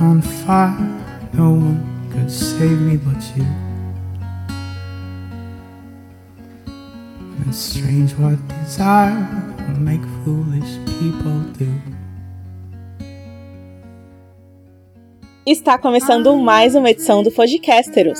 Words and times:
on 0.00 0.20
fire, 0.20 0.76
no 1.32 1.52
one 1.52 2.08
could 2.12 2.30
save 2.30 2.80
me 2.80 2.96
but 2.96 3.22
you. 3.36 3.44
And 7.38 7.48
it's 7.48 7.58
strange 7.58 8.12
what 8.18 8.36
desire 8.48 9.26
will 9.68 9.80
make 9.80 10.02
foolish 10.24 10.78
people 10.98 11.40
do. 11.58 11.96
Está 15.46 15.78
começando 15.78 16.36
mais 16.36 16.74
uma 16.74 16.90
edição 16.90 17.22
do 17.22 17.30
Podcasteros. 17.30 18.18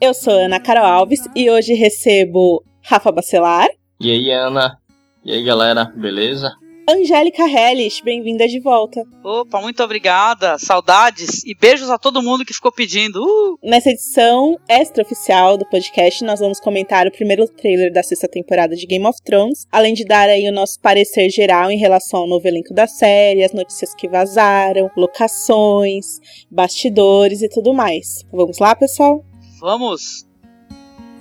Eu 0.00 0.12
sou 0.12 0.34
Ana 0.34 0.60
Carol 0.60 0.84
Alves 0.84 1.26
e 1.34 1.50
hoje 1.50 1.72
recebo 1.74 2.62
Rafa 2.82 3.10
Bacelar. 3.10 3.68
E 3.98 4.10
aí, 4.10 4.30
Ana? 4.30 4.78
E 5.24 5.32
aí, 5.32 5.44
galera, 5.44 5.86
beleza? 5.96 6.52
Angélica 6.92 7.44
Hellish, 7.44 8.02
bem-vinda 8.02 8.46
de 8.46 8.60
volta. 8.60 9.02
Opa, 9.24 9.62
muito 9.62 9.82
obrigada, 9.82 10.58
saudades 10.58 11.42
e 11.42 11.54
beijos 11.54 11.88
a 11.88 11.96
todo 11.96 12.22
mundo 12.22 12.44
que 12.44 12.52
ficou 12.52 12.70
pedindo. 12.70 13.22
Uh! 13.22 13.58
Nessa 13.62 13.88
edição 13.88 14.58
extra-oficial 14.68 15.56
do 15.56 15.64
podcast, 15.64 16.22
nós 16.22 16.40
vamos 16.40 16.60
comentar 16.60 17.06
o 17.06 17.10
primeiro 17.10 17.48
trailer 17.48 17.90
da 17.90 18.02
sexta 18.02 18.28
temporada 18.28 18.76
de 18.76 18.86
Game 18.86 19.06
of 19.06 19.18
Thrones, 19.24 19.66
além 19.72 19.94
de 19.94 20.04
dar 20.04 20.28
aí 20.28 20.46
o 20.46 20.52
nosso 20.52 20.78
parecer 20.80 21.30
geral 21.30 21.70
em 21.70 21.78
relação 21.78 22.20
ao 22.20 22.28
novo 22.28 22.46
elenco 22.46 22.74
da 22.74 22.86
série, 22.86 23.42
as 23.42 23.54
notícias 23.54 23.94
que 23.94 24.06
vazaram, 24.06 24.90
locações, 24.94 26.20
bastidores 26.50 27.40
e 27.40 27.48
tudo 27.48 27.72
mais. 27.72 28.22
Vamos 28.30 28.58
lá, 28.58 28.74
pessoal? 28.74 29.24
Vamos! 29.58 30.26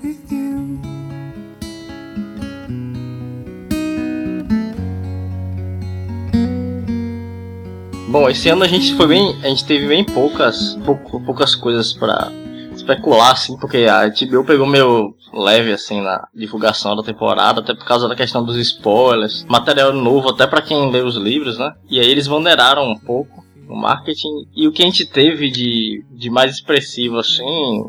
With 0.03 0.31
you. 0.31 1.00
Bom, 8.11 8.29
esse 8.29 8.49
ano 8.49 8.65
a 8.65 8.67
gente 8.67 8.93
foi 8.95 9.07
bem. 9.07 9.37
A 9.41 9.47
gente 9.47 9.63
teve 9.63 9.87
bem 9.87 10.03
poucas, 10.03 10.77
pouco, 10.85 11.21
poucas 11.21 11.55
coisas 11.55 11.93
pra 11.93 12.29
especular, 12.75 13.31
assim, 13.31 13.57
porque 13.57 13.85
a 13.85 14.05
HBO 14.09 14.43
pegou 14.43 14.67
meio 14.67 15.15
leve, 15.33 15.71
assim, 15.71 16.01
na 16.01 16.27
divulgação 16.35 16.93
da 16.93 17.03
temporada, 17.03 17.61
até 17.61 17.73
por 17.73 17.85
causa 17.85 18.09
da 18.09 18.15
questão 18.15 18.43
dos 18.43 18.57
spoilers, 18.57 19.45
material 19.47 19.93
novo 19.93 20.27
até 20.27 20.45
pra 20.45 20.61
quem 20.61 20.91
lê 20.91 20.99
os 20.99 21.15
livros, 21.15 21.57
né? 21.57 21.73
E 21.89 22.01
aí 22.01 22.11
eles 22.11 22.27
ponderaram 22.27 22.83
um 22.91 22.99
pouco 22.99 23.45
o 23.69 23.75
marketing 23.77 24.45
e 24.53 24.67
o 24.67 24.73
que 24.73 24.83
a 24.83 24.85
gente 24.85 25.05
teve 25.05 25.49
de, 25.49 26.03
de 26.11 26.29
mais 26.29 26.55
expressivo, 26.55 27.17
assim, 27.17 27.45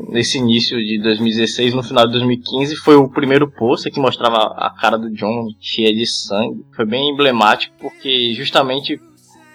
nesse 0.07 0.37
início 0.37 0.77
de 0.77 0.99
2016, 1.03 1.73
no 1.73 1.83
final 1.83 2.05
de 2.05 2.13
2015, 2.13 2.77
foi 2.77 2.95
o 2.95 3.09
primeiro 3.09 3.51
pôster 3.51 3.91
que 3.91 3.99
mostrava 3.99 4.55
a 4.55 4.69
cara 4.69 4.97
do 4.97 5.11
John 5.11 5.49
cheia 5.59 5.93
de 5.93 6.07
sangue. 6.07 6.63
Foi 6.73 6.85
bem 6.85 7.09
emblemático 7.09 7.75
porque 7.77 8.33
justamente 8.33 8.97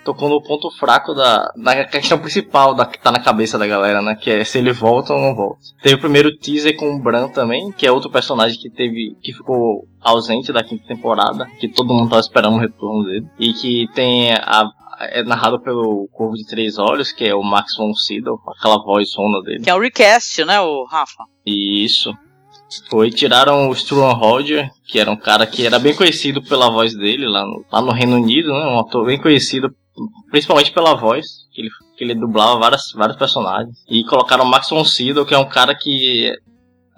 tocou 0.04 0.28
no 0.28 0.42
ponto 0.42 0.70
fraco 0.70 1.14
da, 1.14 1.52
da 1.56 1.84
questão 1.84 2.18
principal 2.18 2.74
da, 2.74 2.86
que 2.86 2.98
tá 2.98 3.10
na 3.10 3.20
cabeça 3.20 3.58
da 3.58 3.66
galera, 3.66 4.00
né? 4.02 4.14
Que 4.14 4.30
é 4.30 4.44
se 4.44 4.58
ele 4.58 4.72
volta 4.72 5.12
ou 5.12 5.20
não 5.20 5.34
volta. 5.34 5.60
Teve 5.82 5.96
o 5.96 6.00
primeiro 6.00 6.36
teaser 6.36 6.76
com 6.76 6.94
o 6.94 6.98
Bran 6.98 7.28
também, 7.28 7.70
que 7.72 7.86
é 7.86 7.92
outro 7.92 8.10
personagem 8.10 8.58
que 8.58 8.70
teve. 8.70 9.16
que 9.22 9.32
ficou 9.32 9.86
ausente 10.00 10.52
da 10.52 10.64
quinta 10.64 10.86
temporada, 10.86 11.46
que 11.58 11.68
todo 11.68 11.92
mundo 11.92 12.10
tava 12.10 12.20
esperando 12.20 12.56
o 12.56 12.60
retorno 12.60 13.04
dele. 13.04 13.26
E 13.38 13.52
que 13.52 13.86
tem 13.94 14.32
a. 14.32 14.70
É 15.00 15.22
narrado 15.22 15.60
pelo 15.60 16.08
Corvo 16.12 16.34
de 16.34 16.44
Três 16.44 16.76
Olhos, 16.76 17.12
que 17.12 17.24
é 17.24 17.32
o 17.32 17.40
Max 17.40 17.76
von 17.76 17.94
Sydow, 17.94 18.40
aquela 18.48 18.82
voz 18.82 19.08
sonda 19.12 19.40
dele. 19.42 19.62
Que 19.62 19.70
é 19.70 19.74
o 19.74 19.78
recast, 19.78 20.44
né, 20.44 20.60
o 20.60 20.84
Rafa? 20.86 21.22
Isso. 21.46 22.12
Foi, 22.90 23.10
tiraram 23.10 23.70
o 23.70 23.74
Stuart 23.74 24.18
Roger, 24.18 24.70
que 24.86 24.98
era 24.98 25.10
um 25.10 25.16
cara 25.16 25.46
que 25.46 25.64
era 25.64 25.78
bem 25.78 25.94
conhecido 25.94 26.42
pela 26.42 26.68
voz 26.68 26.94
dele 26.94 27.26
lá 27.26 27.44
no, 27.44 27.64
lá 27.72 27.80
no 27.80 27.92
Reino 27.92 28.16
Unido, 28.16 28.52
né? 28.52 28.66
Um 28.66 28.78
ator 28.78 29.06
bem 29.06 29.18
conhecido, 29.18 29.74
principalmente 30.30 30.72
pela 30.72 30.94
voz, 30.94 31.26
que 31.52 31.62
ele, 31.62 31.70
que 31.96 32.04
ele 32.04 32.14
dublava 32.14 32.58
várias, 32.58 32.92
vários 32.92 33.16
personagens. 33.16 33.76
E 33.88 34.04
colocaram 34.04 34.44
o 34.44 34.48
Max 34.48 34.68
von 34.70 34.84
Sydow, 34.84 35.26
que 35.26 35.34
é 35.34 35.38
um 35.38 35.48
cara 35.48 35.74
que 35.74 36.32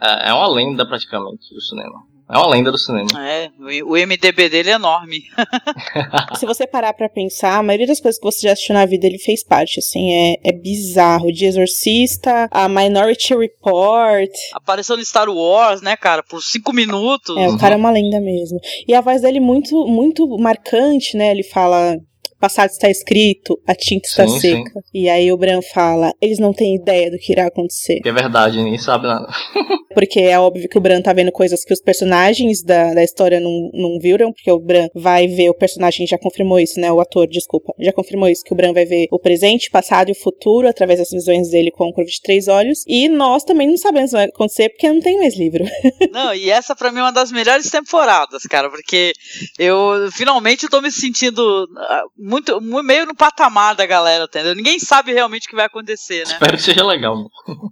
é, 0.01 0.31
é 0.31 0.33
uma 0.33 0.49
lenda 0.49 0.87
praticamente 0.87 1.55
do 1.55 1.61
cinema. 1.61 2.11
É 2.33 2.39
uma 2.39 2.49
lenda 2.49 2.71
do 2.71 2.79
cinema. 2.79 3.09
É, 3.19 3.51
o 3.85 3.97
MDB 3.97 4.49
dele 4.49 4.71
é 4.71 4.75
enorme. 4.75 5.25
Se 6.39 6.47
você 6.47 6.65
parar 6.65 6.93
pra 6.93 7.09
pensar, 7.09 7.59
a 7.59 7.63
maioria 7.63 7.89
das 7.89 8.01
coisas 8.01 8.21
que 8.21 8.25
você 8.25 8.47
já 8.47 8.53
assistiu 8.53 8.75
na 8.75 8.87
vida 8.87 9.05
ele 9.05 9.19
fez 9.19 9.43
parte, 9.43 9.81
assim, 9.81 10.13
é, 10.13 10.37
é 10.45 10.53
bizarro. 10.53 11.33
De 11.33 11.45
Exorcista, 11.45 12.49
a 12.53 12.69
Minority 12.69 13.35
Report. 13.35 14.31
Apareceu 14.55 14.97
no 14.97 15.05
Star 15.05 15.29
Wars, 15.29 15.83
né, 15.83 15.97
cara, 15.97 16.23
por 16.23 16.41
cinco 16.41 16.73
minutos. 16.73 17.37
É, 17.37 17.49
o 17.49 17.59
cara 17.59 17.75
é 17.75 17.77
uma 17.77 17.91
lenda 17.91 18.21
mesmo. 18.21 18.61
E 18.87 18.95
a 18.95 19.01
voz 19.01 19.23
dele 19.23 19.41
muito, 19.41 19.87
muito 19.89 20.29
marcante, 20.39 21.17
né? 21.17 21.33
Ele 21.33 21.43
fala. 21.43 21.97
Passado 22.41 22.71
está 22.71 22.89
escrito, 22.89 23.61
a 23.67 23.75
tinta 23.75 24.09
está 24.09 24.27
Sim, 24.27 24.41
seca. 24.41 24.81
E 24.95 25.09
aí 25.09 25.31
o 25.31 25.37
Bran 25.37 25.61
fala, 25.75 26.13
eles 26.21 26.39
não 26.39 26.53
têm 26.53 26.75
ideia 26.75 27.11
do 27.11 27.19
que 27.19 27.33
irá 27.33 27.47
acontecer. 27.47 28.01
É 28.05 28.13
verdade, 28.13 28.57
ninguém 28.57 28.79
sabe 28.79 29.07
nada. 29.07 29.29
Porque 29.95 30.21
é 30.21 30.39
óbvio 30.39 30.69
que 30.69 30.79
o 30.79 30.81
Bran 30.81 31.03
tá 31.03 31.13
vendo 31.13 31.33
coisas 31.33 31.65
que 31.65 31.73
os 31.73 31.81
personagens 31.81 32.63
da, 32.63 32.95
da 32.95 33.03
história 33.03 33.41
não, 33.41 33.71
não 33.73 33.99
viram, 33.99 34.33
porque 34.33 34.51
o 34.51 34.59
Bran 34.59 34.89
vai 34.95 35.27
ver 35.27 35.51
o 35.51 35.55
personagem, 35.55 36.07
já 36.07 36.17
confirmou 36.17 36.61
isso, 36.61 36.79
né? 36.79 36.93
O 36.93 37.01
ator, 37.01 37.27
desculpa, 37.27 37.75
já 37.79 37.93
confirmou 37.93 38.29
isso, 38.29 38.45
que 38.45 38.53
o 38.53 38.57
Bran 38.57 38.73
vai 38.73 38.85
ver 38.85 39.09
o 39.11 39.19
presente, 39.19 39.69
o 39.69 39.73
passado 39.73 40.09
e 40.09 40.13
o 40.13 40.15
futuro 40.15 40.69
através 40.69 41.01
das 41.01 41.11
visões 41.11 41.51
dele 41.51 41.73
com 41.73 41.89
o 41.89 41.93
Corvo 41.93 42.09
de 42.09 42.23
Três 42.23 42.47
Olhos. 42.47 42.85
E 42.87 43.09
nós 43.09 43.43
também 43.43 43.67
não 43.67 43.77
sabemos 43.77 44.13
o 44.13 44.15
que 44.15 44.19
vai 44.19 44.29
acontecer, 44.29 44.69
porque 44.69 44.89
não 44.89 45.01
tem 45.01 45.19
mais 45.19 45.37
livro. 45.37 45.65
Não, 46.13 46.35
e 46.35 46.51
essa 46.51 46.75
pra 46.75 46.91
mim 46.91 46.99
é 46.99 47.03
uma 47.03 47.13
das 47.13 47.31
melhores 47.31 47.71
temporadas, 47.71 48.43
cara, 48.45 48.69
porque 48.69 49.13
eu 49.59 50.11
finalmente 50.13 50.69
tô 50.69 50.81
me 50.81 50.91
sentindo 50.91 51.69
ah, 51.77 52.03
muito, 52.31 52.61
mu- 52.61 52.83
meio 52.83 53.05
no 53.07 53.15
patamar 53.15 53.75
da 53.75 53.85
galera, 53.85 54.25
entendeu? 54.25 54.55
Ninguém 54.55 54.79
sabe 54.79 55.13
realmente 55.13 55.47
o 55.47 55.51
que 55.51 55.57
vai 55.57 55.67
acontecer, 55.67 56.27
né? 56.27 56.33
Espero 56.35 56.57
que 56.57 56.63
seja 56.63 56.87
legal. 56.87 57.17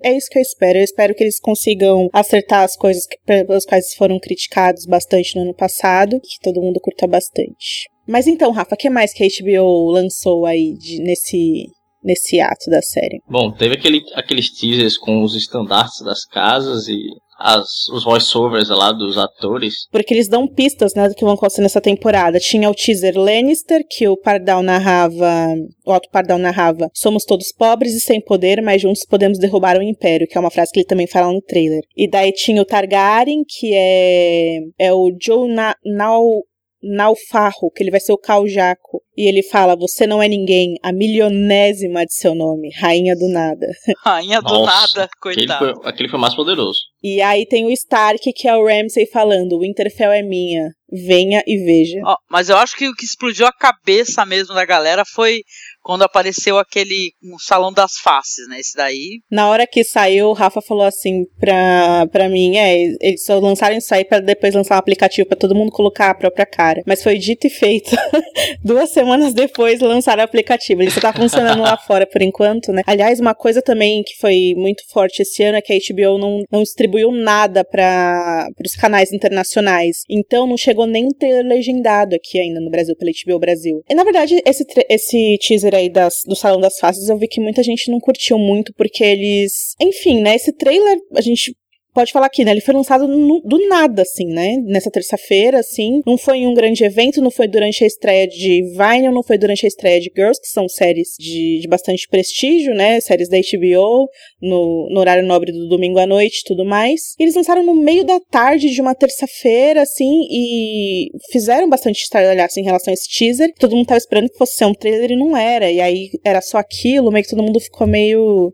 É 0.02 0.16
isso 0.16 0.28
que 0.30 0.38
eu 0.38 0.42
espero. 0.42 0.78
Eu 0.78 0.84
espero 0.84 1.14
que 1.14 1.22
eles 1.22 1.38
consigam 1.40 2.08
acertar 2.12 2.64
as 2.64 2.76
coisas 2.76 3.06
que, 3.06 3.16
pelas 3.24 3.64
quais 3.64 3.94
foram 3.94 4.18
criticados 4.18 4.84
bastante 4.86 5.36
no 5.36 5.42
ano 5.42 5.54
passado, 5.54 6.16
e 6.16 6.20
que 6.20 6.40
todo 6.42 6.60
mundo 6.60 6.80
curta 6.80 7.06
bastante. 7.06 7.88
Mas 8.06 8.26
então, 8.26 8.50
Rafa, 8.50 8.74
o 8.74 8.78
que 8.78 8.90
mais 8.90 9.12
que 9.12 9.22
a 9.24 9.26
HBO 9.26 9.90
lançou 9.92 10.44
aí 10.46 10.74
de- 10.78 11.00
nesse, 11.02 11.66
nesse 12.02 12.40
ato 12.40 12.70
da 12.70 12.80
série? 12.82 13.20
Bom, 13.28 13.52
teve 13.52 13.74
aquele, 13.76 14.00
aqueles 14.14 14.50
teasers 14.50 14.96
com 14.96 15.22
os 15.22 15.34
estandartes 15.36 16.00
das 16.04 16.24
casas 16.24 16.88
e 16.88 16.98
as, 17.38 17.88
os 17.90 18.04
voiceovers 18.04 18.68
lá 18.68 18.92
dos 18.92 19.16
atores. 19.16 19.86
Porque 19.90 20.12
eles 20.12 20.28
dão 20.28 20.46
pistas, 20.46 20.94
né, 20.94 21.08
do 21.08 21.14
que 21.14 21.24
vão 21.24 21.34
acontecer 21.34 21.62
nessa 21.62 21.80
temporada. 21.80 22.40
Tinha 22.40 22.68
o 22.68 22.74
teaser 22.74 23.16
Lannister, 23.16 23.84
que 23.88 24.08
o 24.08 24.16
Pardal 24.16 24.62
narrava, 24.62 25.54
o 25.86 25.92
Otto 25.92 26.10
Pardal 26.10 26.38
narrava, 26.38 26.90
somos 26.92 27.24
todos 27.24 27.52
pobres 27.52 27.94
e 27.94 28.00
sem 28.00 28.20
poder, 28.20 28.60
mas 28.60 28.82
juntos 28.82 29.04
podemos 29.08 29.38
derrubar 29.38 29.78
o 29.78 29.82
Império, 29.82 30.26
que 30.26 30.36
é 30.36 30.40
uma 30.40 30.50
frase 30.50 30.72
que 30.72 30.80
ele 30.80 30.86
também 30.86 31.06
fala 31.06 31.32
no 31.32 31.40
trailer. 31.40 31.82
E 31.96 32.08
daí 32.08 32.32
tinha 32.32 32.60
o 32.60 32.66
Targaryen, 32.66 33.44
que 33.46 33.72
é, 33.72 34.58
é 34.78 34.92
o 34.92 35.12
Joe 35.20 35.48
Na, 35.48 35.74
Nau, 35.84 36.42
Naufarro, 36.82 37.70
que 37.74 37.82
ele 37.82 37.90
vai 37.90 38.00
ser 38.00 38.12
o 38.12 38.18
Khal 38.18 38.46
Jaco. 38.46 39.02
E 39.16 39.28
ele 39.28 39.42
fala, 39.42 39.74
você 39.74 40.06
não 40.06 40.22
é 40.22 40.28
ninguém, 40.28 40.76
a 40.80 40.92
milionésima 40.92 42.06
de 42.06 42.14
seu 42.14 42.36
nome, 42.36 42.70
rainha 42.78 43.16
do 43.16 43.28
nada. 43.28 43.66
Rainha 44.04 44.40
do 44.40 44.48
Nossa, 44.48 44.98
nada, 44.98 45.10
Aquele 45.18 45.46
coitado. 45.46 45.58
foi, 45.58 45.90
aquele 45.90 46.08
foi 46.08 46.20
mais 46.20 46.36
poderoso. 46.36 46.78
E 47.02 47.20
aí 47.20 47.44
tem 47.44 47.66
o 47.66 47.70
Stark, 47.70 48.32
que 48.32 48.46
é 48.46 48.56
o 48.56 48.64
Ramsay 48.64 49.06
falando, 49.06 49.58
Winterfell 49.58 50.12
é 50.12 50.22
minha, 50.22 50.68
venha 50.88 51.42
e 51.46 51.56
veja. 51.64 52.00
Ó, 52.04 52.16
mas 52.30 52.48
eu 52.48 52.56
acho 52.56 52.76
que 52.76 52.88
o 52.88 52.94
que 52.94 53.04
explodiu 53.04 53.46
a 53.46 53.52
cabeça 53.52 54.24
mesmo 54.24 54.54
da 54.54 54.64
galera 54.64 55.02
foi 55.04 55.40
quando 55.88 56.02
apareceu 56.02 56.58
aquele 56.58 57.14
um 57.24 57.38
salão 57.38 57.72
das 57.72 57.92
faces, 57.96 58.46
né? 58.46 58.60
Esse 58.60 58.76
daí. 58.76 59.22
Na 59.30 59.48
hora 59.48 59.66
que 59.66 59.82
saiu, 59.82 60.28
o 60.28 60.32
Rafa 60.34 60.60
falou 60.60 60.84
assim 60.84 61.24
pra, 61.40 62.06
pra 62.12 62.28
mim, 62.28 62.58
é, 62.58 62.76
eles 63.00 63.24
só 63.24 63.38
lançaram 63.38 63.78
isso 63.78 63.94
aí 63.94 64.04
pra 64.04 64.20
depois 64.20 64.54
lançar 64.54 64.74
um 64.74 64.78
aplicativo 64.78 65.26
pra 65.26 65.38
todo 65.38 65.54
mundo 65.54 65.72
colocar 65.72 66.10
a 66.10 66.14
própria 66.14 66.44
cara. 66.44 66.82
Mas 66.86 67.02
foi 67.02 67.16
dito 67.16 67.46
e 67.46 67.50
feito. 67.50 67.96
Duas 68.62 68.90
semanas 68.92 69.32
depois 69.32 69.80
lançaram 69.80 70.20
o 70.20 70.24
aplicativo. 70.26 70.82
Ele 70.82 70.90
só 70.90 71.00
tá 71.00 71.10
funcionando 71.10 71.62
lá 71.62 71.78
fora 71.78 72.06
por 72.06 72.20
enquanto, 72.20 72.70
né? 72.70 72.82
Aliás, 72.86 73.18
uma 73.18 73.34
coisa 73.34 73.62
também 73.62 74.02
que 74.02 74.14
foi 74.20 74.52
muito 74.58 74.82
forte 74.92 75.22
esse 75.22 75.42
ano 75.42 75.56
é 75.56 75.62
que 75.62 75.72
a 75.72 75.78
HBO 75.78 76.18
não, 76.18 76.42
não 76.52 76.62
distribuiu 76.62 77.10
nada 77.10 77.64
para 77.64 78.46
os 78.62 78.76
canais 78.76 79.10
internacionais. 79.10 80.02
Então 80.06 80.46
não 80.46 80.58
chegou 80.58 80.86
nem 80.86 81.06
um 81.06 81.14
trailer 81.18 81.46
legendado 81.46 82.14
aqui 82.14 82.38
ainda 82.38 82.60
no 82.60 82.70
Brasil, 82.70 82.94
pela 82.94 83.10
HBO 83.24 83.38
Brasil. 83.38 83.82
E 83.88 83.94
na 83.94 84.04
verdade, 84.04 84.38
esse, 84.44 84.66
esse 84.90 85.38
teaser 85.40 85.77
aí 85.78 85.90
das, 85.90 86.22
do 86.26 86.36
Salão 86.36 86.60
das 86.60 86.78
Faces, 86.78 87.08
eu 87.08 87.18
vi 87.18 87.28
que 87.28 87.40
muita 87.40 87.62
gente 87.62 87.90
não 87.90 88.00
curtiu 88.00 88.38
muito, 88.38 88.72
porque 88.74 89.02
eles. 89.02 89.74
Enfim, 89.80 90.20
né? 90.20 90.36
Esse 90.36 90.52
trailer, 90.52 90.98
a 91.14 91.20
gente 91.20 91.54
pode 91.98 92.12
falar 92.12 92.26
aqui, 92.26 92.44
né? 92.44 92.52
Ele 92.52 92.60
foi 92.60 92.74
lançado 92.74 93.08
no, 93.08 93.40
do 93.40 93.68
nada, 93.68 94.02
assim, 94.02 94.26
né? 94.26 94.56
Nessa 94.64 94.88
terça-feira, 94.88 95.58
assim. 95.58 96.00
Não 96.06 96.16
foi 96.16 96.38
em 96.38 96.46
um 96.46 96.54
grande 96.54 96.84
evento, 96.84 97.20
não 97.20 97.30
foi 97.30 97.48
durante 97.48 97.82
a 97.82 97.86
estreia 97.88 98.28
de 98.28 98.62
Vinyl, 98.70 99.10
não 99.10 99.24
foi 99.24 99.36
durante 99.36 99.66
a 99.66 99.68
estreia 99.68 100.00
de 100.00 100.08
Girls, 100.14 100.40
que 100.40 100.46
são 100.46 100.68
séries 100.68 101.08
de, 101.18 101.58
de 101.60 101.66
bastante 101.66 102.06
prestígio, 102.08 102.72
né? 102.72 103.00
Séries 103.00 103.28
da 103.28 103.36
HBO, 103.36 104.08
no, 104.40 104.88
no 104.92 105.00
horário 105.00 105.26
nobre 105.26 105.50
do 105.50 105.68
domingo 105.68 105.98
à 105.98 106.06
noite 106.06 106.44
tudo 106.44 106.64
mais. 106.64 107.14
Eles 107.18 107.34
lançaram 107.34 107.64
no 107.64 107.74
meio 107.74 108.04
da 108.04 108.20
tarde 108.30 108.70
de 108.70 108.80
uma 108.80 108.94
terça-feira, 108.94 109.82
assim, 109.82 110.26
e 110.30 111.08
fizeram 111.32 111.68
bastante 111.68 112.02
estardalhaço 112.02 112.60
em 112.60 112.64
relação 112.64 112.92
a 112.92 112.94
esse 112.94 113.08
teaser. 113.08 113.52
Todo 113.58 113.74
mundo 113.74 113.86
tava 113.86 113.98
esperando 113.98 114.28
que 114.28 114.38
fosse 114.38 114.54
ser 114.54 114.66
um 114.66 114.74
trailer 114.74 115.10
e 115.10 115.16
não 115.16 115.36
era. 115.36 115.68
E 115.68 115.80
aí 115.80 116.10
era 116.24 116.40
só 116.40 116.58
aquilo, 116.58 117.10
meio 117.10 117.24
que 117.24 117.30
todo 117.30 117.42
mundo 117.42 117.58
ficou 117.58 117.88
meio 117.88 118.52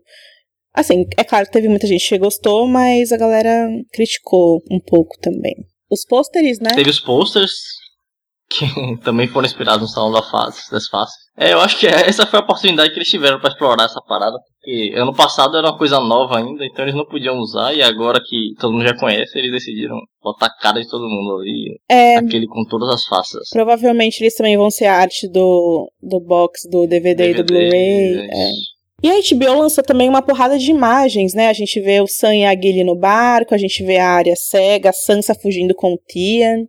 Assim, 0.75 1.05
é 1.17 1.23
claro 1.23 1.45
que 1.45 1.51
teve 1.51 1.69
muita 1.69 1.87
gente 1.87 2.07
que 2.07 2.17
gostou, 2.17 2.67
mas 2.67 3.11
a 3.11 3.17
galera 3.17 3.67
criticou 3.93 4.61
um 4.69 4.79
pouco 4.79 5.17
também. 5.21 5.55
Os 5.89 6.05
pôsteres, 6.05 6.59
né? 6.59 6.71
Teve 6.75 6.89
os 6.89 6.99
posters 6.99 7.53
que 8.49 8.65
também 9.03 9.27
foram 9.27 9.45
inspirados 9.45 9.81
no 9.81 9.87
Salão 9.87 10.11
da 10.11 10.21
Fase, 10.21 10.59
das 10.71 10.87
Faces. 10.87 11.25
É, 11.37 11.51
eu 11.51 11.59
acho 11.59 11.77
que 11.77 11.85
essa 11.85 12.25
foi 12.25 12.39
a 12.39 12.43
oportunidade 12.43 12.91
que 12.91 12.97
eles 12.97 13.09
tiveram 13.09 13.39
para 13.39 13.49
explorar 13.49 13.83
essa 13.83 14.01
parada, 14.01 14.37
porque 14.39 14.93
ano 14.95 15.13
passado 15.13 15.57
era 15.57 15.67
uma 15.67 15.77
coisa 15.77 15.99
nova 15.99 16.37
ainda, 16.37 16.65
então 16.65 16.85
eles 16.85 16.95
não 16.95 17.05
podiam 17.05 17.37
usar, 17.39 17.73
e 17.73 17.81
agora 17.81 18.21
que 18.25 18.53
todo 18.57 18.71
mundo 18.71 18.87
já 18.87 18.97
conhece, 18.97 19.37
eles 19.37 19.51
decidiram 19.51 19.99
botar 20.23 20.45
a 20.45 20.61
cara 20.61 20.79
de 20.79 20.89
todo 20.89 21.09
mundo 21.09 21.41
ali, 21.41 21.77
é, 21.89 22.15
aquele 22.15 22.47
com 22.47 22.63
todas 22.63 22.87
as 22.89 23.05
faces. 23.05 23.49
Provavelmente 23.51 24.21
eles 24.21 24.33
também 24.33 24.55
vão 24.55 24.71
ser 24.71 24.85
a 24.85 24.95
arte 24.95 25.27
do, 25.27 25.91
do 26.01 26.21
box, 26.21 26.69
do 26.69 26.87
DVD, 26.87 27.15
DVD 27.15 27.31
e 27.31 27.43
do 27.43 27.45
Blu-ray. 27.45 28.29
É. 28.31 28.74
E 29.05 29.11
a 29.11 29.19
HBO 29.19 29.59
lançou 29.59 29.83
também 29.83 30.09
uma 30.09 30.23
porrada 30.23 30.57
de 30.57 30.71
imagens, 30.71 31.35
né? 31.35 31.47
A 31.47 31.53
gente 31.53 31.79
vê 31.79 32.01
o 32.01 32.07
Sam 32.07 32.37
e 32.37 32.43
a 32.43 32.59
Gilly 32.59 32.83
no 32.83 32.95
barco, 32.95 33.53
a 33.53 33.57
gente 33.59 33.83
vê 33.83 33.99
a 33.99 34.09
área 34.09 34.35
cega, 34.35 34.89
a 34.89 34.93
Sansa 34.93 35.35
fugindo 35.35 35.75
com 35.75 35.93
o 35.93 35.99
Tian, 36.09 36.65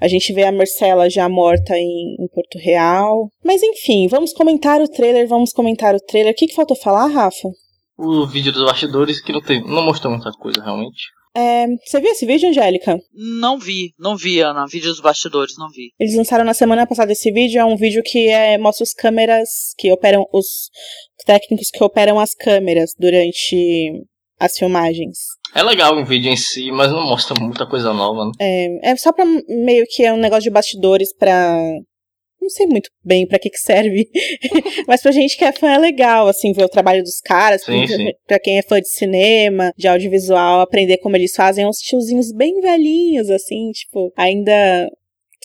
a 0.00 0.08
gente 0.08 0.32
vê 0.32 0.44
a 0.44 0.50
Marcela 0.52 1.10
já 1.10 1.28
morta 1.28 1.76
em, 1.76 2.16
em, 2.18 2.28
Porto 2.34 2.56
Real. 2.58 3.30
Mas 3.44 3.62
enfim, 3.62 4.08
vamos 4.08 4.32
comentar 4.32 4.80
o 4.80 4.88
trailer, 4.88 5.28
vamos 5.28 5.52
comentar 5.52 5.94
o 5.94 6.00
trailer. 6.00 6.32
O 6.32 6.34
que, 6.34 6.46
que 6.46 6.54
faltou 6.54 6.78
falar, 6.78 7.08
Rafa? 7.08 7.50
O 7.98 8.26
vídeo 8.26 8.52
dos 8.52 8.64
bastidores 8.64 9.20
que 9.20 9.30
não, 9.30 9.42
tem, 9.42 9.62
não 9.62 9.82
mostrou 9.82 10.10
muita 10.10 10.30
coisa, 10.30 10.62
realmente. 10.62 11.10
É, 11.36 11.66
você 11.84 12.00
viu 12.00 12.10
esse 12.12 12.24
vídeo, 12.24 12.48
Angélica? 12.48 12.98
Não 13.12 13.58
vi, 13.58 13.92
não 13.98 14.16
vi, 14.16 14.40
Ana. 14.40 14.64
Vídeo 14.66 14.88
dos 14.88 15.00
bastidores, 15.00 15.54
não 15.58 15.68
vi. 15.68 15.92
Eles 16.00 16.16
lançaram 16.16 16.46
na 16.46 16.54
semana 16.54 16.86
passada 16.86 17.12
esse 17.12 17.30
vídeo. 17.30 17.60
É 17.60 17.64
um 17.64 17.76
vídeo 17.76 18.02
que 18.02 18.28
é, 18.28 18.56
mostra 18.56 18.84
os 18.84 18.94
câmeras 18.94 19.74
que 19.76 19.92
operam, 19.92 20.26
os 20.32 20.70
técnicos 21.26 21.68
que 21.70 21.84
operam 21.84 22.18
as 22.18 22.34
câmeras 22.34 22.92
durante 22.98 23.92
as 24.40 24.56
filmagens. 24.56 25.18
É 25.54 25.62
legal 25.62 25.94
o 25.96 26.06
vídeo 26.06 26.30
em 26.30 26.36
si, 26.36 26.70
mas 26.72 26.90
não 26.90 27.06
mostra 27.06 27.38
muita 27.38 27.66
coisa 27.66 27.92
nova, 27.92 28.24
né? 28.24 28.32
É, 28.40 28.90
é 28.92 28.96
só 28.96 29.12
pra 29.12 29.24
meio 29.24 29.84
que 29.88 30.04
é 30.04 30.12
um 30.12 30.18
negócio 30.18 30.44
de 30.44 30.50
bastidores 30.50 31.14
pra 31.14 31.58
não 32.46 32.50
sei 32.50 32.66
muito 32.66 32.88
bem 33.04 33.26
para 33.26 33.38
que 33.38 33.50
que 33.50 33.58
serve, 33.58 34.08
mas 34.86 35.02
pra 35.02 35.10
gente 35.10 35.36
que 35.36 35.44
é 35.44 35.52
fã 35.52 35.68
é 35.68 35.78
legal, 35.78 36.28
assim, 36.28 36.52
ver 36.52 36.64
o 36.64 36.68
trabalho 36.68 37.02
dos 37.02 37.20
caras, 37.20 37.64
sim, 37.64 37.86
sim. 37.86 38.12
pra 38.26 38.38
quem 38.38 38.58
é 38.58 38.62
fã 38.62 38.80
de 38.80 38.88
cinema, 38.88 39.72
de 39.76 39.88
audiovisual, 39.88 40.60
aprender 40.60 40.98
como 40.98 41.16
eles 41.16 41.34
fazem 41.34 41.66
uns 41.66 41.78
tiozinhos 41.78 42.32
bem 42.32 42.60
velhinhos, 42.60 43.30
assim, 43.30 43.70
tipo, 43.72 44.12
ainda 44.16 44.88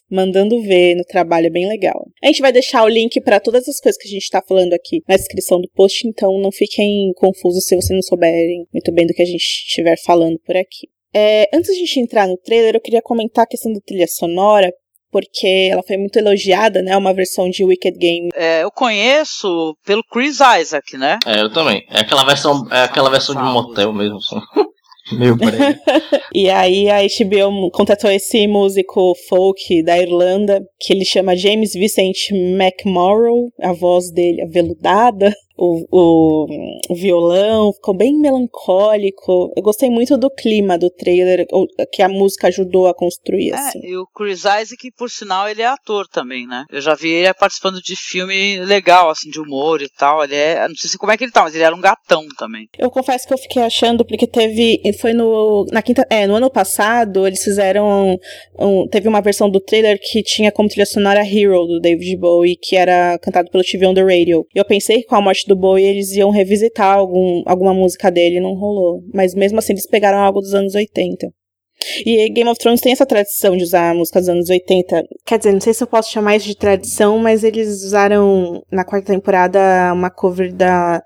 mandando 0.09 0.61
ver 0.61 0.95
no 0.95 1.03
trabalho, 1.05 1.47
é 1.47 1.49
bem 1.49 1.67
legal. 1.67 2.05
A 2.21 2.27
gente 2.27 2.41
vai 2.41 2.51
deixar 2.51 2.83
o 2.83 2.89
link 2.89 3.19
para 3.21 3.39
todas 3.39 3.67
as 3.67 3.79
coisas 3.79 3.99
que 3.99 4.07
a 4.07 4.11
gente 4.11 4.29
tá 4.29 4.43
falando 4.45 4.73
aqui 4.73 5.01
na 5.07 5.15
descrição 5.15 5.59
do 5.59 5.69
post, 5.73 6.05
então 6.05 6.37
não 6.39 6.51
fiquem 6.51 7.13
confusos 7.15 7.65
se 7.65 7.75
vocês 7.75 7.95
não 7.95 8.01
souberem 8.01 8.67
muito 8.73 8.91
bem 8.91 9.07
do 9.07 9.13
que 9.13 9.21
a 9.21 9.25
gente 9.25 9.37
estiver 9.37 9.97
falando 10.03 10.37
por 10.45 10.55
aqui. 10.55 10.87
É, 11.13 11.49
antes 11.53 11.73
de 11.73 11.83
a 11.83 11.85
gente 11.85 11.99
entrar 11.99 12.27
no 12.27 12.37
trailer, 12.37 12.75
eu 12.75 12.81
queria 12.81 13.01
comentar 13.01 13.45
a 13.45 13.47
questão 13.47 13.71
da 13.71 13.79
trilha 13.79 14.07
sonora, 14.07 14.71
porque 15.11 15.69
ela 15.71 15.83
foi 15.83 15.97
muito 15.97 16.17
elogiada, 16.17 16.81
né? 16.81 16.95
Uma 16.95 17.13
versão 17.13 17.49
de 17.49 17.63
Wicked 17.63 17.97
Game. 17.97 18.29
É, 18.33 18.63
eu 18.63 18.71
conheço 18.71 19.75
pelo 19.85 20.03
Chris 20.03 20.39
Isaac, 20.59 20.97
né? 20.97 21.19
É, 21.25 21.41
eu 21.41 21.51
também. 21.51 21.83
É 21.89 21.99
aquela 21.99 22.23
versão, 22.23 22.67
é 22.71 22.83
aquela 22.83 23.09
versão 23.09 23.35
de 23.35 23.41
um 23.41 23.51
motel 23.51 23.93
mesmo, 23.93 24.17
assim. 24.17 24.39
Meio 25.11 25.35
E 26.33 26.49
aí 26.49 26.89
a 26.89 27.01
HBO 27.01 27.69
contratou 27.71 28.09
esse 28.09 28.47
músico 28.47 29.13
folk 29.27 29.83
da 29.83 29.97
Irlanda, 29.97 30.61
que 30.79 30.93
ele 30.93 31.03
chama 31.03 31.35
James 31.35 31.73
Vincent 31.73 32.31
McMorrow, 32.31 33.49
a 33.61 33.73
voz 33.73 34.11
dele 34.11 34.41
aveludada 34.41 35.33
o, 35.63 35.85
o, 35.91 36.47
o, 36.89 36.95
violão, 36.95 37.71
ficou 37.71 37.95
bem 37.95 38.17
melancólico. 38.17 39.53
Eu 39.55 39.61
gostei 39.61 39.91
muito 39.91 40.17
do 40.17 40.31
clima 40.31 40.75
do 40.75 40.89
trailer, 40.89 41.45
que 41.93 42.01
a 42.01 42.09
música 42.09 42.47
ajudou 42.47 42.87
a 42.87 42.95
construir. 42.95 43.51
É, 43.51 43.55
assim. 43.55 43.79
e 43.83 43.95
o 43.95 44.07
Chris 44.07 44.39
Isaac, 44.39 44.91
por 44.97 45.11
sinal, 45.11 45.47
ele 45.47 45.61
é 45.61 45.67
ator 45.67 46.07
também, 46.07 46.47
né? 46.47 46.65
Eu 46.71 46.81
já 46.81 46.95
vi 46.95 47.09
ele 47.09 47.31
participando 47.35 47.79
de 47.79 47.95
filme 47.95 48.59
legal, 48.65 49.11
assim, 49.11 49.29
de 49.29 49.39
humor 49.39 49.83
e 49.83 49.89
tal. 49.89 50.23
Ele 50.23 50.33
é. 50.33 50.67
Não 50.67 50.75
sei 50.75 50.97
como 50.97 51.11
é 51.11 51.17
que 51.17 51.25
ele 51.25 51.31
tá, 51.31 51.43
mas 51.43 51.53
ele 51.53 51.63
era 51.63 51.75
um 51.75 51.81
gatão 51.81 52.25
também. 52.39 52.67
Eu 52.79 52.89
confesso 52.89 53.27
que 53.27 53.33
eu 53.33 53.37
fiquei 53.37 53.61
achando, 53.61 54.03
porque 54.03 54.25
teve. 54.25 54.81
Foi 54.99 55.13
no. 55.13 55.67
Na 55.71 55.83
quinta. 55.83 56.07
É, 56.09 56.25
no 56.25 56.35
ano 56.35 56.49
passado, 56.49 57.27
eles 57.27 57.43
fizeram. 57.43 58.17
Um, 58.57 58.87
teve 58.87 59.07
uma 59.07 59.21
versão 59.21 59.47
do 59.47 59.59
trailer 59.59 59.99
que 60.01 60.23
tinha 60.23 60.51
como 60.51 60.67
trilha 60.67 60.87
sonora 60.87 61.21
Hero, 61.21 61.67
do 61.67 61.79
David 61.79 62.17
Bowie, 62.17 62.57
que 62.59 62.75
era 62.75 63.19
cantado 63.19 63.51
pelo 63.51 63.63
TV 63.63 63.85
on 63.85 63.93
the 63.93 64.01
Radio. 64.01 64.47
E 64.55 64.57
eu 64.57 64.65
pensei 64.65 65.01
que 65.01 65.07
com 65.07 65.15
a 65.15 65.21
morte 65.21 65.50
do 65.53 65.59
Bowie 65.59 65.85
eles 65.85 66.11
iam 66.13 66.29
revisitar 66.29 66.97
algum, 66.97 67.43
alguma 67.45 67.73
música 67.73 68.09
dele 68.09 68.39
não 68.39 68.53
rolou. 68.53 69.01
Mas 69.13 69.33
mesmo 69.35 69.59
assim 69.59 69.73
eles 69.73 69.87
pegaram 69.87 70.19
algo 70.19 70.41
dos 70.41 70.53
anos 70.53 70.75
80. 70.75 71.27
E 72.05 72.29
Game 72.29 72.49
of 72.49 72.59
Thrones 72.59 72.81
tem 72.81 72.91
essa 72.91 73.05
tradição 73.05 73.57
de 73.57 73.63
usar 73.63 73.93
músicas 73.95 74.23
dos 74.23 74.29
anos 74.29 74.49
80. 74.49 75.03
Quer 75.25 75.37
dizer, 75.37 75.51
não 75.51 75.59
sei 75.61 75.73
se 75.73 75.83
eu 75.83 75.87
posso 75.87 76.11
chamar 76.11 76.35
isso 76.35 76.47
de 76.47 76.55
tradição, 76.55 77.17
mas 77.17 77.43
eles 77.43 77.83
usaram 77.83 78.63
na 78.71 78.85
quarta 78.85 79.11
temporada 79.11 79.59
uma 79.93 80.09
cover 80.09 80.53
da 80.53 81.01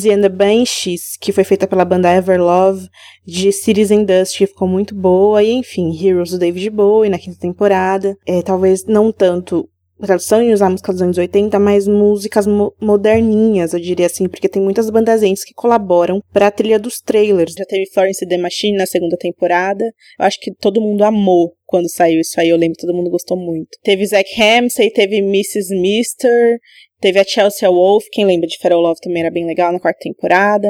the 0.00 0.28
Banshees, 0.28 1.16
que 1.20 1.32
foi 1.32 1.44
feita 1.44 1.66
pela 1.66 1.84
banda 1.84 2.14
Everlove, 2.14 2.88
de 3.26 3.52
Cities 3.52 3.90
and 3.90 4.04
Dust, 4.04 4.38
que 4.38 4.46
ficou 4.46 4.68
muito 4.68 4.94
boa. 4.94 5.42
E 5.42 5.52
enfim, 5.52 5.90
Heroes 5.92 6.30
do 6.30 6.38
David 6.38 6.70
Bowie 6.70 7.10
na 7.10 7.18
quinta 7.18 7.38
temporada. 7.38 8.16
É, 8.26 8.42
talvez 8.42 8.84
não 8.86 9.12
tanto 9.12 9.68
tradução 10.06 10.42
em 10.42 10.52
usar 10.52 10.68
músicas 10.68 10.96
dos 10.96 11.02
anos 11.02 11.18
80, 11.18 11.58
mas 11.58 11.86
músicas 11.88 12.46
mo 12.46 12.74
moderninhas, 12.80 13.72
eu 13.72 13.80
diria 13.80 14.06
assim, 14.06 14.28
porque 14.28 14.48
tem 14.48 14.62
muitas 14.62 14.90
bandas 14.90 15.22
ends 15.22 15.44
que 15.44 15.54
colaboram 15.54 16.20
pra 16.32 16.50
trilha 16.50 16.78
dos 16.78 17.00
trailers. 17.00 17.54
Já 17.54 17.64
teve 17.64 17.90
Florence 17.92 18.26
The 18.26 18.38
Machine 18.38 18.76
na 18.76 18.86
segunda 18.86 19.16
temporada. 19.16 19.84
Eu 20.18 20.26
acho 20.26 20.38
que 20.40 20.52
todo 20.54 20.80
mundo 20.80 21.02
amou 21.02 21.52
quando 21.66 21.90
saiu 21.90 22.20
isso 22.20 22.38
aí, 22.38 22.50
eu 22.50 22.56
lembro 22.56 22.76
que 22.76 22.86
todo 22.86 22.94
mundo 22.94 23.08
gostou 23.08 23.36
muito. 23.36 23.70
Teve 23.82 24.04
Zack 24.04 24.28
Ramsey, 24.36 24.90
teve 24.90 25.18
Mrs. 25.18 25.74
Mister, 25.80 26.58
teve 27.00 27.18
a 27.18 27.24
Chelsea 27.24 27.70
Wolf, 27.70 28.04
quem 28.12 28.26
lembra 28.26 28.46
de 28.46 28.58
Feral 28.58 28.80
Love 28.80 29.00
também 29.00 29.22
era 29.22 29.30
bem 29.30 29.46
legal 29.46 29.72
na 29.72 29.80
quarta 29.80 29.98
temporada. 30.02 30.68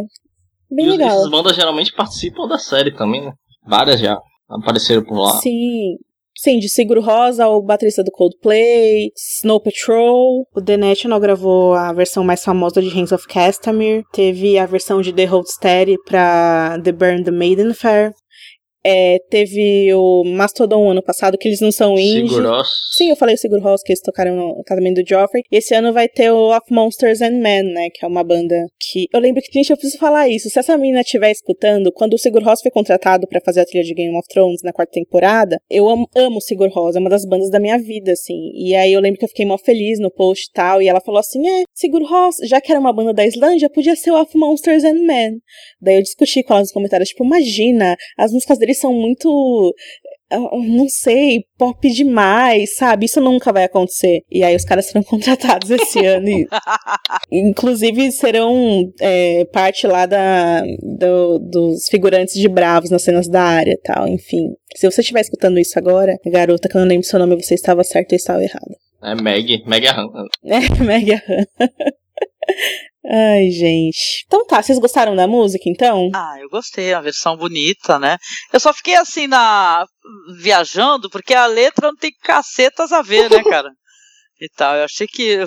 Bem 0.71 0.87
e 0.87 0.90
legal. 0.90 1.18
Essas 1.18 1.30
bandas 1.30 1.57
geralmente 1.57 1.92
participam 1.92 2.47
da 2.47 2.59
série 2.59 2.95
também, 2.95 3.21
né? 3.21 3.33
Várias 3.66 4.00
já 4.00 4.16
apareceram 4.49 5.02
por 5.02 5.18
lá. 5.18 5.40
Sim, 5.40 5.97
Sim, 6.42 6.58
de 6.58 6.68
Seguro 6.68 7.00
Rosa, 7.00 7.46
o 7.46 7.62
baterista 7.62 8.02
do 8.02 8.11
Coldplay, 8.11 9.12
Snow 9.16 9.61
Patrol. 9.61 10.44
O 10.52 10.61
The 10.61 10.76
National 10.76 11.20
gravou 11.20 11.72
a 11.72 11.92
versão 11.92 12.25
mais 12.25 12.42
famosa 12.42 12.82
de 12.82 12.88
Hands 12.88 13.12
of 13.12 13.28
Castamere. 13.28 14.02
Teve 14.12 14.58
a 14.58 14.66
versão 14.66 15.00
de 15.00 15.12
The 15.12 15.25
Hold 15.25 15.46
Steady 15.46 15.94
pra 16.04 16.80
The 16.82 16.90
Burn 16.90 17.22
the 17.22 17.30
Maiden 17.30 17.72
Fair. 17.72 18.11
É, 18.85 19.19
teve 19.31 19.95
o 19.95 20.25
Mastodon 20.25 20.91
ano 20.91 21.03
passado, 21.03 21.39
que 21.39 21.49
eles 21.49 21.61
não 21.61 21.71
são 21.71 21.99
indie. 21.99 22.29
Sigur 22.29 22.62
Sim, 22.97 23.11
eu 23.11 23.17
falei 23.17 23.37
Sigur 23.37 23.61
Rós, 23.61 23.83
que 23.83 23.93
eles 23.93 24.03
tocaram 24.03 24.35
no 24.35 24.62
casamento 24.65 25.03
do 25.03 25.09
Joffrey. 25.09 25.45
E 25.51 25.57
esse 25.57 25.75
ano 25.75 25.93
vai 25.93 26.09
ter 26.09 26.31
o 26.33 26.55
Of 26.55 26.67
Monsters 26.71 27.23
and 27.23 27.39
Men, 27.41 27.62
né? 27.62 27.89
Que 27.95 28.05
é 28.05 28.09
uma 28.09 28.25
banda 28.25 28.55
que. 28.81 29.07
Eu 29.12 29.21
lembro 29.21 29.41
que, 29.41 29.53
gente, 29.53 29.71
eu 29.71 29.77
preciso 29.77 29.99
falar 29.99 30.29
isso. 30.29 30.51
Se 30.51 30.59
essa 30.59 30.77
menina 30.77 31.01
estiver 31.01 31.31
escutando, 31.31 31.93
quando 31.93 32.15
o 32.15 32.19
Sigur 32.19 32.43
Rós 32.43 32.61
foi 32.61 32.71
contratado 32.71 33.27
para 33.29 33.41
fazer 33.45 33.61
a 33.61 33.65
trilha 33.65 33.85
de 33.85 33.95
Game 33.95 34.17
of 34.17 34.27
Thrones 34.29 34.62
na 34.65 34.73
quarta 34.73 34.93
temporada, 34.93 35.59
eu 35.71 35.89
amo, 35.89 36.09
amo 36.17 36.41
Sigur 36.41 36.69
Rós, 36.71 36.97
é 36.97 36.99
uma 36.99 37.11
das 37.11 37.25
bandas 37.25 37.51
da 37.51 37.61
minha 37.61 37.79
vida, 37.79 38.12
assim. 38.12 38.51
E 38.55 38.75
aí 38.75 38.93
eu 38.93 39.01
lembro 39.01 39.19
que 39.19 39.25
eu 39.25 39.29
fiquei 39.29 39.47
mó 39.47 39.57
feliz 39.59 40.01
no 40.01 40.11
post 40.11 40.49
e 40.49 40.53
tal. 40.53 40.83
E 40.83 40.89
ela 40.89 41.01
falou 41.01 41.21
assim: 41.21 41.47
é, 41.49 41.62
Sigur 41.73 42.03
Rós, 42.03 42.37
já 42.45 42.61
que 42.61 42.73
era 42.73 42.81
uma 42.81 42.93
banda 42.93 43.12
da 43.15 43.25
Islândia, 43.25 43.71
podia 43.71 43.95
ser 43.95 44.11
o 44.11 44.21
Of 44.21 44.37
Monsters 44.37 44.85
and 44.85 45.05
Men. 45.07 45.39
Daí 45.81 45.97
eu 45.97 46.03
discuti 46.03 46.43
com 46.43 46.55
ela 46.55 46.62
nos 46.62 46.73
comentários, 46.73 47.11
tipo, 47.11 47.25
imagina, 47.25 47.97
as 48.19 48.33
músicas 48.33 48.59
deles 48.59 48.72
são 48.75 48.93
muito 48.93 49.75
ah, 50.33 50.38
não 50.38 50.88
sei, 50.88 51.45
pop 51.59 51.91
demais, 51.91 52.75
sabe? 52.76 53.05
Isso 53.05 53.21
nunca 53.21 53.52
vai 53.52 53.64
acontecer. 53.64 54.23
E 54.31 54.43
aí 54.43 54.57
os 54.57 54.64
caras 54.64 54.87
serão 54.87 55.02
contratados 55.05 55.71
esse 55.71 56.05
ano. 56.07 56.26
E, 56.26 56.47
inclusive 57.31 58.11
serão 58.12 58.91
é, 58.99 59.45
parte 59.52 59.87
lá 59.87 60.07
da, 60.07 60.62
do, 60.99 61.38
dos 61.38 61.87
figurantes 61.88 62.35
de 62.35 62.49
bravos 62.49 62.88
nas 62.88 63.02
cenas 63.02 63.29
da 63.29 63.43
área 63.43 63.73
e 63.73 63.81
tal. 63.83 64.09
Enfim, 64.09 64.55
se 64.75 64.91
você 64.91 65.02
estiver 65.02 65.21
escutando 65.21 65.59
isso 65.59 65.79
agora, 65.79 66.17
garota, 66.25 66.69
que 66.69 66.76
eu 66.76 66.81
não 66.81 66.88
lembro 66.88 67.07
seu 67.07 67.19
nome, 67.19 67.37
você 67.37 67.55
estava 67.55 67.85
certo 67.85 68.12
e 68.12 68.17
estava 68.17 68.43
errado. 68.43 68.75
É 69.02 69.14
Meg, 69.14 69.64
Meg 69.67 69.87
Han. 69.88 70.09
É, 70.45 70.83
Meg 70.83 71.12
Han. 71.12 71.67
Ai, 73.04 73.50
gente. 73.50 74.25
Então 74.26 74.46
tá, 74.46 74.62
vocês 74.62 74.78
gostaram 74.78 75.16
da 75.16 75.26
música, 75.26 75.64
então? 75.66 76.08
Ah, 76.14 76.37
eu 76.40 76.49
gostei, 76.49 76.94
a 76.94 77.00
versão 77.00 77.37
bonita, 77.37 77.99
né? 77.99 78.16
Eu 78.52 78.61
só 78.61 78.72
fiquei 78.72 78.94
assim 78.94 79.26
na. 79.26 79.84
viajando, 80.38 81.11
porque 81.11 81.34
a 81.34 81.46
letra 81.46 81.88
não 81.88 81.96
tem 81.96 82.12
cacetas 82.22 82.92
a 82.92 83.02
ver, 83.02 83.28
né, 83.28 83.42
cara? 83.42 83.70
e 84.42 84.49
tal. 84.49 84.76
Eu 84.76 84.84
achei 84.84 85.06
que. 85.06 85.44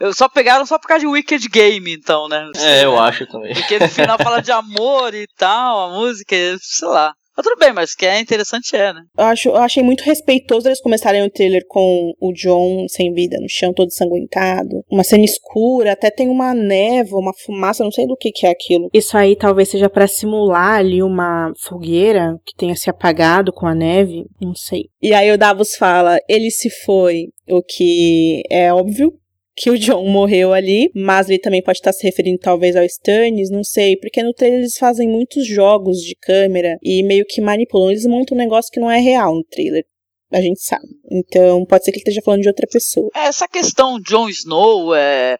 Eu 0.00 0.12
só 0.14 0.28
pegaram 0.28 0.64
só 0.64 0.78
por 0.78 0.88
causa 0.88 1.00
de 1.00 1.06
Wicked 1.06 1.48
Game, 1.48 1.92
então, 1.92 2.28
né? 2.28 2.50
É, 2.56 2.84
eu 2.84 2.98
acho 2.98 3.26
também. 3.26 3.54
Porque 3.54 3.78
no 3.78 3.88
final 3.88 4.18
fala 4.18 4.40
de 4.40 4.50
amor 4.50 5.14
e 5.14 5.26
tal, 5.36 5.80
a 5.80 5.98
música, 5.98 6.34
sei 6.60 6.88
lá. 6.88 7.12
Mas 7.38 7.46
tudo 7.46 7.56
bem, 7.56 7.72
mas 7.72 7.94
que 7.94 8.04
é 8.04 8.18
interessante 8.18 8.74
é, 8.74 8.92
né? 8.92 9.00
Eu, 9.16 9.24
acho, 9.26 9.48
eu 9.50 9.56
achei 9.56 9.80
muito 9.80 10.02
respeitoso 10.02 10.66
eles 10.66 10.80
começarem 10.80 11.22
o 11.22 11.30
trailer 11.30 11.62
com 11.68 12.12
o 12.20 12.32
John 12.32 12.88
sem 12.88 13.12
vida 13.12 13.38
no 13.40 13.48
chão, 13.48 13.72
todo 13.72 13.92
sanguentado. 13.92 14.82
Uma 14.90 15.04
cena 15.04 15.24
escura, 15.24 15.92
até 15.92 16.10
tem 16.10 16.28
uma 16.28 16.52
névoa, 16.52 17.20
uma 17.20 17.32
fumaça, 17.32 17.84
não 17.84 17.92
sei 17.92 18.08
do 18.08 18.16
que, 18.16 18.32
que 18.32 18.44
é 18.44 18.50
aquilo. 18.50 18.90
Isso 18.92 19.16
aí 19.16 19.36
talvez 19.36 19.68
seja 19.68 19.88
para 19.88 20.08
simular 20.08 20.80
ali 20.80 21.00
uma 21.00 21.52
fogueira 21.60 22.34
que 22.44 22.56
tenha 22.56 22.74
se 22.74 22.90
apagado 22.90 23.52
com 23.52 23.68
a 23.68 23.74
neve, 23.74 24.24
não 24.40 24.56
sei. 24.56 24.86
E 25.00 25.14
aí 25.14 25.30
o 25.30 25.38
Davos 25.38 25.76
fala, 25.76 26.18
ele 26.28 26.50
se 26.50 26.68
foi, 26.84 27.28
o 27.48 27.62
que 27.62 28.42
é 28.50 28.72
óbvio, 28.72 29.12
que 29.58 29.70
o 29.70 29.78
John 29.78 30.08
morreu 30.08 30.52
ali, 30.52 30.88
mas 30.94 31.28
ele 31.28 31.40
também 31.40 31.60
pode 31.60 31.78
estar 31.78 31.92
se 31.92 32.06
referindo 32.06 32.38
talvez 32.38 32.76
ao 32.76 32.84
Stannis, 32.84 33.50
não 33.50 33.64
sei, 33.64 33.96
porque 33.96 34.22
no 34.22 34.32
trailer 34.32 34.60
eles 34.60 34.78
fazem 34.78 35.08
muitos 35.08 35.48
jogos 35.48 35.98
de 35.98 36.14
câmera 36.14 36.78
e 36.80 37.02
meio 37.02 37.24
que 37.28 37.40
manipulam, 37.40 37.90
eles 37.90 38.06
montam 38.06 38.36
um 38.36 38.40
negócio 38.40 38.70
que 38.70 38.78
não 38.78 38.88
é 38.88 39.00
real 39.00 39.34
no 39.34 39.44
trailer. 39.44 39.84
A 40.30 40.40
gente 40.40 40.60
sabe. 40.60 40.86
Então, 41.10 41.64
pode 41.66 41.84
ser 41.84 41.90
que 41.90 41.96
ele 41.96 42.02
esteja 42.02 42.22
falando 42.22 42.42
de 42.42 42.48
outra 42.48 42.66
pessoa. 42.70 43.08
É, 43.16 43.26
essa 43.26 43.48
questão 43.48 44.00
Jon 44.00 44.28
Snow, 44.28 44.94
é, 44.94 45.38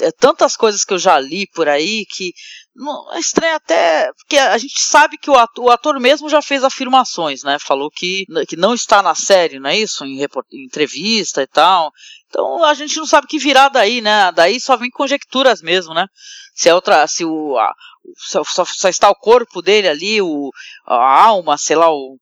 é 0.00 0.10
tantas 0.18 0.56
coisas 0.56 0.84
que 0.84 0.94
eu 0.94 0.98
já 0.98 1.20
li 1.20 1.46
por 1.46 1.68
aí 1.68 2.04
que 2.06 2.32
é 3.12 3.20
estranho 3.20 3.54
até, 3.54 4.12
porque 4.14 4.36
a 4.36 4.58
gente 4.58 4.80
sabe 4.80 5.16
que 5.16 5.30
o 5.30 5.34
ator, 5.34 5.64
o 5.64 5.70
ator, 5.70 6.00
mesmo 6.00 6.28
já 6.28 6.42
fez 6.42 6.64
afirmações, 6.64 7.44
né? 7.44 7.56
Falou 7.58 7.88
que, 7.88 8.26
que 8.48 8.56
não 8.56 8.74
está 8.74 9.00
na 9.00 9.14
série, 9.14 9.60
não 9.60 9.70
é 9.70 9.78
isso? 9.78 10.04
Em, 10.04 10.20
em 10.20 10.64
entrevista 10.64 11.42
e 11.42 11.46
tal. 11.46 11.92
Então 12.28 12.64
a 12.64 12.74
gente 12.74 12.96
não 12.96 13.06
sabe 13.06 13.28
que 13.28 13.38
virá 13.38 13.68
daí, 13.68 14.00
né? 14.00 14.32
Daí 14.32 14.60
só 14.60 14.76
vem 14.76 14.90
conjecturas 14.90 15.62
mesmo, 15.62 15.94
né? 15.94 16.06
Se 16.54 16.68
é 16.68 16.74
outra, 16.74 17.06
se 17.06 17.24
o 17.24 17.56
a, 17.56 17.72
só, 18.16 18.42
só, 18.44 18.88
está 18.88 19.08
o 19.08 19.14
corpo 19.14 19.62
dele 19.62 19.88
ali, 19.88 20.20
o, 20.20 20.50
a 20.86 21.24
alma, 21.24 21.56
sei 21.56 21.76
lá, 21.76 21.90
o, 21.90 22.18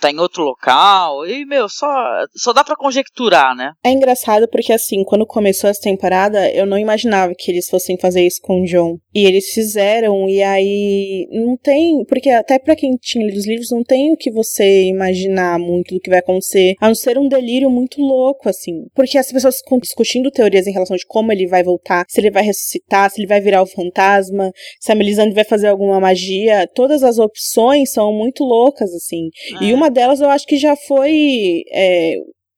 tá 0.00 0.10
em 0.10 0.18
outro 0.18 0.42
local. 0.42 1.26
E, 1.26 1.44
meu, 1.44 1.68
só, 1.68 1.86
só 2.34 2.52
dá 2.52 2.62
para 2.62 2.76
conjecturar, 2.76 3.54
né? 3.56 3.72
É 3.82 3.90
engraçado 3.90 4.48
porque, 4.48 4.72
assim, 4.72 5.04
quando 5.04 5.26
começou 5.26 5.68
essa 5.70 5.80
temporada, 5.80 6.50
eu 6.52 6.66
não 6.66 6.78
imaginava 6.78 7.32
que 7.36 7.50
eles 7.50 7.68
fossem 7.68 7.98
fazer 7.98 8.26
isso 8.26 8.40
com 8.42 8.62
o 8.62 8.64
John. 8.64 8.98
E 9.14 9.24
eles 9.24 9.46
fizeram, 9.50 10.28
e 10.28 10.42
aí 10.42 11.26
não 11.30 11.56
tem. 11.56 12.04
Porque 12.06 12.30
até 12.30 12.58
para 12.58 12.76
quem 12.76 12.96
tinha 13.00 13.24
lido 13.24 13.38
os 13.38 13.46
livros, 13.46 13.70
não 13.70 13.82
tem 13.82 14.12
o 14.12 14.16
que 14.16 14.30
você 14.30 14.84
imaginar 14.84 15.58
muito 15.58 15.94
do 15.94 16.00
que 16.00 16.10
vai 16.10 16.18
acontecer, 16.18 16.74
a 16.80 16.88
não 16.88 16.94
ser 16.94 17.18
um 17.18 17.28
delírio 17.28 17.70
muito 17.70 18.00
louco, 18.00 18.48
assim. 18.48 18.86
Porque 18.94 19.16
as 19.16 19.30
pessoas 19.30 19.58
ficam 19.58 19.78
discutindo 19.78 20.30
teorias 20.30 20.66
em 20.66 20.72
relação 20.72 20.96
de 20.96 21.06
como 21.06 21.32
ele 21.32 21.46
vai 21.46 21.62
voltar, 21.62 22.04
se 22.08 22.20
ele 22.20 22.30
vai 22.30 22.42
ressuscitar, 22.42 23.10
se 23.10 23.20
ele 23.20 23.28
vai 23.28 23.40
virar 23.40 23.62
o 23.62 23.66
fantasma, 23.66 24.50
se 24.80 24.92
a 24.92 24.94
Melisandre 24.94 25.34
vai 25.34 25.44
fazer 25.44 25.68
alguma 25.68 26.00
magia. 26.00 26.68
Todas 26.74 27.02
as 27.02 27.18
opções 27.18 27.92
são 27.92 28.12
muito 28.12 28.44
loucas, 28.44 28.92
assim. 28.92 29.28
E 29.60 29.72
uma 29.72 29.90
delas 29.90 30.20
eu 30.20 30.30
acho 30.30 30.46
que 30.46 30.56
já 30.56 30.74
foi. 30.76 31.62
É, 31.72 32.14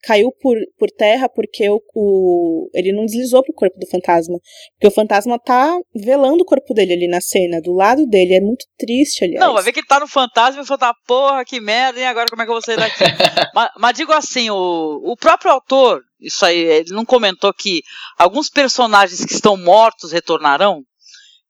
caiu 0.06 0.30
por, 0.40 0.56
por 0.78 0.88
terra 0.88 1.28
porque 1.28 1.68
o, 1.68 1.82
o, 1.92 2.70
ele 2.72 2.92
não 2.92 3.04
deslizou 3.04 3.42
pro 3.42 3.52
corpo 3.52 3.76
do 3.78 3.88
fantasma. 3.88 4.38
Porque 4.74 4.86
o 4.86 4.94
fantasma 4.94 5.38
tá 5.38 5.76
velando 5.94 6.42
o 6.42 6.46
corpo 6.46 6.72
dele 6.72 6.92
ali 6.92 7.08
na 7.08 7.20
cena, 7.20 7.60
do 7.60 7.72
lado 7.72 8.06
dele. 8.06 8.34
É 8.34 8.40
muito 8.40 8.64
triste, 8.78 9.24
aliás. 9.24 9.44
Não, 9.44 9.52
vai 9.52 9.64
ver 9.64 9.72
que 9.72 9.80
ele 9.80 9.86
tá 9.86 9.98
no 9.98 10.06
fantasma 10.06 10.62
e 10.62 10.66
falou, 10.66 10.94
porra, 11.06 11.44
que 11.44 11.60
merda, 11.60 11.98
e 11.98 12.04
agora 12.04 12.28
como 12.30 12.40
é 12.40 12.44
que 12.44 12.50
eu 12.50 12.54
vou 12.54 12.62
sair 12.62 12.76
daqui? 12.76 13.02
mas, 13.52 13.70
mas, 13.76 13.96
digo 13.96 14.12
assim, 14.12 14.48
o, 14.48 15.00
o 15.04 15.16
próprio 15.16 15.50
autor, 15.50 16.00
isso 16.20 16.46
aí, 16.46 16.58
ele 16.58 16.94
não 16.94 17.04
comentou 17.04 17.52
que 17.52 17.82
alguns 18.16 18.48
personagens 18.48 19.24
que 19.24 19.32
estão 19.32 19.56
mortos 19.56 20.12
retornarão? 20.12 20.82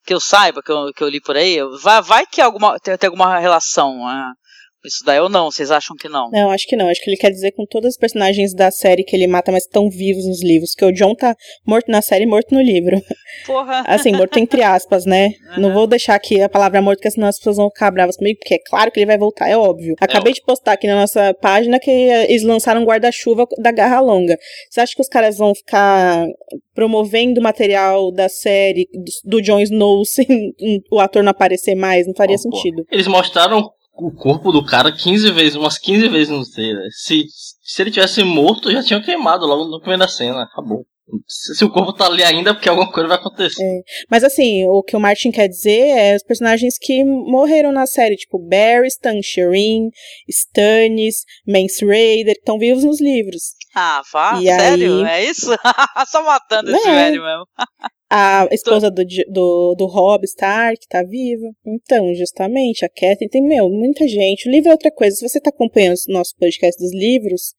Que 0.04 0.14
eu 0.14 0.20
saiba, 0.20 0.62
que 0.62 0.70
eu, 0.70 0.92
que 0.94 1.02
eu 1.02 1.08
li 1.08 1.20
por 1.20 1.36
aí, 1.36 1.58
vai, 1.82 2.00
vai 2.00 2.26
que 2.26 2.40
alguma, 2.40 2.78
tem, 2.78 2.96
tem 2.96 3.08
alguma 3.08 3.40
relação. 3.40 4.06
Né? 4.06 4.32
Isso 4.86 5.04
daí 5.04 5.20
ou 5.20 5.28
não? 5.28 5.50
Vocês 5.50 5.70
acham 5.70 5.96
que 5.96 6.08
não? 6.08 6.30
Não, 6.30 6.50
acho 6.50 6.66
que 6.66 6.76
não. 6.76 6.88
Acho 6.88 7.02
que 7.02 7.10
ele 7.10 7.16
quer 7.16 7.30
dizer 7.30 7.52
com 7.52 7.66
todos 7.66 7.90
os 7.90 7.96
personagens 7.96 8.54
da 8.54 8.70
série 8.70 9.04
que 9.04 9.14
ele 9.16 9.26
mata, 9.26 9.50
mas 9.50 9.64
estão 9.64 9.90
vivos 9.90 10.26
nos 10.26 10.42
livros. 10.42 10.74
Que 10.74 10.84
o 10.84 10.92
John 10.92 11.14
tá 11.14 11.34
morto 11.66 11.90
na 11.90 12.00
série 12.00 12.24
e 12.24 12.26
morto 12.26 12.54
no 12.54 12.60
livro. 12.60 13.00
Porra. 13.46 13.82
Assim, 13.86 14.12
morto 14.12 14.38
entre 14.38 14.62
aspas, 14.62 15.04
né? 15.04 15.30
Uhum. 15.54 15.62
Não 15.62 15.72
vou 15.72 15.86
deixar 15.86 16.14
aqui 16.14 16.40
a 16.40 16.48
palavra 16.48 16.80
morto, 16.80 16.98
porque 16.98 17.10
senão 17.10 17.28
as 17.28 17.38
pessoas 17.38 17.56
vão 17.56 17.68
ficar 17.68 17.90
bravas 17.90 18.16
comigo, 18.16 18.38
porque 18.38 18.54
é 18.54 18.58
claro 18.58 18.90
que 18.90 19.00
ele 19.00 19.06
vai 19.06 19.18
voltar, 19.18 19.48
é 19.48 19.56
óbvio. 19.56 19.94
Acabei 20.00 20.32
é 20.32 20.34
de 20.34 20.42
postar 20.42 20.72
aqui 20.72 20.86
na 20.86 20.94
nossa 20.94 21.34
página 21.34 21.78
que 21.78 21.90
eles 21.90 22.42
lançaram 22.42 22.82
um 22.82 22.84
guarda-chuva 22.84 23.46
da 23.58 23.72
Garra 23.72 24.00
Longa. 24.00 24.36
Você 24.70 24.80
acha 24.80 24.94
que 24.94 25.02
os 25.02 25.08
caras 25.08 25.38
vão 25.38 25.54
ficar 25.54 26.26
promovendo 26.74 27.40
material 27.40 28.12
da 28.12 28.28
série 28.28 28.86
do, 28.92 29.38
do 29.38 29.42
Jon 29.42 29.60
Snow 29.60 30.04
sem 30.06 30.54
o 30.90 31.00
ator 31.00 31.22
não 31.22 31.30
aparecer 31.30 31.74
mais? 31.74 32.06
Não 32.06 32.14
faria 32.14 32.36
oh, 32.36 32.38
sentido. 32.38 32.84
Eles 32.90 33.06
mostraram 33.06 33.70
o 33.96 34.10
corpo 34.10 34.52
do 34.52 34.64
cara 34.64 34.92
15 34.92 35.30
vezes, 35.32 35.56
umas 35.56 35.78
15 35.78 36.08
vezes 36.08 36.28
no 36.28 36.48
trailer. 36.48 36.88
Se, 36.92 37.24
se 37.62 37.82
ele 37.82 37.90
tivesse 37.90 38.22
morto, 38.22 38.70
já 38.70 38.82
tinha 38.82 39.02
queimado 39.02 39.46
logo 39.46 39.64
no 39.64 39.80
começo 39.80 40.00
da 40.00 40.08
cena. 40.08 40.42
Acabou. 40.42 40.84
Se 41.26 41.64
o 41.64 41.70
corpo 41.70 41.92
tá 41.92 42.06
ali 42.06 42.24
ainda, 42.24 42.50
é 42.50 42.52
porque 42.52 42.68
alguma 42.68 42.90
coisa 42.90 43.08
vai 43.08 43.16
acontecer. 43.16 43.62
É. 43.62 43.80
Mas 44.10 44.24
assim, 44.24 44.66
o 44.66 44.82
que 44.82 44.96
o 44.96 45.00
Martin 45.00 45.30
quer 45.30 45.46
dizer 45.46 45.96
é 45.96 46.16
os 46.16 46.22
personagens 46.22 46.76
que 46.80 47.04
morreram 47.04 47.70
na 47.70 47.86
série, 47.86 48.16
tipo 48.16 48.38
Barry, 48.40 48.88
Stan 48.88 49.20
Shireen, 49.22 49.90
Stannis, 50.28 51.24
Mance 51.46 51.84
Raider, 51.84 52.34
que 52.34 52.40
estão 52.40 52.58
vivos 52.58 52.82
nos 52.82 53.00
livros. 53.00 53.54
Ah, 53.72 54.02
vá, 54.12 54.40
e 54.40 54.46
sério? 54.46 55.04
Aí... 55.04 55.26
É 55.26 55.30
isso? 55.30 55.52
Só 56.10 56.24
matando 56.24 56.74
esse 56.74 56.88
é. 56.88 56.92
velho 56.92 57.22
mesmo. 57.22 57.46
A 58.08 58.46
esposa 58.52 58.88
do, 58.88 59.04
do, 59.28 59.74
do 59.74 59.86
Rob 59.86 60.24
Stark 60.24 60.86
tá 60.88 61.02
viva. 61.02 61.50
Então, 61.66 62.14
justamente, 62.14 62.84
a 62.84 62.88
Catherine 62.88 63.28
tem, 63.28 63.42
meu, 63.42 63.68
muita 63.68 64.06
gente. 64.06 64.48
O 64.48 64.52
livro 64.52 64.68
é 64.68 64.72
outra 64.72 64.92
coisa. 64.92 65.16
Se 65.16 65.28
você 65.28 65.40
tá 65.40 65.50
acompanhando 65.50 65.96
o 66.08 66.12
nosso 66.12 66.34
podcast 66.38 66.80
dos 66.80 66.94
livros, 66.94 67.54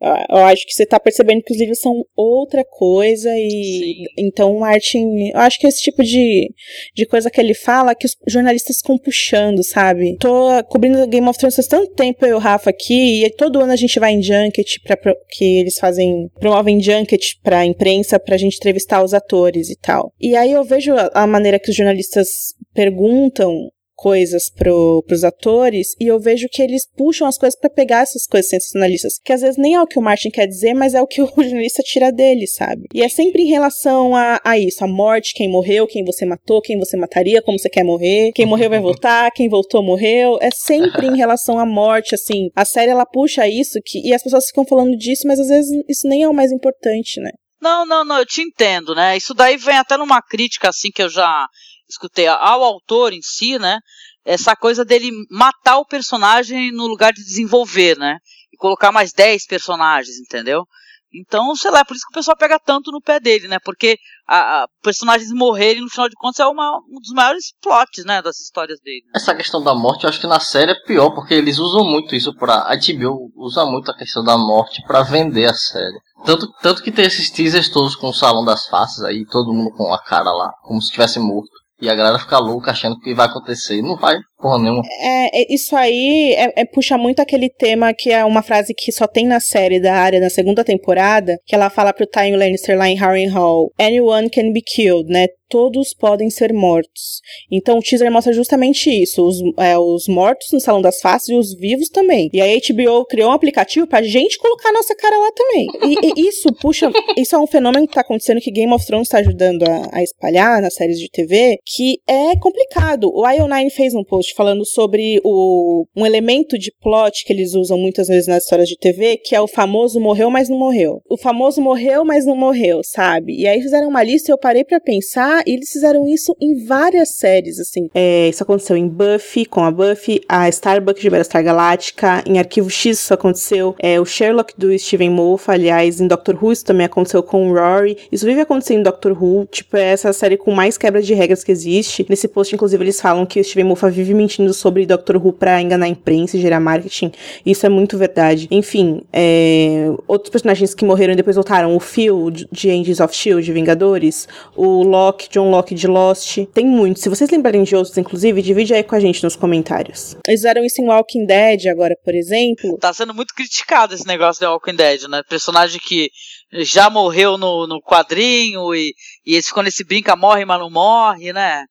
eu 0.00 0.38
acho 0.44 0.64
que 0.64 0.72
você 0.72 0.86
tá 0.86 1.00
percebendo 1.00 1.42
que 1.42 1.52
os 1.52 1.58
livros 1.58 1.80
são 1.80 2.04
outra 2.16 2.64
coisa 2.64 3.30
e 3.36 3.50
Sim. 3.50 4.04
então 4.16 4.54
o 4.54 4.60
Martin, 4.60 5.30
eu 5.34 5.40
acho 5.40 5.58
que 5.58 5.66
esse 5.66 5.82
tipo 5.82 6.02
de, 6.02 6.48
de 6.94 7.06
coisa 7.06 7.30
que 7.30 7.40
ele 7.40 7.54
fala 7.54 7.94
que 7.94 8.06
os 8.06 8.16
jornalistas 8.28 8.78
ficam 8.78 8.96
puxando, 8.96 9.64
sabe? 9.64 10.16
Tô 10.18 10.62
cobrindo 10.68 11.06
Game 11.08 11.28
of 11.28 11.38
Thrones 11.38 11.56
faz 11.56 11.66
tanto 11.66 11.92
tempo 11.94 12.24
eu 12.24 12.30
e 12.30 12.34
o 12.34 12.38
Rafa 12.38 12.70
aqui 12.70 13.24
e 13.24 13.30
todo 13.30 13.60
ano 13.60 13.72
a 13.72 13.76
gente 13.76 13.98
vai 13.98 14.12
em 14.12 14.22
junket 14.22 14.80
para 14.82 14.96
que 15.30 15.58
eles 15.58 15.78
fazem 15.78 16.28
promovem 16.38 16.80
junket 16.80 17.40
para 17.42 17.64
imprensa 17.64 18.20
pra 18.20 18.36
gente 18.36 18.56
entrevistar 18.56 19.02
os 19.02 19.12
atores 19.12 19.68
e 19.68 19.76
tal. 19.76 20.12
E 20.20 20.36
aí 20.36 20.52
eu 20.52 20.62
vejo 20.62 20.94
a, 20.94 21.10
a 21.12 21.26
maneira 21.26 21.58
que 21.58 21.70
os 21.70 21.76
jornalistas 21.76 22.28
perguntam 22.72 23.68
coisas 23.98 24.48
pro, 24.48 25.02
pros 25.08 25.24
atores 25.24 25.88
e 26.00 26.06
eu 26.06 26.20
vejo 26.20 26.48
que 26.48 26.62
eles 26.62 26.86
puxam 26.96 27.26
as 27.26 27.36
coisas 27.36 27.58
para 27.58 27.68
pegar 27.68 28.02
essas 28.02 28.26
coisas 28.26 28.48
sensacionalistas, 28.48 29.18
que 29.24 29.32
às 29.32 29.40
vezes 29.40 29.56
nem 29.56 29.74
é 29.74 29.82
o 29.82 29.88
que 29.88 29.98
o 29.98 30.02
Martin 30.02 30.30
quer 30.30 30.46
dizer, 30.46 30.72
mas 30.72 30.94
é 30.94 31.02
o 31.02 31.06
que 31.06 31.20
o 31.20 31.26
jornalista 31.26 31.82
tira 31.82 32.12
dele, 32.12 32.46
sabe? 32.46 32.86
E 32.94 33.02
é 33.02 33.08
sempre 33.08 33.42
em 33.42 33.48
relação 33.48 34.14
a, 34.14 34.40
a 34.44 34.56
isso, 34.56 34.84
a 34.84 34.86
morte, 34.86 35.34
quem 35.34 35.50
morreu, 35.50 35.84
quem 35.88 36.04
você 36.04 36.24
matou, 36.24 36.62
quem 36.62 36.78
você 36.78 36.96
mataria, 36.96 37.42
como 37.42 37.58
você 37.58 37.68
quer 37.68 37.82
morrer, 37.82 38.30
quem 38.36 38.46
morreu 38.46 38.70
vai 38.70 38.78
voltar, 38.80 39.30
quem 39.34 39.48
voltou 39.48 39.82
morreu, 39.82 40.38
é 40.40 40.50
sempre 40.52 41.08
em 41.08 41.16
relação 41.16 41.58
à 41.58 41.66
morte, 41.66 42.14
assim. 42.14 42.50
A 42.54 42.64
série 42.64 42.92
ela 42.92 43.04
puxa 43.04 43.48
isso 43.48 43.80
que, 43.84 43.98
e 44.06 44.14
as 44.14 44.22
pessoas 44.22 44.46
ficam 44.46 44.64
falando 44.64 44.96
disso, 44.96 45.26
mas 45.26 45.40
às 45.40 45.48
vezes 45.48 45.70
isso 45.88 46.06
nem 46.06 46.22
é 46.22 46.28
o 46.28 46.34
mais 46.34 46.52
importante, 46.52 47.20
né? 47.20 47.30
Não, 47.60 47.84
não, 47.84 48.04
não, 48.04 48.18
eu 48.18 48.26
te 48.26 48.40
entendo, 48.40 48.94
né? 48.94 49.16
Isso 49.16 49.34
daí 49.34 49.56
vem 49.56 49.76
até 49.76 49.96
numa 49.96 50.22
crítica 50.22 50.68
assim 50.68 50.90
que 50.94 51.02
eu 51.02 51.08
já 51.08 51.48
escutei 51.88 52.26
ao 52.26 52.62
autor 52.62 53.12
em 53.12 53.22
si, 53.22 53.58
né? 53.58 53.78
Essa 54.24 54.54
coisa 54.54 54.84
dele 54.84 55.10
matar 55.30 55.78
o 55.78 55.86
personagem 55.86 56.70
no 56.72 56.86
lugar 56.86 57.12
de 57.12 57.24
desenvolver, 57.24 57.96
né? 57.98 58.18
E 58.52 58.56
colocar 58.56 58.92
mais 58.92 59.12
10 59.12 59.46
personagens, 59.46 60.18
entendeu? 60.18 60.64
Então, 61.12 61.54
sei 61.56 61.70
lá, 61.70 61.80
é 61.80 61.84
por 61.84 61.96
isso 61.96 62.04
que 62.06 62.12
o 62.12 62.18
pessoal 62.18 62.36
pega 62.36 62.58
tanto 62.58 62.92
no 62.92 63.00
pé 63.00 63.18
dele, 63.18 63.48
né? 63.48 63.58
Porque 63.64 63.96
a, 64.26 64.62
a 64.62 64.66
personagens 64.82 65.32
morrerem, 65.32 65.80
no 65.80 65.88
final 65.88 66.08
de 66.08 66.14
contas, 66.16 66.40
é 66.40 66.46
uma, 66.46 66.78
um 66.90 67.00
dos 67.00 67.12
maiores 67.14 67.54
plots, 67.62 68.04
né, 68.04 68.20
das 68.20 68.38
histórias 68.38 68.78
dele. 68.80 69.02
Né? 69.06 69.12
Essa 69.16 69.34
questão 69.34 69.62
da 69.62 69.74
morte, 69.74 70.04
eu 70.04 70.10
acho 70.10 70.20
que 70.20 70.26
na 70.26 70.38
série 70.38 70.72
é 70.72 70.82
pior, 70.86 71.10
porque 71.10 71.32
eles 71.32 71.58
usam 71.58 71.84
muito 71.84 72.14
isso 72.14 72.34
pra. 72.34 72.56
A 72.62 72.76
HBO 72.76 73.32
usa 73.36 73.64
muito 73.64 73.90
a 73.90 73.96
questão 73.96 74.22
da 74.22 74.36
morte 74.36 74.82
para 74.86 75.02
vender 75.02 75.46
a 75.46 75.54
série. 75.54 75.98
Tanto, 76.24 76.52
tanto 76.60 76.82
que 76.82 76.92
tem 76.92 77.06
esses 77.06 77.30
teasers 77.30 77.70
todos 77.70 77.96
com 77.96 78.08
o 78.08 78.14
Salão 78.14 78.44
das 78.44 78.66
Faces 78.66 79.02
aí, 79.02 79.24
todo 79.24 79.54
mundo 79.54 79.70
com 79.70 79.92
a 79.92 80.02
cara 80.02 80.30
lá, 80.30 80.52
como 80.62 80.80
se 80.80 80.88
estivesse 80.88 81.18
morto. 81.18 81.50
E 81.80 81.88
a 81.88 81.94
galera 81.94 82.18
fica 82.18 82.38
louca 82.38 82.72
achando 82.72 82.98
que 82.98 83.14
vai 83.14 83.26
acontecer. 83.26 83.80
Não 83.82 83.96
vai 83.96 84.16
porra 84.38 84.58
nenhuma. 84.58 84.82
É, 85.00 85.42
é, 85.42 85.54
isso 85.54 85.76
aí 85.76 86.34
é, 86.34 86.62
é, 86.62 86.64
puxa 86.64 86.96
muito 86.98 87.20
aquele 87.20 87.48
tema 87.48 87.92
que 87.92 88.10
é 88.10 88.24
uma 88.24 88.42
frase 88.42 88.74
que 88.76 88.90
só 88.92 89.06
tem 89.06 89.26
na 89.26 89.40
série 89.40 89.80
da 89.80 89.94
área 89.94 90.20
na 90.20 90.30
segunda 90.30 90.64
temporada, 90.64 91.38
que 91.46 91.54
ela 91.54 91.70
fala 91.70 91.92
pro 91.92 92.06
Tywin 92.06 92.36
Lannister 92.36 92.76
lá 92.76 92.88
em 92.88 92.96
Harrenhal, 92.96 93.70
anyone 93.78 94.30
can 94.30 94.52
be 94.52 94.60
killed, 94.60 95.08
né? 95.10 95.26
Todos 95.48 95.94
podem 95.94 96.30
ser 96.30 96.52
mortos. 96.52 97.20
Então 97.50 97.78
o 97.78 97.82
teaser 97.82 98.10
mostra 98.10 98.32
justamente 98.32 98.90
isso: 98.90 99.26
os, 99.26 99.38
é, 99.58 99.78
os 99.78 100.06
mortos 100.08 100.48
no 100.52 100.60
Salão 100.60 100.82
das 100.82 101.00
Faces 101.00 101.28
e 101.28 101.34
os 101.34 101.54
vivos 101.54 101.88
também. 101.88 102.30
E 102.32 102.40
a 102.40 102.46
HBO 102.46 103.04
criou 103.06 103.30
um 103.30 103.34
aplicativo 103.34 103.86
pra 103.86 104.02
gente 104.02 104.38
colocar 104.38 104.72
nossa 104.72 104.94
cara 104.94 105.16
lá 105.18 105.32
também. 105.32 105.66
E, 105.84 106.20
e 106.20 106.28
isso 106.28 106.52
puxa. 106.60 106.90
Isso 107.16 107.34
é 107.34 107.38
um 107.38 107.46
fenômeno 107.46 107.86
que 107.86 107.94
tá 107.94 108.00
acontecendo 108.00 108.40
que 108.40 108.50
Game 108.50 108.72
of 108.72 108.84
Thrones 108.86 109.08
tá 109.08 109.18
ajudando 109.18 109.62
a, 109.64 109.98
a 109.98 110.02
espalhar 110.02 110.60
nas 110.60 110.74
séries 110.74 110.98
de 110.98 111.08
TV, 111.08 111.58
que 111.64 112.00
é 112.06 112.36
complicado. 112.36 113.10
O 113.14 113.22
IO9 113.22 113.70
fez 113.70 113.94
um 113.94 114.04
post 114.04 114.34
falando 114.34 114.64
sobre 114.64 115.20
o, 115.24 115.84
um 115.96 116.06
elemento 116.06 116.58
de 116.58 116.72
plot 116.80 117.24
que 117.24 117.32
eles 117.32 117.54
usam 117.54 117.78
muitas 117.78 118.08
vezes 118.08 118.26
nas 118.26 118.44
histórias 118.44 118.68
de 118.68 118.76
TV, 118.76 119.16
que 119.16 119.34
é 119.34 119.40
o 119.40 119.48
famoso 119.48 120.00
morreu, 120.00 120.30
mas 120.30 120.48
não 120.48 120.58
morreu. 120.58 121.00
O 121.08 121.16
famoso 121.16 121.60
morreu, 121.60 122.04
mas 122.04 122.24
não 122.24 122.36
morreu, 122.36 122.80
sabe? 122.84 123.34
E 123.38 123.46
aí 123.46 123.60
fizeram 123.60 123.88
uma 123.88 124.02
lista 124.02 124.30
e 124.30 124.32
eu 124.32 124.38
parei 124.38 124.64
para 124.64 124.80
pensar, 124.80 125.37
e 125.46 125.54
eles 125.54 125.70
fizeram 125.70 126.06
isso 126.06 126.36
em 126.40 126.64
várias 126.64 127.16
séries, 127.16 127.58
assim. 127.58 127.88
É, 127.94 128.28
isso 128.28 128.42
aconteceu 128.42 128.76
em 128.76 128.88
Buffy, 128.88 129.44
com 129.44 129.64
a 129.64 129.70
Buffy, 129.70 130.20
a 130.28 130.48
Starbucks 130.48 131.02
de 131.02 131.10
Battlestar 131.10 131.42
Galáctica, 131.42 132.22
em 132.26 132.38
Arquivo 132.38 132.70
X 132.70 132.98
isso 132.98 133.14
aconteceu, 133.14 133.74
é, 133.78 134.00
o 134.00 134.04
Sherlock 134.04 134.54
do 134.56 134.76
Steven 134.78 135.10
Moffat, 135.10 135.54
aliás, 135.54 136.00
em 136.00 136.06
Doctor 136.06 136.36
Who 136.42 136.52
isso 136.52 136.64
também 136.64 136.86
aconteceu 136.86 137.22
com 137.22 137.50
o 137.50 137.54
Rory. 137.54 137.96
Isso 138.10 138.26
vive 138.26 138.40
acontecendo 138.40 138.80
em 138.80 138.82
Doctor 138.82 139.12
Who, 139.12 139.46
tipo, 139.50 139.76
é 139.76 139.92
essa 139.92 140.12
série 140.12 140.36
com 140.36 140.52
mais 140.52 140.76
quebra 140.76 141.00
de 141.00 141.14
regras 141.14 141.44
que 141.44 141.52
existe. 141.52 142.04
Nesse 142.08 142.28
post, 142.28 142.54
inclusive, 142.54 142.82
eles 142.82 143.00
falam 143.00 143.24
que 143.24 143.40
o 143.40 143.44
Steven 143.44 143.64
Moffat 143.64 143.94
vive 143.94 144.14
mentindo 144.14 144.52
sobre 144.52 144.86
Doctor 144.86 145.16
Who 145.16 145.32
pra 145.32 145.60
enganar 145.60 145.86
a 145.86 145.88
imprensa 145.88 146.36
e 146.36 146.40
gerar 146.40 146.60
marketing. 146.60 147.12
Isso 147.44 147.64
é 147.64 147.68
muito 147.68 147.96
verdade. 147.96 148.48
Enfim, 148.50 149.02
é, 149.12 149.90
outros 150.06 150.30
personagens 150.30 150.74
que 150.74 150.84
morreram 150.84 151.12
e 151.12 151.16
depois 151.16 151.36
voltaram, 151.36 151.74
o 151.76 151.80
Phil 151.80 152.30
de 152.30 152.70
Angels 152.70 153.00
of 153.00 153.14
S.H.I.E.L.D., 153.14 153.42
de 153.42 153.52
Vingadores, 153.52 154.28
o 154.56 154.82
Locke, 155.28 155.32
John 155.32 155.50
Locke 155.50 155.74
de 155.74 155.86
Lost. 155.86 156.38
Tem 156.52 156.66
muitos. 156.66 157.02
Se 157.02 157.08
vocês 157.08 157.30
lembrarem 157.30 157.62
de 157.62 157.76
outros, 157.76 157.96
inclusive, 157.96 158.42
divide 158.42 158.74
aí 158.74 158.82
com 158.82 158.94
a 158.94 159.00
gente 159.00 159.22
nos 159.22 159.36
comentários. 159.36 160.16
Eles 160.26 160.40
fizeram 160.40 160.64
isso 160.64 160.80
em 160.80 160.86
Walking 160.86 161.26
Dead 161.26 161.66
agora, 161.66 161.94
por 162.04 162.14
exemplo. 162.14 162.78
Tá 162.78 162.92
sendo 162.92 163.14
muito 163.14 163.34
criticado 163.34 163.94
esse 163.94 164.06
negócio 164.06 164.40
de 164.40 164.46
Walking 164.46 164.76
Dead, 164.76 165.02
né? 165.08 165.22
Personagem 165.28 165.80
que 165.80 166.10
já 166.52 166.88
morreu 166.88 167.36
no, 167.36 167.66
no 167.66 167.80
quadrinho 167.82 168.74
e, 168.74 168.94
e 169.24 169.34
eles 169.34 169.46
ficam 169.46 169.62
nesse 169.62 169.84
brinca, 169.84 170.16
morre, 170.16 170.44
mas 170.44 170.58
não 170.58 170.70
morre, 170.70 171.32
né? 171.32 171.64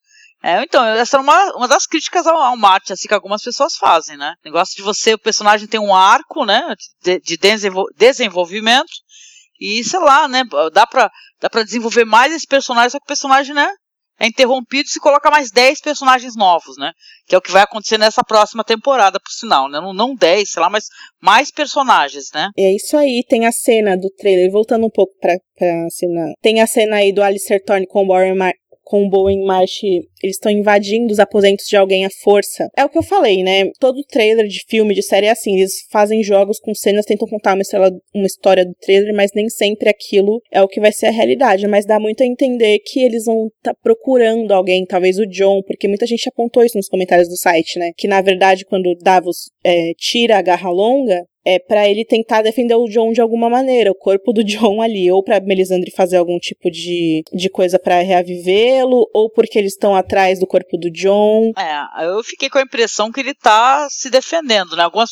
É, 0.43 0.61
então, 0.61 0.85
essa 0.85 1.17
é 1.17 1.19
uma, 1.19 1.55
uma 1.55 1.67
das 1.67 1.87
críticas 1.87 2.27
ao, 2.27 2.37
ao 2.37 2.55
Marte, 2.55 2.93
assim, 2.93 3.07
que 3.07 3.13
algumas 3.13 3.41
pessoas 3.41 3.75
fazem, 3.75 4.15
né? 4.15 4.35
O 4.45 4.47
negócio 4.47 4.75
de 4.75 4.83
você, 4.83 5.15
o 5.15 5.19
personagem 5.19 5.67
tem 5.67 5.79
um 5.79 5.95
arco, 5.95 6.45
né? 6.45 6.75
De, 7.03 7.19
de 7.19 7.37
desenvolvimento. 7.97 8.91
E, 9.59 9.83
sei 9.83 9.99
lá, 9.99 10.27
né? 10.27 10.43
Dá 10.71 10.85
pra, 10.85 11.09
dá 11.39 11.49
pra 11.49 11.63
desenvolver 11.63 12.05
mais 12.05 12.33
esse 12.33 12.47
personagem, 12.47 12.91
só 12.91 12.99
que 12.99 13.05
o 13.05 13.07
personagem, 13.07 13.53
né? 13.53 13.69
É 14.19 14.25
interrompido 14.25 14.87
e 14.87 14.91
se 14.91 14.99
coloca 14.99 15.29
mais 15.29 15.51
10 15.51 15.79
personagens 15.79 16.35
novos, 16.35 16.75
né? 16.77 16.91
Que 17.27 17.35
é 17.35 17.37
o 17.37 17.41
que 17.41 17.51
vai 17.51 17.61
acontecer 17.61 17.99
nessa 17.99 18.23
próxima 18.23 18.63
temporada, 18.63 19.19
por 19.19 19.31
sinal, 19.31 19.69
né? 19.69 19.79
Não, 19.79 19.93
não 19.93 20.15
10, 20.15 20.53
sei 20.53 20.61
lá, 20.61 20.69
mas 20.71 20.85
mais 21.21 21.51
personagens, 21.51 22.25
né? 22.33 22.49
É 22.57 22.75
isso 22.75 22.97
aí, 22.97 23.23
tem 23.27 23.45
a 23.45 23.51
cena 23.51 23.95
do 23.95 24.09
trailer, 24.17 24.51
voltando 24.51 24.87
um 24.87 24.89
pouco 24.89 25.13
pra, 25.19 25.35
pra 25.55 25.87
cena. 25.91 26.33
Tem 26.41 26.61
a 26.61 26.67
cena 26.67 26.95
aí 26.95 27.13
do 27.13 27.21
Alistair 27.21 27.63
Thorne 27.63 27.85
com 27.85 28.05
o 28.05 28.07
Warren, 28.07 28.35
com 28.87 29.05
o 29.05 29.09
Bowen 29.09 29.43
Marsh, 29.43 29.83
eles 29.83 30.37
estão 30.37 30.49
invadindo 30.49 31.11
os 31.11 31.19
aposentos 31.19 31.65
de 31.67 31.75
alguém 31.75 32.05
à 32.05 32.09
força. 32.23 32.69
É 32.75 32.85
o 32.85 32.89
que 32.89 32.97
eu 32.97 33.03
falei, 33.03 33.43
né? 33.43 33.69
Todo 33.79 34.01
trailer 34.03 34.47
de 34.47 34.63
filme, 34.65 34.95
de 34.95 35.03
série 35.03 35.25
é 35.25 35.31
assim, 35.31 35.57
eles 35.57 35.73
fazem 35.91 36.23
jogos 36.23 36.57
com 36.57 36.73
cenas, 36.73 37.05
tentam 37.05 37.27
contar 37.27 37.53
uma 37.53 37.61
história, 37.61 37.91
uma 38.15 38.25
história 38.25 38.65
do 38.65 38.73
trailer, 38.79 39.13
mas 39.13 39.31
nem 39.35 39.49
sempre 39.49 39.89
aquilo 39.89 40.41
é 40.49 40.61
o 40.61 40.69
que 40.69 40.79
vai 40.79 40.93
ser 40.93 41.07
a 41.07 41.11
realidade. 41.11 41.67
Mas 41.67 41.85
dá 41.85 41.99
muito 41.99 42.23
a 42.23 42.25
entender 42.25 42.79
que 42.79 43.01
eles 43.01 43.25
vão 43.25 43.47
estar 43.47 43.73
tá 43.73 43.79
procurando 43.83 44.53
alguém, 44.53 44.85
talvez 44.85 45.19
o 45.19 45.27
John, 45.27 45.61
porque 45.63 45.87
muita 45.87 46.07
gente 46.07 46.29
apontou 46.29 46.63
isso 46.63 46.77
nos 46.77 46.87
comentários 46.87 47.27
do 47.27 47.35
site, 47.35 47.77
né? 47.77 47.91
Que 47.97 48.07
na 48.07 48.21
verdade, 48.21 48.65
quando 48.65 48.95
Davos 48.95 49.49
é, 49.65 49.91
tira 49.97 50.37
a 50.37 50.41
garra 50.41 50.69
longa, 50.69 51.25
é 51.47 51.59
para 51.59 51.87
ele 51.87 52.03
tentar 52.03 52.41
defender 52.41 52.75
o 52.75 52.89
John 52.89 53.13
de 53.13 53.21
alguma 53.21 53.49
maneira, 53.49 53.89
o 53.89 53.95
corpo 53.95 54.33
do 54.33 54.43
John 54.45 54.81
ali, 54.81 55.09
ou 55.09 55.23
para 55.23 55.39
Melisandre 55.39 55.89
fazer 55.95 56.17
algum 56.17 56.37
tipo 56.37 56.69
de, 56.69 57.23
de 57.31 57.49
coisa 57.49 57.79
para 57.79 58.01
reavivê-lo, 58.01 59.09
ou 59.13 59.29
porque 59.29 59.57
eles 59.57 59.71
estão 59.71 59.95
atrás 59.95 60.39
do 60.39 60.45
corpo 60.45 60.77
do 60.77 60.91
John. 60.91 61.53
É, 61.57 62.05
eu 62.05 62.21
fiquei 62.21 62.49
com 62.49 62.57
a 62.57 62.63
impressão 62.63 63.09
que 63.13 63.21
ele 63.21 63.33
tá 63.33 63.87
se 63.89 64.09
defendendo, 64.09 64.75
né? 64.75 64.83
Algumas 64.83 65.11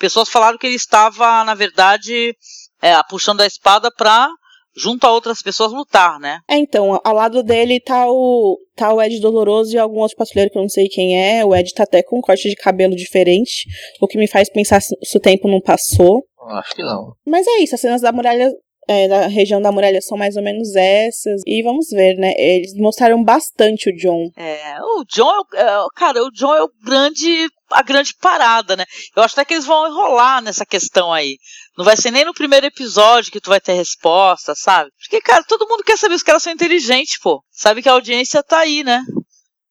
pessoas 0.00 0.28
falaram 0.28 0.58
que 0.58 0.66
ele 0.66 0.74
estava, 0.74 1.44
na 1.44 1.54
verdade, 1.54 2.34
é, 2.82 2.92
puxando 3.08 3.42
a 3.42 3.46
espada 3.46 3.88
pra 3.96 4.28
junto 4.78 5.06
a 5.06 5.12
outras 5.12 5.42
pessoas 5.42 5.72
lutar, 5.72 6.18
né? 6.18 6.40
É, 6.48 6.56
então, 6.56 7.00
ao 7.04 7.14
lado 7.14 7.42
dele 7.42 7.80
tá 7.80 8.06
o, 8.08 8.58
tá 8.76 8.92
o 8.92 9.02
Ed 9.02 9.20
Doloroso 9.20 9.74
e 9.74 9.78
algum 9.78 9.98
outro 9.98 10.16
patrulheiro 10.16 10.50
que 10.50 10.58
eu 10.58 10.62
não 10.62 10.68
sei 10.68 10.88
quem 10.88 11.18
é. 11.20 11.44
O 11.44 11.54
Ed 11.54 11.72
tá 11.74 11.82
até 11.82 12.02
com 12.02 12.18
um 12.18 12.22
corte 12.22 12.48
de 12.48 12.56
cabelo 12.56 12.94
diferente, 12.94 13.66
o 14.00 14.06
que 14.06 14.18
me 14.18 14.28
faz 14.28 14.48
pensar 14.50 14.80
se, 14.80 14.94
se 15.02 15.16
o 15.16 15.20
tempo 15.20 15.48
não 15.48 15.60
passou. 15.60 16.22
Acho 16.50 16.74
que 16.74 16.82
não. 16.82 17.12
Mas 17.26 17.46
é 17.46 17.58
isso, 17.58 17.74
as 17.74 17.80
cenas 17.80 18.00
da 18.00 18.12
muralha 18.12 18.50
é, 18.88 19.06
da 19.06 19.26
região 19.26 19.60
da 19.60 19.70
muralha 19.70 20.00
são 20.00 20.16
mais 20.16 20.34
ou 20.36 20.42
menos 20.42 20.74
essas. 20.74 21.42
E 21.46 21.62
vamos 21.62 21.88
ver, 21.90 22.16
né? 22.16 22.32
Eles 22.36 22.74
mostraram 22.74 23.22
bastante 23.22 23.90
o 23.90 23.96
John. 23.96 24.30
É, 24.36 24.80
o 24.80 25.04
John 25.04 25.42
é, 25.54 25.62
é 25.62 25.86
cara, 25.94 26.24
o 26.24 26.30
John 26.30 26.54
é 26.54 26.62
o 26.62 26.70
grande 26.82 27.48
a 27.70 27.82
grande 27.82 28.14
parada, 28.14 28.76
né? 28.76 28.84
Eu 29.14 29.22
acho 29.22 29.34
até 29.34 29.44
que 29.44 29.54
eles 29.54 29.66
vão 29.66 29.86
enrolar 29.86 30.42
nessa 30.42 30.64
questão 30.64 31.12
aí. 31.12 31.38
Não 31.76 31.84
vai 31.84 31.96
ser 31.96 32.10
nem 32.10 32.24
no 32.24 32.34
primeiro 32.34 32.66
episódio 32.66 33.30
que 33.30 33.40
tu 33.40 33.50
vai 33.50 33.60
ter 33.60 33.74
resposta, 33.74 34.54
sabe? 34.54 34.90
Porque, 34.98 35.20
cara, 35.20 35.44
todo 35.44 35.68
mundo 35.68 35.84
quer 35.84 35.96
saber, 35.96 36.14
os 36.14 36.22
caras 36.22 36.42
são 36.42 36.52
inteligentes, 36.52 37.18
pô. 37.20 37.42
Sabe 37.50 37.82
que 37.82 37.88
a 37.88 37.92
audiência 37.92 38.42
tá 38.42 38.60
aí, 38.60 38.82
né? 38.82 39.02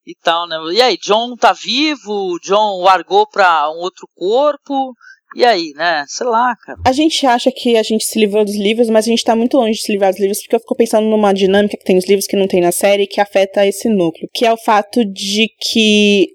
E 0.05 0.15
tal, 0.21 0.47
né? 0.47 0.57
E 0.73 0.81
aí, 0.81 0.97
John 0.97 1.35
tá 1.35 1.51
vivo, 1.51 2.39
John 2.41 2.81
largou 2.81 3.27
pra 3.27 3.69
um 3.69 3.79
outro 3.79 4.07
corpo. 4.15 4.93
E 5.37 5.45
aí, 5.45 5.71
né? 5.75 6.03
Sei 6.07 6.25
lá, 6.25 6.55
cara. 6.65 6.79
A 6.83 6.91
gente 6.91 7.23
acha 7.27 7.51
que 7.51 7.77
a 7.77 7.83
gente 7.83 8.03
se 8.03 8.17
livrou 8.17 8.43
dos 8.43 8.55
livros, 8.55 8.89
mas 8.89 9.05
a 9.05 9.09
gente 9.09 9.23
tá 9.23 9.35
muito 9.35 9.55
longe 9.55 9.73
de 9.73 9.83
se 9.83 9.91
livrar 9.91 10.09
dos 10.09 10.19
livros, 10.19 10.41
porque 10.41 10.55
eu 10.55 10.59
fico 10.59 10.75
pensando 10.75 11.05
numa 11.05 11.31
dinâmica 11.31 11.77
que 11.77 11.83
tem 11.83 11.95
nos 11.95 12.07
livros 12.07 12.25
que 12.25 12.35
não 12.35 12.47
tem 12.47 12.59
na 12.59 12.71
série, 12.71 13.05
que 13.05 13.21
afeta 13.21 13.63
esse 13.63 13.87
núcleo. 13.87 14.27
Que 14.33 14.47
é 14.47 14.51
o 14.51 14.57
fato 14.57 15.05
de 15.05 15.47
que 15.61 16.25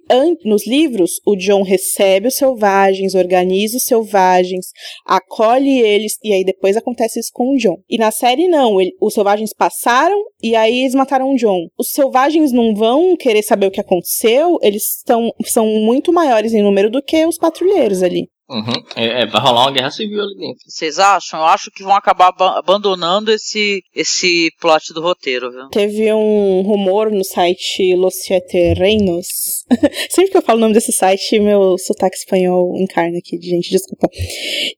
nos 0.44 0.68
livros, 0.68 1.20
o 1.26 1.34
John 1.34 1.62
recebe 1.62 2.28
os 2.28 2.36
selvagens, 2.36 3.16
organiza 3.16 3.76
os 3.76 3.82
selvagens, 3.82 4.66
acolhe 5.04 5.80
eles, 5.80 6.16
e 6.22 6.32
aí 6.32 6.44
depois 6.44 6.76
acontece 6.76 7.18
isso 7.18 7.30
com 7.32 7.56
o 7.56 7.56
John. 7.56 7.78
E 7.90 7.98
na 7.98 8.12
série, 8.12 8.46
não. 8.46 8.80
Ele, 8.80 8.92
os 9.00 9.14
selvagens 9.14 9.52
passaram, 9.52 10.16
e 10.40 10.54
aí 10.54 10.78
eles 10.78 10.94
mataram 10.94 11.32
o 11.32 11.36
John. 11.36 11.66
Os 11.76 11.90
selvagens 11.90 12.52
não 12.52 12.72
vão 12.72 13.16
querer 13.16 13.42
saber 13.42 13.66
o 13.66 13.70
que 13.72 13.80
aconteceu, 13.80 14.60
eles 14.62 14.98
estão, 14.98 15.32
são 15.44 15.66
muito 15.66 16.12
maiores 16.12 16.52
em 16.54 16.62
número 16.62 16.88
do 16.88 17.02
que 17.02 17.26
os 17.26 17.36
patrulheiros 17.36 18.00
ali. 18.00 18.28
Uhum. 18.52 18.84
É, 18.94 19.22
é, 19.22 19.26
vai 19.26 19.40
rolar 19.40 19.62
uma 19.62 19.72
guerra 19.72 19.90
civil 19.90 20.20
ali 20.20 20.36
dentro. 20.36 20.62
Vocês 20.66 20.98
acham? 20.98 21.40
Eu 21.40 21.46
acho 21.46 21.70
que 21.70 21.82
vão 21.82 21.96
acabar 21.96 22.28
ab 22.28 22.42
abandonando 22.58 23.32
esse, 23.32 23.82
esse 23.94 24.50
plot 24.60 24.92
do 24.92 25.00
roteiro, 25.00 25.50
viu? 25.50 25.68
Teve 25.70 26.12
um 26.12 26.60
rumor 26.60 27.10
no 27.10 27.24
site 27.24 27.94
Los 27.94 28.16
Siete 28.16 28.74
Reinos. 28.74 29.26
Sempre 30.10 30.32
que 30.32 30.36
eu 30.36 30.42
falo 30.42 30.58
o 30.58 30.60
nome 30.60 30.74
desse 30.74 30.92
site, 30.92 31.40
meu 31.40 31.78
sotaque 31.78 32.16
espanhol 32.16 32.76
encarna 32.76 33.16
aqui, 33.16 33.40
gente, 33.40 33.70
desculpa. 33.70 34.06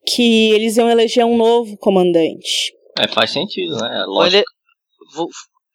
Que 0.06 0.52
eles 0.52 0.76
iam 0.76 0.88
eleger 0.88 1.24
um 1.24 1.36
novo 1.36 1.76
comandante. 1.78 2.72
É, 2.96 3.08
faz 3.08 3.32
sentido, 3.32 3.76
né? 3.76 4.02
É 4.02 4.06
vou, 4.06 4.24
ele... 4.24 4.44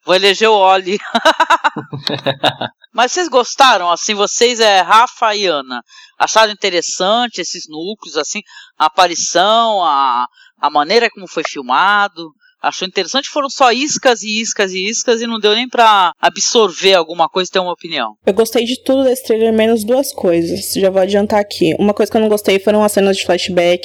vou, 0.06 0.16
eleger 0.16 0.50
o 0.50 0.54
Oli. 0.54 0.98
Mas 2.94 3.12
vocês 3.12 3.28
gostaram? 3.28 3.90
Assim, 3.90 4.14
vocês 4.14 4.60
é 4.60 4.82
Rafa 4.82 5.36
e 5.36 5.46
Ana. 5.46 5.82
Acharam 6.18 6.52
interessante 6.52 7.40
esses 7.40 7.64
núcleos, 7.70 8.18
assim, 8.18 8.42
a 8.78 8.86
aparição, 8.86 9.84
a, 9.84 10.28
a 10.60 10.70
maneira 10.70 11.10
como 11.10 11.28
foi 11.28 11.44
filmado? 11.44 12.32
Achou 12.62 12.88
interessante 12.88 13.30
foram 13.30 13.50
só 13.50 13.72
iscas 13.72 14.22
e 14.22 14.41
iscas 14.41 14.72
e 14.74 14.89
iscas 14.89 15.22
e 15.22 15.28
não 15.28 15.39
deu 15.39 15.56
nem 15.56 15.67
para 15.67 16.12
absorver 16.19 16.93
alguma 16.93 17.30
coisa 17.30 17.50
e 17.50 17.54
ter 17.54 17.60
uma 17.60 17.74
opinião. 17.74 18.13
Eu 18.26 18.34
gostei 18.34 18.65
de 18.65 18.82
tudo 18.84 19.04
desse 19.04 19.24
trailer, 19.24 19.54
menos 19.54 19.84
duas 19.84 20.12
coisas. 20.13 20.74
Já 20.74 20.89
vou 20.89 21.02
adiantar 21.02 21.39
aqui. 21.39 21.74
Uma 21.80 21.93
coisa 21.93 22.12
que 22.12 22.17
eu 22.17 22.22
não 22.22 22.30
gostei 22.30 22.60
foram 22.60 22.84
as 22.84 22.91
cenas 22.91 23.17
de 23.17 23.26
flashback, 23.26 23.82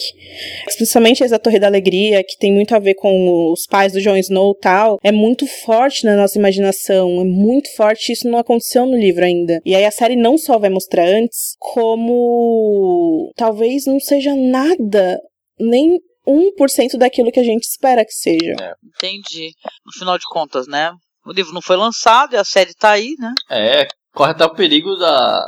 especialmente 0.69 1.23
essa 1.23 1.39
Torre 1.39 1.59
da 1.59 1.67
Alegria, 1.67 2.23
que 2.25 2.39
tem 2.39 2.53
muito 2.53 2.75
a 2.75 2.79
ver 2.79 2.95
com 2.95 3.53
os 3.53 3.67
pais 3.67 3.93
do 3.93 4.01
Jon 4.01 4.17
Snow 4.17 4.55
e 4.57 4.61
tal. 4.61 4.99
É 5.03 5.13
muito 5.13 5.47
forte 5.47 6.05
na 6.05 6.17
nossa 6.17 6.39
imaginação, 6.39 7.21
é 7.21 7.25
muito 7.25 7.75
forte. 7.77 8.13
Isso 8.13 8.29
não 8.29 8.39
aconteceu 8.39 8.87
no 8.87 8.97
livro 8.97 9.25
ainda. 9.25 9.61
E 9.65 9.75
aí 9.75 9.85
a 9.85 9.91
série 9.91 10.17
não 10.17 10.37
só 10.37 10.59
vai 10.59 10.71
mostrar 10.71 11.07
antes, 11.07 11.55
como 11.59 13.33
talvez 13.37 13.87
não 13.87 14.01
seja 14.01 14.35
nada 14.35 15.19
nem 15.59 15.99
1% 16.27 16.97
daquilo 16.99 17.31
que 17.31 17.41
a 17.41 17.45
gente 17.45 17.65
espera 17.65 18.05
que 18.05 18.13
seja. 18.13 18.55
É. 18.61 18.73
Entendi. 18.97 19.51
No 19.85 19.93
final 19.99 20.19
de 20.19 20.25
contas, 20.29 20.67
né? 20.67 20.93
O 21.27 21.33
livro 21.33 21.53
não 21.53 21.63
foi 21.63 21.77
lançado 21.77 22.35
e 22.35 22.37
a 22.37 22.45
série 22.45 22.75
tá 22.75 22.91
aí, 22.91 23.15
né? 23.19 23.33
É, 23.51 23.87
corre 24.13 24.33
até 24.33 24.45
o 24.45 24.55
perigo 24.55 24.95
da, 24.97 25.43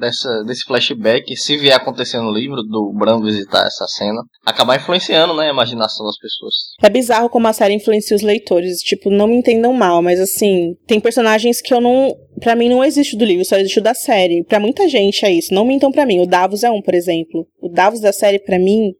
dessa, 0.00 0.42
desse 0.44 0.64
flashback, 0.64 1.36
se 1.36 1.56
vier 1.58 1.76
acontecer 1.76 2.18
no 2.18 2.32
livro, 2.32 2.62
do 2.62 2.92
Bran 2.92 3.22
visitar 3.22 3.66
essa 3.66 3.86
cena, 3.86 4.22
acabar 4.44 4.76
influenciando, 4.76 5.36
né, 5.36 5.48
a 5.48 5.52
imaginação 5.52 6.06
das 6.06 6.16
pessoas. 6.18 6.54
É 6.82 6.88
bizarro 6.88 7.28
como 7.28 7.46
a 7.46 7.52
série 7.52 7.74
influencia 7.74 8.16
os 8.16 8.22
leitores. 8.22 8.78
Tipo, 8.78 9.10
não 9.10 9.26
me 9.26 9.36
entendam 9.36 9.72
mal, 9.72 10.02
mas 10.02 10.18
assim, 10.18 10.74
tem 10.86 10.98
personagens 10.98 11.60
que 11.60 11.72
eu 11.72 11.80
não. 11.80 12.12
Pra 12.40 12.56
mim 12.56 12.70
não 12.70 12.82
existe 12.82 13.16
do 13.16 13.24
livro, 13.24 13.44
só 13.44 13.56
existe 13.56 13.78
o 13.78 13.82
da 13.82 13.92
série. 13.92 14.42
Pra 14.44 14.58
muita 14.58 14.88
gente 14.88 15.24
é 15.26 15.30
isso. 15.30 15.52
Não 15.52 15.66
mintam 15.66 15.92
pra 15.92 16.06
mim. 16.06 16.20
O 16.20 16.26
Davos 16.26 16.64
é 16.64 16.70
um, 16.70 16.80
por 16.80 16.94
exemplo. 16.94 17.46
O 17.60 17.68
Davos 17.68 18.00
da 18.00 18.12
série, 18.14 18.38
pra 18.38 18.58
mim, 18.58 18.92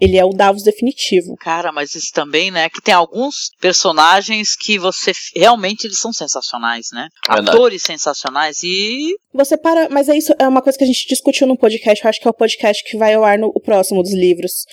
ele 0.00 0.16
é 0.16 0.24
o 0.24 0.30
Davos 0.30 0.62
definitivo. 0.62 1.36
Cara, 1.36 1.70
mas 1.70 1.94
isso 1.94 2.10
também, 2.12 2.50
né? 2.50 2.68
Que 2.70 2.80
tem 2.80 2.94
alguns 2.94 3.50
personagens 3.60 4.56
que 4.56 4.78
você 4.78 5.12
realmente 5.36 5.84
eles 5.84 5.98
são 5.98 6.12
sensacionais, 6.12 6.86
né? 6.92 7.08
Verdade. 7.28 7.56
Atores 7.56 7.82
sensacionais 7.82 8.62
e 8.62 9.14
Você 9.34 9.58
para. 9.58 9.88
Mas 9.90 10.08
é 10.08 10.16
isso, 10.16 10.34
é 10.38 10.48
uma 10.48 10.62
coisa 10.62 10.78
que 10.78 10.84
a 10.84 10.86
gente 10.86 11.06
discutiu 11.06 11.46
no 11.46 11.58
podcast. 11.58 12.02
Eu 12.02 12.08
acho 12.08 12.20
que 12.20 12.26
é 12.26 12.30
o 12.30 12.34
podcast 12.34 12.82
que 12.84 12.96
vai 12.96 13.14
ao 13.14 13.24
ar 13.24 13.38
no 13.38 13.52
o 13.54 13.60
próximo 13.60 14.02
dos 14.02 14.14
livros. 14.14 14.64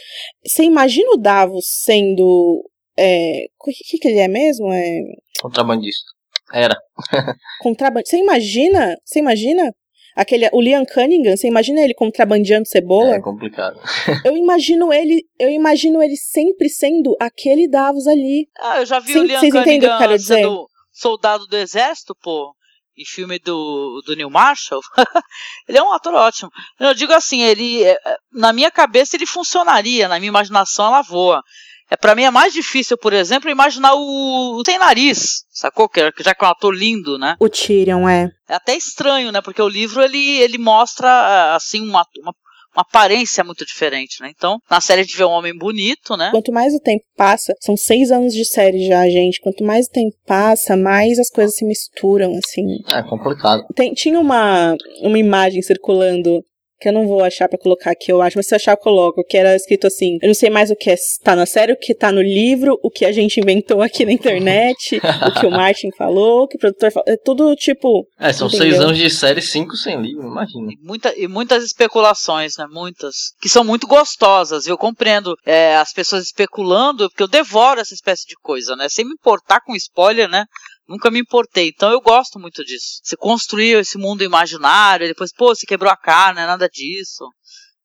Você 0.46 0.64
imagina 0.64 1.12
o 1.12 1.18
Davos 1.18 1.66
sendo. 1.84 2.64
É, 2.98 3.46
o 3.60 3.72
que, 3.72 3.98
que 4.00 4.08
ele 4.08 4.20
é 4.20 4.28
mesmo? 4.28 4.72
É. 4.72 5.02
Contrabandista. 5.42 6.06
Era. 6.54 6.76
Contrabandista. 7.62 8.16
Você 8.16 8.24
imagina? 8.24 8.96
Você 9.04 9.20
imagina? 9.20 9.72
Aquele, 10.18 10.50
o 10.52 10.60
Liam 10.60 10.84
Cunningham, 10.84 11.38
você 11.38 11.48
imagina 11.48 11.80
ele 11.80 11.94
contrabandeando 11.94 12.68
cebola? 12.68 13.16
É 13.18 13.22
complicado. 13.22 13.80
Eu 14.26 14.36
imagino 14.36 14.92
ele, 14.92 15.24
eu 15.40 15.48
imagino 15.48 16.02
ele 16.02 16.18
sempre 16.18 16.68
sendo 16.70 17.16
aquele 17.20 17.70
Davos 17.70 18.08
ali. 18.08 18.48
Ah, 18.60 18.80
eu 18.80 18.86
já 18.86 19.00
vi 19.00 19.14
Sim, 19.14 19.20
o 19.20 19.24
Liam 19.24 19.40
vocês 19.40 19.54
entendem 19.54 19.78
o 19.78 19.82
que 19.82 19.86
eu 19.86 19.90
Cunningham 19.90 19.98
quero 20.00 20.18
dizer? 20.18 20.36
sendo 20.38 20.68
soldado 20.92 21.46
do 21.46 21.56
exército, 21.56 22.16
pô, 22.20 22.52
em 22.98 23.06
filme 23.06 23.38
do, 23.38 24.02
do 24.06 24.16
Neil 24.16 24.30
Marshall. 24.30 24.82
ele 25.70 25.78
é 25.78 25.84
um 25.84 25.92
ator 25.92 26.16
ótimo. 26.16 26.50
Eu 26.80 26.96
digo 26.96 27.14
assim, 27.14 27.44
ele, 27.44 27.84
é, 27.84 27.98
na 28.34 28.52
minha 28.52 28.72
cabeça 28.72 29.16
ele 29.16 29.28
funcionaria, 29.28 30.08
na 30.08 30.18
minha 30.18 30.30
imaginação 30.30 30.88
ela 30.88 31.04
voa. 31.04 31.44
É, 31.90 31.96
para 31.96 32.16
mim 32.16 32.24
é 32.24 32.32
mais 32.32 32.54
difícil, 32.54 32.98
por 32.98 33.14
exemplo, 33.14 33.50
imaginar 33.50 33.94
o, 33.96 34.60
o 34.60 34.64
Sem 34.66 34.78
Nariz, 34.78 35.46
sacou? 35.50 35.88
Que, 35.88 36.02
já 36.20 36.36
que 36.36 36.44
é 36.44 36.48
um 36.48 36.52
ator 36.52 36.74
lindo, 36.74 37.18
né? 37.18 37.36
O 37.40 37.50
Tyrion 37.50 38.08
é. 38.08 38.30
É 38.50 38.56
até 38.56 38.76
estranho, 38.76 39.32
né? 39.32 39.42
Porque 39.42 39.62
o 39.62 39.70
livro 39.70 40.02
ele, 40.02 40.38
ele 40.40 40.58
mostra 40.58 41.10
ah, 41.10 41.56
assim 41.56 41.82
uma, 41.82 42.06
uma, 42.20 42.34
uma 42.76 42.82
aparência 42.82 43.42
muito 43.44 43.66
diferente, 43.66 44.22
né? 44.22 44.32
Então, 44.36 44.58
na 44.70 44.82
série 44.82 45.02
a 45.02 45.04
gente 45.04 45.16
vê 45.16 45.24
um 45.24 45.32
homem 45.32 45.58
bonito, 45.58 46.18
né? 46.18 46.30
Quanto 46.32 46.52
mais 46.52 46.74
o 46.74 46.80
tempo 46.80 47.04
passa, 47.16 47.54
são 47.62 47.78
seis 47.78 48.12
anos 48.12 48.34
de 48.34 48.44
série 48.44 48.86
já, 48.86 49.08
gente. 49.10 49.40
Quanto 49.40 49.64
mais 49.64 49.88
o 49.88 49.92
tempo 49.92 50.16
passa, 50.26 50.76
mais 50.76 51.18
as 51.18 51.30
coisas 51.30 51.56
se 51.56 51.66
misturam, 51.66 52.34
assim. 52.34 52.66
É 52.90 53.02
complicado. 53.04 53.66
Tem, 53.74 53.94
tinha 53.94 54.20
uma, 54.20 54.76
uma 55.02 55.18
imagem 55.18 55.62
circulando 55.62 56.44
que 56.80 56.90
eu 56.90 56.94
não 56.94 57.08
vou 57.08 57.24
achar 57.24 57.48
pra 57.48 57.58
colocar 57.58 57.92
aqui, 57.92 58.12
eu 58.12 58.22
acho, 58.22 58.38
mas 58.38 58.48
se 58.48 58.54
eu 58.54 58.58
achar, 58.58 58.74
eu 58.74 58.78
coloco, 58.78 59.24
que 59.24 59.38
era 59.38 59.56
escrito 59.56 59.88
assim, 59.88 60.18
eu 60.22 60.28
não 60.28 60.36
sei 60.36 60.50
mais 60.50 60.72
o 60.72 60.76
que 60.76 60.90
é, 60.90 60.96
tá 61.24 61.36
na 61.36 61.46
série, 61.46 61.74
o 61.74 61.78
que 61.78 61.94
tá 61.94 62.12
no 62.12 62.22
livro, 62.22 62.80
o 62.84 62.90
que 62.90 63.06
a 63.06 63.12
gente 63.12 63.40
inventou 63.40 63.82
aqui 63.82 64.06
na 64.06 64.12
internet, 64.12 64.98
o 64.98 65.40
que 65.40 65.46
o 65.46 65.52
Martin 65.52 65.90
falou, 65.98 66.44
o 66.44 66.48
que 66.48 66.58
o 66.58 66.60
produtor 66.60 66.92
falou, 66.92 67.06
é 67.08 67.18
tudo 67.18 67.56
tipo... 67.56 68.08
É, 68.20 68.32
são 68.32 68.48
Entendeu? 68.48 68.70
seis 68.70 68.80
anos 68.80 68.98
de 68.98 69.10
série, 69.10 69.42
cinco 69.42 69.76
sem 69.76 70.02
livro, 70.02 70.28
imagina. 70.28 70.72
E, 70.72 70.78
muita, 70.86 71.14
e 71.18 71.28
muitas 71.28 71.64
especulações, 71.64 72.58
né? 72.58 72.66
Muitas. 72.70 73.34
Que 73.42 73.50
são 73.50 73.64
muito 73.64 73.88
gostosas. 73.88 74.68
Eu 74.68 74.78
compreendo 74.78 75.36
é, 75.46 75.76
as 75.78 75.94
pessoas 75.94 76.24
especulando, 76.24 77.10
porque 77.10 77.24
eu 77.24 77.28
devoro 77.28 77.80
essa 77.80 77.94
espécie 77.94 78.26
de 78.28 78.36
coisa, 78.42 78.76
né? 78.76 78.88
Sem 78.90 79.06
me 79.06 79.14
importar 79.14 79.62
com 79.62 79.76
spoiler, 79.76 80.30
né? 80.30 80.46
Nunca 80.88 81.12
me 81.12 81.20
importei. 81.20 81.70
Então 81.70 81.92
eu 81.92 82.00
gosto 82.00 82.40
muito 82.40 82.64
disso. 82.64 83.00
Você 83.04 83.18
construiu 83.18 83.80
esse 83.80 83.98
mundo 83.98 84.24
imaginário, 84.24 85.06
e 85.06 85.10
depois, 85.10 85.34
pô, 85.34 85.54
você 85.54 85.66
quebrou 85.66 85.92
a 85.92 85.98
cara, 85.98 86.34
não 86.36 86.42
é 86.42 86.48
nada 86.48 86.70
disso. 86.70 87.26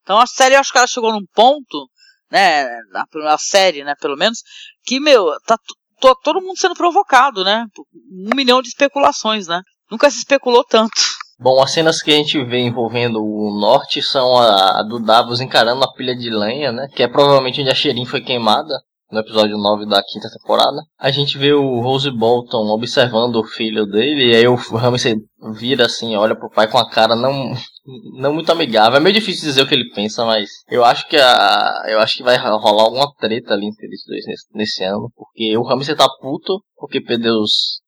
Então 0.02 0.18
a 0.18 0.26
série, 0.26 0.54
eu 0.54 0.60
acho 0.60 0.70
que 0.72 0.78
ela 0.78 0.86
chegou 0.86 1.12
num 1.12 1.24
ponto, 1.34 1.88
né? 2.30 2.64
Na, 2.92 3.38
série, 3.38 3.82
né? 3.84 3.94
Pelo 4.00 4.16
menos, 4.16 4.38
que, 4.84 5.00
meu, 5.00 5.26
tá 5.46 5.56
t- 5.56 5.74
to- 6.00 6.18
todo 6.22 6.40
mundo 6.40 6.58
sendo 6.58 6.74
provocado, 6.74 7.44
né? 7.44 7.66
Um 8.26 8.36
milhão 8.36 8.62
de 8.62 8.68
especulações, 8.68 9.46
né? 9.46 9.60
Nunca 9.90 10.10
se 10.10 10.18
especulou 10.18 10.64
tanto. 10.64 10.94
Bom, 11.38 11.60
as 11.60 11.72
cenas 11.72 12.00
que 12.00 12.12
a 12.12 12.14
gente 12.14 12.42
vê 12.44 12.60
envolvendo 12.60 13.18
o 13.20 13.58
norte 13.60 14.00
são 14.00 14.36
a, 14.38 14.78
a 14.80 14.82
do 14.84 15.00
Davos 15.00 15.40
encarando 15.40 15.82
a 15.82 15.92
pilha 15.92 16.14
de 16.14 16.30
lenha, 16.30 16.70
né? 16.70 16.86
Que 16.94 17.02
é 17.02 17.08
provavelmente 17.08 17.60
onde 17.60 17.70
a 17.70 17.74
Sherin 17.74 18.06
foi 18.06 18.20
queimada, 18.20 18.74
no 19.12 19.20
episódio 19.20 19.58
9 19.58 19.86
da 19.86 20.02
quinta 20.02 20.28
temporada. 20.30 20.80
A 20.98 21.10
gente 21.10 21.36
vê 21.36 21.52
o 21.52 21.80
Rose 21.80 22.10
Bolton 22.10 22.66
observando 22.68 23.36
o 23.36 23.44
filho 23.44 23.84
dele, 23.84 24.32
e 24.32 24.34
aí 24.34 24.48
o 24.48 24.54
Ramsay 24.54 25.16
vira 25.52 25.84
assim, 25.84 26.16
olha 26.16 26.34
pro 26.34 26.50
pai 26.50 26.66
com 26.66 26.78
a 26.78 26.88
cara 26.88 27.14
não, 27.14 27.52
não 28.18 28.32
muito 28.32 28.50
amigável. 28.50 28.96
É 28.96 29.00
meio 29.00 29.14
difícil 29.14 29.44
dizer 29.44 29.62
o 29.62 29.68
que 29.68 29.74
ele 29.74 29.90
pensa, 29.94 30.24
mas 30.24 30.48
eu 30.70 30.82
acho 30.82 31.06
que 31.08 31.16
a, 31.16 31.84
eu 31.88 32.00
acho 32.00 32.16
que 32.16 32.22
vai 32.22 32.36
rolar 32.38 32.84
alguma 32.84 33.12
treta 33.18 33.52
ali 33.52 33.66
entre 33.66 33.86
eles 33.86 34.02
dois 34.06 34.24
nesse, 34.26 34.46
nesse 34.54 34.84
ano, 34.84 35.12
porque 35.14 35.56
o 35.56 35.62
Ramsay 35.62 35.94
tá 35.94 36.08
puto 36.20 36.62
porque 36.76 37.00
perdeu 37.00 37.34
os, 37.34 37.82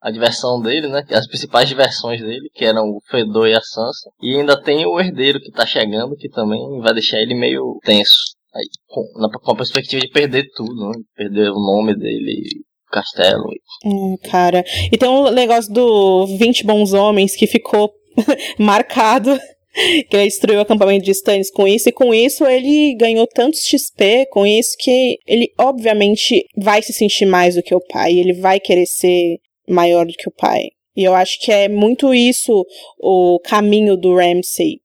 a 0.00 0.10
diversão 0.10 0.60
dele, 0.60 0.88
né? 0.88 1.04
As 1.10 1.26
principais 1.26 1.68
diversões 1.68 2.20
dele, 2.20 2.48
que 2.54 2.64
eram 2.64 2.84
o 2.84 3.00
Fedor 3.10 3.48
e 3.48 3.54
a 3.54 3.60
Sansa. 3.60 4.10
E 4.22 4.36
ainda 4.36 4.60
tem 4.60 4.86
o 4.86 4.98
herdeiro 5.00 5.40
que 5.40 5.50
tá 5.50 5.66
chegando, 5.66 6.16
que 6.16 6.28
também 6.28 6.80
vai 6.80 6.94
deixar 6.94 7.18
ele 7.18 7.34
meio 7.34 7.78
tenso. 7.82 8.38
Aí, 8.54 8.64
com, 8.88 9.02
na, 9.20 9.28
com 9.30 9.52
a 9.52 9.56
perspectiva 9.56 10.00
de 10.00 10.10
perder 10.10 10.44
tudo, 10.54 10.88
né? 10.88 10.94
Perder 11.16 11.50
o 11.50 11.60
nome 11.60 11.96
dele, 11.96 12.42
o 12.88 12.90
castelo. 12.90 13.44
Hum, 13.84 14.16
cara. 14.24 14.64
E 14.90 14.98
tem 14.98 15.08
um 15.08 15.30
negócio 15.30 15.72
do 15.72 16.26
20 16.26 16.64
bons 16.64 16.92
homens 16.92 17.36
que 17.36 17.46
ficou 17.46 17.92
marcado. 18.58 19.38
Que 19.72 20.16
ele 20.16 20.24
destruiu 20.24 20.58
o 20.58 20.62
acampamento 20.62 21.04
de 21.04 21.12
Stannis 21.12 21.48
com 21.48 21.66
isso, 21.66 21.88
e 21.88 21.92
com 21.92 22.12
isso 22.12 22.44
ele 22.44 22.92
ganhou 22.96 23.24
tantos 23.24 23.60
XP, 23.60 24.26
com 24.26 24.44
isso 24.44 24.76
que 24.76 25.16
ele 25.24 25.52
obviamente 25.56 26.44
vai 26.56 26.82
se 26.82 26.92
sentir 26.92 27.24
mais 27.24 27.54
do 27.54 27.62
que 27.62 27.72
o 27.72 27.80
pai, 27.80 28.18
ele 28.18 28.32
vai 28.32 28.58
querer 28.58 28.86
ser 28.86 29.38
maior 29.68 30.04
do 30.04 30.12
que 30.12 30.28
o 30.28 30.32
pai. 30.32 30.70
E 30.96 31.04
eu 31.04 31.14
acho 31.14 31.38
que 31.40 31.52
é 31.52 31.68
muito 31.68 32.12
isso 32.12 32.66
o 32.98 33.38
caminho 33.44 33.96
do 33.96 34.16
Ramsay. 34.16 34.80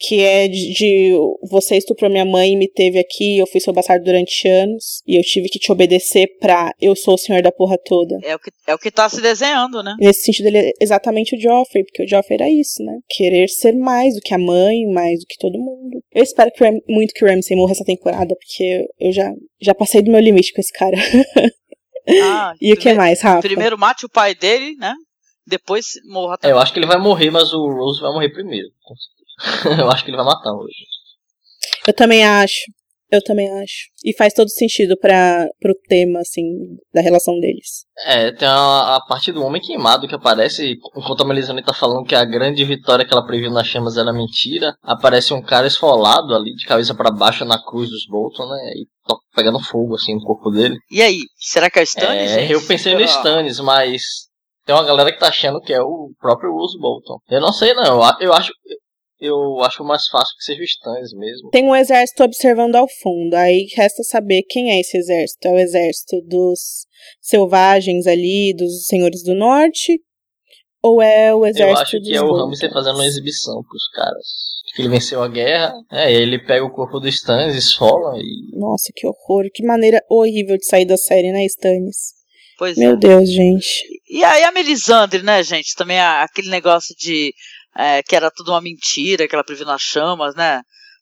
Que 0.00 0.20
é 0.20 0.46
de, 0.46 0.72
de 0.74 1.12
você 1.50 1.76
estuprou 1.76 2.08
minha 2.10 2.24
mãe 2.24 2.52
e 2.52 2.56
me 2.56 2.68
teve 2.68 2.98
aqui, 3.00 3.38
eu 3.38 3.46
fui 3.48 3.60
seu 3.60 3.72
bastardo 3.72 4.04
durante 4.04 4.46
anos, 4.46 5.02
e 5.06 5.16
eu 5.16 5.22
tive 5.22 5.48
que 5.48 5.58
te 5.58 5.72
obedecer 5.72 6.28
pra 6.38 6.72
eu 6.80 6.94
sou 6.94 7.14
o 7.14 7.18
senhor 7.18 7.42
da 7.42 7.50
porra 7.50 7.76
toda. 7.84 8.16
É 8.22 8.34
o 8.36 8.38
que, 8.38 8.50
é 8.68 8.74
o 8.74 8.78
que 8.78 8.90
tá 8.92 9.08
se 9.08 9.20
desenhando, 9.20 9.82
né? 9.82 9.96
Nesse 9.98 10.22
sentido, 10.22 10.46
ele 10.46 10.58
é 10.58 10.72
exatamente 10.80 11.34
o 11.34 11.40
Joffrey, 11.40 11.84
porque 11.84 12.04
o 12.04 12.08
Joffrey 12.08 12.38
era 12.40 12.48
isso, 12.48 12.80
né? 12.84 12.98
Querer 13.08 13.48
ser 13.48 13.72
mais 13.72 14.14
do 14.14 14.20
que 14.20 14.32
a 14.32 14.38
mãe, 14.38 14.86
mais 14.86 15.18
do 15.18 15.26
que 15.26 15.36
todo 15.36 15.58
mundo. 15.58 16.00
Eu 16.14 16.22
espero 16.22 16.50
que 16.52 16.62
Ram- 16.64 16.80
muito 16.88 17.12
que 17.12 17.24
o 17.24 17.28
Ramsay 17.28 17.56
morra 17.56 17.72
essa 17.72 17.84
temporada, 17.84 18.36
porque 18.36 18.86
eu 19.00 19.10
já, 19.12 19.32
já 19.60 19.74
passei 19.74 20.00
do 20.00 20.12
meu 20.12 20.20
limite 20.20 20.52
com 20.52 20.60
esse 20.60 20.72
cara. 20.72 20.96
Ah, 22.22 22.54
e 22.62 22.72
o 22.72 22.76
que 22.76 22.92
mais, 22.94 23.20
Rafa? 23.20 23.40
Primeiro 23.46 23.76
mate 23.76 24.06
o 24.06 24.08
pai 24.08 24.34
dele, 24.34 24.76
né? 24.76 24.94
Depois 25.46 25.86
morra 26.06 26.34
É, 26.34 26.36
também. 26.38 26.56
eu 26.56 26.60
acho 26.60 26.72
que 26.72 26.78
ele 26.78 26.86
vai 26.86 26.98
morrer, 26.98 27.30
mas 27.30 27.52
o 27.52 27.66
Rose 27.68 28.00
vai 28.00 28.12
morrer 28.12 28.28
primeiro. 28.30 28.68
eu 29.78 29.90
acho 29.90 30.04
que 30.04 30.10
ele 30.10 30.16
vai 30.16 30.26
matar 30.26 30.52
hoje. 30.52 30.84
Eu 31.86 31.94
também 31.94 32.24
acho. 32.24 32.60
Eu 33.10 33.22
também 33.24 33.48
acho. 33.62 33.86
E 34.04 34.14
faz 34.14 34.34
todo 34.34 34.50
sentido 34.50 34.94
para 35.00 35.48
pro 35.58 35.74
tema, 35.88 36.20
assim, 36.20 36.44
da 36.92 37.00
relação 37.00 37.40
deles. 37.40 37.86
É, 38.04 38.30
tem 38.32 38.46
a, 38.46 38.96
a 38.96 39.00
parte 39.08 39.32
do 39.32 39.42
homem 39.42 39.62
queimado 39.62 40.06
que 40.06 40.14
aparece, 40.14 40.76
enquanto 40.94 41.22
a 41.22 41.26
Melisandre 41.26 41.64
tá 41.64 41.72
falando 41.72 42.04
que 42.04 42.14
a 42.14 42.22
grande 42.22 42.62
vitória 42.66 43.06
que 43.06 43.12
ela 43.14 43.24
previu 43.26 43.50
nas 43.50 43.66
chamas 43.66 43.96
era 43.96 44.12
mentira, 44.12 44.74
aparece 44.82 45.32
um 45.32 45.40
cara 45.40 45.66
esfolado 45.66 46.34
ali, 46.34 46.54
de 46.54 46.66
cabeça 46.66 46.94
para 46.94 47.10
baixo 47.10 47.46
na 47.46 47.58
cruz 47.64 47.88
dos 47.88 48.04
Bolton, 48.06 48.46
né, 48.46 48.72
e 48.74 48.84
to- 49.06 49.20
pegando 49.34 49.58
fogo, 49.58 49.94
assim, 49.94 50.14
no 50.14 50.20
corpo 50.20 50.50
dele. 50.50 50.76
E 50.90 51.00
aí, 51.00 51.20
será 51.38 51.70
que 51.70 51.78
é 51.78 51.82
o 51.82 51.84
Stannis? 51.84 52.30
É, 52.32 52.52
eu 52.52 52.60
pensei 52.66 52.92
no 52.92 53.00
Stannis, 53.00 53.58
mas 53.60 54.02
tem 54.66 54.74
uma 54.74 54.84
galera 54.84 55.10
que 55.10 55.18
tá 55.18 55.28
achando 55.28 55.62
que 55.62 55.72
é 55.72 55.80
o 55.80 56.10
próprio 56.20 56.52
Rose 56.52 56.78
Bolton. 56.78 57.16
Eu 57.30 57.40
não 57.40 57.54
sei 57.54 57.72
não, 57.72 58.02
eu 58.20 58.34
acho, 58.34 58.52
eu 59.20 59.60
acho 59.62 59.82
mais 59.84 60.06
fácil 60.08 60.34
que 60.36 60.44
seja 60.44 60.60
o 60.60 60.64
Stannis 60.64 61.12
mesmo. 61.12 61.50
Tem 61.50 61.64
um 61.64 61.74
exército 61.74 62.22
observando 62.22 62.76
ao 62.76 62.86
fundo, 63.02 63.34
aí 63.34 63.66
resta 63.76 64.02
saber 64.04 64.42
quem 64.48 64.70
é 64.72 64.80
esse 64.80 64.96
exército. 64.96 65.48
É 65.48 65.52
o 65.52 65.58
exército 65.58 66.20
dos 66.26 66.86
selvagens 67.20 68.06
ali, 68.06 68.54
dos 68.56 68.84
senhores 68.86 69.22
do 69.22 69.34
norte? 69.34 70.00
Ou 70.82 71.02
é 71.02 71.34
o 71.34 71.38
Eu 71.44 71.46
exército 71.46 71.80
acho 71.82 71.98
dos 71.98 72.08
que 72.08 72.14
é 72.16 72.22
o? 72.22 72.32
Ramsay 72.32 72.70
fazendo 72.70 72.94
uma 72.94 73.06
exibição 73.06 73.62
pros 73.64 73.88
caras. 73.94 74.26
Que 74.74 74.82
ele 74.82 74.90
venceu 74.90 75.20
a 75.22 75.28
guerra, 75.28 75.74
é, 75.90 76.12
ele 76.12 76.38
pega 76.38 76.64
o 76.64 76.70
corpo 76.70 77.00
do 77.00 77.08
Stannis, 77.08 77.56
esfola 77.56 78.16
e 78.18 78.56
Nossa, 78.56 78.92
que 78.94 79.06
horror. 79.06 79.46
Que 79.52 79.66
maneira 79.66 80.00
horrível 80.08 80.56
de 80.56 80.64
sair 80.66 80.84
da 80.84 80.96
série, 80.96 81.32
né, 81.32 81.44
Stannis? 81.46 82.14
Pois 82.58 82.76
Meu 82.76 82.92
é. 82.92 82.96
Deus, 82.96 83.28
gente. 83.28 83.82
E 84.08 84.22
aí 84.22 84.44
a 84.44 84.52
Melisandre, 84.52 85.22
né, 85.22 85.42
gente? 85.42 85.74
Também 85.76 85.98
a- 85.98 86.22
aquele 86.22 86.48
negócio 86.48 86.94
de 86.96 87.32
é, 87.78 88.02
que 88.02 88.16
era 88.16 88.30
tudo 88.30 88.50
uma 88.50 88.60
mentira, 88.60 89.28
que 89.28 89.34
ela 89.34 89.44
previu 89.44 89.64
nas 89.66 89.80
chamas, 89.80 90.34
né? 90.34 90.60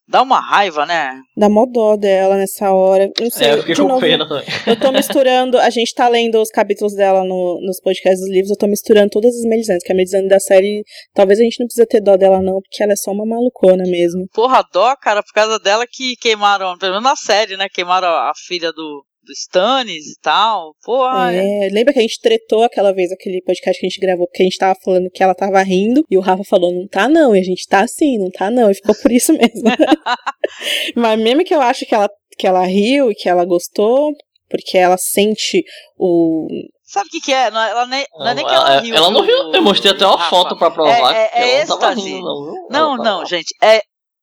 Dá 0.09 0.23
uma 0.23 0.39
raiva, 0.39 0.87
né? 0.87 1.19
Dá 1.37 1.49
mó 1.49 1.67
dó 1.67 1.97
dela 1.97 2.37
nessa 2.37 2.73
hora. 2.73 3.11
Não 3.21 3.29
sei, 3.29 3.49
É, 3.49 3.53
eu 3.55 3.59
fiquei 3.59 3.75
com 3.75 3.89
novo, 3.89 4.01
pena 4.01 4.25
também. 4.29 4.45
Eu 4.65 4.79
tô 4.79 4.93
misturando, 4.93 5.59
a 5.59 5.69
gente 5.69 5.93
tá 5.93 6.07
lendo 6.07 6.41
os 6.41 6.49
capítulos 6.49 6.95
dela 6.95 7.25
no- 7.25 7.61
nos 7.67 7.81
podcasts 7.81 8.21
dos 8.21 8.31
livros, 8.31 8.51
eu 8.51 8.57
tô 8.57 8.69
misturando 8.69 9.11
todas 9.11 9.35
as 9.35 9.43
Melisandres, 9.43 9.83
que 9.85 9.91
a 9.93 9.97
Melisandre 9.97 10.29
da 10.29 10.39
série, 10.39 10.85
talvez 11.13 11.41
a 11.41 11.43
gente 11.43 11.59
não 11.59 11.67
precisa 11.67 11.85
ter 11.89 12.01
dó 12.01 12.17
dela 12.17 12.41
não, 12.41 12.61
porque 12.63 12.85
ela 12.85 12.93
é 12.93 12.97
só 12.97 13.11
uma 13.11 13.27
malucona 13.27 13.83
mesmo. 13.85 14.29
Porra, 14.33 14.65
dó, 14.73 14.95
cara, 14.95 15.25
por 15.25 15.33
causa 15.33 15.59
dela 15.59 15.85
que 15.91 16.15
queimaram, 16.21 16.79
pelo 16.79 16.93
menos 16.93 17.05
na 17.05 17.17
série, 17.17 17.57
né? 17.57 17.67
Queimaram 17.69 18.07
a 18.07 18.31
filha 18.47 18.71
do, 18.73 19.05
do 19.27 19.33
Stannis 19.33 20.07
e 20.07 20.21
tal. 20.23 20.73
Porra, 20.85 21.35
é. 21.35 21.67
É, 21.67 21.69
lembra 21.71 21.93
que 21.93 21.99
a 21.99 22.03
gente 22.03 22.21
tretou 22.21 22.63
aquela 22.63 22.93
vez, 22.93 23.11
aquele 23.13 23.43
podcast 23.43 23.79
que 23.79 23.87
a 23.87 23.89
gente 23.91 24.01
gravou, 24.01 24.27
porque 24.27 24.43
a 24.43 24.45
gente 24.47 24.57
tava 24.59 24.79
falando 24.83 25.11
que 25.11 25.23
ela 25.23 25.35
tava 25.35 25.61
rindo, 25.63 26.03
e 26.11 26.17
o 26.17 26.21
Rafa 26.21 26.45
falou, 26.45 26.73
não 26.73 26.87
tá 26.87 27.09
não, 27.09 27.35
e 27.35 27.41
a 27.41 27.43
gente 27.43 27.67
tá 27.67 27.81
assim, 27.81 28.19
não 28.19 28.31
tá 28.31 28.51
não, 28.51 28.71
e 28.71 28.75
ficou 28.75 28.95
por 28.95 29.11
isso 29.13 29.33
mesmo. 29.33 29.63
Mas 30.95 31.19
mesmo 31.21 31.45
que 31.45 31.55
eu 31.55 31.61
acho 31.61 31.85
que 31.85 31.95
ela, 31.95 32.09
que 32.39 32.47
ela 32.47 32.65
riu 32.67 33.11
e 33.11 33.15
que 33.15 33.29
ela 33.29 33.45
gostou, 33.45 34.13
porque 34.49 34.79
ela 34.79 34.97
sente 34.97 35.63
o... 35.99 36.47
Sabe 36.85 37.09
o 37.09 37.11
que, 37.11 37.21
que 37.21 37.33
é? 37.33 37.51
Não, 37.51 37.61
ela 37.61 37.87
nem, 37.87 38.07
não 38.17 38.29
é 38.29 38.35
nem 38.35 38.47
que 38.47 38.55
ela, 38.55 38.73
ela 38.75 38.81
riu. 38.81 38.95
ela 38.95 39.11
não 39.11 39.21
riu, 39.23 39.53
eu 39.53 39.63
mostrei 39.63 39.93
até 39.93 40.07
uma 40.07 40.17
Rafa. 40.17 40.31
foto 40.31 40.57
pra 40.57 40.71
provar 40.71 41.13
É- 41.15 41.25
é- 41.25 41.29
que 41.29 41.37
ela 41.39 41.47
é 41.47 41.65
não 41.67 41.79
tava 41.79 41.93
êxtase. 41.93 42.09
rindo, 42.09 42.23
não, 42.25 42.45
viu? 42.45 42.69
Não, 42.71 42.97
não, 42.97 43.27
gente. 43.27 43.53
É, 43.61 43.83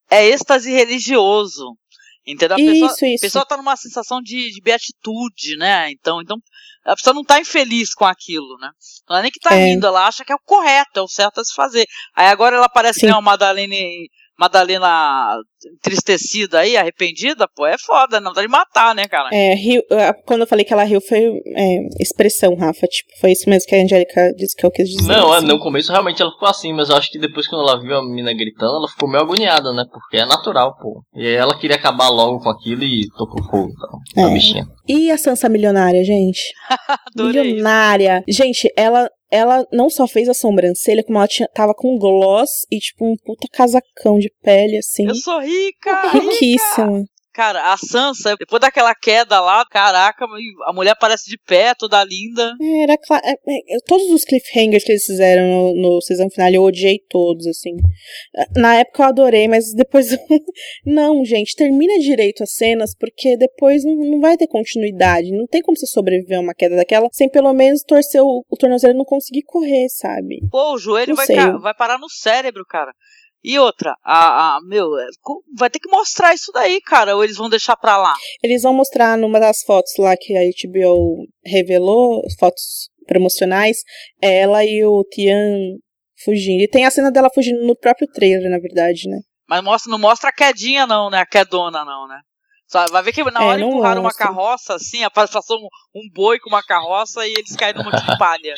é 0.09 0.25
êxtase 0.29 0.71
religioso. 0.71 1.75
Entendeu? 2.25 2.55
A 2.55 2.57
pessoa, 2.57 2.91
Isso, 2.91 3.05
isso. 3.05 3.25
a 3.25 3.27
pessoa 3.27 3.45
tá 3.45 3.57
numa 3.57 3.75
sensação 3.75 4.21
de, 4.21 4.49
de 4.51 4.61
beatitude, 4.61 5.57
né? 5.57 5.91
Então, 5.91 6.21
então, 6.21 6.37
a 6.85 6.95
pessoa 6.95 7.13
não 7.13 7.23
tá 7.23 7.39
infeliz 7.39 7.93
com 7.93 8.05
aquilo, 8.05 8.57
né? 8.59 8.69
Não 9.09 9.17
é 9.17 9.21
nem 9.23 9.31
que 9.31 9.39
tá 9.39 9.53
É. 9.55 9.65
rindo, 9.65 9.85
ela 9.87 10.07
acha 10.07 10.23
que 10.23 10.31
é 10.31 10.35
o 10.35 10.39
correto, 10.45 10.99
é 10.99 11.01
o 11.01 11.07
certo 11.07 11.39
a 11.41 11.43
se 11.43 11.53
fazer. 11.53 11.85
Aí 12.15 12.27
agora 12.27 12.55
ela 12.55 12.69
parece 12.69 13.01
Sim. 13.01 13.07
né, 13.07 13.13
uma 13.13 13.21
Madalene, 13.21 14.09
Madalena 14.39 15.37
entristecida 15.65 16.59
aí, 16.59 16.77
arrependida, 16.77 17.47
pô, 17.55 17.65
é 17.65 17.77
foda, 17.77 18.19
não 18.19 18.33
dá 18.33 18.41
de 18.41 18.47
matar, 18.47 18.93
né, 18.95 19.07
cara? 19.07 19.29
É, 19.31 19.53
riu, 19.55 19.81
quando 20.25 20.41
eu 20.41 20.47
falei 20.47 20.65
que 20.65 20.73
ela 20.73 20.83
riu, 20.83 21.01
foi 21.01 21.19
é, 21.55 21.77
expressão, 21.99 22.55
Rafa, 22.55 22.85
tipo, 22.87 23.09
foi 23.19 23.31
isso 23.31 23.49
mesmo 23.49 23.67
que 23.67 23.75
a 23.75 23.83
Angélica 23.83 24.33
disse 24.35 24.55
que 24.55 24.65
eu 24.65 24.71
quis 24.71 24.89
dizer. 24.89 25.07
Não, 25.07 25.33
é, 25.33 25.37
assim. 25.37 25.47
no 25.47 25.59
começo 25.59 25.91
realmente 25.91 26.21
ela 26.21 26.31
ficou 26.31 26.47
assim, 26.47 26.73
mas 26.73 26.89
eu 26.89 26.95
acho 26.95 27.11
que 27.11 27.19
depois 27.19 27.47
quando 27.47 27.67
ela 27.67 27.81
viu 27.81 27.95
a 27.97 28.03
menina 28.03 28.33
gritando, 28.33 28.77
ela 28.77 28.87
ficou 28.87 29.09
meio 29.09 29.23
agoniada, 29.23 29.73
né? 29.73 29.85
Porque 29.91 30.17
é 30.17 30.25
natural, 30.25 30.75
pô. 30.81 31.01
E 31.15 31.25
aí 31.27 31.35
ela 31.35 31.57
queria 31.57 31.75
acabar 31.75 32.09
logo 32.09 32.39
com 32.39 32.49
aquilo 32.49 32.83
e 32.83 33.07
tocou 33.17 33.43
fogo, 33.43 33.71
então, 33.71 34.23
É. 34.23 34.27
a 34.27 34.33
bichinha. 34.33 34.65
E 34.87 35.11
a 35.11 35.17
Sansa 35.17 35.47
milionária, 35.47 36.03
gente? 36.03 36.41
Milionária. 37.15 38.23
Gente, 38.27 38.71
ela, 38.75 39.09
ela 39.31 39.65
não 39.71 39.89
só 39.89 40.07
fez 40.07 40.27
a 40.27 40.33
sobrancelha, 40.33 41.03
como 41.03 41.17
ela 41.17 41.27
tinha, 41.27 41.47
tava 41.53 41.73
com 41.73 41.97
gloss 41.97 42.49
e, 42.71 42.79
tipo, 42.79 43.05
um 43.05 43.15
puta 43.23 43.47
casacão 43.51 44.19
de 44.19 44.31
pele, 44.41 44.77
assim. 44.77 45.07
Eu 45.07 45.15
sou 45.15 45.41
rica! 45.53 46.01
rica. 46.09 46.19
Riquíssima. 46.19 47.03
Cara, 47.33 47.73
a 47.73 47.77
Sansa, 47.77 48.35
depois 48.37 48.61
daquela 48.61 48.93
queda 48.93 49.41
lá, 49.41 49.65
caraca, 49.65 50.23
a 50.67 50.71
mulher 50.71 50.95
parece 50.99 51.27
de 51.27 51.35
pé, 51.35 51.73
toda 51.73 52.03
linda. 52.03 52.53
É, 52.61 52.83
Era 52.83 52.95
cla- 52.95 53.21
é, 53.23 53.31
é, 53.31 53.77
todos 53.87 54.07
os 54.11 54.23
cliffhangers 54.23 54.83
que 54.83 54.91
eles 54.91 55.03
fizeram 55.03 55.47
no, 55.47 55.81
no 55.81 56.01
season 56.01 56.29
final, 56.29 56.51
eu 56.51 56.61
odiei 56.61 56.99
todos, 57.09 57.47
assim. 57.47 57.71
Na 58.55 58.75
época 58.75 59.01
eu 59.01 59.07
adorei, 59.07 59.47
mas 59.47 59.73
depois. 59.73 60.09
não, 60.85 61.25
gente, 61.25 61.55
termina 61.55 61.97
direito 61.97 62.43
as 62.43 62.53
cenas, 62.53 62.95
porque 62.95 63.35
depois 63.35 63.83
não, 63.83 63.95
não 63.95 64.21
vai 64.21 64.37
ter 64.37 64.45
continuidade. 64.45 65.31
Não 65.31 65.47
tem 65.47 65.63
como 65.63 65.75
você 65.75 65.87
sobreviver 65.87 66.37
a 66.37 66.41
uma 66.41 66.53
queda 66.53 66.75
daquela 66.75 67.07
sem 67.11 67.27
pelo 67.27 67.51
menos 67.51 67.81
torcer 67.81 68.21
o, 68.21 68.45
o 68.47 68.55
tornozelo 68.57 68.93
e 68.93 68.97
não 68.97 69.05
conseguir 69.05 69.41
correr, 69.41 69.87
sabe? 69.89 70.37
Pô, 70.51 70.75
o 70.75 70.77
joelho 70.77 71.15
vai, 71.15 71.25
vai 71.59 71.73
parar 71.73 71.97
no 71.97 72.09
cérebro, 72.11 72.63
cara. 72.69 72.93
E 73.43 73.59
outra, 73.59 73.95
a, 74.03 74.55
a- 74.55 74.59
meu, 74.63 74.97
é, 74.97 75.05
vai 75.57 75.69
ter 75.69 75.79
que 75.79 75.89
mostrar 75.89 76.33
isso 76.33 76.51
daí, 76.53 76.79
cara, 76.81 77.15
ou 77.15 77.23
eles 77.23 77.35
vão 77.37 77.49
deixar 77.49 77.75
pra 77.75 77.97
lá. 77.97 78.13
Eles 78.41 78.61
vão 78.63 78.73
mostrar 78.73 79.17
numa 79.17 79.39
das 79.39 79.61
fotos 79.63 79.93
lá 79.97 80.15
que 80.17 80.33
a 80.37 80.41
HBO 80.41 81.25
revelou, 81.45 82.21
fotos 82.39 82.89
promocionais, 83.05 83.77
ela 84.21 84.63
e 84.63 84.85
o 84.85 85.03
Tian 85.11 85.57
fugindo. 86.23 86.61
E 86.61 86.69
tem 86.69 86.85
a 86.85 86.91
cena 86.91 87.11
dela 87.11 87.29
fugindo 87.33 87.65
no 87.65 87.75
próprio 87.75 88.07
trailer, 88.07 88.49
na 88.49 88.59
verdade, 88.59 89.09
né? 89.09 89.19
Mas 89.47 89.61
mostra, 89.61 89.91
não 89.91 89.99
mostra 89.99 90.29
a 90.29 90.33
quedinha, 90.33 90.87
não, 90.87 91.09
né? 91.09 91.19
A 91.19 91.25
quedona, 91.25 91.83
não, 91.83 92.07
né? 92.07 92.19
Só 92.65 92.87
vai 92.87 93.03
ver 93.03 93.11
que 93.11 93.23
na 93.29 93.43
É, 93.43 93.47
hora 93.47 93.57
não 93.59 93.67
empurraram 93.67 94.01
uma 94.01 94.13
carroça, 94.13 94.75
assim, 94.75 94.99
passou 95.13 95.57
um, 95.59 95.67
um 95.99 96.09
boi 96.13 96.39
com 96.39 96.49
uma 96.49 96.63
carroça 96.63 97.27
e 97.27 97.33
eles 97.33 97.55
caíram 97.57 97.83
num 97.83 97.91
monte 97.91 98.01
de 98.09 98.17
palha. 98.17 98.55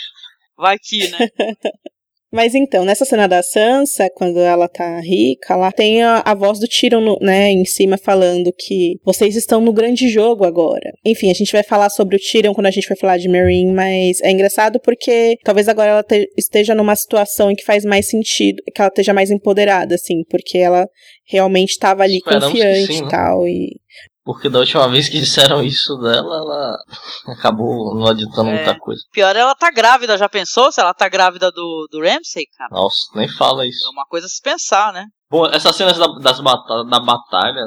Vai 0.55 0.77
que, 0.77 1.07
né? 1.09 1.27
Mas 2.35 2.53
então, 2.53 2.83
nessa 2.83 3.05
cena 3.05 3.27
da 3.27 3.41
Sansa, 3.41 4.09
quando 4.13 4.39
ela 4.41 4.67
tá 4.67 4.99
rica, 4.99 5.55
lá 5.55 5.71
tem 5.71 6.03
a, 6.03 6.19
a 6.25 6.33
voz 6.35 6.59
do 6.59 6.67
Tyrion, 6.67 6.99
no- 6.99 7.17
né, 7.21 7.49
em 7.49 7.63
cima 7.63 7.97
falando 7.97 8.51
que 8.51 8.99
vocês 9.05 9.37
estão 9.37 9.61
no 9.61 9.71
grande 9.71 10.09
jogo 10.09 10.43
agora. 10.43 10.91
Enfim, 11.05 11.31
a 11.31 11.33
gente 11.33 11.53
vai 11.53 11.63
falar 11.63 11.89
sobre 11.89 12.17
o 12.17 12.19
Tyrion 12.19 12.53
quando 12.53 12.67
a 12.67 12.71
gente 12.71 12.89
vai 12.89 12.97
falar 12.97 13.17
de 13.17 13.29
Meereen, 13.29 13.71
mas 13.73 14.19
é 14.21 14.29
engraçado 14.31 14.81
porque 14.81 15.37
talvez 15.45 15.69
agora 15.69 15.91
ela 15.91 16.03
te- 16.03 16.29
esteja 16.37 16.75
numa 16.75 16.95
situação 16.97 17.49
em 17.49 17.55
que 17.55 17.63
faz 17.63 17.85
mais 17.85 18.09
sentido, 18.09 18.61
que 18.73 18.81
ela 18.81 18.89
esteja 18.89 19.13
mais 19.13 19.31
empoderada, 19.31 19.95
assim, 19.95 20.23
porque 20.29 20.57
ela 20.57 20.85
realmente 21.25 21.69
estava 21.69 22.03
ali 22.03 22.17
Esperamos 22.17 22.47
confiante 22.49 22.87
sim, 22.93 22.97
e 22.97 23.01
né? 23.01 23.07
tal, 23.09 23.47
e 23.47 23.79
Porque 24.25 24.49
da 24.49 24.57
última 24.59 24.87
vez 24.89 25.07
que 25.07 25.19
disseram 25.19 25.61
isso 25.61 25.95
dela, 25.97 26.35
ela 26.37 26.77
acabou 27.37 27.93
não 27.95 28.07
adiantando 28.07 28.49
É. 28.49 28.55
muita 28.55 28.79
coisa. 28.79 29.01
Pior, 29.13 29.35
ela 29.35 29.53
tá 29.53 29.69
grávida, 29.69 30.17
já 30.17 30.27
pensou 30.27 30.71
se 30.71 30.81
ela 30.81 30.93
tá 30.95 31.07
grávida 31.07 31.51
do, 31.51 31.87
do 31.91 31.99
Ramsay, 32.01 32.45
cara? 32.57 32.69
Nossa, 32.71 32.97
nem 33.13 33.29
fala 33.29 33.63
É 33.63 33.69
isso. 33.69 33.87
uma 33.91 34.05
coisa 34.07 34.25
a 34.25 34.29
se 34.29 34.41
pensar, 34.41 34.91
né? 34.91 35.05
Bom, 35.29 35.45
essas 35.45 35.75
cenas 35.75 35.97
da, 35.97 36.07
das 36.07 36.39
bata 36.39 36.83
da 36.85 36.99
batalha, 36.99 37.61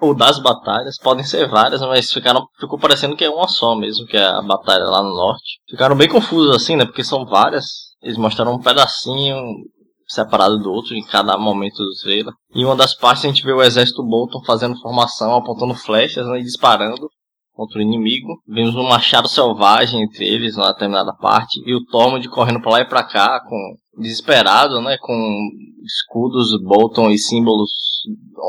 ou 0.00 0.14
das 0.14 0.38
batalhas, 0.38 0.98
podem 0.98 1.24
ser 1.24 1.48
várias, 1.48 1.80
mas 1.80 2.12
ficaram, 2.12 2.46
ficou 2.60 2.78
parecendo 2.78 3.16
que 3.16 3.24
é 3.24 3.30
uma 3.30 3.48
só 3.48 3.74
mesmo, 3.74 4.04
que 4.06 4.16
é 4.16 4.24
a 4.24 4.42
batalha 4.42 4.84
lá 4.84 5.02
no 5.02 5.14
norte. 5.14 5.60
Ficaram 5.70 5.96
bem 5.96 6.08
confusos 6.08 6.54
assim, 6.56 6.76
né? 6.76 6.84
Porque 6.84 7.04
são 7.04 7.24
várias. 7.24 7.64
Eles 8.02 8.18
mostraram 8.18 8.52
um 8.54 8.60
pedacinho 8.60 9.36
separado 10.06 10.58
do 10.58 10.70
outro 10.70 10.94
em 10.94 11.04
cada 11.04 11.36
momento 11.38 11.76
do 11.76 11.94
trailer. 12.02 12.32
E 12.54 12.64
uma 12.64 12.76
das 12.76 12.94
partes 12.94 13.24
a 13.24 13.28
gente 13.28 13.44
vê 13.44 13.52
o 13.52 13.62
exército 13.62 14.02
Bolton 14.02 14.42
fazendo 14.44 14.80
formação, 14.80 15.36
apontando 15.36 15.74
flechas 15.74 16.26
né, 16.26 16.40
e 16.40 16.44
disparando 16.44 17.08
contra 17.52 17.78
o 17.78 17.82
inimigo. 17.82 18.40
Vemos 18.46 18.74
um 18.74 18.82
machado 18.82 19.28
selvagem 19.28 20.02
entre 20.02 20.26
eles 20.26 20.56
na 20.56 20.72
determinada 20.72 21.12
parte. 21.14 21.62
E 21.66 21.74
o 21.74 21.84
Tormund 21.84 22.26
correndo 22.28 22.60
pra 22.60 22.72
lá 22.72 22.80
e 22.80 22.88
pra 22.88 23.04
cá, 23.04 23.40
com 23.40 23.76
desesperado, 23.98 24.80
né? 24.80 24.96
Com 25.00 25.48
escudos 25.84 26.48
Bolton 26.62 27.10
e 27.10 27.18
símbolos, 27.18 27.70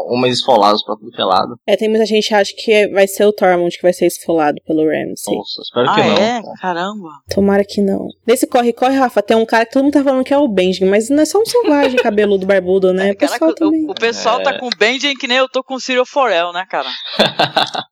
homens 0.10 0.38
esfolados 0.38 0.84
pra 0.84 0.96
tudo 0.96 1.12
que 1.12 1.22
é 1.22 1.26
lado. 1.26 1.56
é, 1.68 1.76
tem 1.76 1.90
muita 1.90 2.06
gente 2.06 2.28
que 2.28 2.34
acha 2.34 2.54
que 2.56 2.88
vai 2.90 3.08
ser 3.08 3.26
o 3.26 3.34
Tormund 3.34 3.76
que 3.76 3.82
vai 3.82 3.92
ser 3.94 4.06
esfolado 4.08 4.58
pelo 4.66 4.84
Ramsay. 4.86 5.36
Nossa, 5.36 5.62
espero 5.62 5.90
ah, 5.90 5.96
que 5.96 6.02
não. 6.02 6.18
é? 6.18 6.42
Caramba. 6.62 7.10
Tomara 7.34 7.66
que 7.66 7.82
não. 7.82 8.08
Nesse 8.26 8.48
corre-corre, 8.48 8.96
Rafa, 8.96 9.22
tem 9.22 9.36
um 9.36 9.46
cara 9.46 9.66
que 9.66 9.74
todo 9.74 9.84
mundo 9.84 9.94
tá 9.94 10.04
falando 10.04 10.24
que 10.24 10.34
é 10.34 10.38
o 10.38 10.48
Benjamin, 10.48 10.90
mas 10.92 11.10
não 11.10 11.22
é 11.22 11.26
só 11.26 11.40
um 11.40 11.46
selvagem 11.46 11.98
cabeludo 12.02 12.46
barbudo, 12.46 12.94
né? 12.94 13.12
O 13.12 13.16
Caraca, 13.18 13.34
pessoal 13.46 13.52
o- 13.52 13.56
também. 13.56 13.90
o, 13.90 13.94
pessoal 13.96 14.40
É. 14.42 14.44
tá 14.44 14.60
com 14.60 14.68
o 14.68 14.78
Benjen 14.78 15.16
que 15.16 15.28
nem 15.28 15.38
eu 15.38 15.50
tô 15.50 15.64
com 15.64 15.76
o 15.76 15.80
Cyril 15.80 16.06
Forel, 16.06 16.54
né, 16.54 16.66
cara? 16.70 16.90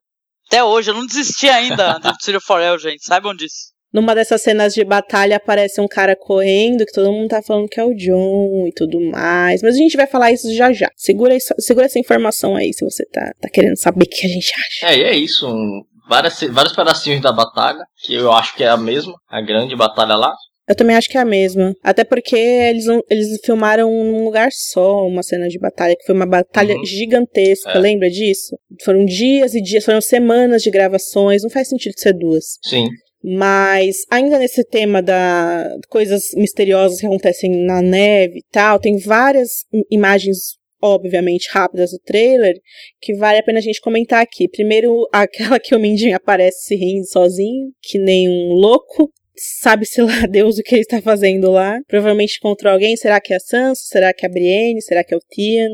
Até 0.47 0.63
hoje, 0.63 0.91
eu 0.91 0.95
não 0.95 1.05
desisti 1.05 1.47
ainda 1.49 1.97
do 1.97 2.11
Cyril 2.21 2.41
Forel, 2.41 2.77
gente. 2.77 3.05
Saibam 3.05 3.33
disso. 3.33 3.70
Numa 3.93 4.15
dessas 4.15 4.41
cenas 4.41 4.73
de 4.73 4.83
batalha 4.85 5.35
aparece 5.35 5.81
um 5.81 5.87
cara 5.87 6.15
correndo, 6.15 6.85
que 6.85 6.93
todo 6.93 7.11
mundo 7.11 7.27
tá 7.29 7.41
falando 7.41 7.67
que 7.67 7.79
é 7.79 7.83
o 7.83 7.93
John 7.93 8.65
e 8.67 8.71
tudo 8.73 8.99
mais. 9.01 9.61
Mas 9.61 9.75
a 9.75 9.77
gente 9.77 9.97
vai 9.97 10.07
falar 10.07 10.31
isso 10.31 10.53
já 10.53 10.71
já. 10.71 10.89
Segura, 10.95 11.35
isso, 11.35 11.53
segura 11.59 11.85
essa 11.87 11.99
informação 11.99 12.55
aí, 12.55 12.71
se 12.73 12.85
você 12.85 13.05
tá, 13.07 13.33
tá 13.41 13.49
querendo 13.49 13.77
saber 13.77 14.05
o 14.05 14.09
que 14.09 14.25
a 14.25 14.29
gente 14.29 14.51
acha. 14.53 14.93
É, 14.93 14.97
e 14.97 15.03
é 15.03 15.15
isso. 15.15 15.45
Um, 15.47 15.81
várias, 16.07 16.39
vários 16.51 16.73
pedacinhos 16.75 17.21
da 17.21 17.31
batalha, 17.33 17.83
que 18.05 18.13
eu 18.13 18.31
acho 18.31 18.55
que 18.55 18.63
é 18.63 18.69
a 18.69 18.77
mesma, 18.77 19.13
a 19.29 19.41
grande 19.41 19.75
batalha 19.75 20.15
lá. 20.15 20.33
Eu 20.69 20.75
também 20.75 20.95
acho 20.95 21.09
que 21.09 21.17
é 21.17 21.21
a 21.21 21.25
mesma. 21.25 21.73
Até 21.83 22.05
porque 22.05 22.37
eles, 22.37 22.85
eles 23.09 23.39
filmaram 23.43 23.89
num 23.91 24.23
lugar 24.23 24.51
só 24.53 25.05
uma 25.05 25.21
cena 25.21 25.49
de 25.49 25.59
batalha, 25.59 25.95
que 25.99 26.05
foi 26.05 26.15
uma 26.15 26.25
batalha 26.25 26.75
Uhum. 26.77 26.85
gigantesca, 26.85 27.71
É. 27.71 27.77
lembra 27.79 28.09
disso? 28.09 28.55
Foram 28.85 29.03
dias 29.03 29.53
e 29.53 29.61
dias, 29.61 29.83
foram 29.83 29.99
semanas 29.99 30.61
de 30.63 30.71
gravações, 30.71 31.43
não 31.43 31.49
faz 31.49 31.67
sentido 31.67 31.93
ser 31.97 32.13
duas. 32.13 32.57
Sim. 32.63 32.87
Mas 33.23 33.97
ainda 34.09 34.39
nesse 34.39 34.63
tema 34.63 35.01
da 35.01 35.67
coisas 35.89 36.29
misteriosas 36.35 36.99
que 36.99 37.05
acontecem 37.05 37.51
na 37.65 37.81
neve 37.81 38.39
e 38.39 38.43
tal, 38.51 38.79
tem 38.79 38.97
várias 38.97 39.65
im- 39.71 39.83
imagens 39.91 40.59
obviamente 40.81 41.47
rápidas 41.51 41.91
do 41.91 41.99
trailer 41.99 42.55
que 42.99 43.13
vale 43.15 43.37
a 43.37 43.43
pena 43.43 43.59
a 43.59 43.61
gente 43.61 43.79
comentar 43.79 44.21
aqui. 44.21 44.47
Primeiro, 44.49 45.07
aquela 45.13 45.59
que 45.59 45.75
o 45.75 45.79
Mindinho 45.79 46.15
aparece 46.15 46.65
se 46.65 46.75
rindo 46.75 47.05
sozinho, 47.07 47.71
que 47.81 47.99
nem 47.99 48.27
um 48.27 48.53
louco. 48.53 49.11
Sabe-se 49.35 50.01
lá 50.01 50.25
Deus 50.29 50.57
o 50.57 50.63
que 50.63 50.73
ele 50.75 50.81
está 50.81 51.01
fazendo 51.01 51.51
lá. 51.51 51.79
Provavelmente 51.87 52.39
contra 52.39 52.71
alguém. 52.71 52.97
Será 52.97 53.21
que 53.21 53.33
é 53.33 53.37
a 53.37 53.39
Sansa? 53.39 53.81
Será 53.85 54.13
que 54.13 54.25
é 54.25 54.29
a 54.29 54.31
Brienne? 54.31 54.81
Será 54.81 55.03
que 55.03 55.13
é 55.13 55.17
o 55.17 55.21
Tian? 55.31 55.69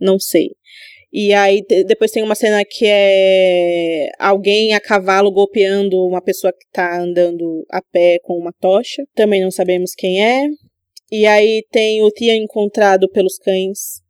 Não 0.00 0.18
sei. 0.18 0.50
E 1.12 1.34
aí 1.34 1.62
depois 1.86 2.10
tem 2.10 2.22
uma 2.22 2.34
cena 2.34 2.64
que 2.64 2.86
é 2.86 4.08
alguém 4.18 4.74
a 4.74 4.80
cavalo 4.80 5.30
golpeando 5.30 5.98
uma 6.06 6.22
pessoa 6.22 6.52
que 6.52 6.66
tá 6.72 6.98
andando 7.00 7.66
a 7.70 7.82
pé 7.82 8.18
com 8.22 8.34
uma 8.38 8.52
tocha. 8.52 9.04
Também 9.14 9.42
não 9.42 9.50
sabemos 9.50 9.94
quem 9.94 10.24
é. 10.24 10.46
E 11.10 11.26
aí 11.26 11.62
tem 11.70 12.02
o 12.02 12.10
Tia 12.10 12.34
encontrado 12.34 13.06
pelos 13.10 13.36
cães 13.36 14.00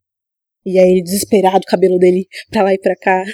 E 0.64 0.78
aí 0.78 0.92
ele 0.92 1.02
desesperado, 1.02 1.64
o 1.66 1.70
cabelo 1.70 1.98
dele 1.98 2.28
pra 2.50 2.62
lá 2.62 2.72
e 2.72 2.78
pra 2.78 2.94
cá. 2.94 3.24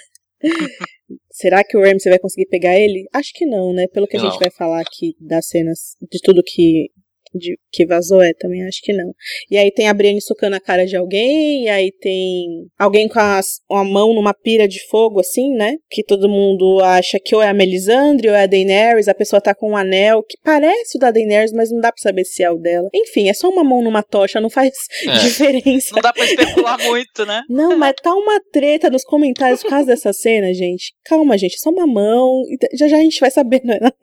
Será 1.30 1.62
que 1.62 1.76
o 1.76 1.80
Ramsey 1.82 2.10
vai 2.10 2.18
conseguir 2.18 2.46
pegar 2.46 2.74
ele? 2.78 3.06
Acho 3.12 3.32
que 3.34 3.44
não, 3.46 3.72
né? 3.72 3.86
Pelo 3.88 4.06
que 4.06 4.16
a 4.16 4.22
Não. 4.22 4.30
gente 4.30 4.40
vai 4.40 4.50
falar 4.50 4.80
aqui 4.80 5.14
das 5.20 5.46
cenas, 5.46 5.94
de 6.10 6.18
tudo 6.22 6.42
que, 6.44 6.90
de- 7.34 7.58
que 7.70 7.86
vazou, 7.86 8.22
é, 8.22 8.32
também 8.34 8.62
acho 8.66 8.80
que 8.82 8.92
não. 8.92 9.12
E 9.50 9.56
aí 9.56 9.70
tem 9.70 9.88
a 9.88 9.94
Brienne 9.94 10.20
socando 10.20 10.56
a 10.56 10.60
cara 10.60 10.86
de 10.86 10.96
alguém, 10.96 11.64
e 11.64 11.68
aí 11.68 11.92
tem 11.92 12.66
alguém 12.78 13.08
com 13.08 13.18
as- 13.18 13.60
a 13.70 13.84
mão 13.84 14.14
numa 14.14 14.32
pira 14.34 14.66
de 14.66 14.80
fogo, 14.88 15.20
assim, 15.20 15.52
né? 15.54 15.76
Que 15.90 16.02
todo 16.04 16.28
mundo 16.28 16.80
acha 16.82 17.18
que 17.22 17.34
ou 17.34 17.42
é 17.42 17.48
a 17.48 17.54
Melisandre 17.54 18.28
ou 18.28 18.34
é 18.34 18.42
a 18.42 18.46
Daenerys, 18.46 19.08
a 19.08 19.14
pessoa 19.14 19.40
tá 19.40 19.54
com 19.54 19.70
um 19.72 19.76
anel 19.76 20.22
que 20.22 20.36
parece 20.42 20.96
o 20.96 21.00
da 21.00 21.10
Daenerys, 21.10 21.52
mas 21.52 21.70
não 21.70 21.80
dá 21.80 21.92
pra 21.92 22.00
saber 22.02 22.24
se 22.24 22.42
é 22.42 22.50
o 22.50 22.56
dela. 22.58 22.88
Enfim, 22.94 23.28
é 23.28 23.34
só 23.34 23.48
uma 23.48 23.64
mão 23.64 23.82
numa 23.82 24.02
tocha, 24.02 24.40
não 24.40 24.50
faz 24.50 24.72
É. 25.06 25.12
diferença. 25.18 25.94
Não 25.94 26.02
dá 26.02 26.12
pra 26.12 26.24
especular 26.24 26.78
muito, 26.82 27.24
né? 27.26 27.42
Não, 27.48 27.76
mas 27.76 27.94
tá 28.02 28.14
uma 28.14 28.40
treta 28.52 28.90
nos 28.90 29.04
comentários 29.04 29.62
por 29.62 29.70
causa 29.70 29.86
dessa 29.86 30.12
cena, 30.12 30.52
gente. 30.54 30.92
Calma, 31.04 31.36
gente, 31.38 31.54
é 31.54 31.58
só 31.58 31.70
uma 31.70 31.86
mão. 31.86 32.42
e 32.48 32.76
Já 32.76 32.88
já 32.88 32.96
a 32.98 33.00
gente 33.00 33.20
vai 33.20 33.30
saber, 33.30 33.60
não 33.64 33.74
é 33.74 33.80
nada, 33.80 33.96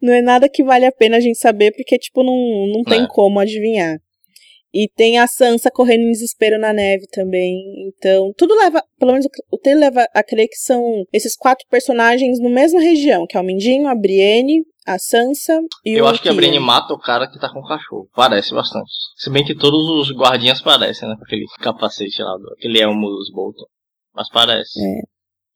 não 0.00 0.12
é 0.14 0.22
nada 0.22 0.48
que 0.48 0.62
vale 0.62 0.86
a 0.86 0.92
pena 0.92 1.16
a 1.16 1.20
gente 1.20 1.38
saber, 1.38 1.72
porque, 1.72 1.98
tipo, 1.98 2.22
não, 2.22 2.59
não 2.66 2.82
tem 2.82 3.02
É. 3.02 3.06
como 3.08 3.38
adivinhar. 3.40 3.98
E 4.72 4.88
tem 4.88 5.18
a 5.18 5.26
Sansa 5.26 5.68
correndo 5.68 6.02
em 6.02 6.12
desespero 6.12 6.56
na 6.56 6.72
neve 6.72 7.04
também. 7.10 7.56
Então, 7.88 8.32
tudo 8.36 8.54
leva, 8.56 8.80
pelo 9.00 9.10
menos 9.12 9.26
o 9.50 9.58
trailer 9.58 9.90
leva 9.92 10.06
a 10.14 10.22
crer 10.22 10.46
que 10.48 10.56
são 10.56 11.02
esses 11.12 11.36
quatro 11.36 11.66
personagens 11.68 12.38
na 12.38 12.48
mesma 12.48 12.80
região, 12.80 13.26
que 13.26 13.36
é 13.36 13.40
o 13.40 13.44
Mindinho, 13.44 13.88
a 13.88 13.96
Brienne, 13.96 14.62
a 14.86 14.96
Sansa 14.96 15.60
e 15.84 15.96
o 15.96 15.98
Eu 15.98 16.06
acho 16.06 16.22
que 16.22 16.28
a. 16.28 16.32
Brienne 16.32 16.60
mata 16.60 16.94
o 16.94 16.98
cara 17.00 17.26
que 17.28 17.38
tá 17.40 17.52
com 17.52 17.58
o 17.58 17.66
cachorro. 17.66 18.08
Parece 18.14 18.54
bastante. 18.54 18.90
Se 19.16 19.28
bem 19.28 19.44
que 19.44 19.56
todos 19.56 19.88
os 19.90 20.16
guardinhas 20.16 20.60
parecem, 20.62 21.08
né? 21.08 21.16
Com 21.16 21.24
aquele 21.24 21.46
capacete 21.60 22.22
lá, 22.22 22.36
do- 22.36 22.52
aquele 22.56 22.80
elmo 22.80 23.08
dos 23.08 23.28
Bolton. 23.32 23.66
Mas 24.14 24.28
parece. 24.30 24.78
É. 24.80 25.00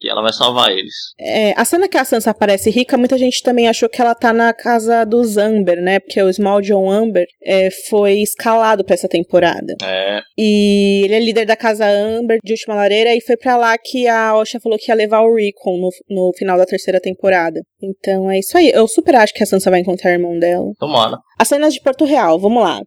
Que 0.01 0.09
ela 0.09 0.23
vai 0.23 0.33
salvar 0.33 0.71
eles. 0.71 0.95
É, 1.19 1.53
a 1.57 1.65
cena 1.65 1.89
que 1.89 1.97
a 1.97 2.05
Sansa 2.05 2.31
aparece 2.31 2.71
rica, 2.71 2.99
muita 2.99 3.17
gente 3.17 3.43
também 3.43 3.69
achou 3.69 3.89
que 3.89 4.01
ela 4.01 4.15
tá 4.15 4.33
na 4.33 4.53
casa 4.53 5.05
dos 5.05 5.37
Amber, 5.37 5.81
né? 5.81 6.01
Porque 6.01 6.21
o 6.21 6.33
Small 6.33 6.61
John 6.61 6.91
Amber 6.91 7.27
é, 7.43 7.71
foi 7.89 8.15
escalado 8.19 8.85
pra 8.85 8.95
essa 8.95 9.09
temporada. 9.09 9.75
É. 9.83 10.21
E 10.37 11.03
ele 11.05 11.15
é 11.15 11.21
líder 11.21 11.47
da 11.47 11.57
casa 11.57 11.87
Amber 11.87 12.39
de 12.43 12.53
Última 12.53 12.75
Lareira 12.75 13.15
e 13.15 13.21
foi 13.21 13.37
pra 13.37 13.57
lá 13.57 13.77
que 13.79 14.07
a 14.07 14.37
Osha 14.37 14.61
falou 14.61 14.79
que 14.79 14.91
ia 14.91 14.95
levar 14.95 15.21
o 15.21 15.35
Recon 15.35 15.79
no, 15.79 15.91
no 16.11 16.33
final 16.37 16.59
da 16.59 16.67
terceira 16.67 17.01
temporada. 17.01 17.61
Então 17.83 18.31
é 18.31 18.39
isso 18.39 18.57
aí. 18.57 18.71
Eu 18.71 18.87
super 18.89 19.15
acho 19.15 19.33
que 19.33 19.43
a 19.43 19.47
Sansa 19.47 19.71
vai 19.71 19.81
encontrar 19.81 20.11
o 20.11 20.15
irmão 20.15 20.39
dela. 20.39 20.71
Tomara. 20.79 21.19
As 21.39 21.49
cenas 21.49 21.75
de 21.75 21.81
Porto 21.81 22.05
Real, 22.05 22.39
vamos 22.39 22.63
lá. 22.63 22.81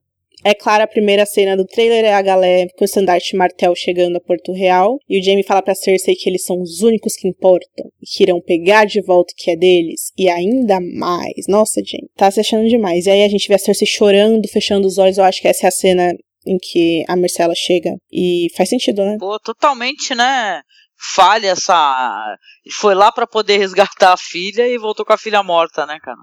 É 0.43 0.53
clara 0.53 0.83
a 0.83 0.87
primeira 0.87 1.25
cena 1.25 1.57
do 1.57 1.65
trailer 1.65 2.05
é 2.05 2.13
a 2.13 2.21
galera 2.21 2.69
com 2.77 2.83
o 2.83 2.85
estandarte 2.85 3.35
martel 3.35 3.75
chegando 3.75 4.17
a 4.17 4.21
Porto 4.21 4.53
Real. 4.53 4.97
E 5.09 5.19
o 5.19 5.23
Jaime 5.23 5.43
fala 5.43 5.61
pra 5.61 5.75
Cersei 5.75 6.15
que 6.15 6.29
eles 6.29 6.45
são 6.45 6.61
os 6.61 6.81
únicos 6.81 7.15
que 7.15 7.27
importam. 7.27 7.85
E 8.01 8.05
que 8.05 8.23
irão 8.23 8.39
pegar 8.39 8.85
de 8.85 9.01
volta 9.01 9.33
o 9.33 9.35
que 9.35 9.51
é 9.51 9.55
deles. 9.55 10.11
E 10.17 10.29
ainda 10.29 10.79
mais. 10.79 11.47
Nossa, 11.47 11.81
Jaime, 11.83 12.09
tá 12.15 12.29
se 12.29 12.39
achando 12.39 12.69
demais. 12.69 13.05
E 13.05 13.09
aí 13.09 13.23
a 13.23 13.29
gente 13.29 13.47
vê 13.47 13.55
a 13.55 13.59
Cersei 13.59 13.87
chorando, 13.87 14.47
fechando 14.47 14.87
os 14.87 14.97
olhos. 14.97 15.17
Eu 15.17 15.23
acho 15.23 15.41
que 15.41 15.47
essa 15.47 15.65
é 15.65 15.69
a 15.69 15.71
cena 15.71 16.13
em 16.45 16.57
que 16.57 17.03
a 17.07 17.15
Marcela 17.15 17.53
chega. 17.55 17.95
E 18.11 18.47
faz 18.55 18.69
sentido, 18.69 19.03
né? 19.03 19.17
Pô, 19.19 19.39
totalmente, 19.39 20.13
né? 20.15 20.61
Falha 20.97 21.49
essa. 21.49 22.37
Foi 22.73 22.95
lá 22.95 23.11
pra 23.11 23.27
poder 23.27 23.57
resgatar 23.57 24.13
a 24.13 24.17
filha 24.17 24.67
e 24.67 24.77
voltou 24.77 25.05
com 25.05 25.13
a 25.13 25.17
filha 25.17 25.43
morta, 25.43 25.85
né, 25.85 25.97
cara? 26.01 26.17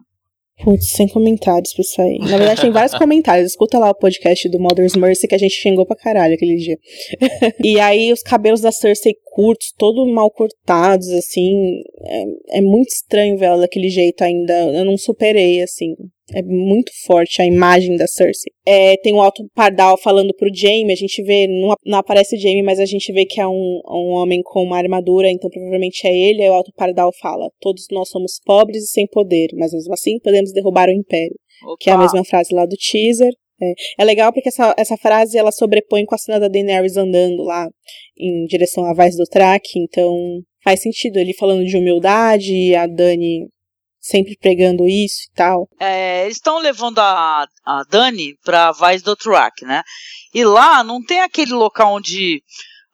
Putz, 0.62 0.90
sem 0.90 1.08
comentários 1.08 1.72
pra 1.72 1.82
isso 1.82 2.00
aí. 2.00 2.18
Na 2.18 2.36
verdade, 2.36 2.60
tem 2.60 2.70
vários 2.70 2.94
comentários. 2.98 3.50
Escuta 3.50 3.78
lá 3.78 3.90
o 3.90 3.94
podcast 3.94 4.48
do 4.48 4.60
Mother's 4.60 4.94
Mercy 4.94 5.26
que 5.26 5.34
a 5.34 5.38
gente 5.38 5.54
xingou 5.54 5.84
pra 5.84 5.96
caralho 5.96 6.34
aquele 6.34 6.56
dia. 6.56 6.78
e 7.62 7.80
aí, 7.80 8.12
os 8.12 8.22
cabelos 8.22 8.60
da 8.60 8.70
Cersei 8.70 9.14
curtos, 9.24 9.72
todos 9.76 10.08
mal 10.12 10.30
cortados, 10.30 11.10
assim. 11.10 11.82
É, 12.06 12.58
é 12.58 12.60
muito 12.60 12.90
estranho 12.90 13.36
ver 13.36 13.46
ela 13.46 13.62
daquele 13.62 13.88
jeito 13.88 14.22
ainda. 14.22 14.52
Eu 14.72 14.84
não 14.84 14.96
superei, 14.96 15.60
assim. 15.60 15.94
É 16.32 16.42
muito 16.42 16.90
forte 17.06 17.42
a 17.42 17.46
imagem 17.46 17.96
da 17.96 18.06
Cersei. 18.06 18.50
É, 18.66 18.96
tem 18.96 19.12
o 19.12 19.20
Alto 19.20 19.46
Pardal 19.54 19.98
falando 19.98 20.32
pro 20.34 20.48
Jaime, 20.54 20.92
a 20.92 20.96
gente 20.96 21.22
vê, 21.22 21.46
não, 21.46 21.74
não 21.84 21.98
aparece 21.98 22.38
Jaime, 22.38 22.62
mas 22.62 22.80
a 22.80 22.86
gente 22.86 23.12
vê 23.12 23.26
que 23.26 23.40
é 23.40 23.46
um, 23.46 23.80
um 23.86 24.10
homem 24.14 24.40
com 24.42 24.62
uma 24.62 24.78
armadura, 24.78 25.30
então 25.30 25.50
provavelmente 25.50 26.06
é 26.06 26.16
ele. 26.16 26.42
Aí 26.42 26.48
o 26.48 26.54
Alto 26.54 26.72
Pardal 26.74 27.10
fala: 27.20 27.50
Todos 27.60 27.86
nós 27.90 28.08
somos 28.08 28.40
pobres 28.44 28.84
e 28.84 28.88
sem 28.88 29.06
poder, 29.06 29.48
mas 29.54 29.72
mesmo 29.72 29.92
assim 29.92 30.18
podemos 30.18 30.52
derrubar 30.52 30.88
o 30.88 30.92
Império. 30.92 31.36
Que 31.78 31.90
é 31.90 31.92
a 31.92 31.96
Opa. 31.96 32.04
mesma 32.04 32.24
frase 32.24 32.54
lá 32.54 32.64
do 32.64 32.76
teaser. 32.76 33.32
É, 33.62 33.72
É 34.00 34.04
legal 34.04 34.32
porque 34.32 34.48
essa, 34.48 34.74
essa 34.78 34.96
frase 34.96 35.36
ela 35.36 35.52
sobrepõe 35.52 36.04
com 36.06 36.14
a 36.14 36.18
cena 36.18 36.40
da 36.40 36.48
Daenerys 36.48 36.96
andando 36.96 37.42
lá 37.42 37.68
em 38.18 38.46
direção 38.46 38.84
à 38.84 38.94
Vaz 38.94 39.16
do 39.16 39.24
Track, 39.24 39.68
então 39.76 40.16
faz 40.62 40.80
sentido 40.80 41.18
ele 41.18 41.34
falando 41.34 41.64
de 41.64 41.76
humildade 41.76 42.52
e 42.52 42.74
a 42.74 42.86
Dani 42.86 43.46
sempre 44.06 44.36
pregando 44.38 44.86
isso 44.86 45.24
e 45.30 45.34
tal. 45.34 45.66
É, 45.80 46.24
eles 46.24 46.36
estão 46.36 46.58
levando 46.58 46.98
a, 46.98 47.46
a 47.64 47.82
Dani 47.88 48.34
pra 48.44 48.70
Vaz 48.72 49.02
do 49.02 49.16
Track, 49.16 49.64
né? 49.64 49.82
E 50.34 50.44
lá 50.44 50.84
não 50.84 51.02
tem 51.02 51.20
aquele 51.20 51.52
local 51.54 51.94
onde 51.94 52.42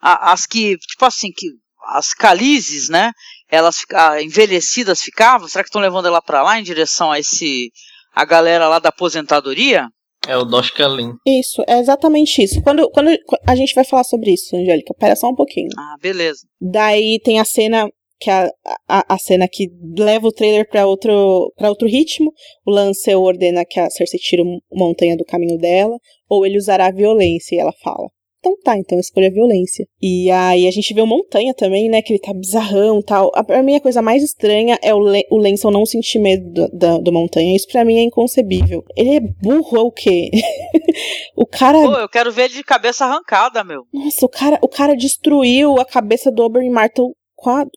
a- 0.00 0.32
as 0.32 0.46
que, 0.46 0.76
tipo 0.78 1.04
assim, 1.04 1.28
que 1.34 1.46
as 1.88 2.14
calizes, 2.14 2.88
né? 2.88 3.10
Elas 3.50 3.78
fica- 3.78 4.22
envelhecidas 4.22 5.00
ficavam. 5.02 5.48
Será 5.48 5.64
que 5.64 5.68
estão 5.68 5.80
levando 5.80 6.06
ela 6.06 6.22
pra 6.22 6.42
lá 6.42 6.60
em 6.60 6.62
direção 6.62 7.10
a 7.10 7.18
esse 7.18 7.70
a 8.14 8.24
galera 8.24 8.68
lá 8.68 8.78
da 8.78 8.90
aposentadoria? 8.90 9.88
É 10.28 10.36
o 10.36 10.44
Doshkalin. 10.44 11.14
Isso, 11.26 11.64
é 11.66 11.80
exatamente 11.80 12.42
isso. 12.42 12.60
Quando, 12.62 12.88
quando 12.90 13.10
a 13.48 13.56
gente 13.56 13.74
vai 13.74 13.84
falar 13.84 14.04
sobre 14.04 14.32
isso, 14.34 14.54
Angélica, 14.54 14.94
pera 14.98 15.16
só 15.16 15.28
um 15.28 15.34
pouquinho. 15.34 15.70
Ah, 15.78 15.96
beleza. 16.00 16.40
Daí 16.60 17.18
tem 17.24 17.40
a 17.40 17.44
cena 17.44 17.88
que 18.20 18.30
é 18.30 18.34
a, 18.34 18.50
a, 18.86 19.14
a 19.14 19.18
cena 19.18 19.48
que 19.50 19.68
leva 19.98 20.28
o 20.28 20.32
trailer 20.32 20.68
pra 20.68 20.86
outro 20.86 21.52
para 21.56 21.68
outro 21.70 21.88
ritmo. 21.88 22.30
O 22.66 22.70
Lancel 22.70 23.22
ordena 23.22 23.64
que 23.64 23.80
a 23.80 23.88
Cersei 23.90 24.20
tire 24.20 24.42
o 24.42 24.60
Montanha 24.72 25.16
do 25.16 25.24
caminho 25.24 25.56
dela, 25.58 25.96
ou 26.28 26.44
ele 26.44 26.58
usará 26.58 26.86
a 26.86 26.92
violência, 26.92 27.56
e 27.56 27.58
ela 27.58 27.72
fala. 27.82 28.08
Então 28.42 28.56
tá, 28.64 28.74
então 28.74 28.98
escolha 28.98 29.28
a 29.28 29.32
violência. 29.32 29.86
E 30.00 30.30
aí 30.30 30.66
a 30.66 30.70
gente 30.70 30.94
vê 30.94 31.02
o 31.02 31.06
Montanha 31.06 31.52
também, 31.52 31.90
né, 31.90 32.00
que 32.00 32.14
ele 32.14 32.20
tá 32.20 32.32
bizarrão 32.32 33.00
e 33.00 33.02
tal. 33.04 33.30
A, 33.34 33.44
pra 33.44 33.62
mim 33.62 33.74
a 33.74 33.80
coisa 33.82 34.00
mais 34.00 34.22
estranha 34.22 34.78
é 34.82 34.94
o, 34.94 34.98
Le, 34.98 35.26
o 35.30 35.36
Lancel 35.36 35.70
não 35.70 35.84
sentir 35.84 36.18
medo 36.18 36.50
do, 36.50 36.68
da- 36.72 36.96
do 36.98 37.12
Montanha. 37.12 37.54
Isso 37.54 37.66
pra 37.70 37.84
mim 37.84 37.98
é 37.98 38.02
inconcebível. 38.02 38.82
Ele 38.96 39.16
é 39.16 39.20
burro 39.20 39.80
ou 39.80 39.86
o 39.88 39.92
quê? 39.92 40.30
o 41.36 41.46
cara 41.46 41.78
Pô, 41.82 41.92
eu 41.98 42.08
quero 42.08 42.32
ver 42.32 42.44
ele 42.44 42.54
de 42.54 42.64
cabeça 42.64 43.04
arrancada, 43.04 43.62
meu. 43.62 43.82
nossa, 43.92 44.24
o 44.24 44.28
cara, 44.28 44.58
o 44.62 44.68
cara 44.68 44.94
destruiu 44.96 45.78
a 45.78 45.84
cabeça 45.84 46.30
do 46.32 46.42
Oberyn 46.42 46.70
Martell 46.70 47.12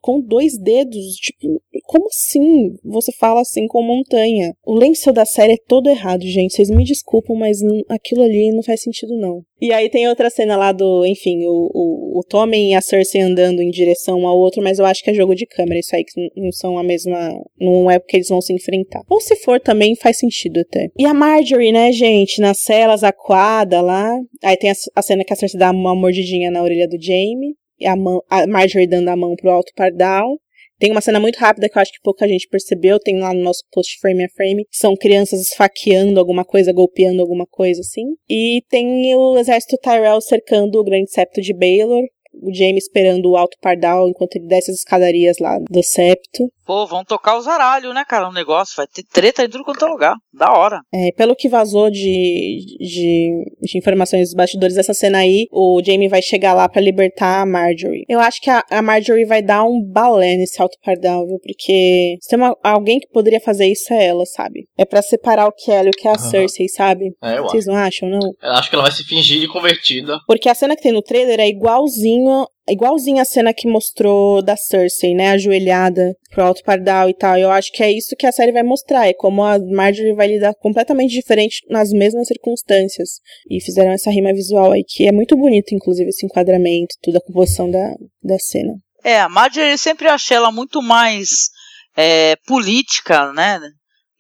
com, 0.02 0.22
dois 0.22 0.58
dedos. 0.58 1.16
Tipo, 1.16 1.62
como 1.86 2.08
assim 2.08 2.76
você 2.84 3.12
fala 3.14 3.42
assim 3.42 3.68
com 3.68 3.82
montanha? 3.82 4.54
O 4.66 4.74
lenço 4.74 5.12
da 5.12 5.26
série 5.26 5.54
é 5.54 5.58
todo 5.68 5.90
errado, 5.90 6.24
gente. 6.24 6.54
Vocês 6.54 6.70
me 6.70 6.84
desculpam, 6.84 7.36
mas 7.36 7.58
aquilo 7.90 8.24
ali 8.24 8.52
não 8.52 8.64
faz 8.64 8.82
sentido, 8.82 9.18
não. 9.18 9.44
E 9.62 9.72
aí 9.72 9.90
tem 9.90 10.10
outra 10.10 10.30
cena 10.30 10.58
lá 10.58 10.74
do, 10.74 11.06
enfim, 11.06 11.46
o, 11.46 11.72
o, 11.74 12.20
o 12.20 12.24
Tommen 12.28 12.72
e 12.72 12.76
a 12.76 12.82
Cersei 12.82 13.22
andando 13.22 13.62
em 13.62 13.70
direção 13.70 14.28
ao 14.28 14.38
outro, 14.38 14.62
mas 14.62 14.78
eu 14.78 14.86
acho 14.86 15.02
que 15.02 15.10
é 15.10 15.14
jogo 15.14 15.34
de 15.34 15.46
câmera. 15.46 15.80
Isso 15.80 15.96
aí 15.96 16.04
que 16.04 16.30
não 16.36 16.52
são 16.52 16.78
a 16.78 16.84
mesma. 16.84 17.34
Não 17.58 17.90
é 17.90 17.98
porque 17.98 18.18
eles 18.18 18.28
vão 18.28 18.42
se 18.42 18.52
enfrentar. 18.52 19.02
Ou 19.10 19.22
se 19.22 19.38
for 19.38 19.62
também, 19.62 19.96
faz 19.96 20.18
sentido 20.18 20.60
até. 20.60 20.90
E 20.98 21.06
a 21.06 21.14
Marjorie, 21.14 21.72
né, 21.72 21.94
gente, 21.94 22.42
nas 22.42 22.60
celas 22.60 23.04
aquada 23.04 23.80
lá. 23.80 24.20
Aí 24.44 24.58
tem 24.58 24.70
a, 24.70 24.74
a 24.96 25.02
cena 25.02 25.24
que 25.24 25.32
a 25.32 25.36
Cersei 25.36 25.58
dá 25.58 25.72
uma 25.72 25.96
mordidinha 25.96 26.52
na 26.52 26.62
orelha 26.62 26.88
do 26.88 27.02
Jaime. 27.02 27.56
A, 27.86 27.96
mão, 27.96 28.22
a 28.30 28.48
Marjorie 28.48 28.88
dando 28.88 29.10
a 29.10 29.16
mão 29.16 29.36
pro 29.36 29.50
Alto 29.50 29.72
Pardal. 29.76 30.38
Tem 30.80 30.92
uma 30.92 31.02
cena 31.02 31.20
muito 31.20 31.38
rápida 31.38 31.70
que 31.70 31.78
eu 31.78 31.82
acho 31.82 31.94
que 31.94 32.02
pouca 32.04 32.28
gente 32.28 32.48
percebeu. 32.50 33.00
Tem 33.00 33.18
lá 33.20 33.34
no 33.34 33.42
nosso 33.42 33.64
post 33.72 33.98
frame 34.00 34.26
a 34.26 34.30
frame. 34.36 34.66
São 34.72 34.96
crianças 34.96 35.40
esfaqueando 35.42 36.20
alguma 36.20 36.44
coisa, 36.44 36.74
golpeando 36.74 37.22
alguma 37.22 37.46
coisa 37.46 37.82
assim. 37.82 38.04
E 38.30 38.62
tem 38.70 39.16
o 39.16 39.38
exército 39.38 39.78
Tyrell 39.78 40.20
cercando 40.20 40.80
o 40.80 40.84
grande 40.84 41.10
septo 41.10 41.42
de 41.42 41.54
Baelor. 41.54 42.04
O 42.42 42.54
Jaime 42.54 42.80
esperando 42.80 43.30
o 43.30 43.38
Alto 43.38 43.58
Pardal 43.62 44.10
enquanto 44.10 44.36
ele 44.36 44.48
desce 44.48 44.72
as 44.72 44.78
escadarias 44.78 45.38
lá 45.40 45.58
do 45.70 45.84
septo. 45.84 46.52
Pô, 46.66 46.86
vão 46.88 47.04
tocar 47.04 47.38
os 47.38 47.48
aralhos, 47.48 47.94
né, 47.94 48.04
cara? 48.08 48.30
Um 48.30 48.34
negócio. 48.34 48.76
Vai 48.78 48.88
ter 48.88 49.04
treta 49.04 49.44
em 49.44 49.50
tudo 49.50 49.64
quanto 49.64 49.84
é 49.86 49.88
lugar. 49.90 50.16
Da 50.34 50.52
hora. 50.54 50.80
É, 50.94 51.12
pelo 51.16 51.36
que 51.36 51.50
vazou 51.50 51.90
de, 51.90 52.66
de, 52.80 53.30
de 53.62 53.78
informações 53.78 54.30
dos 54.30 54.34
bastidores 54.34 54.76
dessa 54.76 54.94
cena 54.94 55.20
aí, 55.20 55.46
o 55.52 55.82
Jamie 55.86 56.08
vai 56.10 56.22
chegar 56.22 56.54
lá 56.54 56.68
pra 56.70 56.82
libertar 56.82 57.42
a 57.42 57.46
Marjorie. 57.46 58.06
Eu 58.08 58.20
acho 58.20 58.40
que 58.42 58.50
a, 58.50 58.64
a 58.72 58.82
Marjorie 58.82 59.26
vai 59.26 59.42
dar 59.42 59.64
um 59.64 59.82
balé 59.84 60.36
nesse 60.38 60.62
alto 60.62 60.78
pardal, 60.84 61.26
viu? 61.28 61.38
Porque 61.44 62.16
se 62.22 62.30
tem 62.30 62.40
uma- 62.40 62.56
alguém 62.64 63.00
que 63.00 63.08
poderia 63.10 63.40
fazer 63.42 63.68
isso 63.68 63.94
é 63.94 64.06
ela, 64.08 64.26
sabe? 64.26 64.66
É 64.78 64.86
pra 64.86 65.02
separar 65.02 65.48
o 65.48 65.52
Kelly 65.52 65.88
e 65.88 65.90
o 65.90 65.92
que 65.92 66.08
é 66.08 66.12
a 66.12 66.14
Aham. 66.16 66.30
Cersei, 66.30 66.68
sabe? 66.70 67.06
É, 67.22 67.38
eu 67.38 67.44
acho. 67.44 67.52
Vocês 67.52 67.66
não 67.66 67.76
acham, 67.76 68.10
não? 68.10 68.20
Eu 68.42 68.52
acho 68.54 68.70
que 68.70 68.76
ela 68.76 68.84
vai 68.84 68.92
se 68.92 69.04
fingir 69.04 69.40
de 69.42 69.48
convertida. 69.48 70.18
Porque 70.26 70.50
a 70.50 70.56
cena 70.56 70.76
que 70.76 70.82
tem 70.82 70.92
no 70.92 71.02
trailer 71.02 71.40
é 71.40 71.48
igualzinho 71.48 72.46
igualzinho, 72.68 73.22
a 73.22 73.26
cena 73.26 73.54
que 73.54 73.68
mostrou 73.68 74.42
da 74.42 74.56
Cersei, 74.56 75.14
né, 75.14 75.32
ajoelhada 75.32 76.16
pro 76.32 76.44
alto 76.44 76.64
pardal 76.64 77.10
e 77.10 77.14
tal. 77.14 77.38
Eu 77.38 77.52
acho 77.52 77.72
que 77.72 77.84
é 77.84 77.92
isso 77.92 78.16
que 78.18 78.26
a 78.26 78.32
série 78.32 78.52
vai 78.52 78.64
mostrar, 78.64 79.08
é 79.08 79.14
como 79.14 79.44
a 79.44 79.60
Marjorie 79.60 80.16
vai 80.16 80.28
lidar 80.28 80.54
completamente 80.56 81.12
diferente 81.12 81.62
nas 81.70 81.92
mesmas 81.92 82.28
circunstâncias. 82.28 83.20
E 83.50 83.62
fizeram 83.62 83.92
essa 83.92 84.12
rima 84.12 84.34
visual 84.34 84.72
aí 84.72 84.84
que 84.88 85.08
é 85.08 85.12
muito 85.12 85.36
bonito, 85.36 85.74
inclusive 85.74 86.10
esse 86.10 86.26
enquadramento, 86.26 86.96
toda 87.02 87.18
a 87.18 87.22
composição 87.22 87.70
da, 87.70 87.94
da 88.24 88.40
cena. 88.40 88.74
É, 89.04 89.20
a 89.20 89.30
Marjorie 89.30 89.72
eu 89.72 89.78
sempre 89.78 90.08
achei 90.08 90.38
ela 90.38 90.52
muito 90.52 90.82
mais 90.82 91.50
é, 91.98 92.36
política, 92.48 93.32
né? 93.34 93.60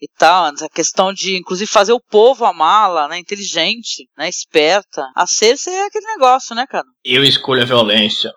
e 0.03 0.07
tal, 0.19 0.53
essa 0.53 0.67
questão 0.67 1.13
de, 1.13 1.37
inclusive, 1.37 1.65
fazer 1.65 1.93
o 1.93 2.01
povo 2.01 2.43
amá-la, 2.43 3.07
né, 3.07 3.17
inteligente, 3.17 4.05
né, 4.17 4.27
esperta. 4.27 5.01
A 5.15 5.25
Cersei 5.25 5.73
é 5.73 5.85
aquele 5.85 6.05
negócio, 6.07 6.53
né, 6.53 6.65
cara? 6.67 6.83
Eu 7.05 7.23
escolho 7.23 7.61
a 7.61 7.65
violência. 7.65 8.29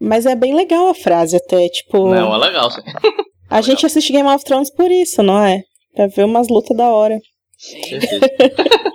Mas 0.00 0.26
é 0.26 0.34
bem 0.34 0.54
legal 0.54 0.88
a 0.88 0.94
frase 0.94 1.36
até, 1.36 1.68
tipo... 1.68 2.08
Não, 2.08 2.34
é 2.34 2.38
legal, 2.38 2.70
sim. 2.70 2.80
a 3.50 3.60
gente 3.60 3.84
assiste 3.86 4.12
Game 4.12 4.28
of 4.28 4.44
Thrones 4.44 4.70
por 4.70 4.90
isso, 4.90 5.22
não 5.22 5.42
é? 5.42 5.62
Pra 5.94 6.06
ver 6.06 6.24
umas 6.24 6.48
lutas 6.48 6.76
da 6.76 6.88
hora. 6.88 7.18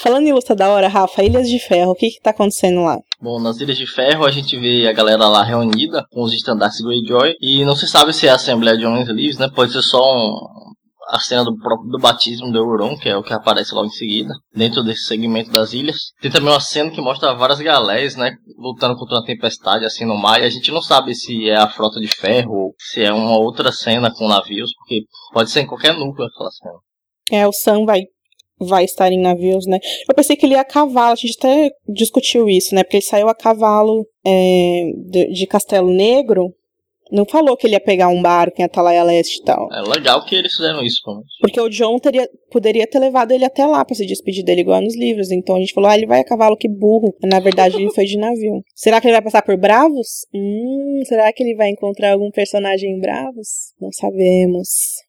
Falando 0.00 0.26
em 0.26 0.32
luta 0.32 0.54
da 0.54 0.70
hora, 0.70 0.88
Rafa, 0.88 1.22
Ilhas 1.22 1.48
de 1.48 1.58
Ferro, 1.58 1.90
o 1.90 1.94
que 1.94 2.08
que 2.08 2.20
tá 2.22 2.30
acontecendo 2.30 2.82
lá? 2.82 2.98
Bom, 3.20 3.38
nas 3.38 3.60
Ilhas 3.60 3.76
de 3.76 3.86
Ferro 3.86 4.24
a 4.24 4.30
gente 4.30 4.58
vê 4.58 4.88
a 4.88 4.92
galera 4.92 5.28
lá 5.28 5.42
reunida 5.42 6.06
com 6.10 6.22
os 6.22 6.32
estandartes 6.32 6.80
Greyjoy 6.80 7.34
e 7.38 7.66
não 7.66 7.76
se 7.76 7.86
sabe 7.86 8.14
se 8.14 8.26
é 8.26 8.30
a 8.30 8.36
Assembleia 8.36 8.78
de 8.78 8.86
Homens 8.86 9.08
Livres, 9.08 9.38
né? 9.38 9.50
Pode 9.54 9.72
ser 9.72 9.82
só 9.82 9.98
um, 9.98 10.72
a 11.10 11.18
cena 11.18 11.44
do 11.44 11.56
próprio 11.56 11.90
do 11.90 11.98
batismo 11.98 12.52
do 12.52 12.58
Euron, 12.58 12.96
que 12.96 13.08
é 13.08 13.16
o 13.16 13.22
que 13.22 13.32
aparece 13.32 13.74
logo 13.74 13.88
em 13.88 13.90
seguida, 13.90 14.32
dentro 14.54 14.82
desse 14.84 15.06
segmento 15.06 15.50
das 15.50 15.72
ilhas. 15.72 16.12
Tem 16.20 16.30
também 16.30 16.50
uma 16.50 16.60
cena 16.60 16.90
que 16.90 17.00
mostra 17.00 17.34
várias 17.34 17.60
galés, 17.60 18.14
né, 18.14 18.32
lutando 18.56 18.96
contra 18.96 19.16
uma 19.16 19.24
tempestade 19.24 19.84
assim 19.84 20.04
no 20.04 20.16
mar, 20.16 20.40
e 20.40 20.44
a 20.44 20.50
gente 20.50 20.70
não 20.70 20.80
sabe 20.80 21.14
se 21.14 21.50
é 21.50 21.56
a 21.56 21.68
frota 21.68 22.00
de 22.00 22.08
ferro 22.08 22.52
ou 22.52 22.74
se 22.78 23.02
é 23.02 23.12
uma 23.12 23.36
outra 23.36 23.72
cena 23.72 24.12
com 24.14 24.28
navios, 24.28 24.72
porque 24.74 25.02
pode 25.32 25.50
ser 25.50 25.62
em 25.62 25.66
qualquer 25.66 25.92
núcleo 25.94 26.28
aquela 26.28 26.50
cena. 26.50 26.78
É, 27.32 27.46
o 27.46 27.52
Sam 27.52 27.84
vai 27.84 28.02
vai 28.62 28.84
estar 28.84 29.10
em 29.10 29.18
navios, 29.18 29.66
né? 29.66 29.78
Eu 30.06 30.14
pensei 30.14 30.36
que 30.36 30.44
ele 30.44 30.52
ia 30.52 30.60
a 30.60 30.64
cavalo, 30.64 31.12
a 31.12 31.16
gente 31.16 31.34
até 31.38 31.70
discutiu 31.88 32.46
isso, 32.46 32.74
né? 32.74 32.84
Porque 32.84 32.98
ele 32.98 33.04
saiu 33.04 33.28
a 33.28 33.34
cavalo 33.34 34.06
é, 34.24 34.82
de, 35.08 35.32
de 35.32 35.46
Castelo 35.46 35.90
Negro, 35.90 36.52
não 37.12 37.24
falou 37.24 37.56
que 37.56 37.66
ele 37.66 37.74
ia 37.74 37.80
pegar 37.80 38.08
um 38.08 38.20
barco 38.22 38.60
em 38.60 38.64
Atalaia 38.64 39.02
Leste 39.02 39.40
e 39.40 39.44
tal. 39.44 39.68
É 39.72 39.80
legal 39.82 40.24
que 40.24 40.34
eles 40.34 40.54
fizeram 40.54 40.82
isso, 40.82 41.00
pelo 41.04 41.16
menos. 41.16 41.30
Porque 41.40 41.60
o 41.60 41.68
John 41.68 41.98
teria, 41.98 42.28
poderia 42.50 42.86
ter 42.86 42.98
levado 42.98 43.32
ele 43.32 43.44
até 43.44 43.64
lá 43.66 43.84
pra 43.84 43.94
se 43.94 44.06
despedir 44.06 44.44
dele, 44.44 44.60
igual 44.62 44.80
nos 44.80 44.96
livros. 44.96 45.30
Então 45.30 45.56
a 45.56 45.58
gente 45.60 45.72
falou, 45.72 45.90
ah, 45.90 45.96
ele 45.96 46.06
vai 46.06 46.20
a 46.20 46.24
cavalo, 46.24 46.56
que 46.56 46.68
burro. 46.68 47.14
Na 47.22 47.40
verdade, 47.40 47.76
ele 47.76 47.92
foi 47.92 48.04
de 48.04 48.18
navio. 48.18 48.62
Será 48.74 49.00
que 49.00 49.06
ele 49.06 49.14
vai 49.14 49.22
passar 49.22 49.42
por 49.42 49.56
Bravos? 49.56 50.26
Hum, 50.34 51.02
será 51.04 51.32
que 51.32 51.42
ele 51.42 51.54
vai 51.54 51.68
encontrar 51.70 52.12
algum 52.12 52.30
personagem 52.30 52.90
em 52.90 53.00
Bravos? 53.00 53.72
Não 53.80 53.90
sabemos. 53.92 54.68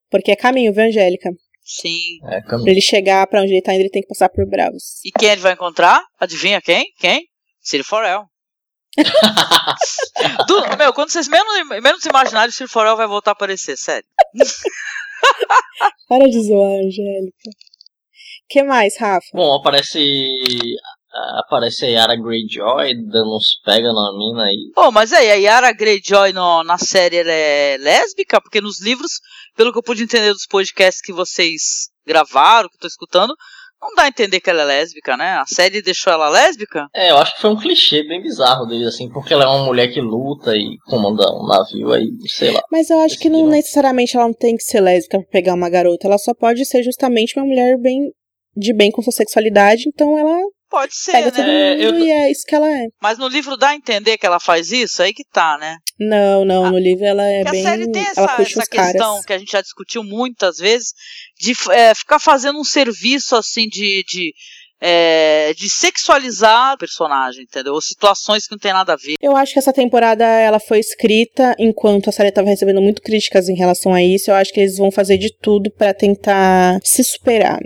Porque 0.09 0.31
é 0.31 0.35
caminho, 0.35 0.73
viu, 0.73 0.83
Angélica? 0.83 1.29
Sim. 1.63 2.17
É, 2.25 2.41
Pra 2.41 2.59
ele 2.65 2.81
chegar 2.81 3.25
pra 3.27 3.41
onde 3.41 3.53
ele 3.53 3.61
tá 3.61 3.73
indo, 3.73 3.81
ele 3.81 3.89
tem 3.89 4.01
que 4.01 4.07
passar 4.07 4.29
por 4.29 4.45
Bravos. 4.47 4.99
E 5.05 5.11
quem 5.11 5.29
ele 5.29 5.41
vai 5.41 5.53
encontrar? 5.53 6.01
Adivinha 6.19 6.59
quem? 6.61 6.85
Quem? 6.99 7.23
Ciro 7.61 7.83
Forel. 7.83 8.23
Do, 10.47 10.77
meu, 10.77 10.93
quando 10.93 11.09
vocês 11.09 11.27
menos, 11.27 11.67
menos 11.81 12.05
imaginarem, 12.05 12.49
o 12.49 12.51
Ciro 12.51 12.69
Forel 12.69 12.97
vai 12.97 13.07
voltar 13.07 13.31
a 13.31 13.33
aparecer, 13.33 13.77
sério. 13.77 14.07
Para 16.07 16.25
de 16.25 16.43
zoar, 16.43 16.79
Angélica. 16.85 17.51
que 18.49 18.63
mais, 18.63 18.97
Rafa? 18.99 19.27
Bom, 19.33 19.55
aparece. 19.55 19.99
Aparece 21.39 21.85
a 21.85 21.89
Yara 21.89 22.15
Greyjoy 22.15 22.95
dando 23.05 23.35
uns 23.35 23.59
pega 23.65 23.91
na 23.91 24.13
mina 24.17 24.43
aí. 24.43 24.71
Pô, 24.73 24.91
mas 24.91 25.11
aí, 25.11 25.29
a 25.29 25.35
Yara 25.35 25.73
Greyjoy 25.73 26.31
no, 26.31 26.63
na 26.63 26.77
série 26.77 27.17
ela 27.17 27.31
é 27.31 27.77
lésbica? 27.77 28.39
Porque 28.39 28.61
nos 28.61 28.81
livros, 28.81 29.19
pelo 29.55 29.73
que 29.73 29.79
eu 29.79 29.83
pude 29.83 30.03
entender 30.03 30.31
dos 30.31 30.47
podcasts 30.47 31.01
que 31.01 31.11
vocês 31.11 31.89
gravaram, 32.05 32.69
que 32.69 32.75
eu 32.75 32.79
tô 32.79 32.87
escutando, 32.87 33.35
não 33.81 33.95
dá 33.95 34.03
a 34.03 34.07
entender 34.07 34.39
que 34.39 34.49
ela 34.49 34.61
é 34.61 34.65
lésbica, 34.65 35.17
né? 35.17 35.37
A 35.37 35.45
série 35.45 35.81
deixou 35.81 36.13
ela 36.13 36.29
lésbica? 36.29 36.87
É, 36.93 37.11
eu 37.11 37.17
acho 37.17 37.35
que 37.35 37.41
foi 37.41 37.49
um 37.49 37.59
clichê 37.59 38.03
bem 38.03 38.21
bizarro 38.21 38.65
deles, 38.65 38.87
assim, 38.87 39.09
porque 39.09 39.33
ela 39.33 39.45
é 39.45 39.47
uma 39.47 39.65
mulher 39.65 39.87
que 39.87 39.99
luta 39.99 40.55
e 40.55 40.77
comanda 40.85 41.23
um 41.33 41.47
navio 41.47 41.91
aí, 41.91 42.07
sei 42.27 42.51
lá. 42.51 42.61
Mas 42.71 42.89
eu 42.89 42.99
acho 42.99 43.17
que 43.17 43.29
não 43.29 43.47
necessariamente 43.47 44.15
ela 44.15 44.27
não 44.27 44.33
tem 44.33 44.55
que 44.55 44.63
ser 44.63 44.81
lésbica 44.81 45.19
pra 45.19 45.27
pegar 45.31 45.53
uma 45.53 45.69
garota. 45.69 46.07
Ela 46.07 46.17
só 46.17 46.33
pode 46.33 46.65
ser 46.65 46.83
justamente 46.83 47.37
uma 47.37 47.45
mulher 47.45 47.77
bem 47.77 48.11
de 48.55 48.73
bem 48.73 48.91
com 48.91 49.01
sua 49.01 49.13
sexualidade, 49.13 49.85
então 49.87 50.17
ela 50.17 50.37
Pode 50.71 50.95
ser, 50.95 51.11
pega 51.11 51.25
né? 51.25 51.31
todo 51.31 51.45
mundo 51.45 51.51
É, 51.51 51.85
eu 51.85 51.99
e 51.99 52.09
é 52.09 52.31
isso 52.31 52.45
que 52.47 52.55
ela 52.55 52.69
é. 52.69 52.85
Mas 53.01 53.17
no 53.17 53.27
livro 53.27 53.57
dá 53.57 53.69
a 53.71 53.75
entender 53.75 54.17
que 54.17 54.25
ela 54.25 54.39
faz 54.39 54.71
isso? 54.71 55.03
Aí 55.03 55.13
que 55.13 55.25
tá, 55.25 55.57
né? 55.59 55.75
Não, 55.99 56.45
não, 56.45 56.71
no 56.71 56.79
livro 56.79 57.03
ela 57.03 57.23
é 57.27 57.43
Porque 57.43 57.57
bem. 57.57 57.67
a 57.67 57.69
série 57.69 57.91
tem 57.91 58.01
ela 58.01 58.11
essa, 58.11 58.27
puxa 58.37 58.51
essa 58.51 58.59
os 58.61 58.67
caras. 58.69 58.91
questão 58.93 59.21
que 59.23 59.33
a 59.33 59.37
gente 59.37 59.51
já 59.51 59.61
discutiu 59.61 60.01
muitas 60.01 60.57
vezes 60.59 60.93
de 61.37 61.51
é, 61.71 61.93
ficar 61.93 62.19
fazendo 62.19 62.57
um 62.57 62.63
serviço 62.63 63.35
assim 63.35 63.67
de, 63.67 64.01
de, 64.07 64.33
é, 64.79 65.53
de 65.55 65.69
sexualizar 65.69 66.73
o 66.73 66.77
personagem, 66.77 67.43
entendeu? 67.43 67.73
Ou 67.73 67.81
situações 67.81 68.47
que 68.47 68.53
não 68.53 68.59
tem 68.59 68.71
nada 68.71 68.93
a 68.93 68.95
ver. 68.95 69.15
Eu 69.21 69.35
acho 69.35 69.51
que 69.53 69.59
essa 69.59 69.73
temporada 69.73 70.23
ela 70.25 70.59
foi 70.59 70.79
escrita 70.79 71.53
enquanto 71.59 72.09
a 72.09 72.13
série 72.13 72.29
estava 72.29 72.47
recebendo 72.47 72.81
muito 72.81 73.01
críticas 73.01 73.49
em 73.49 73.55
relação 73.55 73.93
a 73.93 74.01
isso. 74.01 74.31
Eu 74.31 74.35
acho 74.35 74.53
que 74.53 74.61
eles 74.61 74.77
vão 74.77 74.89
fazer 74.89 75.17
de 75.17 75.35
tudo 75.41 75.69
pra 75.69 75.93
tentar 75.93 76.79
se 76.81 77.03
superar. 77.03 77.59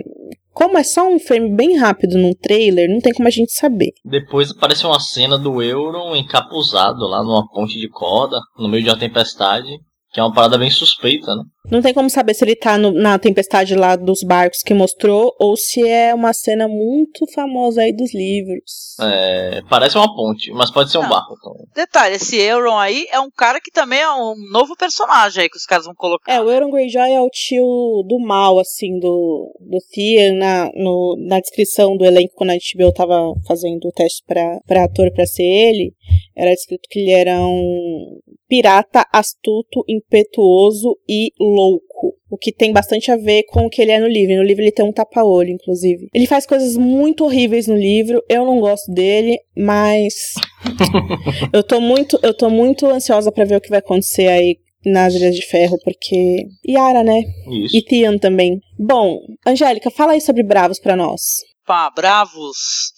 Como 0.56 0.78
é 0.78 0.82
só 0.82 1.06
um 1.06 1.20
frame 1.20 1.54
bem 1.54 1.76
rápido 1.76 2.16
num 2.16 2.32
trailer, 2.32 2.88
não 2.88 2.98
tem 2.98 3.12
como 3.12 3.28
a 3.28 3.30
gente 3.30 3.52
saber. 3.52 3.92
Depois 4.02 4.50
aparece 4.50 4.86
uma 4.86 4.98
cena 4.98 5.36
do 5.36 5.62
Euron 5.62 6.16
encapuzado 6.16 7.06
lá 7.06 7.22
numa 7.22 7.46
ponte 7.46 7.78
de 7.78 7.86
corda, 7.90 8.40
no 8.58 8.66
meio 8.66 8.82
de 8.82 8.88
uma 8.88 8.98
tempestade, 8.98 9.68
que 10.16 10.20
é 10.20 10.22
uma 10.22 10.32
parada 10.32 10.56
bem 10.56 10.70
suspeita, 10.70 11.26
né? 11.36 11.42
Não 11.70 11.82
tem 11.82 11.92
como 11.92 12.08
saber 12.08 12.32
se 12.32 12.42
ele 12.42 12.56
tá 12.56 12.78
no- 12.78 12.92
na 12.92 13.18
tempestade 13.18 13.74
lá 13.74 13.96
dos 13.96 14.22
barcos 14.22 14.62
que 14.62 14.72
mostrou 14.72 15.34
ou 15.38 15.56
se 15.58 15.86
é 15.86 16.14
uma 16.14 16.32
cena 16.32 16.66
muito 16.66 17.26
famosa 17.34 17.82
aí 17.82 17.92
dos 17.92 18.14
livros. 18.14 18.94
É, 18.98 19.60
parece 19.68 19.98
uma 19.98 20.14
ponte, 20.14 20.50
mas 20.52 20.70
pode 20.70 20.90
ser 20.90 20.96
um 20.98 21.02
Não. 21.02 21.10
barco. 21.10 21.34
Então. 21.38 21.52
Detalhe, 21.74 22.14
esse 22.14 22.36
Euron 22.40 22.78
aí 22.78 23.04
é 23.10 23.20
um 23.20 23.28
cara 23.30 23.60
que 23.60 23.70
também 23.70 23.98
é 23.98 24.10
um 24.10 24.34
novo 24.52 24.74
personagem 24.74 25.42
aí 25.42 25.50
que 25.50 25.58
os 25.58 25.66
caras 25.66 25.84
vão 25.84 25.94
colocar. 25.94 26.32
É, 26.32 26.40
o 26.40 26.50
Euron 26.50 26.70
Greyjoy 26.70 27.10
é 27.12 27.20
o 27.20 27.28
tio 27.28 28.02
do 28.08 28.18
mal, 28.20 28.58
assim, 28.58 28.98
do, 28.98 29.52
do 29.60 29.78
Theon. 29.92 30.36
Na, 30.38 30.70
no- 30.74 31.16
na 31.28 31.40
descrição 31.40 31.94
do 31.96 32.04
elenco, 32.06 32.32
quando 32.36 32.50
a 32.50 32.54
HBO 32.54 32.90
tava 32.94 33.20
fazendo 33.46 33.86
o 33.88 33.92
teste 33.92 34.22
pra, 34.26 34.60
pra 34.66 34.84
ator 34.84 35.12
pra 35.12 35.26
ser 35.26 35.42
ele, 35.42 35.92
era 36.34 36.52
escrito 36.52 36.88
que 36.88 37.00
ele 37.00 37.10
era 37.12 37.38
um 37.44 38.18
pirata 38.48 39.06
astuto, 39.12 39.84
impetuoso 39.88 40.96
e 41.08 41.32
louco. 41.38 42.14
O 42.28 42.36
que 42.36 42.52
tem 42.52 42.72
bastante 42.72 43.10
a 43.10 43.16
ver 43.16 43.44
com 43.44 43.66
o 43.66 43.70
que 43.70 43.80
ele 43.80 43.92
é 43.92 44.00
no 44.00 44.08
livro. 44.08 44.36
No 44.36 44.42
livro 44.42 44.62
ele 44.62 44.72
tem 44.72 44.84
um 44.84 44.92
tapa-olho, 44.92 45.50
inclusive. 45.50 46.08
Ele 46.12 46.26
faz 46.26 46.46
coisas 46.46 46.76
muito 46.76 47.24
horríveis 47.24 47.66
no 47.66 47.76
livro. 47.76 48.22
Eu 48.28 48.44
não 48.44 48.60
gosto 48.60 48.92
dele, 48.92 49.38
mas 49.56 50.34
eu 51.52 51.62
tô 51.62 51.80
muito, 51.80 52.18
eu 52.22 52.36
tô 52.36 52.50
muito 52.50 52.86
ansiosa 52.86 53.30
pra 53.32 53.44
ver 53.44 53.56
o 53.56 53.60
que 53.60 53.70
vai 53.70 53.78
acontecer 53.78 54.28
aí 54.28 54.56
nas 54.84 55.14
Ilhas 55.14 55.34
de 55.34 55.44
Ferro, 55.46 55.76
porque 55.82 56.46
Yara, 56.66 57.02
né? 57.02 57.22
Isso. 57.64 57.76
E 57.76 57.82
Tian 57.82 58.18
também. 58.18 58.60
Bom, 58.78 59.18
Angélica, 59.44 59.90
fala 59.90 60.12
aí 60.12 60.20
sobre 60.20 60.44
Bravos 60.44 60.78
pra 60.78 60.96
nós. 60.96 61.20
Pá, 61.66 61.90
bravos. 61.90 62.92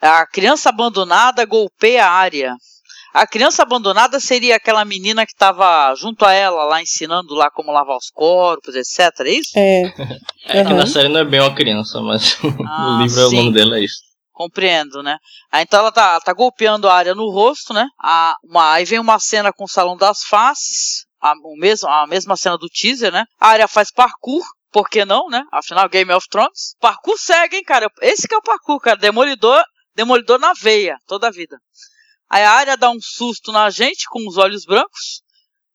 A 0.00 0.26
criança 0.26 0.70
abandonada 0.70 1.44
golpeia 1.44 2.06
a 2.06 2.10
área. 2.10 2.54
A 3.16 3.26
criança 3.26 3.62
abandonada 3.62 4.20
seria 4.20 4.56
aquela 4.56 4.84
menina 4.84 5.24
que 5.24 5.32
estava 5.32 5.94
junto 5.94 6.22
a 6.26 6.34
ela 6.34 6.64
lá 6.64 6.82
ensinando 6.82 7.34
lá 7.34 7.50
como 7.50 7.72
lavar 7.72 7.96
os 7.96 8.10
corpos, 8.10 8.74
etc. 8.74 9.20
É 9.20 9.30
isso? 9.30 9.52
É, 9.56 9.82
É 10.44 10.62
que 10.62 10.68
Aham. 10.68 10.74
na 10.74 10.86
série 10.86 11.08
não 11.08 11.20
é 11.20 11.24
bem 11.24 11.40
uma 11.40 11.54
criança, 11.54 11.98
mas 12.02 12.36
Ah, 12.68 12.82
no 12.82 13.02
livro 13.02 13.18
é 13.18 13.24
o 13.24 13.30
nome 13.30 13.54
dela, 13.54 13.78
é 13.78 13.84
isso. 13.84 13.96
Compreendo, 14.34 15.02
né? 15.02 15.16
Aí, 15.50 15.62
então 15.62 15.80
ela 15.80 15.90
tá, 15.90 16.20
tá 16.20 16.34
golpeando 16.34 16.90
a 16.90 16.94
área 16.94 17.14
no 17.14 17.30
rosto, 17.30 17.72
né? 17.72 17.86
A, 18.02 18.34
uma, 18.44 18.74
aí 18.74 18.84
vem 18.84 18.98
uma 18.98 19.18
cena 19.18 19.50
com 19.50 19.64
o 19.64 19.68
salão 19.68 19.96
das 19.96 20.22
faces, 20.22 21.06
a, 21.18 21.32
o 21.42 21.56
mesmo, 21.58 21.88
a 21.88 22.06
mesma 22.06 22.36
cena 22.36 22.58
do 22.58 22.68
teaser, 22.68 23.10
né? 23.10 23.24
A 23.40 23.48
área 23.48 23.66
faz 23.66 23.90
parkour, 23.90 24.44
por 24.70 24.90
que 24.90 25.06
não, 25.06 25.30
né? 25.30 25.42
Afinal, 25.50 25.88
Game 25.88 26.12
of 26.12 26.28
Thrones. 26.28 26.76
Parkour 26.78 27.16
segue, 27.18 27.56
hein, 27.56 27.64
cara? 27.64 27.90
Esse 28.02 28.28
que 28.28 28.34
é 28.34 28.38
o 28.38 28.42
parkour, 28.42 28.78
cara. 28.78 28.98
Demolidor, 28.98 29.64
demolidor 29.94 30.38
na 30.38 30.52
veia, 30.52 30.98
toda 31.06 31.28
a 31.28 31.30
vida. 31.32 31.56
Aí 32.30 32.42
a 32.42 32.50
área 32.50 32.76
dá 32.76 32.90
um 32.90 32.98
susto 33.00 33.52
na 33.52 33.70
gente 33.70 34.04
com 34.10 34.26
os 34.28 34.36
olhos 34.36 34.64
brancos 34.64 35.22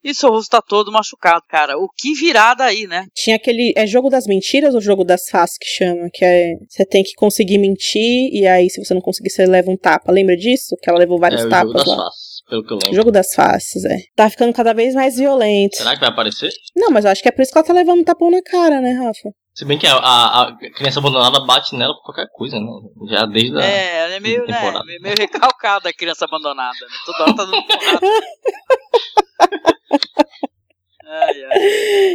e 0.04 0.16
seu 0.16 0.30
rosto 0.30 0.50
tá 0.50 0.62
todo 0.62 0.92
machucado, 0.92 1.44
cara. 1.48 1.78
O 1.78 1.88
que 1.96 2.14
virada 2.14 2.64
aí, 2.64 2.88
né? 2.88 3.06
tinha 3.14 3.36
aquele. 3.36 3.72
É 3.78 3.86
jogo 3.86 4.10
das 4.10 4.26
mentiras 4.26 4.74
ou 4.74 4.82
jogo 4.82 5.04
das 5.04 5.30
faces 5.30 5.58
que 5.60 5.68
chama? 5.68 6.10
Que 6.12 6.26
é. 6.26 6.54
Você 6.68 6.86
tem 6.86 7.04
que 7.04 7.14
conseguir 7.14 7.58
mentir 7.60 8.30
e 8.34 8.46
aí, 8.48 8.70
se 8.70 8.84
você 8.84 8.94
não 8.94 9.02
conseguir, 9.02 9.30
você 9.30 9.46
leva 9.46 9.70
um 9.70 9.78
tapa. 9.78 10.12
Lembra 10.12 10.36
disso? 10.36 10.76
Que 10.82 10.90
ela 10.90 11.00
levou 11.00 11.20
vários 11.20 11.42
É 11.42 11.46
o 11.46 11.50
tapas 11.50 11.68
jogo 11.72 11.78
das 11.78 11.88
lá. 11.88 11.96
faces, 12.06 12.42
pelo 12.50 12.64
que 12.66 12.74
eu 12.74 12.78
lembro. 12.82 12.96
Jogo 12.96 13.12
das 13.12 13.34
faces, 13.34 13.86
é. 13.86 13.98
Tá 14.16 14.30
ficando 14.30 14.54
cada 14.54 14.74
vez 14.74 14.96
mais 14.96 15.18
violento. 15.18 15.78
Será 15.78 15.94
que 15.94 16.00
vai 16.02 16.10
aparecer? 16.10 16.50
Não, 16.76 16.90
mas 16.90 17.06
eu 17.06 17.12
acho 17.12 17.22
que 17.22 17.30
é 17.30 17.32
por 17.32 17.44
isso 17.44 17.52
que 17.52 17.58
ela 17.60 17.68
tá 17.68 17.74
levando 17.74 18.00
um 18.00 18.04
tapão 18.04 18.32
na 18.32 18.42
cara, 18.42 18.82
né, 18.82 18.94
Rafa? 18.94 19.30
Se 19.54 19.66
bem 19.66 19.78
que 19.78 19.86
a, 19.86 19.96
a, 19.96 20.44
a, 20.44 20.58
criança 20.74 21.00
abandonada 21.00 21.46
bate 21.46 21.76
nela 21.76 21.94
por 21.96 22.06
qualquer 22.06 22.28
coisa, 22.32 22.58
né? 22.58 22.66
Já 23.10 23.26
desde 23.26 23.60
a. 23.60 23.64
É, 23.64 24.06
ela 24.06 24.14
é 24.16 24.20
meio, 24.20 24.48
né, 24.48 24.72
meio 25.02 25.16
recalcada 25.18 25.90
a 25.90 25.94
criança 25.94 26.24
abandonada. 26.26 26.80
Né? 26.80 26.88
Toda 27.06 27.24
hora 27.24 27.36
tá 27.36 27.44
dando 27.44 27.68
porrada. 27.68 28.00
ai, 31.06 31.44
ai. 31.44 31.60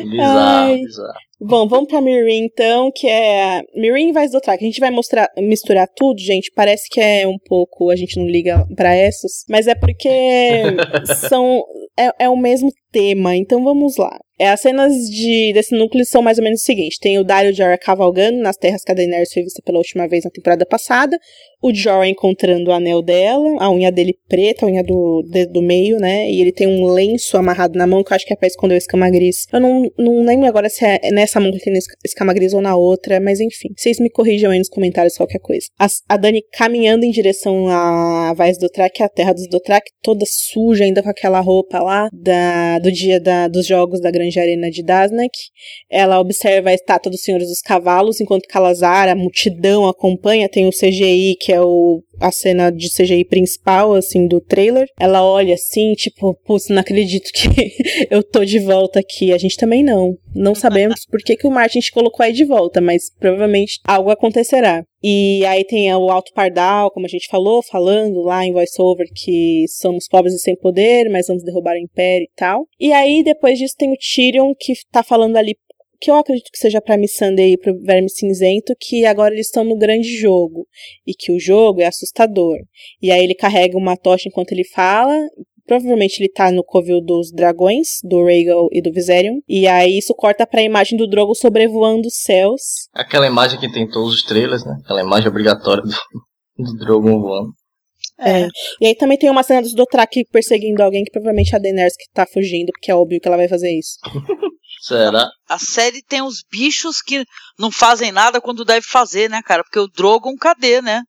Bizarro, 0.05 0.39
ai. 0.39 0.77
bizarro. 0.77 1.19
Bom, 1.39 1.69
vamos 1.69 1.89
pra 1.89 2.01
Mirin 2.01 2.45
então, 2.45 2.91
que 2.95 3.07
é 3.07 3.61
Mirin 3.75 4.09
e 4.09 4.13
Vaz 4.13 4.33
do 4.33 4.41
Track. 4.41 4.65
A 4.65 4.67
gente 4.67 4.81
vai 4.81 4.91
mostrar, 4.91 5.31
misturar 5.37 5.87
tudo, 5.95 6.19
gente. 6.19 6.51
Parece 6.55 6.89
que 6.89 6.99
é 6.99 7.29
um 7.29 7.37
pouco, 7.39 7.91
a 7.91 7.97
gente 7.97 8.19
não 8.19 8.27
liga 8.27 8.67
para 8.75 8.95
essas, 8.95 9.45
mas 9.47 9.67
é 9.67 9.75
porque 9.75 10.09
são 11.29 11.63
é, 11.99 12.25
é 12.25 12.29
o 12.29 12.37
mesmo 12.37 12.71
tema. 12.91 13.37
Então 13.37 13.63
vamos 13.63 13.97
lá. 13.97 14.19
É, 14.39 14.51
as 14.51 14.61
cenas 14.61 14.93
de, 15.09 15.53
desse 15.55 15.75
núcleo 15.75 16.05
são 16.05 16.21
mais 16.21 16.37
ou 16.37 16.45
menos 16.45 16.61
o 16.61 16.65
seguinte: 16.65 16.99
tem 17.01 17.19
o 17.19 17.25
Dario 17.25 17.55
Jorah 17.55 17.79
cavalgando 17.79 18.39
nas 18.39 18.57
terras 18.57 18.83
que 18.83 18.93
a 18.93 18.95
Daenerys 18.95 19.33
foi 19.33 19.43
vista 19.43 19.63
pela 19.65 19.79
última 19.79 20.07
vez 20.07 20.25
na 20.25 20.31
temporada 20.31 20.67
passada, 20.67 21.19
o 21.63 21.73
Jorah 21.73 22.07
encontrando 22.07 22.71
o 22.71 22.73
anel 22.73 23.01
dela, 23.01 23.57
a 23.59 23.71
unha 23.71 23.91
dele 23.91 24.15
preta, 24.29 24.67
a 24.67 24.69
unha 24.69 24.83
do 24.83 25.23
dedo 25.31 25.55
do 25.55 25.63
meio, 25.63 25.99
né? 25.99 26.31
E 26.31 26.43
ele 26.43 26.53
tem 26.53 26.67
um 26.67 26.87
lenço 26.87 27.39
amarrado 27.39 27.79
na 27.79 27.87
mão 27.87 28.05
que 28.05 28.13
eu 28.13 28.17
acho 28.17 28.27
que 28.27 28.33
é 28.35 28.37
pra 28.37 28.47
esconder 28.47 28.75
o 28.75 28.79
escama 28.79 29.09
gris. 29.09 29.47
Eu 29.51 29.61
não, 29.61 29.91
não 29.99 30.23
lembro 30.23 30.47
agora 30.47 30.69
se 30.69 30.85
é 30.85 31.11
nessa 31.13 31.26
mão 31.41 31.51
que 31.53 31.59
tem 31.59 31.73
escama 32.05 32.33
gris 32.33 32.53
ou 32.53 32.61
na 32.61 32.77
outra, 32.77 33.21
mas 33.21 33.41
enfim. 33.41 33.69
Vocês 33.77 33.99
me 33.99 34.11
corrijam 34.11 34.51
aí 34.51 34.59
nos 34.59 34.69
comentários 34.69 35.17
qualquer 35.17 35.39
coisa. 35.39 35.67
A, 35.79 35.87
a 36.09 36.17
Dani 36.17 36.43
caminhando 36.53 37.05
em 37.05 37.11
direção 37.11 37.69
à 37.69 38.33
Vaz 38.35 38.59
do 38.59 38.69
Track, 38.69 39.03
a 39.03 39.09
terra 39.09 39.33
dos 39.33 39.49
Dothraki, 39.49 39.91
toda 40.03 40.25
suja, 40.27 40.85
ainda 40.85 41.03
com 41.03 41.11
aquela 41.11 41.41
roupa 41.41 41.79
lá 41.81 42.09
da, 42.13 42.79
do 42.79 42.91
dia 42.91 43.21
da, 43.21 43.49
dos 43.49 43.67
jogos 43.67 44.01
da 44.01 44.11
Grande 44.11 44.39
Arena 44.39 44.71
de 44.71 44.83
Dasnak. 44.83 45.33
Ela 45.91 46.21
observa 46.21 46.71
a 46.71 46.75
estátua 46.75 47.11
dos 47.11 47.23
Senhores 47.23 47.49
dos 47.49 47.61
Cavalos, 47.61 48.21
enquanto 48.21 48.49
Calazar, 48.49 49.09
a 49.09 49.15
multidão 49.15 49.89
acompanha, 49.89 50.49
tem 50.49 50.67
o 50.67 50.71
CGI, 50.71 51.37
que 51.41 51.53
é 51.53 51.61
o 51.61 52.03
a 52.21 52.33
cena 52.33 52.71
de 52.71 52.89
CGI 52.91 53.25
principal, 53.25 53.95
assim, 53.95 54.27
do 54.27 54.41
trailer. 54.41 54.89
Ela 54.99 55.25
olha 55.25 55.55
assim, 55.55 55.93
tipo, 55.95 56.35
putz, 56.45 56.69
não 56.69 56.79
acredito 56.79 57.31
que 57.33 57.73
eu 58.11 58.23
tô 58.23 58.45
de 58.45 58.59
volta 58.59 59.01
aqui. 59.01 59.33
A 59.33 59.39
gente 59.39 59.57
também 59.57 59.83
não. 59.83 60.17
Não 60.35 60.55
sabemos 60.55 61.07
por 61.07 61.21
que, 61.21 61.37
que 61.37 61.47
o 61.47 61.51
Martin 61.51 61.81
te 61.81 61.91
colocou 61.91 62.25
aí 62.25 62.33
de 62.33 62.45
volta, 62.45 62.81
mas 62.81 63.11
provavelmente 63.19 63.81
algo 63.85 64.11
acontecerá. 64.11 64.85
E 65.03 65.45
aí 65.47 65.65
tem 65.65 65.95
o 65.95 66.11
Alto 66.11 66.33
Pardal, 66.35 66.91
como 66.91 67.07
a 67.07 67.09
gente 67.09 67.29
falou, 67.29 67.63
falando 67.63 68.23
lá 68.23 68.45
em 68.45 68.53
voiceover 68.53 69.07
que 69.15 69.65
somos 69.69 70.09
pobres 70.09 70.35
e 70.35 70.39
sem 70.39 70.57
poder, 70.57 71.09
mas 71.09 71.29
vamos 71.29 71.45
derrubar 71.45 71.75
o 71.75 71.79
Império 71.79 72.25
e 72.25 72.31
tal. 72.35 72.67
E 72.81 72.93
aí 72.93 73.23
depois 73.23 73.59
disso 73.59 73.77
tem 73.79 73.93
o 73.93 73.97
Tyrion 73.97 74.53
que 74.59 74.73
tá 74.91 75.03
falando 75.03 75.37
ali 75.37 75.57
que 76.01 76.11
eu 76.11 76.17
acredito 76.17 76.51
que 76.51 76.59
seja 76.59 76.81
para 76.81 76.97
Missandei 76.97 77.55
e 77.55 77.59
pro 77.59 77.79
Verme 77.81 78.09
Cinzento, 78.09 78.75
que 78.79 79.05
agora 79.05 79.35
eles 79.35 79.47
estão 79.47 79.65
no 79.65 79.77
grande 79.77 80.17
jogo, 80.17 80.67
e 81.07 81.15
que 81.15 81.33
o 81.33 81.41
jogo 81.41 81.81
é 81.81 81.87
assustador. 81.87 82.59
E 83.01 83.11
aí 83.11 83.23
ele 83.23 83.35
carrega 83.35 83.77
uma 83.77 83.97
tocha 83.97 84.29
enquanto 84.29 84.53
ele 84.53 84.65
fala, 84.65 85.17
provavelmente 85.67 86.21
ele 86.21 86.31
tá 86.31 86.51
no 86.51 86.65
covil 86.65 87.01
dos 87.01 87.33
dragões, 87.33 87.99
do 88.03 88.25
Rhaegal 88.25 88.69
e 88.73 88.81
do 88.81 88.93
Viserion, 88.93 89.41
e 89.49 89.67
aí 89.67 89.99
isso 89.99 90.15
corta 90.15 90.47
pra 90.47 90.63
imagem 90.63 90.97
do 90.97 91.09
Drogo 91.09 91.35
sobrevoando 91.35 92.07
os 92.07 92.15
céus. 92.15 92.89
Aquela 92.95 93.27
imagem 93.27 93.59
que 93.59 93.71
tem 93.71 93.89
todos 93.89 94.15
os 94.15 94.23
trailers, 94.23 94.65
né? 94.65 94.77
Aquela 94.85 95.03
imagem 95.03 95.29
obrigatória 95.29 95.83
do, 95.83 96.65
do 96.65 96.79
Drogo 96.79 97.21
voando. 97.21 97.51
É. 98.19 98.43
é. 98.43 98.49
E 98.81 98.87
aí 98.87 98.95
também 98.95 99.19
tem 99.19 99.29
uma 99.29 99.43
cena 99.43 99.61
dos 99.61 99.75
Dothraki 99.75 100.25
perseguindo 100.31 100.83
alguém 100.83 101.05
que 101.05 101.11
provavelmente 101.11 101.53
é 101.53 101.57
a 101.57 101.61
Daenerys 101.61 101.97
que 101.97 102.11
tá 102.13 102.27
fugindo, 102.27 102.71
porque 102.73 102.91
é 102.91 102.95
óbvio 102.95 103.21
que 103.21 103.29
ela 103.29 103.37
vai 103.37 103.49
fazer 103.49 103.71
isso. 103.77 103.99
Será? 104.87 105.29
A 105.49 105.59
série 105.59 106.01
tem 106.01 106.23
uns 106.23 106.45
bichos 106.49 107.03
que 107.03 107.25
não 107.59 107.73
fazem 107.73 108.13
nada 108.13 108.41
quando 108.41 108.65
deve 108.65 108.87
fazer, 108.87 109.29
né, 109.29 109.41
cara? 109.45 109.65
Porque 109.65 109.81
o 109.81 109.89
Drogon, 109.89 110.37
cadê, 110.37 110.81
né? 110.81 111.03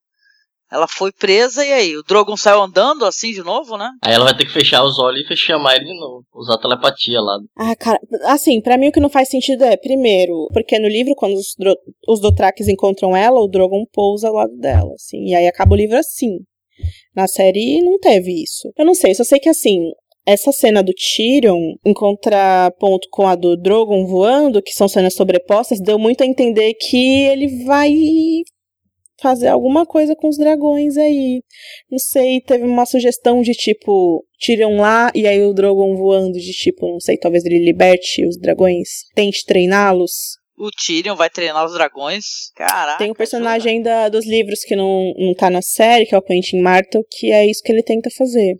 Ela 0.70 0.88
foi 0.88 1.12
presa 1.12 1.64
e 1.64 1.72
aí? 1.72 1.96
O 1.96 2.02
Drogon 2.02 2.36
saiu 2.36 2.60
andando 2.60 3.06
assim 3.06 3.30
de 3.30 3.40
novo, 3.40 3.78
né? 3.78 3.88
Aí 4.02 4.12
ela 4.12 4.24
vai 4.24 4.36
ter 4.36 4.44
que 4.46 4.52
fechar 4.52 4.82
os 4.84 4.98
olhos 4.98 5.24
e 5.30 5.36
chamar 5.36 5.76
ele 5.76 5.84
de 5.84 5.98
novo. 5.98 6.24
Usar 6.34 6.58
telepatia 6.58 7.20
lá. 7.20 7.38
Ah, 7.56 7.76
cara, 7.76 8.00
assim, 8.24 8.60
para 8.60 8.76
mim 8.76 8.88
o 8.88 8.92
que 8.92 9.00
não 9.00 9.08
faz 9.08 9.28
sentido 9.28 9.62
é, 9.62 9.76
primeiro, 9.76 10.48
porque 10.52 10.78
no 10.78 10.88
livro, 10.88 11.14
quando 11.14 11.34
os, 11.34 11.54
os 12.06 12.20
Dothrakis 12.20 12.68
encontram 12.68 13.16
ela, 13.16 13.40
o 13.40 13.48
Drogon 13.48 13.84
pousa 13.92 14.28
ao 14.28 14.34
lado 14.34 14.56
dela, 14.58 14.92
assim. 14.94 15.24
E 15.24 15.34
aí 15.36 15.46
acaba 15.46 15.72
o 15.72 15.76
livro 15.76 15.96
assim. 15.96 16.38
Na 17.14 17.28
série 17.28 17.80
não 17.80 17.98
teve 17.98 18.42
isso. 18.42 18.70
Eu 18.76 18.84
não 18.84 18.94
sei, 18.94 19.14
só 19.14 19.22
sei 19.24 19.38
que 19.38 19.48
assim, 19.48 19.78
essa 20.28 20.52
cena 20.52 20.82
do 20.82 20.92
Tyrion 20.92 21.74
em 21.82 21.94
contraponto 21.94 23.08
com 23.10 23.26
a 23.26 23.34
do 23.34 23.56
Drogon 23.56 24.04
voando, 24.06 24.60
que 24.60 24.74
são 24.74 24.86
cenas 24.86 25.14
sobrepostas, 25.14 25.80
deu 25.80 25.98
muito 25.98 26.22
a 26.22 26.26
entender 26.26 26.74
que 26.74 27.24
ele 27.24 27.64
vai 27.64 27.90
fazer 29.22 29.48
alguma 29.48 29.86
coisa 29.86 30.14
com 30.14 30.28
os 30.28 30.36
dragões 30.36 30.98
aí. 30.98 31.42
Não 31.90 31.98
sei, 31.98 32.42
teve 32.42 32.64
uma 32.64 32.84
sugestão 32.84 33.40
de 33.40 33.52
tipo, 33.52 34.22
Tyrion 34.38 34.76
lá 34.76 35.10
e 35.14 35.26
aí 35.26 35.42
o 35.42 35.54
Drogon 35.54 35.96
voando 35.96 36.38
de 36.38 36.52
tipo, 36.52 36.86
não 36.86 37.00
sei, 37.00 37.16
talvez 37.16 37.46
ele 37.46 37.64
liberte 37.64 38.26
os 38.26 38.38
dragões, 38.38 39.06
tente 39.14 39.46
treiná-los. 39.46 40.36
O 40.58 40.70
Tyrion 40.70 41.16
vai 41.16 41.30
treinar 41.30 41.64
os 41.64 41.72
dragões. 41.72 42.50
Caraca. 42.54 42.98
Tem 42.98 43.10
um 43.10 43.14
personagem 43.14 43.76
ainda 43.76 44.10
dos 44.10 44.26
livros 44.26 44.60
que 44.60 44.76
não, 44.76 45.14
não 45.16 45.32
tá 45.32 45.48
na 45.48 45.62
série, 45.62 46.04
que 46.04 46.14
é 46.14 46.18
o 46.18 46.22
Quentin 46.22 46.60
Martel, 46.60 47.02
que 47.10 47.32
é 47.32 47.46
isso 47.46 47.62
que 47.64 47.72
ele 47.72 47.82
tenta 47.82 48.10
fazer. 48.10 48.56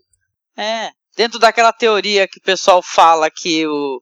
É. 0.57 0.98
Dentro 1.19 1.41
daquela 1.41 1.73
teoria 1.73 2.29
que 2.29 2.39
o 2.39 2.43
pessoal 2.43 2.81
fala 2.81 3.29
que 3.29 3.67
o. 3.67 4.01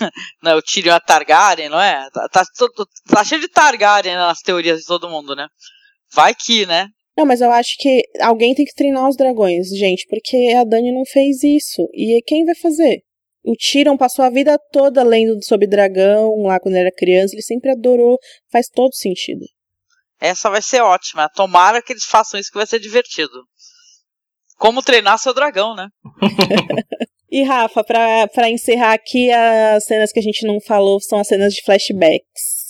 não, 0.42 0.58
o 0.58 0.62
Tyrion 0.62 0.96
é 0.96 0.98
Targaryen, 0.98 1.68
não 1.68 1.80
é? 1.80 2.10
Tá, 2.10 2.28
tá, 2.28 2.44
tá 3.08 3.24
cheio 3.24 3.40
de 3.40 3.46
Targaryen 3.46 4.16
nas 4.16 4.40
teorias 4.40 4.80
de 4.80 4.84
todo 4.84 5.08
mundo, 5.08 5.36
né? 5.36 5.46
Vai 6.12 6.34
que, 6.34 6.66
né? 6.66 6.88
Não, 7.16 7.24
mas 7.24 7.40
eu 7.40 7.52
acho 7.52 7.76
que 7.78 8.02
alguém 8.20 8.52
tem 8.52 8.64
que 8.64 8.74
treinar 8.74 9.08
os 9.08 9.16
dragões, 9.16 9.68
gente, 9.68 10.04
porque 10.08 10.52
a 10.58 10.64
Dani 10.64 10.92
não 10.92 11.04
fez 11.04 11.40
isso. 11.44 11.86
E 11.94 12.20
quem 12.26 12.44
vai 12.44 12.56
fazer? 12.56 12.98
O 13.44 13.54
Tyrion 13.54 13.96
passou 13.96 14.24
a 14.24 14.30
vida 14.30 14.58
toda 14.72 15.04
lendo 15.04 15.40
sobre 15.44 15.68
dragão 15.68 16.42
lá 16.42 16.58
quando 16.58 16.74
era 16.74 16.90
criança, 16.90 17.36
ele 17.36 17.42
sempre 17.42 17.70
adorou, 17.70 18.18
faz 18.50 18.66
todo 18.66 18.92
sentido. 18.92 19.46
Essa 20.18 20.50
vai 20.50 20.60
ser 20.60 20.80
ótima. 20.80 21.28
Tomara 21.28 21.80
que 21.80 21.92
eles 21.92 22.04
façam 22.04 22.40
isso 22.40 22.50
que 22.50 22.58
vai 22.58 22.66
ser 22.66 22.80
divertido. 22.80 23.44
Como 24.60 24.82
treinar 24.82 25.18
seu 25.18 25.32
dragão, 25.32 25.74
né? 25.74 25.88
e 27.32 27.42
Rafa, 27.42 27.82
para 27.82 28.50
encerrar 28.50 28.92
aqui, 28.92 29.30
as 29.30 29.86
cenas 29.86 30.12
que 30.12 30.18
a 30.18 30.22
gente 30.22 30.46
não 30.46 30.60
falou 30.60 31.00
são 31.00 31.18
as 31.18 31.28
cenas 31.28 31.54
de 31.54 31.62
flashbacks. 31.64 32.60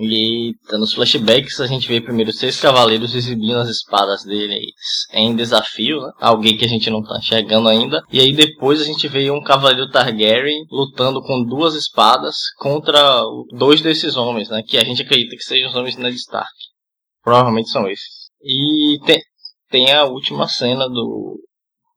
Eita, 0.00 0.76
nos 0.76 0.94
flashbacks 0.94 1.60
a 1.60 1.68
gente 1.68 1.86
vê 1.86 2.00
primeiro 2.00 2.32
seis 2.32 2.60
cavaleiros 2.60 3.14
exibindo 3.14 3.58
as 3.58 3.68
espadas 3.68 4.24
deles 4.24 4.72
em 5.12 5.36
desafio, 5.36 6.00
né? 6.00 6.10
Alguém 6.18 6.56
que 6.56 6.64
a 6.64 6.68
gente 6.68 6.90
não 6.90 7.00
tá 7.00 7.20
chegando 7.20 7.68
ainda. 7.68 8.02
E 8.12 8.18
aí 8.18 8.32
depois 8.32 8.80
a 8.80 8.84
gente 8.84 9.06
vê 9.06 9.30
um 9.30 9.42
cavaleiro 9.42 9.90
Targaryen 9.92 10.64
lutando 10.68 11.22
com 11.22 11.44
duas 11.44 11.76
espadas 11.76 12.34
contra 12.58 13.00
dois 13.56 13.80
desses 13.80 14.16
homens, 14.16 14.48
né? 14.48 14.64
Que 14.66 14.78
a 14.78 14.84
gente 14.84 15.02
acredita 15.02 15.36
que 15.36 15.44
sejam 15.44 15.68
os 15.68 15.76
homens 15.76 15.94
de 15.94 16.02
Ned 16.02 16.16
Stark. 16.16 16.50
Provavelmente 17.22 17.70
são 17.70 17.88
esses. 17.88 18.30
E 18.42 18.98
tem, 19.04 19.20
tem 19.70 19.92
a 19.92 20.04
última 20.04 20.48
cena 20.48 20.88
do, 20.88 21.38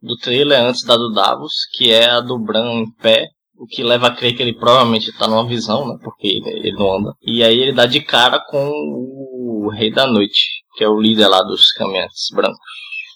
do 0.01 0.15
trailer 0.17 0.61
antes 0.61 0.83
da 0.83 0.95
do 0.95 1.11
Davos, 1.11 1.53
que 1.77 1.91
é 1.91 2.09
a 2.09 2.21
do 2.21 2.39
Bran 2.39 2.71
em 2.73 2.91
pé, 2.91 3.27
o 3.55 3.65
que 3.65 3.83
leva 3.83 4.07
a 4.07 4.15
crer 4.15 4.35
que 4.35 4.41
ele 4.41 4.53
provavelmente 4.53 5.15
tá 5.17 5.27
numa 5.27 5.47
visão, 5.47 5.87
né? 5.87 5.97
Porque 6.03 6.27
ele 6.27 6.71
não 6.73 6.97
anda. 6.97 7.13
E 7.21 7.43
aí 7.43 7.59
ele 7.59 7.73
dá 7.73 7.85
de 7.85 8.01
cara 8.01 8.39
com 8.39 8.67
o 8.67 9.69
Rei 9.69 9.91
da 9.91 10.07
Noite, 10.07 10.63
que 10.75 10.83
é 10.83 10.89
o 10.89 10.99
líder 10.99 11.27
lá 11.27 11.43
dos 11.43 11.71
caminhantes 11.71 12.27
brancos. 12.33 12.59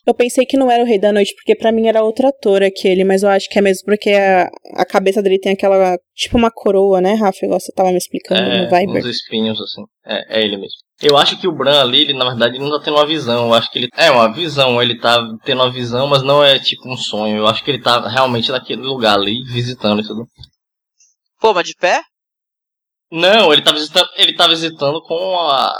Eu 0.05 0.13
pensei 0.13 0.45
que 0.45 0.55
não 0.55 0.69
era 0.69 0.83
o 0.83 0.85
Rei 0.85 0.99
da 0.99 1.11
Noite, 1.11 1.33
porque 1.33 1.55
para 1.55 1.71
mim 1.71 1.87
era 1.87 2.03
outro 2.03 2.27
ator 2.27 2.61
aquele, 2.61 3.03
mas 3.03 3.23
eu 3.23 3.29
acho 3.29 3.49
que 3.49 3.57
é 3.57 3.61
mesmo 3.61 3.85
porque 3.85 4.11
a, 4.11 4.47
a 4.75 4.85
cabeça 4.85 5.21
dele 5.21 5.39
tem 5.39 5.53
aquela. 5.53 5.97
Tipo 6.13 6.37
uma 6.37 6.51
coroa, 6.51 7.01
né, 7.01 7.15
Rafa? 7.15 7.43
Igual 7.43 7.59
você 7.59 7.71
tava 7.71 7.89
me 7.89 7.97
explicando 7.97 8.41
é, 8.41 8.61
no 8.61 8.69
Viber. 8.69 9.01
Uns 9.01 9.05
espinhos, 9.05 9.59
assim. 9.59 9.83
É, 10.05 10.39
é 10.39 10.43
ele 10.43 10.57
mesmo. 10.57 10.77
Eu 11.01 11.17
acho 11.17 11.39
que 11.41 11.47
o 11.47 11.51
Bran 11.51 11.81
ali, 11.81 12.01
ele, 12.01 12.13
na 12.13 12.25
verdade, 12.25 12.55
ele 12.55 12.63
não 12.63 12.77
tá 12.77 12.85
tendo 12.85 12.97
uma 12.97 13.07
visão. 13.07 13.47
Eu 13.47 13.53
acho 13.55 13.71
que 13.71 13.79
ele. 13.79 13.89
É 13.95 14.11
uma 14.11 14.31
visão, 14.31 14.79
ele 14.79 14.99
tá 14.99 15.19
tendo 15.43 15.63
uma 15.63 15.71
visão, 15.71 16.05
mas 16.05 16.21
não 16.21 16.43
é 16.43 16.59
tipo 16.59 16.87
um 16.87 16.95
sonho. 16.95 17.37
Eu 17.37 17.47
acho 17.47 17.63
que 17.63 17.71
ele 17.71 17.81
tá 17.81 18.07
realmente 18.07 18.51
naquele 18.51 18.81
lugar 18.81 19.15
ali, 19.15 19.43
visitando 19.51 20.03
e 20.03 20.07
tudo. 20.07 20.27
Pô, 21.41 21.51
mas 21.51 21.67
de 21.67 21.73
pé? 21.73 22.01
Não, 23.11 23.51
ele 23.51 23.63
tá 23.63 23.71
visitando, 23.71 24.07
ele 24.17 24.35
tá 24.35 24.47
visitando 24.47 25.01
com 25.01 25.39
a. 25.39 25.73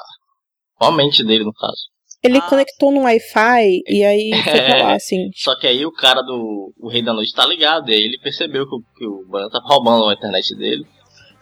com 0.75 0.85
a 0.85 0.91
mente 0.91 1.23
dele, 1.23 1.43
no 1.43 1.53
caso. 1.53 1.94
Ele 2.25 2.39
ah. 2.39 2.41
conectou 2.41 2.91
no 2.91 3.01
Wi-Fi 3.01 3.83
e 3.87 4.03
aí 4.03 4.31
foi 4.43 4.61
pra 4.61 4.83
lá, 4.83 4.95
assim. 4.95 5.29
Só 5.35 5.55
que 5.59 5.67
aí 5.67 5.85
o 5.85 5.91
cara 5.91 6.21
do 6.21 6.73
o 6.79 6.89
Rei 6.89 7.03
da 7.03 7.13
Noite 7.13 7.33
tá 7.33 7.45
ligado, 7.45 7.89
e 7.89 7.93
aí 7.93 8.01
ele 8.01 8.17
percebeu 8.17 8.67
que 8.67 8.75
o, 8.75 8.81
que 8.97 9.05
o 9.05 9.25
Bran 9.29 9.47
tá 9.49 9.59
roubando 9.63 10.09
a 10.09 10.13
internet 10.13 10.55
dele. 10.55 10.85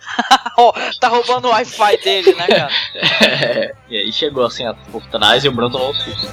oh, 0.60 0.74
tá 1.00 1.08
roubando 1.08 1.48
o 1.48 1.52
Wi-Fi 1.52 1.98
dele, 1.98 2.34
né, 2.34 2.48
cara? 2.48 2.70
é, 3.26 3.74
e 3.90 3.98
aí 3.98 4.12
chegou 4.12 4.46
assim 4.46 4.66
por 4.92 5.06
trás 5.08 5.46
e 5.46 5.48
o 5.48 5.52
Bran 5.54 5.72
tomou 5.72 5.92
um 5.92 5.94
susto. 5.94 6.28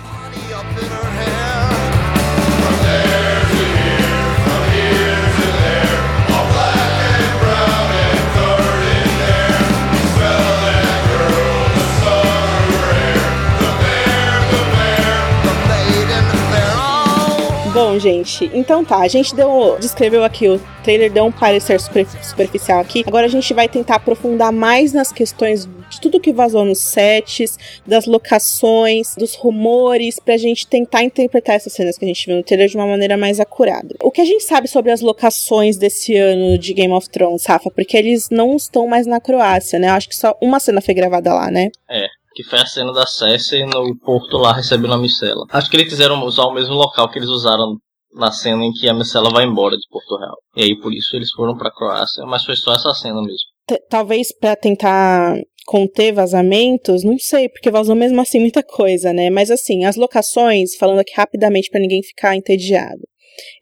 Bom, 17.83 17.99
gente, 17.99 18.51
então 18.53 18.85
tá. 18.85 18.99
A 18.99 19.09
gente 19.09 19.35
deu, 19.35 19.79
descreveu 19.81 20.23
aqui 20.23 20.47
o 20.47 20.61
trailer, 20.85 21.11
deu 21.11 21.25
um 21.25 21.33
parecer 21.33 21.81
super, 21.81 22.07
superficial 22.23 22.79
aqui. 22.79 23.03
Agora 23.07 23.25
a 23.25 23.29
gente 23.31 23.55
vai 23.55 23.71
tentar 23.71 23.95
aprofundar 23.95 24.53
mais 24.53 24.93
nas 24.93 25.11
questões 25.11 25.67
de 25.89 25.99
tudo 25.99 26.21
que 26.21 26.31
vazou 26.31 26.63
nos 26.63 26.79
sets, 26.79 27.59
das 27.87 28.05
locações, 28.05 29.15
dos 29.17 29.35
rumores, 29.35 30.21
pra 30.21 30.37
gente 30.37 30.67
tentar 30.67 31.03
interpretar 31.03 31.57
essas 31.57 31.73
cenas 31.73 31.97
que 31.97 32.05
a 32.05 32.09
gente 32.09 32.27
viu 32.27 32.37
no 32.37 32.43
trailer 32.43 32.69
de 32.69 32.77
uma 32.77 32.87
maneira 32.87 33.17
mais 33.17 33.41
acurada. 33.41 33.97
O 34.03 34.11
que 34.11 34.21
a 34.21 34.27
gente 34.27 34.45
sabe 34.45 34.69
sobre 34.69 34.93
as 34.93 35.01
locações 35.01 35.79
desse 35.79 36.15
ano 36.15 36.59
de 36.59 36.75
Game 36.75 36.93
of 36.93 37.09
Thrones, 37.09 37.47
Rafa? 37.47 37.71
Porque 37.71 37.97
eles 37.97 38.29
não 38.29 38.57
estão 38.57 38.87
mais 38.87 39.07
na 39.07 39.21
Croácia, 39.21 39.79
né? 39.79 39.89
Eu 39.89 39.95
acho 39.95 40.09
que 40.11 40.17
só 40.17 40.37
uma 40.39 40.61
cena 40.61 40.83
foi 40.83 40.93
gravada 40.93 41.33
lá, 41.33 41.51
né? 41.51 41.71
É 41.91 42.07
que 42.43 42.49
foi 42.49 42.61
a 42.61 42.67
cena 42.67 42.93
da 42.93 43.07
Cersei 43.07 43.65
no 43.67 43.97
porto 43.99 44.39
lá 44.39 44.55
recebendo 44.55 44.95
a 44.95 44.99
Micela. 44.99 45.45
Acho 45.51 45.71
que 45.71 45.77
eles 45.77 45.89
quiseram 45.89 46.23
usar 46.25 46.45
o 46.45 46.55
mesmo 46.55 46.75
local 46.75 47.11
que 47.11 47.19
eles 47.19 47.29
usaram 47.29 47.77
na 48.15 48.33
cena 48.33 48.65
em 48.65 48.73
que 48.73 48.89
a 48.89 48.95
Micela 48.95 49.31
vai 49.31 49.45
embora 49.45 49.77
de 49.77 49.87
Porto 49.91 50.17
Real. 50.17 50.37
E 50.57 50.63
aí 50.63 50.81
por 50.81 50.93
isso 50.93 51.15
eles 51.15 51.31
foram 51.33 51.57
pra 51.57 51.71
Croácia, 51.71 52.25
mas 52.25 52.45
foi 52.45 52.57
só 52.57 52.73
essa 52.73 52.95
cena 52.95 53.21
mesmo. 53.21 53.39
T 53.67 53.79
talvez 53.89 54.29
para 54.37 54.57
tentar 54.57 55.37
conter 55.67 56.13
vazamentos, 56.13 57.05
não 57.05 57.19
sei, 57.19 57.49
porque 57.49 57.71
vazou 57.71 57.95
mesmo 57.95 58.21
assim 58.21 58.41
muita 58.41 58.63
coisa, 58.63 59.13
né? 59.13 59.31
Mas 59.31 59.51
assim, 59.51 59.85
as 59.85 59.97
locações, 59.97 60.75
falando 60.77 61.01
aqui 61.01 61.13
rapidamente 61.15 61.69
para 61.71 61.81
ninguém 61.81 62.03
ficar 62.03 62.35
entediado. 62.35 63.03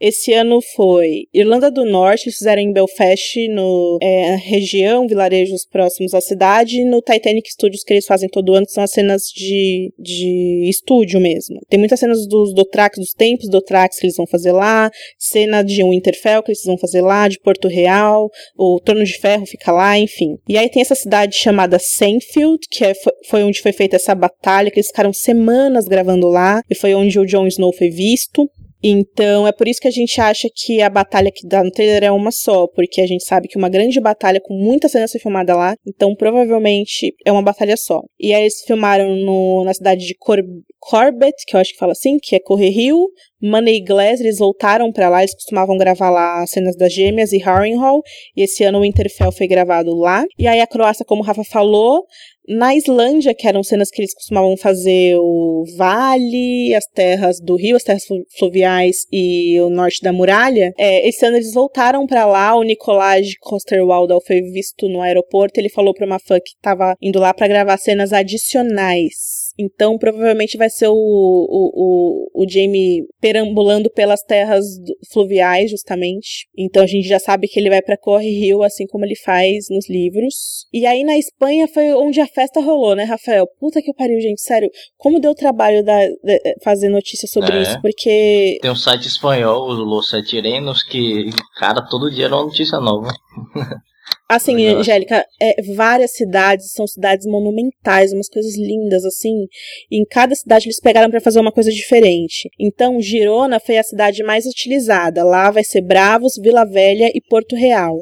Esse 0.01 0.33
ano 0.33 0.61
foi 0.75 1.25
Irlanda 1.33 1.71
do 1.71 1.85
Norte, 1.85 2.27
eles 2.27 2.37
fizeram 2.37 2.63
em 2.63 2.73
Belfast, 2.73 3.49
no 3.49 3.99
é, 4.01 4.37
região, 4.37 5.07
vilarejos 5.07 5.67
próximos 5.67 6.15
à 6.15 6.21
cidade, 6.21 6.81
e 6.81 6.85
no 6.85 7.01
Titanic 7.01 7.51
Studios 7.51 7.83
que 7.83 7.95
eles 7.95 8.07
fazem 8.07 8.29
todo 8.29 8.55
ano, 8.55 8.67
que 8.67 8.73
são 8.73 8.85
as 8.85 8.91
cenas 8.91 9.25
de, 9.35 9.93
de 9.99 10.69
estúdio 10.69 11.21
mesmo. 11.21 11.61
Tem 11.69 11.79
muitas 11.79 12.01
cenas 12.01 12.27
dos 12.27 12.55
Dothrax, 12.55 12.99
dos 12.99 13.13
tempos 13.13 13.49
Dothrax 13.49 13.99
que 13.99 14.07
eles 14.07 14.17
vão 14.17 14.27
fazer 14.27 14.53
lá, 14.53 14.91
cena 15.19 15.63
de 15.63 15.83
Winterfell 15.83 16.43
que 16.43 16.51
eles 16.51 16.65
vão 16.65 16.79
fazer 16.79 17.01
lá, 17.01 17.29
de 17.29 17.39
Porto 17.41 17.69
Real, 17.69 18.31
o 18.57 18.81
Trono 18.81 19.05
de 19.05 19.19
Ferro 19.19 19.47
fica 19.47 19.73
lá, 19.73 19.99
enfim. 19.99 20.37
E 20.49 20.57
aí 20.57 20.69
tem 20.69 20.83
essa 20.83 20.95
cidade 20.95 21.37
chamada 21.37 21.79
Senfield, 21.79 22.59
que 22.71 22.85
é, 22.85 22.93
foi 23.27 23.43
onde 23.43 23.61
foi 23.61 23.73
feita 23.73 23.97
essa 23.97 24.15
batalha, 24.15 24.71
que 24.71 24.79
eles 24.79 24.89
ficaram 24.89 25.13
semanas 25.13 25.87
gravando 25.87 26.29
lá, 26.29 26.63
e 26.69 26.75
foi 26.75 26.95
onde 26.95 27.19
o 27.19 27.27
Jon 27.27 27.47
Snow 27.47 27.73
foi 27.73 27.91
visto. 27.91 28.49
Então 28.83 29.47
é 29.47 29.53
por 29.53 29.67
isso 29.67 29.81
que 29.81 29.89
a 29.89 29.93
gente 29.93 30.21
acha 30.21 30.49
que 30.55 30.81
a 30.81 30.89
batalha 30.89 31.31
que 31.35 31.47
dá 31.47 31.63
no 31.65 31.71
trailer 31.71 32.05
é 32.05 32.13
uma 32.13 32.31
só, 32.31 32.67
porque 32.69 33.01
a 33.01 33.07
gente 33.07 33.25
sabe 33.25 33.49
que 33.49 33.59
uma 33.59 33.69
grande 33.69 34.01
batalha 34.01 34.41
com 34.41 34.55
muita 34.55 34.89
cena 34.89 35.09
foi 35.09 35.21
filmada 35.21 35.57
lá, 35.57 35.75
então 35.87 36.15
provavelmente 36.15 37.15
é 37.25 37.33
uma 37.33 37.43
batalha 37.43 37.77
só. 37.77 38.03
E 38.19 38.33
aí 38.33 38.43
eles 38.43 38.63
filmaram 38.67 39.17
no, 39.17 39.65
na 39.65 39.75
cidade 39.75 40.07
de 40.07 40.15
Cor 40.15 40.39
Corbett, 40.79 41.35
que 41.47 41.57
eu 41.57 41.61
acho 41.61 41.73
que 41.73 41.79
fala 41.79 41.93
assim, 41.93 42.19
que 42.23 42.37
é 42.37 42.41
Correr 42.41 42.71
Rio, 42.71 43.09
Money 43.43 43.83
Glass, 43.83 44.21
eles 44.21 44.39
voltaram 44.39 44.93
para 44.93 45.09
lá, 45.09 45.21
eles 45.21 45.35
costumavam 45.35 45.77
gravar 45.77 46.11
lá 46.11 46.43
as 46.43 46.51
cenas 46.51 46.77
das 46.77 46.93
gêmeas 46.93 47.33
e 47.33 47.39
Harrenhal, 47.39 48.01
e 48.37 48.43
esse 48.43 48.63
ano 48.65 48.79
o 48.79 48.83
Winterfell 48.83 49.33
foi 49.33 49.49
gravado 49.49 49.95
lá. 49.95 50.25
E 50.39 50.47
aí 50.47 50.61
a 50.61 50.67
Croácia, 50.67 51.05
como 51.05 51.23
o 51.23 51.25
Rafa 51.25 51.43
falou, 51.45 52.05
na 52.49 52.75
Islândia, 52.75 53.35
que 53.35 53.47
eram 53.47 53.63
cenas 53.63 53.91
que 53.91 54.01
eles 54.01 54.15
costumavam 54.15 54.57
fazer 54.57 55.17
o 55.19 55.65
vale, 55.77 56.75
as 56.75 56.87
terras 56.87 57.39
do 57.41 57.57
rio, 57.57 57.77
as 57.77 57.83
terras 57.83 58.05
fluviais 58.39 58.97
e 59.13 59.61
o 59.61 59.69
norte 59.69 60.03
da 60.03 60.13
muralha, 60.13 60.73
é, 60.79 61.07
esse 61.07 61.25
ano 61.27 61.37
eles 61.37 61.53
voltaram 61.53 62.07
para 62.07 62.25
lá. 62.25 62.57
O 62.57 62.63
Nicolás 62.63 63.27
Coster-Waldau 63.41 64.21
foi 64.27 64.41
visto 64.41 64.89
no 64.89 65.03
aeroporto. 65.03 65.61
Ele 65.61 65.69
falou 65.69 65.93
para 65.93 66.07
uma 66.07 66.19
fã 66.19 66.39
que 66.41 66.53
estava 66.57 66.95
indo 67.03 67.19
lá 67.19 67.35
para 67.35 67.49
gravar 67.49 67.77
cenas 67.77 68.13
adicionais. 68.13 69.38
Então, 69.59 69.99
provavelmente 69.99 70.57
vai 70.57 70.71
ser 70.71 70.87
o, 70.87 70.95
o, 70.95 71.73
o, 71.75 72.45
o 72.45 72.49
Jamie 72.49 73.03
perambulando 73.21 73.91
pelas 73.91 74.23
terras 74.23 74.65
fluviais, 75.13 75.71
justamente. 75.71 76.47
Então, 76.57 76.85
a 76.85 76.87
gente 76.87 77.09
já 77.09 77.19
sabe 77.19 77.49
que 77.49 77.59
ele 77.59 77.69
vai 77.69 77.83
para 77.83 77.97
Corre 77.97 78.31
Rio, 78.31 78.63
assim 78.63 78.87
como 78.87 79.05
ele 79.05 79.17
faz 79.17 79.67
nos 79.69 79.91
livros. 79.91 80.67
E 80.73 80.87
aí, 80.87 81.03
na 81.03 81.19
Espanha, 81.19 81.67
foi 81.67 81.93
onde 81.93 82.21
a 82.21 82.27
festa 82.27 82.61
rolou, 82.61 82.95
né, 82.95 83.03
Rafael? 83.03 83.49
Puta 83.59 83.83
que 83.83 83.93
pariu, 83.93 84.21
gente. 84.21 84.41
Sério, 84.41 84.71
como 84.97 85.19
deu 85.19 85.35
trabalho 85.35 85.85
da, 85.85 86.07
de, 86.07 86.57
fazer 86.63 86.89
notícia 86.89 87.27
sobre 87.27 87.57
é. 87.57 87.63
isso? 87.63 87.83
Porque. 87.83 88.59
Tem 88.63 88.71
um 88.71 88.77
site 88.77 89.09
espanhol, 89.09 89.69
o 89.69 89.73
Los 89.73 90.11
Setirenos, 90.11 90.85
que, 90.85 91.31
cara, 91.59 91.83
todo 91.83 92.11
dia 92.11 92.27
era 92.27 92.37
uma 92.37 92.45
notícia 92.45 92.79
nova. 92.79 93.09
Assim, 94.29 94.57
Legal. 94.57 94.81
Angélica, 94.81 95.27
é, 95.41 95.63
várias 95.75 96.13
cidades 96.13 96.73
são 96.73 96.87
cidades 96.87 97.27
monumentais, 97.27 98.13
umas 98.13 98.29
coisas 98.29 98.59
lindas, 98.59 99.03
assim. 99.07 99.47
E 99.91 99.99
em 99.99 100.05
cada 100.05 100.35
cidade 100.35 100.67
eles 100.67 100.81
pegaram 100.81 101.11
para 101.11 101.21
fazer 101.21 101.41
uma 101.41 101.51
coisa 101.51 101.71
diferente. 101.71 102.51
Então, 102.61 103.01
Girona 103.01 103.59
foi 103.59 103.79
a 103.79 103.83
cidade 103.83 104.23
mais 104.23 104.45
utilizada. 104.45 105.25
Lá 105.25 105.51
vai 105.51 105.65
ser 105.65 105.81
Bravos, 105.81 106.35
Vila 106.37 106.67
Velha 106.67 107.11
e 107.15 107.23
Porto 107.23 107.57
Real. 107.57 107.97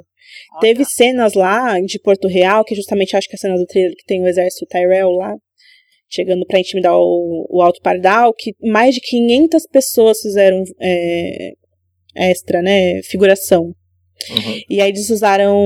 Teve 0.61 0.85
cenas 0.85 1.35
lá 1.35 1.79
de 1.81 1.99
Porto 2.01 2.27
Real, 2.27 2.65
que 2.65 2.75
justamente 2.75 3.17
acho 3.17 3.29
que 3.29 3.35
é 3.35 3.37
a 3.37 3.41
cena 3.41 3.57
do 3.57 3.67
trailer 3.67 3.95
que 3.97 4.05
tem 4.05 4.21
o 4.21 4.27
exército 4.27 4.67
Tyrell 4.67 5.11
lá, 5.11 5.33
chegando 6.09 6.45
para 6.45 6.59
intimidar 6.59 6.97
o, 6.97 7.47
o 7.49 7.63
Alto 7.63 7.81
Pardal, 7.81 8.35
que 8.35 8.53
mais 8.63 8.95
de 8.95 9.01
500 9.01 9.67
pessoas 9.69 10.21
fizeram 10.21 10.65
é, 10.81 11.53
extra, 12.17 12.61
né, 12.63 13.01
figuração. 13.03 13.73
Uhum. 14.31 14.61
E 14.69 14.81
aí 14.81 14.89
eles 14.89 15.11
usaram 15.11 15.57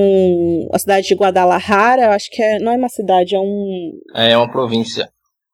a 0.73 0.79
cidade 0.79 1.09
de 1.09 1.15
Guadalajara, 1.15 2.15
acho 2.15 2.31
que 2.31 2.43
é, 2.43 2.59
não 2.59 2.73
é 2.73 2.77
uma 2.77 2.89
cidade, 2.89 3.35
é 3.35 3.41
um. 3.41 3.93
É, 4.15 4.33
é 4.33 4.37
uma 4.37 4.51
província. 4.51 5.09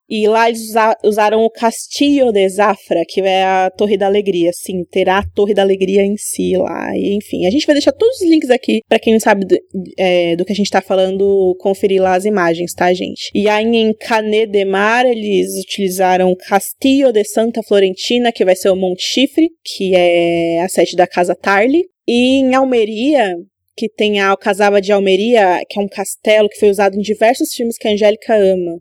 E 0.09 0.25
lá 0.27 0.47
eles 0.47 0.73
usaram 1.03 1.43
o 1.43 1.49
Castillo 1.49 2.31
de 2.31 2.47
Zafra, 2.47 3.03
que 3.07 3.19
é 3.21 3.43
a 3.43 3.69
Torre 3.69 3.97
da 3.97 4.05
Alegria. 4.05 4.51
Sim, 4.53 4.85
terá 4.89 5.17
a 5.17 5.23
Torre 5.23 5.53
da 5.53 5.61
Alegria 5.61 6.01
em 6.01 6.15
si 6.15 6.55
lá. 6.55 6.95
E, 6.95 7.13
enfim, 7.13 7.45
a 7.45 7.49
gente 7.49 7.65
vai 7.65 7.75
deixar 7.75 7.91
todos 7.91 8.21
os 8.21 8.29
links 8.29 8.49
aqui 8.49 8.81
para 8.87 8.99
quem 8.99 9.13
não 9.13 9.19
sabe 9.19 9.45
do, 9.45 9.57
é, 9.97 10.35
do, 10.37 10.45
que 10.45 10.53
a 10.53 10.55
gente 10.55 10.69
tá 10.69 10.81
falando, 10.81 11.55
conferir 11.59 12.01
lá 12.01 12.15
as 12.15 12.23
imagens, 12.23 12.73
tá, 12.73 12.93
gente? 12.93 13.29
E 13.35 13.49
aí 13.49 13.65
em 13.65 13.93
Canet 13.93 14.49
de 14.49 14.63
Mar, 14.63 15.05
eles 15.05 15.49
utilizaram 15.59 16.33
Castillo 16.47 17.11
de 17.11 17.25
Santa 17.25 17.61
Florentina, 17.61 18.31
que 18.31 18.45
vai 18.45 18.55
ser 18.55 18.69
o 18.69 18.77
Monte 18.77 19.03
Chifre, 19.03 19.49
que 19.61 19.93
é 19.93 20.61
a 20.61 20.69
sede 20.69 20.95
da 20.95 21.05
Casa 21.05 21.35
Tarly. 21.35 21.83
E 22.07 22.39
em 22.39 22.55
Almeria, 22.55 23.35
que 23.75 23.89
tem 23.89 24.19
a 24.19 24.29
Alcazaba 24.29 24.81
de 24.81 24.91
Almeria, 24.91 25.61
que 25.69 25.79
é 25.79 25.81
um 25.81 25.87
castelo 25.87 26.49
que 26.49 26.59
foi 26.59 26.69
usado 26.69 26.95
em 26.95 27.01
diversos 27.01 27.53
filmes 27.53 27.77
que 27.77 27.87
a 27.87 27.91
Angélica 27.91 28.35
ama. 28.35 28.79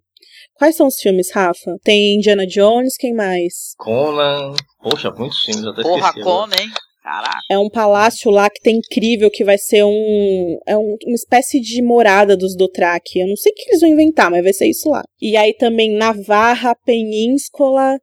Quais 0.54 0.74
são 0.74 0.86
os 0.86 0.98
filmes, 0.98 1.30
Rafa? 1.32 1.76
Tem 1.82 2.16
Indiana 2.16 2.46
Jones, 2.46 2.96
quem 2.96 3.12
mais? 3.12 3.74
Conan. 3.76 4.54
Poxa, 4.80 5.10
muitos 5.10 5.38
filmes, 5.40 5.66
até 5.66 5.82
Porra, 5.82 6.08
esqueci. 6.08 6.24
Porra, 6.24 6.46
Conan, 6.46 6.56
hein? 6.62 6.70
Caraca. 7.02 7.38
É 7.48 7.56
um 7.56 7.70
palácio 7.70 8.32
lá 8.32 8.50
que 8.50 8.60
tem 8.60 8.78
incrível, 8.78 9.30
que 9.30 9.44
vai 9.44 9.56
ser 9.58 9.84
um. 9.84 10.58
É 10.66 10.76
um, 10.76 10.96
uma 11.06 11.14
espécie 11.14 11.60
de 11.60 11.80
morada 11.80 12.36
dos 12.36 12.56
Dothraki. 12.56 13.20
Eu 13.20 13.28
não 13.28 13.36
sei 13.36 13.52
o 13.52 13.54
que 13.54 13.70
eles 13.70 13.80
vão 13.80 13.90
inventar, 13.90 14.28
mas 14.28 14.42
vai 14.42 14.52
ser 14.52 14.66
isso 14.66 14.88
lá. 14.88 15.04
E 15.20 15.36
aí 15.36 15.54
também 15.54 15.96
Navarra, 15.96 16.74
Península, 16.84 17.96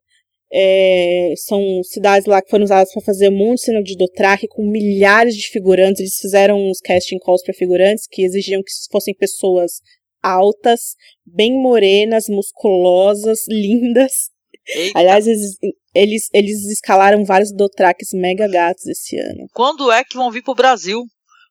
é, 0.56 1.34
são 1.36 1.60
cidades 1.84 2.28
lá 2.28 2.40
que 2.40 2.50
foram 2.52 2.64
usadas 2.64 2.94
para 2.94 3.04
fazer 3.04 3.30
um 3.30 3.36
monte 3.36 3.56
de 3.58 3.66
cena 3.66 3.82
de 3.82 3.98
Dothraki 3.98 4.48
com 4.48 4.64
milhares 4.64 5.36
de 5.36 5.48
figurantes. 5.50 6.00
Eles 6.00 6.16
fizeram 6.16 6.58
uns 6.60 6.78
casting 6.80 7.18
calls 7.18 7.42
para 7.44 7.56
figurantes 7.56 8.06
que 8.08 8.24
exigiam 8.24 8.62
que 8.62 8.72
fossem 8.92 9.16
pessoas 9.16 9.82
altas, 10.22 10.96
bem 11.26 11.60
morenas, 11.60 12.26
musculosas, 12.30 13.40
lindas. 13.50 14.30
Eita. 14.68 15.00
Aliás, 15.00 15.26
eles, 15.26 15.58
eles, 15.94 16.30
eles 16.32 16.66
escalaram 16.72 17.26
vários 17.26 17.52
Dothrakis 17.52 18.10
mega 18.14 18.48
gatos 18.48 18.86
esse 18.86 19.18
ano. 19.18 19.48
Quando 19.54 19.92
é 19.92 20.04
que 20.04 20.16
vão 20.16 20.30
vir 20.30 20.44
pro 20.44 20.54
Brasil? 20.54 21.04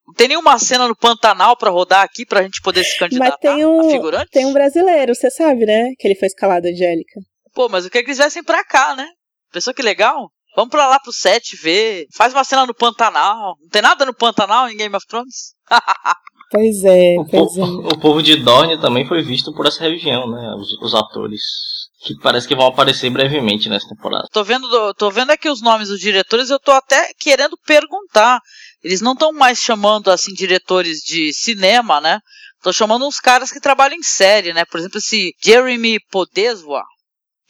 Não 0.06 0.14
tem 0.14 0.28
nenhuma 0.28 0.58
cena 0.58 0.86
no 0.86 0.96
Pantanal 0.96 1.56
para 1.56 1.70
rodar 1.70 2.02
aqui 2.02 2.24
pra 2.24 2.42
gente 2.42 2.62
poder 2.62 2.84
se 2.84 2.96
candidatar 2.98 3.30
Mas 3.30 3.56
tem 3.56 3.66
um, 3.66 3.80
a 3.80 3.90
figurante? 3.90 4.30
Tem 4.30 4.46
um 4.46 4.52
brasileiro, 4.52 5.14
você 5.14 5.30
sabe, 5.30 5.66
né? 5.66 5.90
Que 5.98 6.06
ele 6.06 6.14
foi 6.14 6.26
escalado, 6.26 6.66
Angélica. 6.66 7.20
Pô, 7.54 7.68
mas 7.68 7.84
eu 7.84 7.90
queria 7.90 8.04
que 8.04 8.10
eles 8.10 8.18
viessem 8.18 8.42
pra 8.42 8.64
cá, 8.64 8.94
né? 8.96 9.06
Pensou 9.52 9.74
que 9.74 9.82
legal? 9.82 10.30
Vamos 10.54 10.70
pra 10.70 10.86
lá 10.86 10.98
pro 11.00 11.12
set 11.12 11.56
ver. 11.56 12.06
Faz 12.14 12.32
uma 12.32 12.44
cena 12.44 12.66
no 12.66 12.74
Pantanal. 12.74 13.56
Não 13.60 13.68
tem 13.68 13.82
nada 13.82 14.04
no 14.04 14.14
Pantanal 14.14 14.68
em 14.68 14.76
Game 14.76 14.94
of 14.94 15.06
Thrones? 15.06 15.54
pois 16.50 16.84
é, 16.84 17.16
o 17.18 17.24
pois 17.24 17.54
povo, 17.54 17.60
é. 17.60 17.94
O 17.94 17.98
povo 17.98 18.22
de 18.22 18.36
Dorne 18.36 18.78
também 18.78 19.06
foi 19.06 19.22
visto 19.22 19.52
por 19.54 19.66
essa 19.66 19.82
região, 19.82 20.30
né? 20.30 20.54
Os, 20.58 20.72
os, 20.82 20.94
atores. 20.94 21.42
Que 22.04 22.14
parece 22.18 22.48
que 22.48 22.54
vão 22.54 22.66
aparecer 22.66 23.08
brevemente 23.10 23.68
nessa 23.68 23.88
temporada. 23.88 24.28
Tô 24.32 24.42
vendo, 24.42 24.94
tô 24.94 25.10
vendo 25.10 25.30
aqui 25.30 25.48
os 25.48 25.62
nomes 25.62 25.88
dos 25.88 26.00
diretores 26.00 26.50
eu 26.50 26.58
tô 26.58 26.72
até 26.72 27.12
querendo 27.18 27.56
perguntar. 27.64 28.40
Eles 28.82 29.00
não 29.00 29.12
estão 29.12 29.32
mais 29.32 29.58
chamando 29.58 30.10
assim 30.10 30.32
diretores 30.34 30.98
de 30.98 31.32
cinema, 31.32 32.00
né? 32.00 32.18
Tô 32.62 32.72
chamando 32.72 33.06
uns 33.06 33.20
caras 33.20 33.50
que 33.50 33.60
trabalham 33.60 33.96
em 33.96 34.02
série, 34.02 34.52
né? 34.52 34.64
Por 34.64 34.78
exemplo, 34.78 34.98
esse 34.98 35.32
Jeremy 35.42 35.98
Podeswa, 36.10 36.82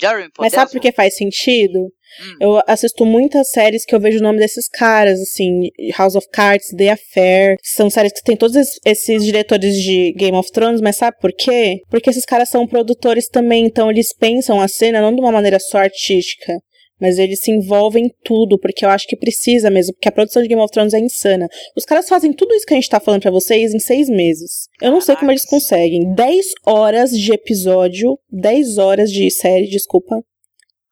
Jeremy 0.00 0.28
Mas 0.38 0.52
sabe 0.52 0.72
por 0.72 0.80
que 0.80 0.92
faz 0.92 1.14
sentido? 1.16 1.78
Hum. 2.20 2.36
Eu 2.40 2.62
assisto 2.66 3.06
muitas 3.06 3.50
séries 3.50 3.84
que 3.84 3.94
eu 3.94 4.00
vejo 4.00 4.18
o 4.18 4.22
nome 4.22 4.38
desses 4.38 4.68
caras, 4.68 5.20
assim, 5.20 5.68
House 5.96 6.14
of 6.14 6.26
Cards, 6.30 6.68
The 6.76 6.90
Affair, 6.90 7.56
são 7.62 7.88
séries 7.88 8.12
que 8.12 8.22
tem 8.22 8.36
todos 8.36 8.56
esses 8.84 9.24
diretores 9.24 9.76
de 9.76 10.12
Game 10.12 10.36
of 10.36 10.50
Thrones, 10.52 10.80
mas 10.80 10.96
sabe 10.96 11.16
por 11.20 11.32
quê? 11.32 11.80
Porque 11.88 12.10
esses 12.10 12.24
caras 12.24 12.50
são 12.50 12.66
produtores 12.66 13.28
também, 13.28 13.64
então 13.64 13.90
eles 13.90 14.14
pensam 14.14 14.60
a 14.60 14.68
cena 14.68 15.00
não 15.00 15.14
de 15.14 15.20
uma 15.20 15.32
maneira 15.32 15.58
só 15.58 15.78
artística, 15.78 16.54
mas 17.02 17.18
eles 17.18 17.40
se 17.40 17.50
envolvem 17.50 18.04
em 18.04 18.10
tudo, 18.24 18.56
porque 18.56 18.84
eu 18.84 18.88
acho 18.88 19.08
que 19.08 19.16
precisa 19.16 19.68
mesmo, 19.68 19.92
porque 19.92 20.08
a 20.08 20.12
produção 20.12 20.40
de 20.40 20.46
Game 20.46 20.62
of 20.62 20.72
Thrones 20.72 20.94
é 20.94 21.00
insana. 21.00 21.48
Os 21.76 21.84
caras 21.84 22.08
fazem 22.08 22.32
tudo 22.32 22.54
isso 22.54 22.64
que 22.64 22.74
a 22.74 22.76
gente 22.76 22.88
tá 22.88 23.00
falando 23.00 23.22
para 23.22 23.30
vocês 23.32 23.74
em 23.74 23.80
seis 23.80 24.08
meses. 24.08 24.68
Eu 24.80 24.92
não 24.92 25.00
sei 25.00 25.16
como 25.16 25.32
eles 25.32 25.44
conseguem. 25.44 26.14
10 26.14 26.46
horas 26.64 27.10
de 27.10 27.32
episódio, 27.32 28.16
10 28.30 28.78
horas 28.78 29.10
de 29.10 29.28
série, 29.32 29.68
desculpa. 29.68 30.22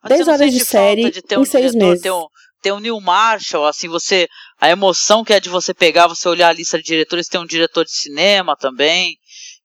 Mas 0.03 0.17
10 0.17 0.27
horas 0.29 0.53
de 0.53 0.65
série 0.65 1.13
de 1.13 1.23
ter 1.23 1.37
em 1.37 1.39
um 1.39 1.45
seis 1.45 1.71
diretor, 1.71 1.87
meses. 1.87 2.03
Ter 2.03 2.11
um, 2.11 2.27
ter 2.61 2.73
um 2.73 2.81
Neil 2.81 3.01
Marshall, 3.01 3.67
assim, 3.67 3.87
você. 3.87 4.27
A 4.61 4.69
emoção 4.69 5.23
que 5.23 5.33
é 5.33 5.39
de 5.39 5.49
você 5.49 5.73
pegar, 5.73 6.09
você 6.09 6.29
olhar 6.29 6.49
a 6.49 6.53
lista 6.53 6.77
de 6.77 6.83
diretores, 6.83 7.29
tem 7.29 7.41
um 7.41 7.47
diretor 7.47 7.85
de 7.85 7.93
cinema 7.93 8.57
também 8.57 9.17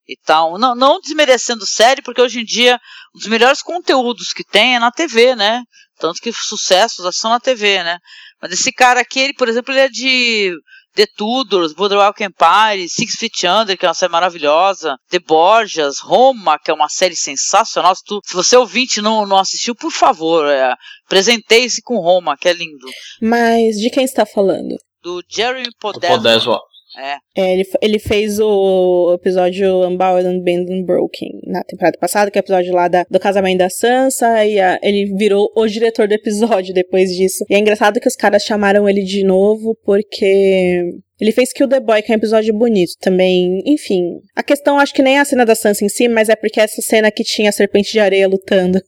e 0.08 0.16
tal. 0.24 0.60
Não, 0.60 0.76
não 0.76 1.00
desmerecendo 1.00 1.66
série, 1.66 2.04
porque 2.04 2.22
hoje 2.22 2.42
em 2.42 2.46
dia 2.46 2.80
um 3.16 3.18
dos 3.18 3.28
melhores 3.28 3.64
conteúdos 3.64 4.32
que 4.32 4.44
tem 4.44 4.76
é 4.76 4.80
na 4.80 4.92
TV, 4.92 5.36
né? 5.36 5.64
Tanto 5.98 6.22
que 6.22 6.32
sucessos 6.34 7.16
são 7.16 7.32
na 7.32 7.40
TV, 7.40 7.84
né? 7.84 7.98
Mas 8.42 8.52
esse 8.52 8.72
cara 8.72 9.00
aqui, 9.02 9.20
ele, 9.20 9.34
por 9.34 9.48
exemplo, 9.48 9.74
ele 9.74 9.82
é 9.82 9.90
de 9.90 10.54
The 10.96 11.06
Tudors, 11.18 11.74
Boardwalk 11.74 12.24
Empire, 12.24 12.88
Six 12.88 13.16
Feet 13.16 13.44
Under, 13.46 13.78
que 13.78 13.86
é 13.86 13.90
uma 13.90 13.94
série 13.94 14.12
maravilhosa, 14.12 14.96
The 15.10 15.20
Borgias, 15.20 16.00
Roma, 16.00 16.58
que 16.58 16.72
é 16.72 16.74
uma 16.74 16.90
série 16.90 17.16
sensacional. 17.16 17.96
Se, 17.96 18.04
tu, 18.06 18.22
se 18.24 18.34
você 18.34 18.56
ouvinte 18.56 19.02
não, 19.02 19.26
não 19.26 19.38
assistiu, 19.38 19.76
por 19.76 19.92
favor, 19.92 20.48
é, 20.48 20.74
apresentei-se 21.06 21.82
com 21.84 22.00
Roma, 22.00 22.38
que 22.38 22.48
é 22.48 22.54
lindo. 22.54 22.88
Mas 23.22 23.76
de 23.76 23.90
quem 23.90 24.06
está 24.06 24.26
falando? 24.26 24.76
Do 25.04 25.22
Jeremy 25.30 25.66
Do 25.66 26.00
Podeswa. 26.00 26.60
É, 26.98 27.16
É, 27.38 27.54
ele, 27.54 27.64
ele 27.82 28.00
fez 28.00 28.40
o 28.40 29.14
episódio 29.14 29.86
Unbound 29.88 30.26
and 30.26 30.40
Bend 30.42 30.72
and 30.74 30.84
Broken 30.86 31.30
na 31.46 31.64
temporada 31.64 31.98
passada, 32.00 32.32
que 32.32 32.38
é 32.38 32.42
o 32.42 32.44
episódio 32.44 32.74
lá 32.74 32.88
da, 32.88 33.06
do 33.10 33.20
casamento 33.20 33.58
da 33.60 33.70
Sansa, 33.70 34.46
e 34.46 34.60
a- 34.60 34.80
ele 34.82 35.14
virou 35.18 35.52
o 35.56 35.68
diretor 35.68 36.08
do 36.08 36.14
episódio 36.14 36.74
depois 36.74 37.10
disso. 37.14 37.44
E 37.50 37.56
é 37.56 37.60
engraçado 37.60 38.00
que 38.00 38.08
os 38.08 38.16
caras 38.16 38.44
chamaram 38.44 38.88
ele 38.88 39.04
de 39.04 39.24
novo, 39.26 39.78
porque 39.84 40.84
ele 41.20 41.32
fez 41.32 41.52
Kill 41.54 41.68
the 41.68 41.80
Boy, 41.80 42.02
que 42.02 42.12
é 42.12 42.16
um 42.16 42.18
episódio 42.18 42.54
bonito 42.54 42.94
também. 43.02 43.62
Enfim, 43.66 44.20
a 44.36 44.44
questão 44.44 44.80
acho 44.80 44.94
que 44.94 45.02
nem 45.04 45.18
é 45.18 45.20
a 45.20 45.26
cena 45.26 45.46
da 45.46 45.56
Sansa 45.56 45.84
em 45.86 45.90
si, 45.90 46.08
mas 46.08 46.30
é 46.30 46.36
porque 46.36 46.60
essa 46.60 46.82
cena 46.82 47.12
que 47.12 47.24
tinha 47.24 47.50
a 47.50 47.54
serpente 47.54 47.92
de 47.92 48.00
areia 48.00 48.28
lutando. 48.28 48.80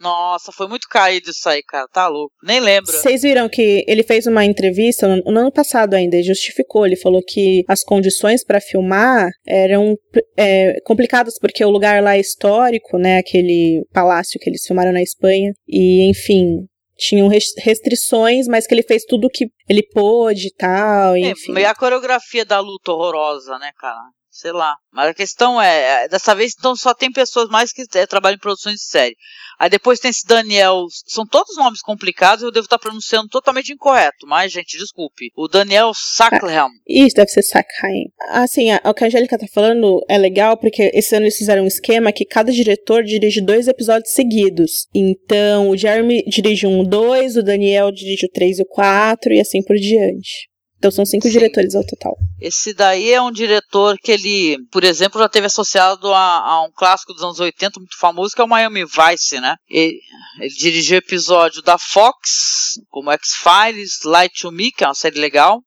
Nossa, 0.00 0.52
foi 0.52 0.68
muito 0.68 0.86
caído 0.88 1.30
isso 1.30 1.48
aí, 1.48 1.62
cara, 1.62 1.86
tá 1.92 2.06
louco. 2.08 2.32
Nem 2.42 2.60
lembro. 2.60 2.92
Vocês 2.92 3.22
viram 3.22 3.48
que 3.48 3.84
ele 3.86 4.02
fez 4.02 4.26
uma 4.26 4.44
entrevista 4.44 5.08
no, 5.08 5.16
no 5.32 5.40
ano 5.40 5.52
passado 5.52 5.94
ainda, 5.94 6.16
e 6.16 6.22
justificou. 6.22 6.86
Ele 6.86 6.96
falou 6.96 7.20
que 7.26 7.64
as 7.68 7.82
condições 7.82 8.44
para 8.44 8.60
filmar 8.60 9.28
eram 9.46 9.94
é, 10.36 10.74
complicadas 10.84 11.34
porque 11.40 11.64
o 11.64 11.70
lugar 11.70 12.02
lá 12.02 12.16
é 12.16 12.20
histórico, 12.20 12.98
né? 12.98 13.18
Aquele 13.18 13.84
palácio 13.92 14.38
que 14.40 14.48
eles 14.48 14.62
filmaram 14.66 14.92
na 14.92 15.02
Espanha. 15.02 15.52
E, 15.66 16.08
enfim, 16.08 16.66
tinham 16.96 17.28
res- 17.28 17.54
restrições, 17.58 18.46
mas 18.46 18.66
que 18.66 18.74
ele 18.74 18.82
fez 18.82 19.04
tudo 19.04 19.26
o 19.26 19.30
que 19.30 19.46
ele 19.68 19.82
pôde 19.92 20.48
e 20.48 20.54
tal. 20.54 21.14
É, 21.14 21.20
enfim. 21.30 21.52
e 21.58 21.64
a 21.64 21.74
coreografia 21.74 22.44
da 22.44 22.60
luta 22.60 22.92
horrorosa, 22.92 23.58
né, 23.58 23.70
cara? 23.78 23.98
Sei 24.38 24.52
lá. 24.52 24.76
Mas 24.92 25.08
a 25.08 25.14
questão 25.14 25.60
é, 25.60 26.04
é, 26.04 26.08
dessa 26.08 26.32
vez 26.32 26.54
então 26.56 26.76
só 26.76 26.94
tem 26.94 27.10
pessoas 27.10 27.48
mais 27.48 27.72
que 27.72 27.82
é, 27.94 28.06
trabalham 28.06 28.36
em 28.36 28.38
produções 28.38 28.76
de 28.76 28.84
série. 28.84 29.16
Aí 29.58 29.68
depois 29.68 29.98
tem 29.98 30.12
esse 30.12 30.24
Daniel, 30.24 30.84
são 31.08 31.26
todos 31.26 31.56
nomes 31.56 31.80
complicados, 31.82 32.44
eu 32.44 32.52
devo 32.52 32.66
estar 32.66 32.78
pronunciando 32.78 33.28
totalmente 33.28 33.72
incorreto, 33.72 34.28
mas 34.28 34.52
gente, 34.52 34.78
desculpe. 34.78 35.32
O 35.36 35.48
Daniel 35.48 35.90
Sackham. 35.92 36.68
Isso 36.86 37.16
deve 37.16 37.32
ser 37.32 37.42
Sackheim. 37.42 38.12
Assim, 38.28 38.68
o 38.84 38.94
que 38.94 39.02
a 39.02 39.06
Angélica 39.08 39.36
tá 39.36 39.46
falando 39.52 40.00
é 40.08 40.16
legal 40.16 40.56
porque 40.56 40.92
esse 40.94 41.16
ano 41.16 41.24
eles 41.24 41.36
fizeram 41.36 41.64
um 41.64 41.66
esquema 41.66 42.12
que 42.12 42.24
cada 42.24 42.52
diretor 42.52 43.02
dirige 43.02 43.40
dois 43.40 43.66
episódios 43.66 44.12
seguidos. 44.12 44.86
Então, 44.94 45.70
o 45.70 45.76
Jeremy 45.76 46.22
dirige 46.28 46.64
um, 46.64 46.84
dois, 46.84 47.36
o 47.36 47.42
Daniel 47.42 47.90
dirige 47.90 48.26
o 48.26 48.30
três 48.30 48.60
e 48.60 48.62
o 48.62 48.66
quatro, 48.66 49.32
e 49.32 49.40
assim 49.40 49.64
por 49.64 49.74
diante. 49.74 50.48
Então 50.78 50.90
são 50.92 51.04
cinco 51.04 51.26
Sim. 51.26 51.32
diretores 51.32 51.74
ao 51.74 51.84
total. 51.84 52.16
Esse 52.40 52.72
daí 52.72 53.10
é 53.12 53.20
um 53.20 53.32
diretor 53.32 53.96
que 53.98 54.12
ele, 54.12 54.56
por 54.70 54.84
exemplo, 54.84 55.20
já 55.20 55.28
teve 55.28 55.46
associado 55.46 56.12
a, 56.14 56.38
a 56.38 56.62
um 56.62 56.70
clássico 56.70 57.12
dos 57.12 57.22
anos 57.22 57.40
80 57.40 57.80
muito 57.80 57.98
famoso, 57.98 58.34
que 58.34 58.40
é 58.40 58.44
o 58.44 58.48
Miami 58.48 58.84
Vice, 58.84 59.40
né? 59.40 59.56
Ele, 59.68 59.98
ele 60.40 60.54
dirigiu 60.54 60.98
episódio 60.98 61.62
da 61.62 61.76
Fox, 61.78 62.74
como 62.90 63.10
X-Files, 63.10 64.02
Light 64.04 64.40
to 64.40 64.52
Me, 64.52 64.70
que 64.70 64.84
é 64.84 64.86
uma 64.86 64.94
série 64.94 65.18
legal, 65.18 65.60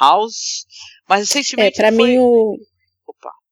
House. 0.00 0.64
Mas 1.08 1.20
É, 1.20 1.22
recentemente. 1.38 1.76
pra 1.76 1.88
ele 1.88 1.96
foi- 1.96 2.08
mim 2.10 2.18
o, 2.18 2.56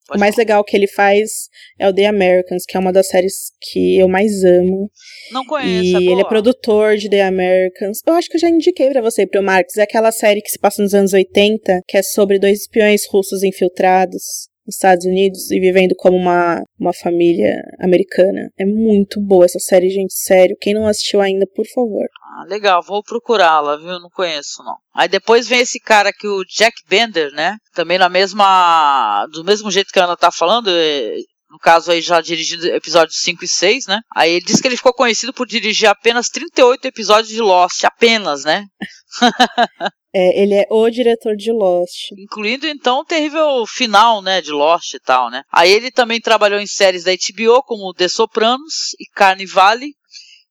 Opa, 0.06 0.14
o 0.14 0.18
pode 0.18 0.20
mais 0.20 0.36
legal 0.36 0.64
que 0.64 0.76
ele 0.76 0.86
faz 0.86 1.48
é 1.78 1.88
o 1.88 1.92
The 1.92 2.06
Americans, 2.06 2.64
que 2.66 2.76
é 2.76 2.80
uma 2.80 2.92
das 2.92 3.08
séries 3.08 3.52
que 3.60 3.98
eu 3.98 4.08
mais 4.08 4.44
amo. 4.44 4.90
Não 5.32 5.44
conheço, 5.44 6.00
E 6.00 6.08
é 6.08 6.12
ele 6.12 6.20
é 6.20 6.24
produtor 6.24 6.96
de 6.96 7.10
The 7.10 7.22
Americans. 7.22 7.98
Eu 8.06 8.14
acho 8.14 8.28
que 8.28 8.36
eu 8.36 8.40
já 8.40 8.48
indiquei 8.48 8.90
pra 8.90 9.02
você, 9.02 9.26
pro 9.26 9.42
Marcos. 9.42 9.76
É 9.76 9.82
aquela 9.82 10.12
série 10.12 10.40
que 10.40 10.50
se 10.50 10.58
passa 10.58 10.82
nos 10.82 10.94
anos 10.94 11.12
80, 11.12 11.82
que 11.86 11.96
é 11.96 12.02
sobre 12.02 12.38
dois 12.38 12.60
espiões 12.60 13.02
russos 13.10 13.42
infiltrados 13.42 14.48
nos 14.66 14.74
Estados 14.74 15.06
Unidos 15.06 15.50
e 15.50 15.60
vivendo 15.60 15.94
como 15.96 16.16
uma, 16.16 16.62
uma 16.78 16.92
família 16.92 17.54
americana. 17.78 18.50
É 18.58 18.64
muito 18.64 19.20
boa 19.20 19.44
essa 19.44 19.60
série, 19.60 19.88
gente. 19.88 20.12
Sério. 20.14 20.56
Quem 20.60 20.74
não 20.74 20.86
assistiu 20.86 21.20
ainda, 21.20 21.46
por 21.46 21.66
favor. 21.66 22.06
Ah, 22.36 22.44
legal, 22.44 22.82
vou 22.82 23.02
procurá-la, 23.02 23.78
viu? 23.78 23.98
Não 23.98 24.10
conheço, 24.10 24.62
não. 24.62 24.76
Aí 24.94 25.08
depois 25.08 25.48
vem 25.48 25.60
esse 25.60 25.80
cara 25.80 26.10
aqui, 26.10 26.28
o 26.28 26.44
Jack 26.44 26.76
Bender, 26.86 27.32
né? 27.32 27.56
Também 27.72 27.96
na 27.96 28.10
mesma. 28.10 29.26
Do 29.32 29.42
mesmo 29.42 29.70
jeito 29.70 29.90
que 29.90 29.98
a 29.98 30.04
Ana 30.04 30.18
tá 30.18 30.30
falando, 30.30 30.68
é, 30.68 31.14
no 31.50 31.58
caso 31.58 31.90
aí 31.90 32.02
já 32.02 32.20
dirigindo 32.20 32.66
episódios 32.66 33.18
5 33.22 33.42
e 33.42 33.48
6, 33.48 33.86
né? 33.86 34.00
Aí 34.14 34.32
ele 34.32 34.44
disse 34.44 34.60
que 34.60 34.68
ele 34.68 34.76
ficou 34.76 34.92
conhecido 34.92 35.32
por 35.32 35.46
dirigir 35.46 35.88
apenas 35.88 36.28
38 36.28 36.84
episódios 36.84 37.32
de 37.32 37.40
Lost, 37.40 37.84
apenas, 37.84 38.44
né? 38.44 38.66
É, 40.18 40.42
ele 40.42 40.54
é 40.54 40.64
o 40.70 40.88
diretor 40.88 41.36
de 41.36 41.52
Lost. 41.52 42.12
Incluindo 42.18 42.66
então 42.66 43.00
o 43.00 43.04
terrível 43.04 43.66
final, 43.66 44.22
né, 44.22 44.40
de 44.40 44.50
Lost 44.50 44.94
e 44.94 44.98
tal, 44.98 45.28
né? 45.28 45.42
Aí 45.52 45.70
ele 45.70 45.90
também 45.90 46.18
trabalhou 46.18 46.58
em 46.58 46.66
séries 46.66 47.04
da 47.04 47.12
HBO 47.12 47.62
como 47.62 47.92
The 47.92 48.08
Sopranos 48.08 48.94
e 48.98 49.04
Carnivale 49.14 49.88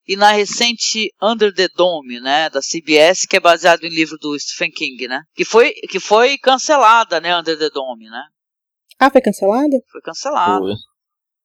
e 0.07 0.15
na 0.15 0.31
recente 0.31 1.11
Under 1.21 1.53
the 1.53 1.67
Dome, 1.75 2.19
né, 2.19 2.49
da 2.49 2.59
CBS, 2.61 3.25
que 3.27 3.37
é 3.37 3.39
baseado 3.39 3.83
em 3.83 3.89
livro 3.89 4.17
do 4.17 4.37
Stephen 4.39 4.71
King, 4.71 5.07
né? 5.07 5.21
Que 5.35 5.45
foi 5.45 5.73
que 5.89 5.99
foi 5.99 6.37
cancelada, 6.37 7.19
né, 7.19 7.37
Under 7.37 7.57
the 7.57 7.69
Dome, 7.69 8.09
né? 8.09 8.23
Ah, 8.99 9.09
foi 9.11 9.21
cancelada. 9.21 9.77
Foi. 10.61 10.73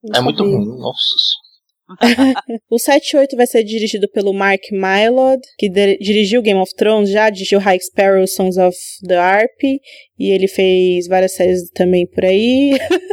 Não 0.02 0.20
É 0.20 0.22
muito 0.22 0.42
ruim, 0.42 0.78
nossa. 0.78 1.00
O 2.70 2.78
7 2.78 3.10
e 3.14 3.16
8 3.18 3.36
vai 3.36 3.46
ser 3.46 3.64
dirigido 3.64 4.08
pelo 4.10 4.32
Mark 4.32 4.60
Mylod, 4.70 5.40
que 5.58 5.68
dirigiu 5.68 6.42
Game 6.42 6.60
of 6.60 6.72
Thrones 6.76 7.10
já, 7.10 7.28
dirigiu 7.30 7.58
High 7.58 7.80
Sparrow, 7.80 8.26
Sons 8.26 8.56
of 8.56 8.76
the 9.06 9.16
Harp, 9.16 9.60
e 9.62 10.30
ele 10.30 10.46
fez 10.46 11.08
várias 11.08 11.34
séries 11.34 11.68
também 11.70 12.06
por 12.06 12.24
aí. 12.24 12.78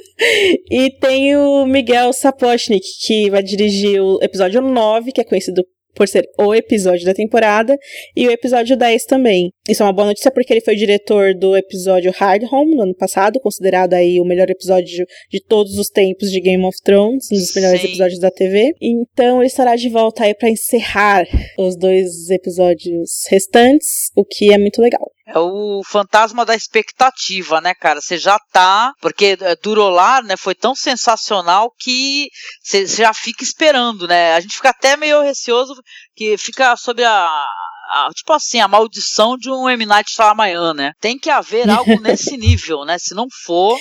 e 0.70 0.92
tem 1.00 1.36
o 1.36 1.66
Miguel 1.66 2.12
Sapochnik, 2.14 2.86
que 3.06 3.30
vai 3.30 3.44
dirigir 3.44 4.02
o 4.02 4.20
episódio 4.22 4.62
9, 4.62 5.12
que 5.12 5.22
é 5.22 5.24
conhecido 5.24 5.64
por 5.98 6.08
ser 6.08 6.30
o 6.38 6.54
episódio 6.54 7.06
da 7.06 7.14
temporada, 7.14 7.76
e 8.16 8.28
o 8.28 8.32
episódio 8.32 8.78
10 8.78 9.06
também. 9.06 9.52
Isso 9.68 9.82
é 9.82 9.86
uma 9.86 9.92
boa 9.92 10.08
notícia 10.08 10.32
porque 10.32 10.54
ele 10.54 10.62
foi 10.62 10.76
o 10.76 10.78
diretor 10.78 11.34
do 11.34 11.58
episódio 11.58 12.12
Hard 12.16 12.44
Home 12.52 12.76
no 12.76 12.84
ano 12.84 12.96
passado, 12.96 13.40
considerado 13.40 13.96
aí 13.96 14.22
o 14.22 14.26
melhor 14.26 14.50
episódio 14.50 15.06
de 15.30 15.44
todos 15.44 15.78
os 15.78 15.90
tempos 15.90 16.32
de 16.32 16.40
Game 16.40 16.64
of 16.64 16.78
Thrones, 16.84 17.28
um 17.32 17.36
dos 17.36 17.54
melhores 17.56 17.82
Sim. 17.82 17.88
episódios 17.88 18.20
da 18.20 18.30
TV. 18.30 18.74
Então 18.80 19.40
ele 19.40 19.48
estará 19.48 19.76
de 19.76 19.90
volta 19.90 20.24
aí 20.24 20.36
pra 20.36 20.50
encerrar 20.50 21.26
os 21.58 21.76
dois 21.76 22.30
episódios 22.30 23.24
restantes, 23.30 24.12
o 24.16 24.24
que 24.24 24.54
é 24.54 24.58
muito 24.60 24.80
legal. 24.80 25.12
É 25.28 25.38
o 25.38 25.82
fantasma 25.86 26.46
da 26.46 26.56
expectativa, 26.56 27.60
né, 27.60 27.74
cara? 27.74 28.00
Você 28.00 28.18
já 28.18 28.40
tá. 28.52 28.94
Porque 29.02 29.38
é, 29.42 29.56
Durolar, 29.58 30.24
né, 30.24 30.38
foi 30.38 30.56
tão 30.56 30.74
sensacional 30.74 31.70
que 31.78 32.28
você 32.64 32.86
já 32.86 33.14
fica 33.14 33.44
esperando, 33.44 34.08
né? 34.08 34.34
A 34.36 34.40
gente 34.40 34.56
fica 34.56 34.70
até 34.70 34.96
meio 34.96 35.22
receoso 35.22 35.74
que 36.16 36.38
fica 36.38 36.78
sobre 36.78 37.04
a. 37.04 37.12
a- 37.26 38.10
tipo 38.16 38.32
assim, 38.32 38.62
a 38.62 38.70
maldição 38.70 39.36
de 39.38 39.52
um 39.52 39.70
M. 39.70 39.86
Night 39.86 40.10
Shyamalan, 40.12 40.74
né? 40.74 40.92
Tem 41.00 41.20
que 41.20 41.30
haver 41.30 41.68
algo 41.70 42.00
nesse 42.00 42.38
nível, 42.38 42.86
né? 42.86 42.98
Se 42.98 43.14
não 43.14 43.28
for. 43.46 43.78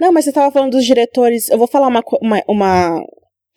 Não, 0.00 0.10
mas 0.10 0.24
você 0.24 0.32
tava 0.32 0.50
falando 0.50 0.72
dos 0.72 0.84
diretores. 0.84 1.48
Eu 1.48 1.56
vou 1.58 1.68
falar 1.68 1.86
uma, 1.86 2.02
uma, 2.20 2.42
uma, 2.48 3.00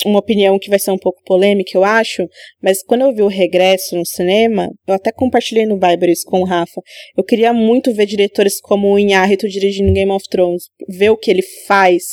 uma 0.05 0.19
opinião 0.19 0.57
que 0.59 0.69
vai 0.69 0.79
ser 0.79 0.91
um 0.91 0.97
pouco 0.97 1.21
polêmica, 1.25 1.71
eu 1.75 1.83
acho. 1.83 2.27
Mas 2.61 2.83
quando 2.83 3.01
eu 3.01 3.13
vi 3.13 3.21
o 3.21 3.27
regresso 3.27 3.95
no 3.95 4.05
cinema, 4.05 4.69
eu 4.87 4.93
até 4.93 5.11
compartilhei 5.11 5.65
no 5.65 5.75
Viber 5.79 6.09
isso 6.09 6.25
com 6.25 6.41
o 6.41 6.45
Rafa. 6.45 6.81
Eu 7.17 7.23
queria 7.23 7.51
muito 7.53 7.93
ver 7.93 8.05
diretores 8.05 8.59
como 8.61 8.91
o 8.93 8.99
Inharito 8.99 9.47
dirigindo 9.49 9.91
Game 9.93 10.11
of 10.11 10.25
Thrones. 10.29 10.63
Ver 10.87 11.09
o 11.09 11.17
que 11.17 11.31
ele 11.31 11.41
faz, 11.67 12.03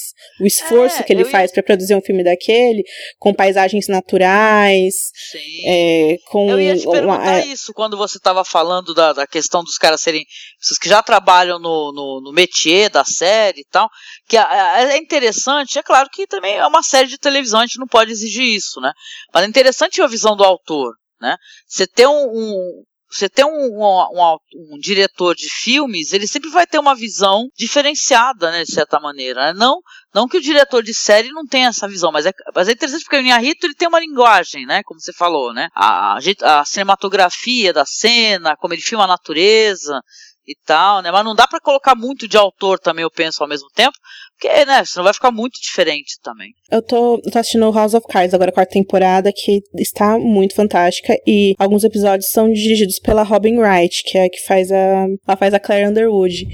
o 0.41 0.47
esforço 0.47 1.01
É, 1.01 1.03
que 1.03 1.13
ele 1.13 1.23
eu 1.23 1.27
ia- 1.27 1.31
faz 1.33 1.53
pra 1.53 1.63
produzir 1.63 1.95
um 1.95 2.01
filme 2.01 2.25
daquele, 2.25 2.83
com 3.19 3.35
paisagens 3.35 3.87
naturais, 3.89 4.95
Sim. 5.31 5.39
é, 5.67 6.17
com. 6.31 6.49
Eu 6.51 6.61
ia 6.61 6.77
te 6.77 6.87
uma- 6.87 6.93
perguntar 6.95 7.39
é, 7.41 7.47
isso 7.47 7.73
quando 7.75 7.97
você 7.97 8.17
estava 8.19 8.45
falando 8.45 8.95
da, 8.95 9.13
da 9.13 9.27
questão 9.27 9.63
dos 9.63 9.77
caras 9.79 10.01
serem 10.01 10.25
pessoas 10.59 10.79
que 10.79 10.89
já 10.89 11.03
trabalham 11.03 11.59
no, 11.59 11.93
no, 11.93 12.21
no 12.25 12.33
métier 12.33 12.89
da 12.91 13.05
série 13.05 13.61
e 13.61 13.67
tal. 13.71 13.89
Que 14.29 14.37
é 14.37 14.97
interessante, 14.97 15.79
é 15.79 15.83
claro 15.83 16.09
que 16.11 16.27
também 16.27 16.57
é 16.57 16.67
uma 16.67 16.83
série 16.83 17.09
de 17.09 17.19
televisão, 17.19 17.61
a 17.61 17.67
gente 17.67 17.79
não 17.83 17.89
pode 17.89 18.11
exigir 18.11 18.45
isso, 18.45 18.81
né? 18.81 18.93
Mas 19.33 19.45
é 19.45 19.47
interessante 19.47 20.01
a 20.01 20.07
visão 20.07 20.37
do 20.37 20.45
autor. 20.45 20.95
né? 21.21 21.37
Você 21.67 21.87
ter 21.87 22.07
um, 22.07 22.27
um 22.33 22.83
você 23.15 23.29
ter 23.29 23.45
um, 23.45 23.51
um, 23.51 24.37
um, 24.73 24.79
diretor 24.79 25.35
de 25.35 25.47
filmes, 25.47 26.15
ele 26.15 26.27
sempre 26.27 26.49
vai 26.49 26.67
ter 26.67 26.79
uma 26.79 26.95
visão 26.95 27.47
diferenciada, 27.55 28.51
né, 28.51 28.65
de 28.65 28.73
certa 28.73 28.99
maneira. 28.99 29.53
Né? 29.53 29.53
Não, 29.55 29.81
não 30.15 30.27
que 30.27 30.39
o 30.39 30.41
diretor 30.41 30.83
de 30.83 30.95
série 30.95 31.29
não 31.29 31.45
tenha 31.45 31.69
essa 31.69 31.87
visão, 31.87 32.11
mas 32.11 32.25
é, 32.25 32.33
mas 32.55 32.69
é 32.69 32.73
interessante 32.73 33.05
porque 33.05 33.17
o 33.17 33.21
Inharito 33.21 33.67
ele 33.67 33.75
tem 33.75 33.87
uma 33.87 34.01
linguagem, 34.01 34.65
né, 34.65 34.83
como 34.85 34.99
você 34.99 35.13
falou, 35.13 35.53
né, 35.53 35.69
a, 35.75 36.17
a 36.43 36.65
cinematografia 36.65 37.71
da 37.71 37.85
cena, 37.85 38.57
como 38.57 38.73
ele 38.73 38.81
filma 38.81 39.05
a 39.05 39.09
natureza, 39.09 40.01
e 40.47 40.57
tal, 40.65 41.03
né? 41.03 41.11
Mas 41.11 41.25
não 41.25 41.35
dá 41.35 41.47
para 41.47 41.61
colocar 41.61 41.95
muito 41.95 42.27
de 42.27 42.37
autor 42.37 42.79
também, 42.79 43.03
eu 43.03 43.11
penso, 43.11 43.43
ao 43.43 43.49
mesmo 43.49 43.69
tempo, 43.71 43.97
porque, 44.43 44.65
né, 44.65 44.85
senão 44.85 45.05
vai 45.05 45.15
ficar 45.15 45.31
muito 45.31 45.61
diferente 45.61 46.19
também. 46.21 46.53
Eu 46.69 46.83
tô, 46.83 47.19
tô 47.19 47.39
assistindo 47.39 47.71
House 47.71 47.95
of 47.95 48.07
Cards 48.09 48.35
agora, 48.35 48.51
a 48.51 48.53
quarta 48.53 48.73
temporada, 48.73 49.33
que 49.33 49.63
está 49.77 50.19
muito 50.19 50.55
fantástica, 50.55 51.17
e 51.25 51.55
alguns 51.59 51.85
episódios 51.85 52.29
são 52.29 52.53
dirigidos 52.53 52.99
pela 52.99 53.23
Robin 53.23 53.59
Wright, 53.59 54.03
que 54.05 54.19
é 54.19 54.25
a 54.25 54.29
que 54.29 54.45
faz 54.45 54.73
a, 54.73 55.07
ela 55.27 55.37
faz 55.39 55.55
a 55.55 55.61
Claire 55.61 55.89
Underwood. 55.89 56.45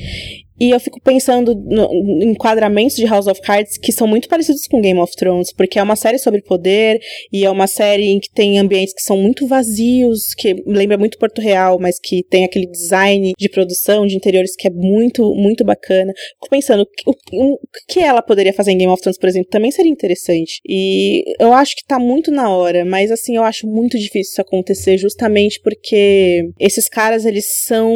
E 0.61 0.71
eu 0.71 0.81
fico 0.81 1.01
pensando 1.01 1.55
no, 1.55 2.23
enquadramentos 2.23 2.97
de 2.97 3.05
House 3.05 3.27
of 3.27 3.41
Cards 3.41 3.79
que 3.79 3.93
são 3.93 4.07
muito 4.07 4.29
parecidos 4.29 4.67
com 4.67 4.81
Game 4.81 4.99
of 5.01 5.15
Thrones, 5.17 5.53
porque 5.53 5.79
é 5.79 5.83
uma 5.83 5.97
série 5.97 6.19
sobre 6.19 6.43
poder 6.43 7.01
e 7.33 7.45
é 7.45 7.51
uma 7.51 7.67
série 7.67 8.07
em 8.07 8.21
que 8.21 8.31
tem 8.31 8.59
ambientes 8.59 8.95
que 8.95 9.03
são 9.03 9.17
muito 9.17 9.47
vazios, 9.47 10.35
que 10.37 10.55
lembra 10.67 10.99
muito 10.99 11.19
Porto 11.19 11.41
Real, 11.41 11.79
mas 11.81 11.99
que 12.01 12.23
tem 12.25 12.45
aquele 12.45 12.67
design 12.67 13.33
de 13.39 13.49
produção 13.49 14.07
de 14.07 14.17
interiores 14.17 14.55
que 14.57 14.69
é 14.69 14.71
muito, 14.71 15.35
muito 15.35 15.65
bacana. 15.65 16.13
Fico 16.35 16.49
pensando, 16.51 16.87
o, 17.07 17.13
o 17.13 17.59
que 17.89 18.01
ela 18.01 18.23
poderia 18.23 18.53
fazer 18.53 18.73
em 18.73 18.79
Game 18.79 18.93
of 18.93 19.01
Thrones, 19.03 19.19
por 19.19 19.29
exemplo, 19.29 19.51
também 19.51 19.71
seria 19.71 19.91
interessante. 19.91 20.61
E 20.67 21.23
eu 21.41 21.53
acho 21.53 21.77
que 21.77 21.85
tá 21.85 21.99
muito 21.99 22.31
na 22.31 22.51
hora, 22.51 22.85
mas 22.85 23.11
assim, 23.11 23.37
eu 23.37 23.43
acho 23.43 23.67
muito 23.67 23.99
difícil 23.99 24.29
isso 24.29 24.41
acontecer 24.41 24.99
justamente 24.99 25.61
porque 25.63 26.51
esses 26.59 26.89
caras, 26.89 27.25
eles 27.25 27.47
são 27.65 27.93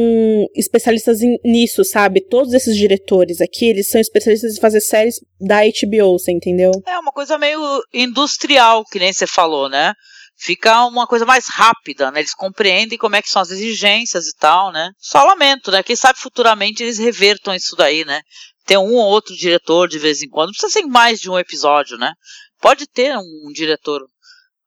especialistas 0.55 1.23
em, 1.23 1.39
nisso, 1.45 1.85
sabe? 1.85 2.21
Todos 2.21 2.52
todos 2.53 2.55
esses 2.55 2.77
diretores 2.77 3.41
aqui, 3.41 3.67
eles 3.71 3.89
são 3.89 4.01
especialistas 4.01 4.57
em 4.57 4.61
fazer 4.61 4.81
séries 4.81 5.17
da 5.41 5.61
HBO, 5.63 6.19
você 6.19 6.33
entendeu? 6.33 6.71
É 6.87 6.99
uma 6.99 7.13
coisa 7.13 7.39
meio 7.39 7.83
industrial, 7.93 8.85
que 8.85 8.99
nem 8.99 9.13
você 9.13 9.27
falou, 9.27 9.69
né? 9.69 9.95
Fica 10.37 10.85
uma 10.87 11.07
coisa 11.07 11.25
mais 11.25 11.47
rápida, 11.49 12.11
né? 12.11 12.21
Eles 12.21 12.35
compreendem 12.35 12.99
como 12.99 13.17
é 13.17 13.23
que 13.23 13.31
são 13.31 13.41
as 13.41 13.51
exigências 13.51 14.27
e 14.27 14.37
tal, 14.37 14.73
né? 14.73 14.91
Só 14.99 15.25
lamento, 15.25 15.71
né? 15.71 15.83
Quem 15.83 15.97
sabe 15.97 16.19
futuramente 16.19 16.83
eles 16.83 16.99
revertam 16.99 17.55
isso 17.55 17.75
daí, 17.77 18.05
né? 18.05 18.21
Tem 18.67 18.77
um 18.77 18.95
ou 18.95 19.07
outro 19.07 19.35
diretor 19.35 19.89
de 19.89 19.99
vez 19.99 20.23
em 20.23 20.29
quando. 20.29 20.49
Não 20.49 20.53
precisa 20.53 20.73
ser 20.73 20.87
mais 20.87 21.21
de 21.21 21.31
um 21.31 21.39
episódio, 21.39 21.97
né? 21.97 22.13
Pode 22.61 22.87
ter 22.87 23.17
um 23.17 23.53
diretor 23.53 24.01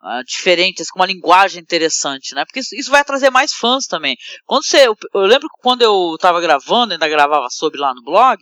uh, 0.05 0.23
diferentes, 0.23 0.89
com 0.89 0.99
uma 0.99 1.07
linguagem 1.07 1.61
interessante, 1.61 2.35
né? 2.35 2.45
Porque 2.45 2.59
isso, 2.59 2.75
isso, 2.75 2.91
vai 2.91 3.03
trazer 3.03 3.31
mais 3.31 3.51
fãs 3.51 3.85
também. 3.85 4.15
Quando 4.45 4.63
você, 4.63 4.87
eu, 4.87 4.95
eu 5.13 5.21
lembro 5.21 5.49
que 5.49 5.61
quando 5.61 5.81
eu 5.81 6.13
estava 6.15 6.39
gravando, 6.39 6.93
ainda 6.93 7.07
gravava 7.07 7.47
sobre 7.49 7.79
lá 7.79 7.93
no 7.93 8.03
blog, 8.03 8.39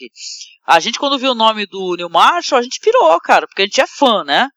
a 0.68 0.80
gente 0.80 1.00
quando 1.00 1.18
viu 1.18 1.32
o 1.32 1.36
nome 1.36 1.66
do 1.66 1.96
Neil 1.96 2.10
Marshall, 2.10 2.60
a 2.60 2.64
gente 2.64 2.80
pirou, 2.82 3.20
cara, 3.22 3.48
porque 3.48 3.62
a 3.62 3.66
gente 3.66 3.82
é 3.82 3.88
fã, 3.88 4.24
né? 4.24 4.50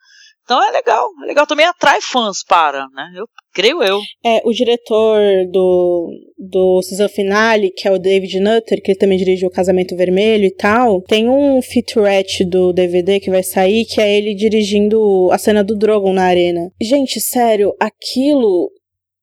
Então 0.46 0.62
é 0.62 0.70
legal, 0.70 1.08
é 1.24 1.26
legal 1.26 1.44
também 1.44 1.66
atrai 1.66 2.00
fãs 2.00 2.44
para, 2.46 2.86
né? 2.94 3.10
Eu 3.16 3.26
creio 3.52 3.82
eu. 3.82 3.98
É, 4.24 4.40
o 4.44 4.52
diretor 4.52 5.18
do, 5.50 6.08
do 6.38 6.80
season 6.82 7.08
finale, 7.08 7.72
que 7.72 7.88
é 7.88 7.90
o 7.90 7.98
David 7.98 8.38
Nutter, 8.38 8.80
que 8.80 8.92
ele 8.92 8.98
também 8.98 9.18
dirigiu 9.18 9.48
o 9.48 9.50
Casamento 9.52 9.96
Vermelho 9.96 10.44
e 10.44 10.54
tal, 10.54 11.02
tem 11.02 11.28
um 11.28 11.60
featurette 11.60 12.44
do 12.44 12.72
DVD 12.72 13.18
que 13.18 13.28
vai 13.28 13.42
sair, 13.42 13.84
que 13.86 14.00
é 14.00 14.16
ele 14.16 14.36
dirigindo 14.36 15.28
a 15.32 15.38
cena 15.38 15.64
do 15.64 15.76
Drogon 15.76 16.12
na 16.12 16.26
arena. 16.26 16.70
Gente, 16.80 17.20
sério, 17.20 17.74
aquilo 17.80 18.70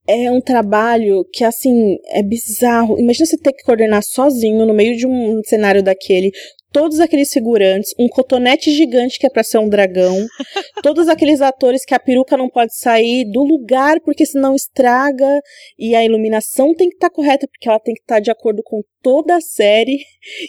é 0.05 0.29
um 0.29 0.41
trabalho 0.41 1.23
que, 1.31 1.45
assim, 1.45 1.95
é 2.07 2.21
bizarro. 2.21 2.99
Imagina 2.99 3.25
você 3.25 3.37
ter 3.37 3.53
que 3.53 3.63
coordenar 3.63 4.03
sozinho 4.03 4.65
no 4.65 4.73
meio 4.73 4.97
de 4.97 5.07
um 5.07 5.41
cenário 5.45 5.81
daquele, 5.81 6.31
todos 6.73 6.99
aqueles 6.99 7.31
figurantes, 7.31 7.93
um 7.99 8.09
cotonete 8.09 8.71
gigante 8.71 9.19
que 9.19 9.27
é 9.27 9.29
para 9.29 9.43
ser 9.43 9.59
um 9.59 9.69
dragão, 9.69 10.17
todos 10.81 11.07
aqueles 11.07 11.39
atores 11.39 11.85
que 11.85 11.93
a 11.93 11.99
peruca 11.99 12.35
não 12.35 12.49
pode 12.49 12.75
sair 12.75 13.23
do 13.31 13.43
lugar 13.43 14.01
porque 14.01 14.25
senão 14.25 14.55
estraga 14.55 15.39
e 15.77 15.95
a 15.95 16.03
iluminação 16.03 16.73
tem 16.73 16.89
que 16.89 16.95
estar 16.95 17.09
tá 17.09 17.15
correta 17.15 17.47
porque 17.47 17.69
ela 17.69 17.79
tem 17.79 17.93
que 17.93 18.01
estar 18.01 18.15
tá 18.15 18.19
de 18.19 18.31
acordo 18.31 18.63
com 18.63 18.81
toda 19.01 19.35
a 19.35 19.41
série, 19.41 19.99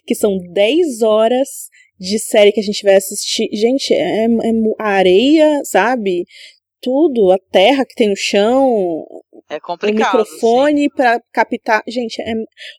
que 0.07 0.15
são 0.15 0.39
10 0.53 1.03
horas 1.03 1.49
de 1.99 2.19
série 2.19 2.53
que 2.53 2.61
a 2.61 2.65
gente 2.65 2.83
vai 2.83 2.97
assistir. 2.97 3.49
Gente, 3.53 3.93
é, 3.93 4.25
é 4.25 4.29
areia, 4.79 5.61
sabe? 5.65 6.25
Tudo, 6.85 7.33
a 7.33 7.39
terra 7.51 7.85
que 7.85 7.95
tem 7.95 8.11
no 8.11 8.17
chão, 8.17 9.05
é 9.49 9.59
complicado. 9.59 10.15
O 10.15 10.19
microfone 10.19 10.91
para 10.91 11.21
captar. 11.33 11.83
Gente, 11.89 12.21
é, 12.21 12.33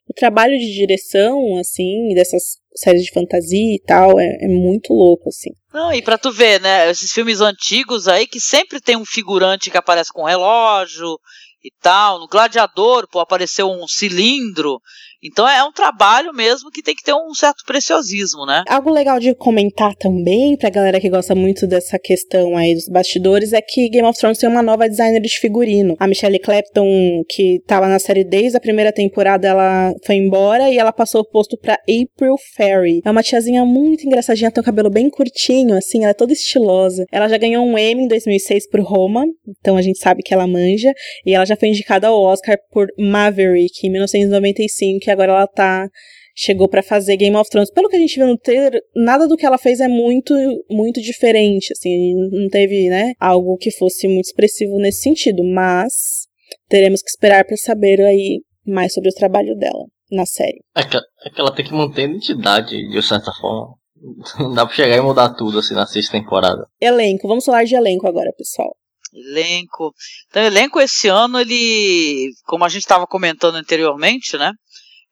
o 0.08 0.14
trabalho 0.16 0.58
de 0.58 0.74
direção, 0.74 1.58
assim, 1.58 2.14
dessas 2.14 2.60
séries 2.76 3.04
de 3.04 3.12
fantasia 3.12 3.76
e 3.76 3.82
tal, 3.86 4.20
é, 4.20 4.38
é 4.42 4.48
muito 4.48 4.94
louco, 4.94 5.30
assim. 5.30 5.52
Não, 5.74 5.92
e 5.94 6.02
pra 6.02 6.18
tu 6.18 6.32
ver, 6.32 6.62
né, 6.62 6.90
esses 6.90 7.12
filmes 7.12 7.42
antigos 7.42 8.08
aí 8.08 8.28
que 8.28 8.40
sempre 8.40 8.80
tem 8.80 8.96
um 8.96 9.06
figurante 9.06 9.72
que 9.72 9.78
aparece 9.78 10.12
com 10.14 10.24
relógio 10.24 11.18
e 11.64 11.72
tal. 11.82 12.20
No 12.20 12.28
Gladiador, 12.28 13.08
pô, 13.10 13.20
apareceu 13.20 13.68
um 13.70 13.88
cilindro. 13.88 14.80
Então 15.26 15.48
é 15.48 15.64
um 15.64 15.72
trabalho 15.72 16.34
mesmo 16.34 16.70
que 16.70 16.84
tem 16.84 16.96
que 16.96 17.04
ter 17.04 17.14
um 17.14 17.34
certo 17.34 17.64
preciosismo, 17.66 18.46
né? 18.46 18.64
Algo 18.68 18.92
legal 18.92 19.20
de 19.20 19.34
comentar 19.34 19.96
também, 19.96 20.56
pra 20.56 20.70
galera 20.70 21.00
que 21.00 21.10
gosta 21.10 21.34
muito 21.34 21.66
dessa 21.66 21.98
questão 21.98 22.56
aí 22.56 22.76
dos 22.76 22.88
bastidores, 22.88 23.52
é 23.54 23.62
que 23.62 23.90
Game 23.90 24.08
of 24.08 24.20
Thrones 24.20 24.38
tem 24.38 24.48
uma 24.50 24.62
nova 24.62 24.88
designer 24.88 25.20
de 25.20 25.40
figurino. 25.40 25.96
A 26.00 26.08
Michelle 26.08 26.40
Clapton, 26.40 27.24
que 27.28 27.60
tava 27.66 27.88
na 27.88 28.00
série 28.00 28.24
desde 28.24 28.58
a 28.58 28.62
primeira 28.62 28.92
temporada, 28.92 29.48
ela 29.48 29.94
foi 30.06 30.16
embora 30.16 30.70
e 30.70 30.78
ela 30.78 30.92
passou 30.92 31.22
o 31.22 31.26
posto 31.26 31.58
pra 31.58 31.80
April 31.84 32.36
Ferry. 32.56 33.02
É 33.04 33.10
uma 33.10 33.24
tiazinha 33.24 33.66
muito 33.66 34.06
engraçadinha, 34.06 34.52
tem 34.52 34.62
o 34.62 34.66
cabelo 34.66 34.90
bem 34.90 35.10
curtinho, 35.10 35.76
assim, 35.76 36.04
ela 36.04 36.12
é 36.12 36.14
toda 36.14 36.34
estilosa. 36.34 37.06
Ela 37.12 37.28
já 37.28 37.38
ganhou 37.38 37.66
um 37.66 37.78
Emmy 37.78 38.04
em 38.04 38.08
2006 38.08 38.70
por 38.70 38.82
Roma, 38.82 39.26
então 39.60 39.76
a 39.78 39.82
gente 39.82 39.98
sabe 40.00 40.22
que 40.22 40.34
ela 40.34 40.46
manja. 40.46 40.94
E 41.26 41.34
ela 41.34 41.46
já 41.46 41.56
foi 41.56 41.70
indicada 41.70 42.08
ao 42.08 42.22
Oscar 42.22 42.58
por 42.72 42.88
Maverick 42.98 43.86
em 43.88 43.92
1995, 43.92 45.00
que 45.00 45.15
agora 45.16 45.32
ela 45.32 45.48
tá 45.48 45.90
chegou 46.36 46.68
para 46.68 46.84
fazer 46.84 47.16
Game 47.16 47.36
of 47.36 47.50
Thrones. 47.50 47.72
Pelo 47.72 47.88
que 47.88 47.96
a 47.96 48.00
gente 48.00 48.16
viu 48.16 48.28
no 48.28 48.38
trailer, 48.38 48.82
nada 48.96 49.28
do 49.28 49.38
que 49.38 49.46
ela 49.46 49.58
fez 49.58 49.80
é 49.80 49.88
muito 49.88 50.34
muito 50.70 51.02
diferente, 51.02 51.72
assim, 51.72 52.14
não 52.32 52.50
teve, 52.50 52.90
né, 52.90 53.14
algo 53.20 53.58
que 53.58 53.72
fosse 53.72 54.08
muito 54.08 54.26
expressivo 54.26 54.78
nesse 54.78 55.02
sentido, 55.02 55.44
mas 55.44 56.28
teremos 56.68 57.02
que 57.02 57.10
esperar 57.10 57.46
para 57.46 57.56
saber 57.56 58.02
aí 58.02 58.42
mais 58.66 58.94
sobre 58.94 59.10
o 59.10 59.14
trabalho 59.14 59.56
dela 59.56 59.86
na 60.12 60.26
série. 60.26 60.62
É 60.76 60.84
que, 60.84 60.98
é 60.98 61.30
que 61.30 61.40
ela 61.40 61.54
tem 61.54 61.66
que 61.66 61.74
manter 61.74 62.02
a 62.02 62.10
identidade 62.10 62.90
de 62.90 63.02
certa 63.02 63.32
forma. 63.40 63.76
Não 64.40 64.54
dá 64.54 64.66
pra 64.66 64.76
chegar 64.76 64.98
e 64.98 65.02
mudar 65.02 65.34
tudo 65.34 65.60
assim 65.60 65.74
na 65.74 65.88
sexta 65.88 66.12
temporada. 66.12 66.68
Elenco, 66.80 67.28
vamos 67.28 67.46
falar 67.46 67.64
de 67.64 67.76
elenco 67.76 68.08
agora, 68.08 68.32
pessoal. 68.38 68.76
Elenco. 69.14 69.94
Então, 70.28 70.44
elenco 70.44 70.80
esse 70.80 71.08
ano, 71.08 71.40
ele, 71.40 72.32
como 72.46 72.66
a 72.66 72.70
gente 72.70 72.82
estava 72.82 73.08
comentando 73.08 73.56
anteriormente, 73.56 74.38
né? 74.38 74.52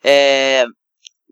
É, 0.04 0.66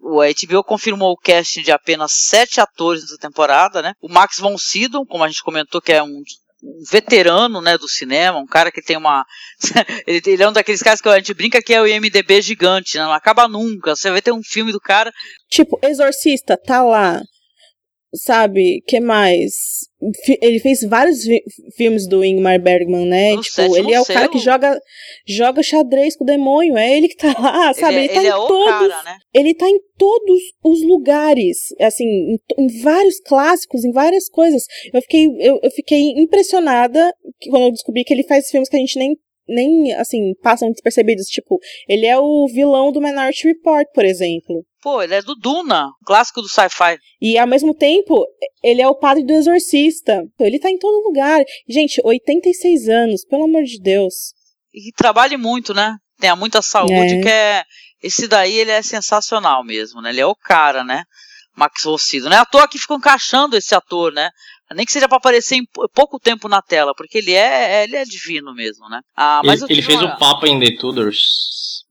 o 0.01 0.21
HBO 0.21 0.63
confirmou 0.63 1.11
o 1.11 1.17
casting 1.17 1.61
de 1.61 1.71
apenas 1.71 2.11
sete 2.13 2.59
atores 2.59 3.01
nessa 3.01 3.17
temporada, 3.17 3.81
né? 3.81 3.93
O 4.01 4.09
Max 4.09 4.39
von 4.39 4.57
Sydow, 4.57 5.05
como 5.05 5.23
a 5.23 5.27
gente 5.27 5.43
comentou, 5.43 5.81
que 5.81 5.93
é 5.93 6.01
um, 6.01 6.07
um 6.07 6.83
veterano, 6.89 7.61
né, 7.61 7.77
do 7.77 7.87
cinema, 7.87 8.39
um 8.39 8.45
cara 8.45 8.71
que 8.71 8.81
tem 8.81 8.97
uma, 8.97 9.23
ele, 10.07 10.21
ele, 10.25 10.43
é 10.43 10.49
um 10.49 10.53
daqueles 10.53 10.81
caras 10.81 11.01
que 11.01 11.09
a 11.09 11.17
gente 11.17 11.33
brinca 11.33 11.61
que 11.61 11.73
é 11.73 11.81
o 11.81 11.87
IMDb 11.87 12.41
gigante, 12.41 12.97
né? 12.97 13.03
Não 13.03 13.13
acaba 13.13 13.47
nunca. 13.47 13.95
Você 13.95 14.09
vai 14.09 14.21
ter 14.21 14.31
um 14.31 14.43
filme 14.43 14.71
do 14.71 14.79
cara. 14.79 15.11
Tipo, 15.49 15.79
Exorcista, 15.83 16.57
tá 16.57 16.81
lá 16.81 17.21
sabe, 18.13 18.83
que 18.85 18.99
mais? 18.99 19.53
Ele 20.41 20.59
fez 20.59 20.81
vários 20.81 21.23
fi 21.23 21.43
filmes 21.77 22.07
do 22.07 22.25
Ingmar 22.25 22.59
Bergman, 22.59 23.05
né? 23.05 23.35
No 23.35 23.41
tipo, 23.41 23.75
ele 23.77 23.93
é 23.93 24.01
o 24.01 24.05
cara 24.05 24.27
que 24.27 24.39
joga 24.39 24.79
joga 25.27 25.61
xadrez 25.61 26.15
com 26.15 26.23
o 26.23 26.27
demônio, 26.27 26.77
é 26.77 26.97
ele 26.97 27.07
que 27.07 27.15
tá 27.15 27.33
lá, 27.39 27.73
sabe? 27.73 27.95
Ele, 27.95 27.99
é, 27.99 28.03
ele 28.05 28.13
tá 28.13 28.19
ele 28.19 28.27
em 28.27 28.31
é 28.31 28.47
todos, 28.47 28.65
cara, 28.65 29.03
né? 29.03 29.17
ele 29.33 29.53
tá 29.53 29.67
em 29.67 29.79
todos 29.97 30.41
os 30.63 30.83
lugares, 30.83 31.57
assim, 31.79 32.05
em, 32.05 32.37
em, 32.57 32.81
vários 32.81 33.19
clássicos, 33.19 33.85
em 33.85 33.91
várias 33.91 34.27
coisas. 34.27 34.63
Eu 34.93 35.01
fiquei 35.01 35.27
eu, 35.39 35.59
eu 35.61 35.71
fiquei 35.71 36.11
impressionada 36.17 37.13
quando 37.49 37.63
eu 37.63 37.71
descobri 37.71 38.03
que 38.03 38.13
ele 38.13 38.23
faz 38.23 38.49
filmes 38.49 38.69
que 38.69 38.75
a 38.75 38.79
gente 38.79 38.97
nem 38.97 39.15
nem, 39.53 39.93
assim, 39.93 40.33
passam 40.41 40.71
despercebidos. 40.71 41.25
Tipo, 41.27 41.59
ele 41.87 42.05
é 42.05 42.17
o 42.17 42.47
vilão 42.47 42.91
do 42.91 43.01
Minority 43.01 43.47
Report, 43.47 43.85
por 43.93 44.05
exemplo. 44.05 44.65
Pô, 44.81 45.01
ele 45.01 45.13
é 45.13 45.21
do 45.21 45.35
Duna, 45.35 45.89
clássico 46.05 46.41
do 46.41 46.49
sci-fi. 46.49 46.97
E 47.21 47.37
ao 47.37 47.45
mesmo 47.45 47.75
tempo, 47.75 48.25
ele 48.63 48.81
é 48.81 48.87
o 48.87 48.95
padre 48.95 49.23
do 49.23 49.33
exorcista. 49.33 50.23
Ele 50.39 50.59
tá 50.59 50.69
em 50.69 50.77
todo 50.77 51.07
lugar. 51.07 51.43
Gente, 51.69 52.01
86 52.03 52.89
anos, 52.89 53.25
pelo 53.25 53.43
amor 53.43 53.63
de 53.63 53.79
Deus. 53.79 54.33
E 54.73 54.91
trabalhe 54.93 55.37
muito, 55.37 55.73
né? 55.73 55.95
Tenha 56.19 56.35
muita 56.35 56.61
saúde, 56.61 57.15
é. 57.15 57.21
que 57.21 57.29
é. 57.29 57.63
Esse 58.01 58.27
daí 58.27 58.55
ele 58.55 58.71
é 58.71 58.81
sensacional 58.81 59.63
mesmo, 59.63 60.01
né? 60.01 60.09
Ele 60.09 60.21
é 60.21 60.25
o 60.25 60.35
cara, 60.35 60.83
né? 60.83 61.03
Max 61.55 61.83
Rossido. 61.83 62.29
Não 62.29 62.37
é 62.37 62.39
à 62.39 62.45
toa 62.45 62.67
que 62.67 62.79
ficam 62.79 62.97
encaixando 62.97 63.55
esse 63.55 63.75
ator, 63.75 64.11
né? 64.11 64.29
Nem 64.75 64.85
que 64.85 64.91
seja 64.91 65.07
para 65.07 65.17
aparecer 65.17 65.55
em 65.55 65.65
pouco 65.93 66.19
tempo 66.19 66.47
na 66.47 66.61
tela, 66.61 66.93
porque 66.95 67.17
ele 67.17 67.33
é, 67.33 67.83
ele 67.83 67.95
é 67.95 68.03
divino 68.03 68.53
mesmo, 68.53 68.87
né? 68.89 69.01
Ah, 69.15 69.41
mas 69.43 69.61
ele, 69.61 69.73
ele 69.73 69.81
fez 69.81 70.01
uma... 70.01 70.15
o 70.15 70.17
Papa 70.17 70.47
em 70.47 70.59
The 70.59 70.77
Tudors. 70.77 71.81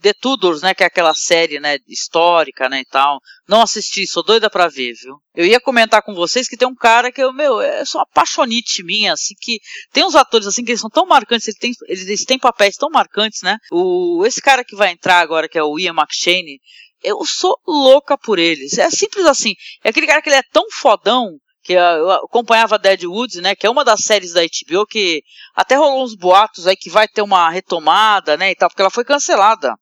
The 0.00 0.14
Tudors, 0.14 0.62
né, 0.62 0.72
que 0.72 0.82
é 0.82 0.86
aquela 0.86 1.14
série, 1.14 1.60
né, 1.60 1.76
histórica, 1.86 2.68
né, 2.70 2.80
e 2.80 2.84
tal. 2.86 3.20
Não 3.46 3.60
assisti, 3.60 4.06
sou 4.06 4.22
doida 4.22 4.48
pra 4.48 4.68
ver, 4.68 4.94
viu? 4.94 5.16
Eu 5.34 5.44
ia 5.44 5.60
comentar 5.60 6.02
com 6.02 6.14
vocês 6.14 6.48
que 6.48 6.56
tem 6.56 6.66
um 6.66 6.74
cara 6.74 7.12
que 7.12 7.22
eu, 7.22 7.32
meu, 7.34 7.60
é 7.60 7.84
só 7.84 7.98
uma 7.98 8.04
apaixonite 8.10 8.82
minha, 8.82 9.12
assim, 9.12 9.34
que 9.38 9.58
tem 9.92 10.04
uns 10.04 10.14
atores, 10.14 10.46
assim, 10.46 10.64
que 10.64 10.70
eles 10.70 10.80
são 10.80 10.88
tão 10.88 11.04
marcantes, 11.04 11.48
eles 11.48 11.58
têm, 11.58 11.72
eles 11.86 12.24
têm 12.24 12.38
papéis 12.38 12.76
tão 12.76 12.88
marcantes, 12.88 13.42
né? 13.42 13.58
O, 13.70 14.24
esse 14.24 14.40
cara 14.40 14.64
que 14.64 14.74
vai 14.74 14.90
entrar 14.90 15.20
agora, 15.20 15.48
que 15.48 15.58
é 15.58 15.62
o 15.62 15.78
Ian 15.78 15.94
McShane, 15.94 16.58
eu 17.02 17.24
sou 17.26 17.58
louca 17.66 18.16
por 18.16 18.38
eles. 18.38 18.78
É 18.78 18.88
simples 18.90 19.26
assim. 19.26 19.54
É 19.82 19.90
aquele 19.90 20.06
cara 20.06 20.22
que 20.22 20.28
ele 20.28 20.36
é 20.36 20.42
tão 20.52 20.64
fodão 20.70 21.36
que 21.62 21.74
eu 21.74 22.10
acompanhava 22.10 22.78
Deadwood, 22.78 23.40
né, 23.40 23.54
que 23.54 23.66
é 23.66 23.70
uma 23.70 23.84
das 23.84 24.00
séries 24.00 24.32
da 24.32 24.40
HBO 24.42 24.86
que 24.86 25.22
até 25.54 25.76
rolou 25.76 26.02
uns 26.02 26.14
boatos 26.14 26.66
aí 26.66 26.76
que 26.76 26.90
vai 26.90 27.06
ter 27.06 27.22
uma 27.22 27.50
retomada, 27.50 28.36
né, 28.36 28.50
e 28.50 28.54
tal, 28.54 28.68
porque 28.68 28.82
ela 28.82 28.90
foi 28.90 29.04
cancelada. 29.04 29.74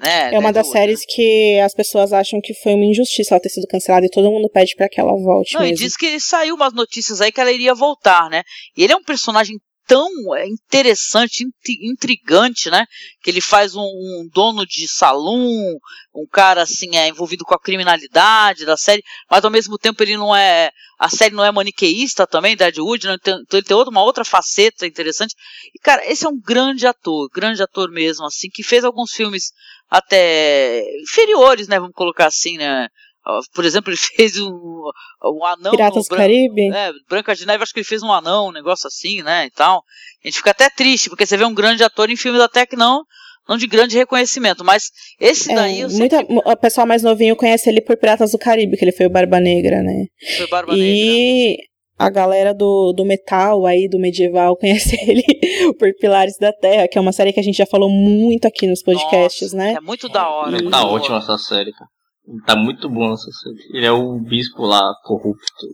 Né, 0.00 0.32
é 0.32 0.38
uma 0.38 0.52
das 0.52 0.70
séries 0.70 1.00
que 1.04 1.58
as 1.58 1.74
pessoas 1.74 2.12
acham 2.12 2.40
que 2.40 2.54
foi 2.54 2.72
uma 2.74 2.84
injustiça 2.84 3.34
ela 3.34 3.40
ter 3.40 3.48
sido 3.48 3.66
cancelada 3.66 4.06
e 4.06 4.10
todo 4.10 4.30
mundo 4.30 4.48
pede 4.48 4.76
para 4.76 4.88
que 4.88 5.00
ela 5.00 5.12
volte. 5.12 5.54
Não, 5.54 5.62
mesmo. 5.62 5.74
e 5.74 5.78
diz 5.78 5.96
que 5.96 6.20
saiu 6.20 6.54
umas 6.54 6.72
notícias 6.72 7.20
aí 7.20 7.32
que 7.32 7.40
ela 7.40 7.50
iria 7.50 7.74
voltar, 7.74 8.30
né? 8.30 8.44
E 8.76 8.84
ele 8.84 8.92
é 8.92 8.96
um 8.96 9.02
personagem 9.02 9.56
tão 9.88 10.36
é, 10.36 10.46
interessante, 10.46 11.46
intrigante, 11.80 12.70
né? 12.70 12.84
Que 13.22 13.30
ele 13.30 13.40
faz 13.40 13.74
um, 13.74 13.80
um, 13.80 14.28
dono 14.30 14.66
de 14.66 14.86
salão, 14.86 15.40
um 16.14 16.26
cara 16.30 16.62
assim 16.62 16.94
é 16.94 17.08
envolvido 17.08 17.42
com 17.42 17.54
a 17.54 17.60
criminalidade 17.60 18.66
da 18.66 18.76
série, 18.76 19.02
mas 19.30 19.42
ao 19.42 19.50
mesmo 19.50 19.78
tempo 19.78 20.02
ele 20.02 20.16
não 20.16 20.36
é 20.36 20.70
a 20.98 21.08
série 21.08 21.34
não 21.34 21.44
é 21.44 21.50
maniqueísta 21.50 22.26
também, 22.26 22.56
Deadwood, 22.56 23.06
né? 23.06 23.16
então 23.22 23.40
ele 23.52 23.62
tem 23.62 23.76
outra, 23.76 23.90
uma 23.90 24.02
outra 24.02 24.24
faceta 24.24 24.86
interessante. 24.86 25.34
E 25.74 25.78
cara, 25.78 26.04
esse 26.04 26.26
é 26.26 26.28
um 26.28 26.38
grande 26.38 26.86
ator, 26.86 27.30
grande 27.32 27.62
ator 27.62 27.90
mesmo, 27.90 28.26
assim, 28.26 28.50
que 28.52 28.62
fez 28.62 28.84
alguns 28.84 29.12
filmes 29.12 29.52
até 29.88 30.82
inferiores, 31.00 31.66
né? 31.66 31.80
Vamos 31.80 31.94
colocar 31.94 32.26
assim, 32.26 32.58
né? 32.58 32.88
Por 33.54 33.64
exemplo, 33.64 33.90
ele 33.90 33.98
fez 34.16 34.38
um, 34.38 34.50
um 35.24 35.44
anão. 35.44 35.70
Piratas 35.72 36.08
do 36.08 36.16
Caribe? 36.16 36.72
É, 36.72 36.90
Branca 37.08 37.34
de 37.34 37.46
Neve, 37.46 37.62
acho 37.62 37.72
que 37.72 37.80
ele 37.80 37.86
fez 37.86 38.02
um 38.02 38.12
anão, 38.12 38.48
um 38.48 38.52
negócio 38.52 38.86
assim, 38.86 39.22
né? 39.22 39.46
E 39.46 39.50
tal. 39.50 39.82
A 40.22 40.28
gente 40.28 40.38
fica 40.38 40.50
até 40.50 40.68
triste, 40.70 41.08
porque 41.08 41.26
você 41.26 41.36
vê 41.36 41.44
um 41.44 41.54
grande 41.54 41.84
ator 41.84 42.10
em 42.10 42.16
filmes 42.16 42.40
até 42.40 42.66
que 42.66 42.76
não. 42.76 43.02
Não 43.48 43.56
de 43.56 43.66
grande 43.66 43.96
reconhecimento, 43.96 44.62
mas 44.62 44.90
esse 45.18 45.50
é, 45.50 45.54
daí 45.54 45.80
eu 45.80 45.88
muita, 45.88 46.22
que... 46.22 46.34
O 46.34 46.56
pessoal 46.56 46.86
mais 46.86 47.02
novinho 47.02 47.34
conhece 47.34 47.70
ele 47.70 47.80
por 47.80 47.96
Piratas 47.96 48.32
do 48.32 48.38
Caribe, 48.38 48.76
que 48.76 48.84
ele 48.84 48.92
foi 48.92 49.06
o 49.06 49.10
Barba 49.10 49.40
Negra, 49.40 49.82
né? 49.82 50.04
Foi 50.36 50.46
Barba 50.48 50.74
e... 50.76 51.56
Negra 51.56 51.68
a 51.98 52.08
galera 52.08 52.54
do, 52.54 52.92
do 52.92 53.04
metal 53.04 53.66
aí, 53.66 53.88
do 53.88 53.98
medieval, 53.98 54.56
conhece 54.60 54.96
ele 55.02 55.24
por 55.78 55.92
Pilares 55.98 56.38
da 56.38 56.52
Terra, 56.52 56.86
que 56.86 56.96
é 56.96 57.00
uma 57.00 57.12
série 57.12 57.32
que 57.32 57.40
a 57.40 57.42
gente 57.42 57.56
já 57.56 57.66
falou 57.66 57.90
muito 57.90 58.46
aqui 58.46 58.66
nos 58.66 58.82
podcasts, 58.82 59.52
Nossa, 59.52 59.56
né? 59.56 59.74
É 59.76 59.80
muito 59.80 60.08
da 60.08 60.28
hora. 60.28 60.56
É, 60.56 60.70
tá 60.70 60.86
ótima 60.86 61.18
essa 61.18 61.36
série, 61.36 61.72
cara. 61.72 61.90
Tá 62.46 62.54
muito 62.54 62.88
bom 62.88 63.12
essa 63.12 63.30
série. 63.30 63.76
Ele 63.76 63.86
é 63.86 63.92
o 63.92 64.18
bispo 64.18 64.62
lá, 64.62 64.82
corrupto. 65.04 65.66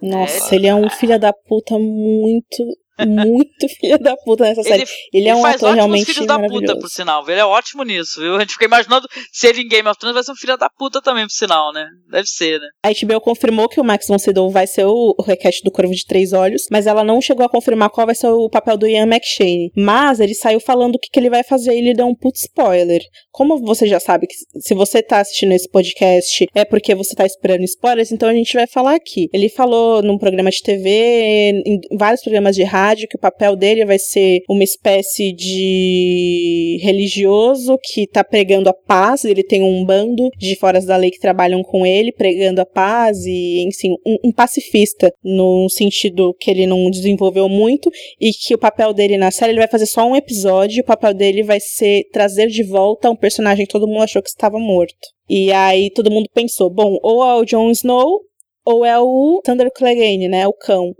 Nossa, 0.00 0.54
é, 0.54 0.58
ele 0.58 0.66
é 0.66 0.74
um 0.74 0.88
filho 0.88 1.18
da 1.18 1.32
puta 1.32 1.78
muito 1.78 2.64
muito 3.06 3.68
filho 3.80 3.98
da 3.98 4.16
puta 4.16 4.44
nessa 4.44 4.62
série. 4.62 4.82
Ele, 4.82 4.90
ele 5.12 5.28
é 5.28 5.34
um 5.34 5.42
faz 5.42 5.56
ator 5.56 5.74
realmente 5.74 6.12
filho 6.12 6.26
da 6.26 6.38
puta, 6.38 6.78
por 6.78 6.88
sinal. 6.88 7.28
Ele 7.28 7.40
é 7.40 7.44
ótimo 7.44 7.82
nisso, 7.82 8.20
viu? 8.20 8.36
A 8.36 8.40
gente 8.40 8.52
fica 8.52 8.64
imaginando 8.64 9.06
se 9.32 9.46
ele 9.46 9.62
em 9.62 9.68
Game 9.68 9.88
of 9.88 9.98
Thrones 9.98 10.14
vai 10.14 10.24
ser 10.24 10.32
um 10.32 10.36
filho 10.36 10.56
da 10.56 10.68
puta 10.68 11.00
também, 11.00 11.24
por 11.24 11.32
sinal, 11.32 11.72
né? 11.72 11.86
Deve 12.10 12.26
ser, 12.26 12.60
né? 12.60 12.66
A 12.82 12.90
HBO 12.90 13.20
confirmou 13.20 13.68
que 13.68 13.80
o 13.80 13.84
Max 13.84 14.06
von 14.06 14.18
Sydow 14.18 14.50
vai 14.50 14.66
ser 14.66 14.84
o, 14.86 15.14
requete 15.26 15.62
do 15.64 15.70
Corvo 15.70 15.92
de 15.92 16.06
Três 16.06 16.32
Olhos, 16.32 16.66
mas 16.70 16.86
ela 16.86 17.04
não 17.04 17.20
chegou 17.20 17.44
a 17.44 17.48
confirmar 17.48 17.90
qual 17.90 18.06
vai 18.06 18.14
ser 18.14 18.28
o 18.28 18.48
papel 18.48 18.76
do 18.76 18.86
Ian 18.86 19.06
McShane. 19.06 19.70
Mas 19.76 20.20
ele 20.20 20.34
saiu 20.34 20.60
falando 20.60 20.96
o 20.96 20.98
que, 20.98 21.08
que 21.10 21.18
ele 21.18 21.30
vai 21.30 21.42
fazer 21.42 21.74
e 21.74 21.78
ele 21.78 21.94
deu 21.94 22.06
um 22.06 22.14
puto 22.14 22.38
spoiler. 22.38 23.00
Como 23.30 23.58
você 23.60 23.86
já 23.86 24.00
sabe 24.00 24.26
que 24.26 24.34
se 24.60 24.74
você 24.74 25.02
tá 25.02 25.20
assistindo 25.20 25.52
esse 25.52 25.68
podcast 25.68 26.46
é 26.54 26.64
porque 26.64 26.94
você 26.94 27.14
tá 27.14 27.24
esperando 27.24 27.64
spoilers, 27.64 28.12
então 28.12 28.28
a 28.28 28.34
gente 28.34 28.52
vai 28.54 28.66
falar 28.66 28.94
aqui. 28.94 29.28
Ele 29.32 29.48
falou 29.48 30.02
num 30.02 30.18
programa 30.18 30.50
de 30.50 30.62
TV, 30.62 31.62
em 31.64 31.80
vários 31.96 32.22
programas 32.22 32.54
de 32.54 32.62
rádio, 32.62 32.91
que 33.08 33.16
o 33.16 33.20
papel 33.20 33.56
dele 33.56 33.84
vai 33.84 33.98
ser 33.98 34.40
uma 34.48 34.64
espécie 34.64 35.32
de 35.32 36.78
religioso 36.82 37.78
que 37.82 38.06
tá 38.06 38.22
pregando 38.22 38.68
a 38.68 38.74
paz. 38.74 39.24
Ele 39.24 39.42
tem 39.42 39.62
um 39.62 39.84
bando 39.84 40.28
de 40.38 40.56
foras 40.56 40.84
da 40.84 40.96
lei 40.96 41.10
que 41.10 41.20
trabalham 41.20 41.62
com 41.62 41.84
ele, 41.86 42.12
pregando 42.12 42.60
a 42.60 42.66
paz 42.66 43.24
e, 43.24 43.64
enfim, 43.66 43.94
um, 44.06 44.28
um 44.28 44.32
pacifista 44.32 45.12
no 45.22 45.68
sentido 45.68 46.34
que 46.38 46.50
ele 46.50 46.66
não 46.66 46.90
desenvolveu 46.90 47.48
muito 47.48 47.90
e 48.20 48.30
que 48.32 48.54
o 48.54 48.58
papel 48.58 48.92
dele 48.92 49.16
na 49.16 49.30
série 49.30 49.52
ele 49.52 49.60
vai 49.60 49.68
fazer 49.68 49.86
só 49.86 50.06
um 50.06 50.16
episódio. 50.16 50.82
O 50.82 50.86
papel 50.86 51.14
dele 51.14 51.42
vai 51.42 51.60
ser 51.60 52.04
trazer 52.12 52.48
de 52.48 52.62
volta 52.62 53.10
um 53.10 53.16
personagem 53.16 53.66
que 53.66 53.72
todo 53.72 53.86
mundo 53.86 54.02
achou 54.02 54.22
que 54.22 54.28
estava 54.28 54.58
morto. 54.58 54.94
E 55.28 55.52
aí 55.52 55.90
todo 55.90 56.10
mundo 56.10 56.28
pensou, 56.34 56.68
bom, 56.68 56.98
ou 57.02 57.24
é 57.24 57.34
o 57.40 57.44
Jon 57.44 57.70
Snow 57.70 58.20
ou 58.64 58.84
é 58.84 58.98
o 58.98 59.40
Thunder 59.44 59.70
Clegane, 59.72 60.28
né, 60.28 60.46
o 60.46 60.52
cão. 60.52 60.94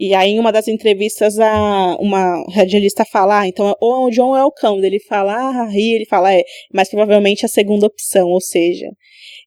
E 0.00 0.14
aí, 0.14 0.30
em 0.30 0.38
uma 0.38 0.50
das 0.50 0.66
entrevistas, 0.66 1.38
a, 1.38 1.96
uma 2.00 2.42
radialista 2.54 3.04
fala, 3.04 3.40
ah, 3.40 3.46
então 3.46 3.76
ou 3.78 4.06
o 4.06 4.10
John 4.10 4.34
é 4.34 4.42
o 4.42 4.50
cão. 4.50 4.82
Ele 4.82 4.98
fala, 4.98 5.34
ah, 5.34 5.66
ri, 5.66 5.92
ele 5.92 6.06
fala, 6.06 6.32
é, 6.32 6.42
mas 6.72 6.88
provavelmente 6.88 7.44
a 7.44 7.48
segunda 7.48 7.84
opção, 7.84 8.28
ou 8.28 8.40
seja, 8.40 8.86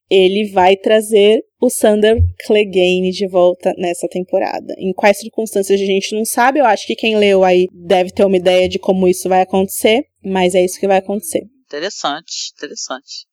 ele 0.07 0.51
vai 0.51 0.77
trazer 0.77 1.41
o 1.59 1.71
Sander 1.71 2.19
Clegane 2.45 3.09
de 3.09 3.27
volta 3.27 3.73
nessa 3.79 4.07
temporada. 4.07 4.75
Em 4.77 4.93
quais 4.93 5.17
circunstâncias 5.17 5.81
a 5.81 5.85
gente 5.85 6.15
não 6.15 6.23
sabe, 6.23 6.59
eu 6.59 6.65
acho 6.65 6.85
que 6.85 6.95
quem 6.95 7.17
leu 7.17 7.43
aí 7.43 7.65
deve 7.73 8.11
ter 8.11 8.23
uma 8.23 8.37
ideia 8.37 8.69
de 8.69 8.77
como 8.77 9.07
isso 9.07 9.27
vai 9.27 9.41
acontecer, 9.41 10.03
mas 10.23 10.53
é 10.53 10.63
isso 10.63 10.79
que 10.79 10.87
vai 10.87 10.97
acontecer. 10.97 11.41
Interessante, 11.65 12.51
interessante. 12.55 13.25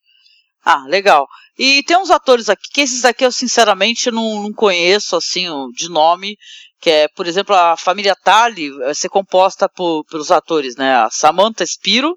Ah, 0.62 0.84
legal. 0.86 1.26
E 1.58 1.82
tem 1.84 1.96
uns 1.96 2.10
atores 2.10 2.48
aqui, 2.48 2.68
que 2.72 2.80
esses 2.82 3.02
daqui 3.02 3.24
eu 3.24 3.32
sinceramente 3.32 4.10
não, 4.10 4.42
não 4.42 4.52
conheço, 4.52 5.16
assim, 5.16 5.46
de 5.74 5.88
nome, 5.88 6.36
que 6.80 6.90
é, 6.90 7.08
por 7.08 7.26
exemplo, 7.26 7.54
a 7.54 7.76
família 7.76 8.14
Tali 8.14 8.70
vai 8.70 8.94
ser 8.94 9.08
composta 9.08 9.68
por, 9.68 10.04
pelos 10.06 10.30
atores, 10.30 10.76
né? 10.76 10.94
A 10.96 11.10
Samantha 11.10 11.64
Spiro, 11.64 12.16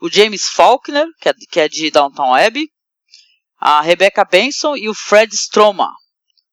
o 0.00 0.10
James 0.10 0.48
Faulkner, 0.48 1.06
que 1.20 1.28
é, 1.28 1.32
que 1.50 1.60
é 1.60 1.68
de 1.68 1.90
Downtown 1.90 2.34
Abbey, 2.34 2.66
a 3.58 3.80
Rebecca 3.80 4.24
Benson 4.24 4.76
e 4.76 4.88
o 4.88 4.94
Fred 4.94 5.34
Stroma. 5.34 5.90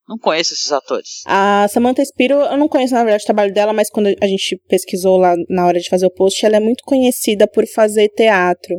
Não 0.08 0.18
conheço 0.18 0.54
esses 0.54 0.72
atores. 0.72 1.22
A 1.26 1.68
Samantha 1.70 2.04
Spiro, 2.04 2.36
eu 2.36 2.58
não 2.58 2.68
conheço 2.68 2.94
na 2.94 3.04
verdade 3.04 3.24
o 3.24 3.26
trabalho 3.26 3.54
dela, 3.54 3.72
mas 3.72 3.90
quando 3.90 4.08
a 4.22 4.28
gente 4.28 4.58
pesquisou 4.68 5.18
lá 5.18 5.34
na 5.50 5.66
hora 5.66 5.80
de 5.80 5.90
fazer 5.90 6.06
o 6.06 6.12
post, 6.14 6.46
ela 6.46 6.58
é 6.58 6.60
muito 6.60 6.84
conhecida 6.84 7.48
por 7.48 7.66
fazer 7.68 8.10
teatro. 8.10 8.76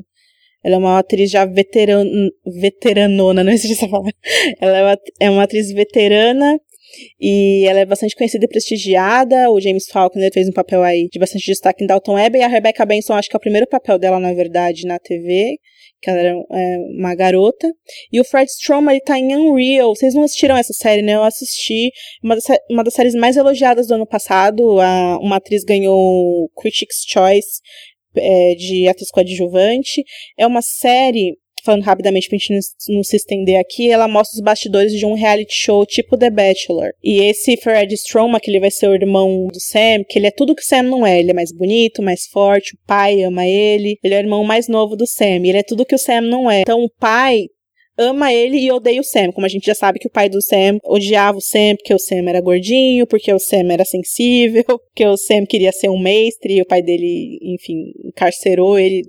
Ela 0.65 0.77
é 0.77 0.79
uma 0.79 0.99
atriz 0.99 1.31
já 1.31 1.45
veteran, 1.45 2.05
veteranona, 2.61 3.43
não 3.45 3.53
existe 3.53 3.75
essa 3.75 3.89
palavra. 3.89 4.13
Ela 4.61 4.79
é 4.79 4.83
uma, 4.83 4.99
é 5.21 5.31
uma 5.31 5.43
atriz 5.43 5.71
veterana 5.71 6.59
e 7.21 7.65
ela 7.67 7.81
é 7.81 7.85
bastante 7.85 8.17
conhecida 8.17 8.45
e 8.45 8.49
prestigiada. 8.49 9.51
O 9.51 9.61
James 9.61 9.87
Faulkner 9.89 10.33
fez 10.33 10.49
um 10.49 10.53
papel 10.53 10.83
aí 10.83 11.09
de 11.11 11.19
bastante 11.19 11.45
destaque 11.45 11.85
em 11.85 11.87
Dalton 11.87 12.15
Webb. 12.15 12.39
E 12.39 12.43
a 12.43 12.49
Rebecca 12.49 12.87
Benson, 12.87 13.15
acho 13.15 13.29
que 13.29 13.37
é 13.37 13.39
o 13.39 13.41
primeiro 13.41 13.67
papel 13.67 13.99
dela, 13.99 14.19
na 14.19 14.33
verdade, 14.33 14.87
na 14.87 14.99
TV. 14.99 15.59
Que 16.01 16.11
ela 16.11 16.21
era 16.21 16.37
é, 16.53 16.77
uma 16.99 17.15
garota. 17.15 17.71
E 18.13 18.21
o 18.21 18.25
Fred 18.25 18.51
Stroma, 18.51 18.93
ele 18.93 19.01
tá 19.01 19.19
em 19.19 19.35
Unreal. 19.35 19.95
Vocês 19.95 20.15
não 20.15 20.23
assistiram 20.23 20.57
essa 20.57 20.73
série, 20.73 21.03
né? 21.03 21.15
Eu 21.15 21.25
assisti. 21.25 21.91
Uma 22.23 22.35
das, 22.37 22.45
uma 22.71 22.85
das 22.85 22.95
séries 22.95 23.15
mais 23.15 23.37
elogiadas 23.37 23.87
do 23.87 23.95
ano 23.95 24.07
passado. 24.07 24.81
A, 24.81 25.19
uma 25.19 25.37
atriz 25.37 25.65
ganhou 25.65 26.49
Critics' 26.57 27.05
Choice 27.07 27.61
é, 28.17 28.55
de 28.55 28.89
atriz 28.89 29.11
coadjuvante. 29.11 30.03
É 30.39 30.47
uma 30.47 30.63
série 30.63 31.37
falando 31.65 31.83
rapidamente 31.83 32.29
pra 32.29 32.37
gente 32.37 32.53
não, 32.89 33.03
se 33.03 33.17
estender 33.17 33.59
aqui, 33.59 33.91
ela 33.91 34.07
mostra 34.07 34.37
os 34.37 34.43
bastidores 34.43 34.93
de 34.93 35.07
um 35.07 35.15
reality 35.15 35.55
show 35.55 35.85
tipo 35.87 36.17
The 36.17 36.31
Bachelor. 36.31 36.91
E 37.03 37.21
esse 37.21 37.57
Fred 37.57 37.93
Stroma, 37.95 38.39
que 38.39 38.51
ele 38.51 38.61
vai 38.61 38.71
ser 38.71 38.89
o 38.89 38.95
irmão 38.95 39.47
do 39.47 39.59
Sam, 39.59 40.05
que 40.09 40.19
ele 40.19 40.27
é 40.27 40.31
tudo 40.31 40.55
que 40.55 40.63
o 40.63 40.65
Sam 40.65 40.83
não 40.83 41.07
é. 41.07 41.19
Ele 41.19 41.31
é 41.31 41.35
mais 41.35 41.51
bonito, 41.53 42.03
mais 42.03 42.27
forte, 42.27 42.75
o 42.75 42.79
pai 42.87 43.23
ama 43.23 43.47
ele. 43.47 43.97
Ele 44.05 44.15
é 44.15 44.19
o 44.19 44.21
irmão 44.21 44.45
mais 44.45 44.69
novo 44.69 44.95
do 44.95 45.07
Sam. 45.07 45.47
Ele 45.47 45.59
é 45.59 45.63
tudo 45.63 45.87
que 45.87 45.95
o 45.95 45.99
Sam 45.99 46.21
não 46.23 46.51
é. 46.51 46.61
Então 46.61 46.85
o 46.85 46.91
pai 46.91 47.47
ama 47.99 48.33
ele 48.33 48.59
e 48.59 48.73
odeia 48.73 49.01
o 49.01 49.05
Sam. 49.05 49.31
Como 49.33 49.47
a 49.47 49.49
gente 49.49 49.67
já 49.67 49.75
sabe 49.75 49.99
que 49.99 50.07
o 50.07 50.11
pai 50.11 50.29
do 50.29 50.43
Sam 50.43 50.79
odiava 50.85 51.39
o 51.39 51.41
Sam 51.41 51.77
porque 51.77 51.95
o 51.95 51.99
Sam 51.99 52.29
era 52.29 52.41
gordinho, 52.41 53.07
porque 53.07 53.33
o 53.33 53.39
Sam 53.39 53.73
era 53.73 53.85
sensível, 53.85 54.65
porque 54.67 55.07
o 55.07 55.17
Sam 55.17 55.47
queria 55.47 55.73
ser 55.73 55.91
um 55.91 55.99
mestre 55.99 56.57
e 56.57 56.63
o 56.63 56.67
pai 56.67 56.83
dele, 56.83 57.39
enfim, 57.43 57.93
encarcerou 58.05 58.79
ele, 58.79 59.03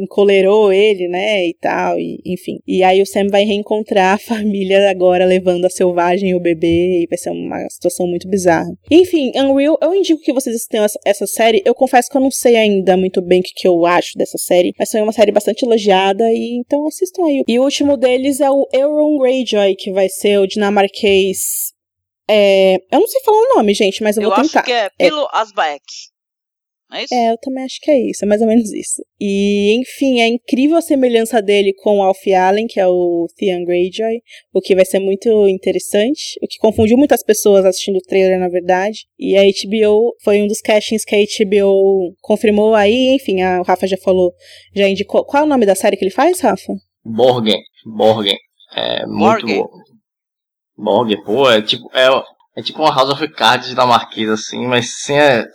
encolerou 0.00 0.72
ele, 0.72 1.08
né, 1.08 1.46
e 1.46 1.54
tal, 1.60 1.98
e, 1.98 2.20
enfim. 2.24 2.58
E 2.66 2.82
aí 2.82 3.00
o 3.00 3.06
Sam 3.06 3.28
vai 3.30 3.44
reencontrar 3.44 4.14
a 4.14 4.18
família 4.22 4.90
agora 4.90 5.24
levando 5.24 5.64
a 5.64 5.70
selvagem 5.70 6.34
o 6.34 6.40
bebê 6.40 7.02
e 7.02 7.06
vai 7.08 7.18
ser 7.18 7.30
uma 7.30 7.58
situação 7.70 8.06
muito 8.06 8.28
bizarra. 8.28 8.70
Enfim, 8.90 9.32
Unreal, 9.36 9.78
eu 9.80 9.94
indico 9.94 10.22
que 10.22 10.32
vocês 10.32 10.56
essa, 10.72 10.98
essa 11.04 11.26
série. 11.26 11.62
Eu 11.64 11.74
confesso 11.74 12.08
que 12.10 12.16
eu 12.16 12.20
não 12.20 12.30
sei 12.30 12.56
ainda 12.56 12.96
muito 12.96 13.20
bem 13.20 13.40
o 13.40 13.42
que, 13.42 13.52
que 13.54 13.68
eu 13.68 13.84
acho 13.84 14.16
dessa 14.16 14.38
série, 14.38 14.72
mas 14.78 14.90
foi 14.90 15.00
uma 15.00 15.12
série 15.12 15.32
bastante 15.32 15.64
elogiada 15.64 16.24
e 16.32 16.58
então 16.58 16.86
assistam 16.86 17.24
aí. 17.24 17.42
E 17.46 17.58
o 17.58 17.64
último 17.64 17.96
deles 17.96 18.31
deles 18.32 18.40
é 18.40 18.50
o 18.50 18.66
Euron 18.72 19.18
Greyjoy, 19.18 19.74
que 19.76 19.92
vai 19.92 20.08
ser 20.08 20.38
o 20.38 20.46
dinamarquês 20.46 21.72
É, 22.28 22.76
eu 22.90 23.00
não 23.00 23.06
sei 23.06 23.20
falar 23.22 23.38
o 23.38 23.54
nome, 23.56 23.74
gente, 23.74 24.02
mas 24.02 24.16
eu, 24.16 24.22
Eu 24.24 24.30
vou 24.30 24.38
acho 24.38 24.48
tentar. 24.50 24.62
que 24.62 24.72
é 24.72 24.88
Pilo 24.96 25.28
Asbaek. 25.32 25.82
Não 26.88 26.98
é 26.98 27.04
isso? 27.04 27.14
É, 27.14 27.32
eu 27.32 27.38
também 27.38 27.64
acho 27.64 27.80
que 27.80 27.90
é 27.90 28.10
isso, 28.10 28.24
é 28.24 28.28
mais 28.28 28.40
ou 28.42 28.46
menos 28.46 28.70
isso. 28.70 29.02
E, 29.20 29.74
enfim, 29.80 30.20
é 30.20 30.26
incrível 30.28 30.76
a 30.76 30.82
semelhança 30.82 31.40
dele 31.40 31.72
com 31.74 31.98
o 31.98 32.02
Alfie 32.02 32.34
Allen, 32.34 32.66
que 32.66 32.78
é 32.78 32.86
o 32.86 33.26
Theon 33.36 33.64
Greyjoy, 33.64 34.20
o 34.52 34.60
que 34.60 34.74
vai 34.74 34.84
ser 34.84 34.98
muito 34.98 35.48
interessante, 35.48 36.38
o 36.42 36.46
que 36.46 36.58
confundiu 36.58 36.98
muitas 36.98 37.22
pessoas 37.24 37.64
assistindo 37.64 37.96
o 37.96 38.02
trailer, 38.02 38.38
na 38.38 38.48
verdade. 38.48 39.06
E 39.18 39.36
a 39.36 39.42
HBO 39.42 40.14
foi 40.22 40.42
um 40.42 40.46
dos 40.46 40.60
castings 40.60 41.04
que 41.04 41.16
a 41.16 41.18
HBO 41.18 42.14
confirmou 42.20 42.74
aí, 42.74 43.14
enfim, 43.14 43.40
a, 43.42 43.60
o 43.60 43.64
Rafa 43.64 43.86
já 43.86 43.96
falou, 43.96 44.32
já 44.74 44.86
indicou. 44.86 45.24
Qual 45.24 45.42
é 45.42 45.46
o 45.46 45.48
nome 45.48 45.64
da 45.66 45.74
série 45.74 45.96
que 45.96 46.04
ele 46.04 46.10
faz, 46.10 46.40
Rafa? 46.40 46.74
Borgen. 47.04 47.60
Borgen. 47.84 48.36
É 48.74 49.06
muito 49.06 49.46
Borgen. 49.46 49.62
bom. 49.62 49.68
Borgen, 50.76 51.22
pô, 51.24 51.50
é 51.50 51.60
tipo. 51.62 51.90
É, 51.94 52.08
é 52.56 52.62
tipo 52.62 52.80
uma 52.80 52.94
House 52.94 53.10
of 53.10 53.28
Cards 53.28 53.68
dinamarquesa, 53.68 54.34
assim, 54.34 54.66
mas 54.66 55.02
sem 55.02 55.18
a, 55.18 55.46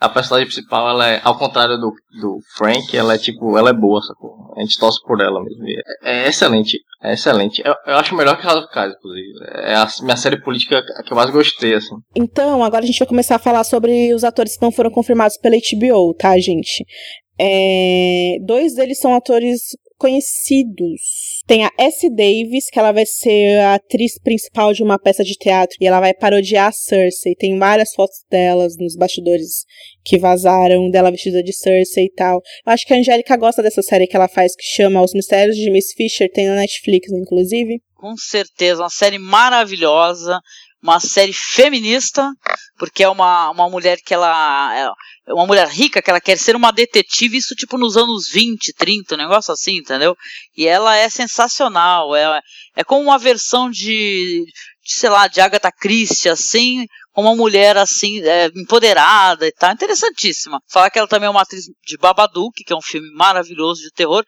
a 0.00 0.08
personagem 0.08 0.46
principal, 0.46 0.88
ela 0.88 1.08
é, 1.08 1.20
ao 1.24 1.38
contrário 1.38 1.76
do, 1.78 1.92
do 2.20 2.38
Frank, 2.56 2.96
ela 2.96 3.14
é 3.14 3.18
tipo, 3.18 3.56
ela 3.56 3.70
é 3.70 3.72
boa, 3.72 4.00
sacou? 4.02 4.54
A 4.56 4.60
gente 4.60 4.78
torce 4.78 5.02
por 5.04 5.20
ela 5.20 5.42
mesmo. 5.42 5.64
É, 6.02 6.24
é 6.24 6.28
excelente, 6.28 6.78
é 7.02 7.14
excelente. 7.14 7.62
Eu, 7.64 7.74
eu 7.86 7.96
acho 7.96 8.14
melhor 8.14 8.36
que 8.36 8.46
House 8.46 8.62
of 8.62 8.72
Cards, 8.72 8.96
inclusive. 8.96 9.28
É 9.54 9.74
a 9.74 9.88
minha 10.02 10.16
série 10.16 10.40
política 10.40 10.82
que 11.04 11.12
eu 11.12 11.16
mais 11.16 11.30
gostei, 11.30 11.74
assim. 11.74 11.94
Então, 12.14 12.62
agora 12.62 12.84
a 12.84 12.86
gente 12.86 12.98
vai 12.98 13.08
começar 13.08 13.36
a 13.36 13.40
falar 13.40 13.64
sobre 13.64 14.14
os 14.14 14.22
atores 14.22 14.56
que 14.56 14.62
não 14.62 14.70
foram 14.72 14.90
confirmados 14.90 15.36
pela 15.38 15.56
HBO, 15.56 16.14
tá, 16.14 16.38
gente? 16.38 16.84
É, 17.40 18.36
dois 18.44 18.74
deles 18.74 18.98
são 18.98 19.14
atores 19.14 19.60
conhecidos. 19.98 21.42
Tem 21.46 21.64
a 21.64 21.70
S. 21.76 22.08
Davis, 22.08 22.70
que 22.70 22.78
ela 22.78 22.92
vai 22.92 23.04
ser 23.04 23.58
a 23.60 23.74
atriz 23.74 24.18
principal 24.18 24.72
de 24.72 24.82
uma 24.82 24.98
peça 24.98 25.24
de 25.24 25.34
teatro 25.34 25.76
e 25.80 25.86
ela 25.86 26.00
vai 26.00 26.14
parodiar 26.14 26.68
a 26.68 26.72
Cersei. 26.72 27.34
Tem 27.34 27.58
várias 27.58 27.92
fotos 27.94 28.18
delas 28.30 28.76
nos 28.78 28.96
bastidores 28.96 29.64
que 30.04 30.18
vazaram, 30.18 30.90
dela 30.90 31.10
vestida 31.10 31.42
de 31.42 31.52
Cersei 31.52 32.06
e 32.06 32.12
tal. 32.12 32.40
Eu 32.66 32.72
acho 32.72 32.86
que 32.86 32.94
a 32.94 32.98
Angélica 32.98 33.36
gosta 33.36 33.62
dessa 33.62 33.82
série 33.82 34.06
que 34.06 34.16
ela 34.16 34.28
faz, 34.28 34.54
que 34.54 34.64
chama 34.64 35.02
Os 35.02 35.12
Mistérios 35.12 35.56
de 35.56 35.70
Miss 35.70 35.92
Fisher, 35.94 36.30
tem 36.32 36.46
na 36.46 36.56
Netflix, 36.56 37.10
inclusive. 37.10 37.82
Com 37.94 38.16
certeza, 38.16 38.82
uma 38.82 38.90
série 38.90 39.18
maravilhosa, 39.18 40.40
uma 40.82 41.00
série 41.00 41.32
feminista, 41.32 42.30
porque 42.78 43.02
é 43.02 43.08
uma, 43.08 43.50
uma 43.50 43.68
mulher 43.68 43.98
que 44.04 44.14
ela. 44.14 44.74
É 45.26 45.32
uma 45.32 45.46
mulher 45.46 45.68
rica 45.68 46.00
que 46.00 46.08
ela 46.08 46.20
quer 46.20 46.38
ser 46.38 46.56
uma 46.56 46.70
detetive, 46.70 47.36
isso 47.36 47.54
tipo 47.54 47.76
nos 47.76 47.96
anos 47.96 48.28
20, 48.30 48.72
30, 48.72 49.14
um 49.14 49.18
negócio 49.18 49.52
assim, 49.52 49.76
entendeu? 49.76 50.16
E 50.56 50.66
ela 50.66 50.96
é 50.96 51.08
sensacional, 51.10 52.16
é, 52.16 52.40
é 52.76 52.84
como 52.84 53.02
uma 53.02 53.18
versão 53.18 53.70
de, 53.70 54.42
de, 54.82 54.92
sei 54.92 55.10
lá, 55.10 55.28
de 55.28 55.40
Agatha 55.40 55.70
Christie, 55.70 56.30
assim, 56.30 56.86
uma 57.14 57.36
mulher 57.36 57.76
assim, 57.76 58.22
é, 58.22 58.46
empoderada 58.56 59.46
e 59.46 59.52
tal, 59.52 59.72
interessantíssima. 59.72 60.60
Falar 60.70 60.88
que 60.88 60.98
ela 60.98 61.08
também 61.08 61.26
é 61.26 61.30
uma 61.30 61.42
atriz 61.42 61.64
de 61.84 61.98
Babadook, 61.98 62.64
que 62.64 62.72
é 62.72 62.76
um 62.76 62.82
filme 62.82 63.10
maravilhoso 63.12 63.82
de 63.82 63.90
terror, 63.90 64.24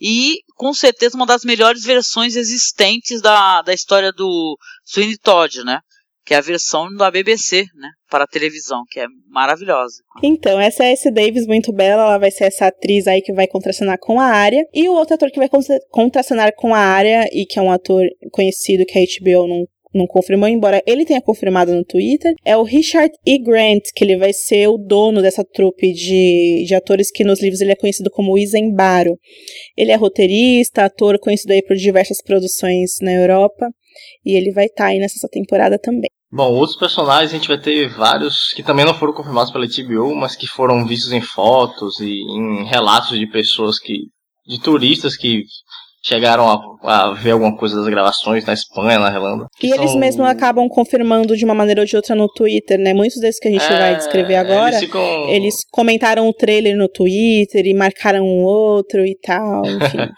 e 0.00 0.38
com 0.56 0.72
certeza 0.72 1.16
uma 1.16 1.26
das 1.26 1.44
melhores 1.44 1.84
versões 1.84 2.34
existentes 2.34 3.20
da, 3.20 3.60
da 3.60 3.74
história 3.74 4.10
do 4.10 4.56
Sweeney 4.84 5.18
Todd, 5.18 5.62
né? 5.62 5.80
Que 6.30 6.34
é 6.34 6.36
a 6.36 6.42
versão 6.42 6.86
da 6.94 7.10
BBC, 7.10 7.64
né? 7.74 7.88
Para 8.08 8.22
a 8.22 8.26
televisão, 8.26 8.84
que 8.88 9.00
é 9.00 9.06
maravilhosa. 9.28 9.96
Então, 10.22 10.60
essa 10.60 10.84
é 10.84 10.90
a 10.90 10.92
S. 10.92 11.10
Davis, 11.10 11.44
muito 11.44 11.72
bela. 11.72 12.04
Ela 12.04 12.18
vai 12.18 12.30
ser 12.30 12.44
essa 12.44 12.68
atriz 12.68 13.08
aí 13.08 13.20
que 13.20 13.32
vai 13.32 13.48
contracenar 13.48 13.98
com 13.98 14.20
a 14.20 14.26
área. 14.26 14.64
E 14.72 14.88
o 14.88 14.92
outro 14.92 15.16
ator 15.16 15.28
que 15.32 15.40
vai 15.40 15.48
contracenar 15.90 16.52
com 16.54 16.72
a 16.72 16.78
área, 16.78 17.28
e 17.32 17.44
que 17.44 17.58
é 17.58 17.62
um 17.62 17.72
ator 17.72 18.04
conhecido 18.30 18.84
que 18.86 18.96
a 18.96 19.02
HBO 19.02 19.48
não 19.48 19.66
não 19.92 20.06
confirmou, 20.06 20.48
embora 20.48 20.80
ele 20.86 21.04
tenha 21.04 21.20
confirmado 21.20 21.74
no 21.74 21.84
Twitter, 21.84 22.32
é 22.44 22.56
o 22.56 22.62
Richard 22.62 23.12
E. 23.26 23.42
Grant, 23.42 23.82
que 23.92 24.04
ele 24.04 24.16
vai 24.16 24.32
ser 24.32 24.68
o 24.68 24.78
dono 24.78 25.20
dessa 25.20 25.44
trupe 25.44 25.92
de, 25.92 26.64
de 26.64 26.74
atores 26.76 27.10
que 27.10 27.24
nos 27.24 27.42
livros 27.42 27.60
ele 27.60 27.72
é 27.72 27.76
conhecido 27.76 28.08
como 28.08 28.38
Isembaro. 28.38 29.18
Ele 29.76 29.90
é 29.90 29.96
roteirista, 29.96 30.84
ator 30.84 31.18
conhecido 31.18 31.54
aí 31.54 31.60
por 31.60 31.74
diversas 31.74 32.22
produções 32.22 32.98
na 33.02 33.12
Europa, 33.12 33.68
e 34.24 34.36
ele 34.36 34.52
vai 34.52 34.66
estar 34.66 34.84
tá 34.84 34.90
aí 34.90 35.00
nessa 35.00 35.26
temporada 35.28 35.76
também. 35.76 36.08
Bom, 36.32 36.52
outros 36.52 36.78
personagens 36.78 37.32
a 37.32 37.36
gente 37.36 37.48
vai 37.48 37.58
ter 37.58 37.88
vários 37.88 38.52
que 38.52 38.62
também 38.62 38.84
não 38.84 38.94
foram 38.94 39.12
confirmados 39.12 39.50
pela 39.50 39.66
HBO, 39.66 40.14
mas 40.14 40.36
que 40.36 40.46
foram 40.46 40.86
vistos 40.86 41.12
em 41.12 41.20
fotos 41.20 41.98
e 41.98 42.20
em 42.20 42.64
relatos 42.66 43.18
de 43.18 43.26
pessoas 43.26 43.78
que. 43.78 44.04
de 44.46 44.60
turistas 44.60 45.16
que 45.16 45.42
chegaram 46.02 46.48
a, 46.48 46.60
a, 46.82 47.12
ver 47.12 47.32
alguma 47.32 47.54
coisa 47.56 47.76
das 47.76 47.86
gravações 47.88 48.44
na 48.44 48.52
Espanha, 48.52 48.98
na 48.98 49.10
Irlanda. 49.10 49.46
E 49.62 49.68
são... 49.68 49.78
eles 49.78 49.94
mesmos 49.96 50.26
acabam 50.26 50.68
confirmando 50.68 51.36
de 51.36 51.44
uma 51.44 51.54
maneira 51.54 51.82
ou 51.82 51.86
de 51.86 51.96
outra 51.96 52.14
no 52.14 52.28
Twitter, 52.28 52.78
né? 52.78 52.94
Muitos 52.94 53.20
desses 53.20 53.40
que 53.40 53.48
a 53.48 53.50
gente 53.50 53.64
é, 53.64 53.78
vai 53.78 53.96
descrever 53.96 54.36
agora, 54.36 54.70
eles, 54.70 54.80
ficam... 54.80 55.28
eles, 55.28 55.54
comentaram 55.70 56.28
o 56.28 56.32
trailer 56.32 56.76
no 56.76 56.88
Twitter 56.88 57.66
e 57.66 57.74
marcaram 57.74 58.24
um 58.24 58.44
outro 58.44 59.04
e 59.04 59.16
tal, 59.20 59.62
enfim. 59.66 60.10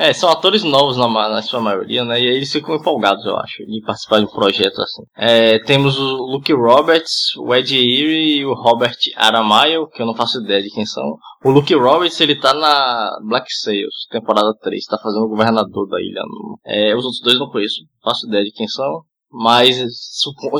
É, 0.00 0.14
são 0.14 0.30
atores 0.30 0.64
novos 0.64 0.96
na, 0.96 1.06
na, 1.06 1.42
sua 1.42 1.60
maioria, 1.60 2.02
né? 2.06 2.18
E 2.18 2.26
aí 2.26 2.36
eles 2.36 2.50
ficam 2.50 2.74
empolgados, 2.74 3.22
eu 3.26 3.36
acho, 3.36 3.66
de 3.66 3.82
participar 3.84 4.20
de 4.20 4.24
um 4.24 4.30
projeto 4.30 4.80
assim. 4.80 5.02
É, 5.14 5.58
temos 5.58 5.98
o 5.98 6.16
Luke 6.24 6.50
Roberts, 6.54 7.36
o 7.36 7.54
Ed 7.54 7.76
Erie 7.76 8.38
e 8.38 8.46
o 8.46 8.54
Robert 8.54 8.96
Aramayo, 9.14 9.88
que 9.88 10.00
eu 10.00 10.06
não 10.06 10.14
faço 10.14 10.40
ideia 10.40 10.62
de 10.62 10.70
quem 10.70 10.86
são. 10.86 11.04
O 11.44 11.50
Luke 11.50 11.74
Roberts, 11.74 12.18
ele 12.18 12.34
tá 12.34 12.54
na 12.54 13.10
Black 13.28 13.52
Sails, 13.52 14.06
temporada 14.10 14.54
3, 14.62 14.82
tá 14.86 14.96
fazendo 15.02 15.26
o 15.26 15.28
governador 15.28 15.86
da 15.86 16.00
ilha. 16.00 16.22
É, 16.64 16.96
os 16.96 17.04
outros 17.04 17.20
dois 17.20 17.38
não 17.38 17.50
conheço, 17.50 17.82
não 17.82 18.10
faço 18.10 18.26
ideia 18.26 18.44
de 18.44 18.52
quem 18.52 18.66
são. 18.68 19.02
Mas 19.30 19.76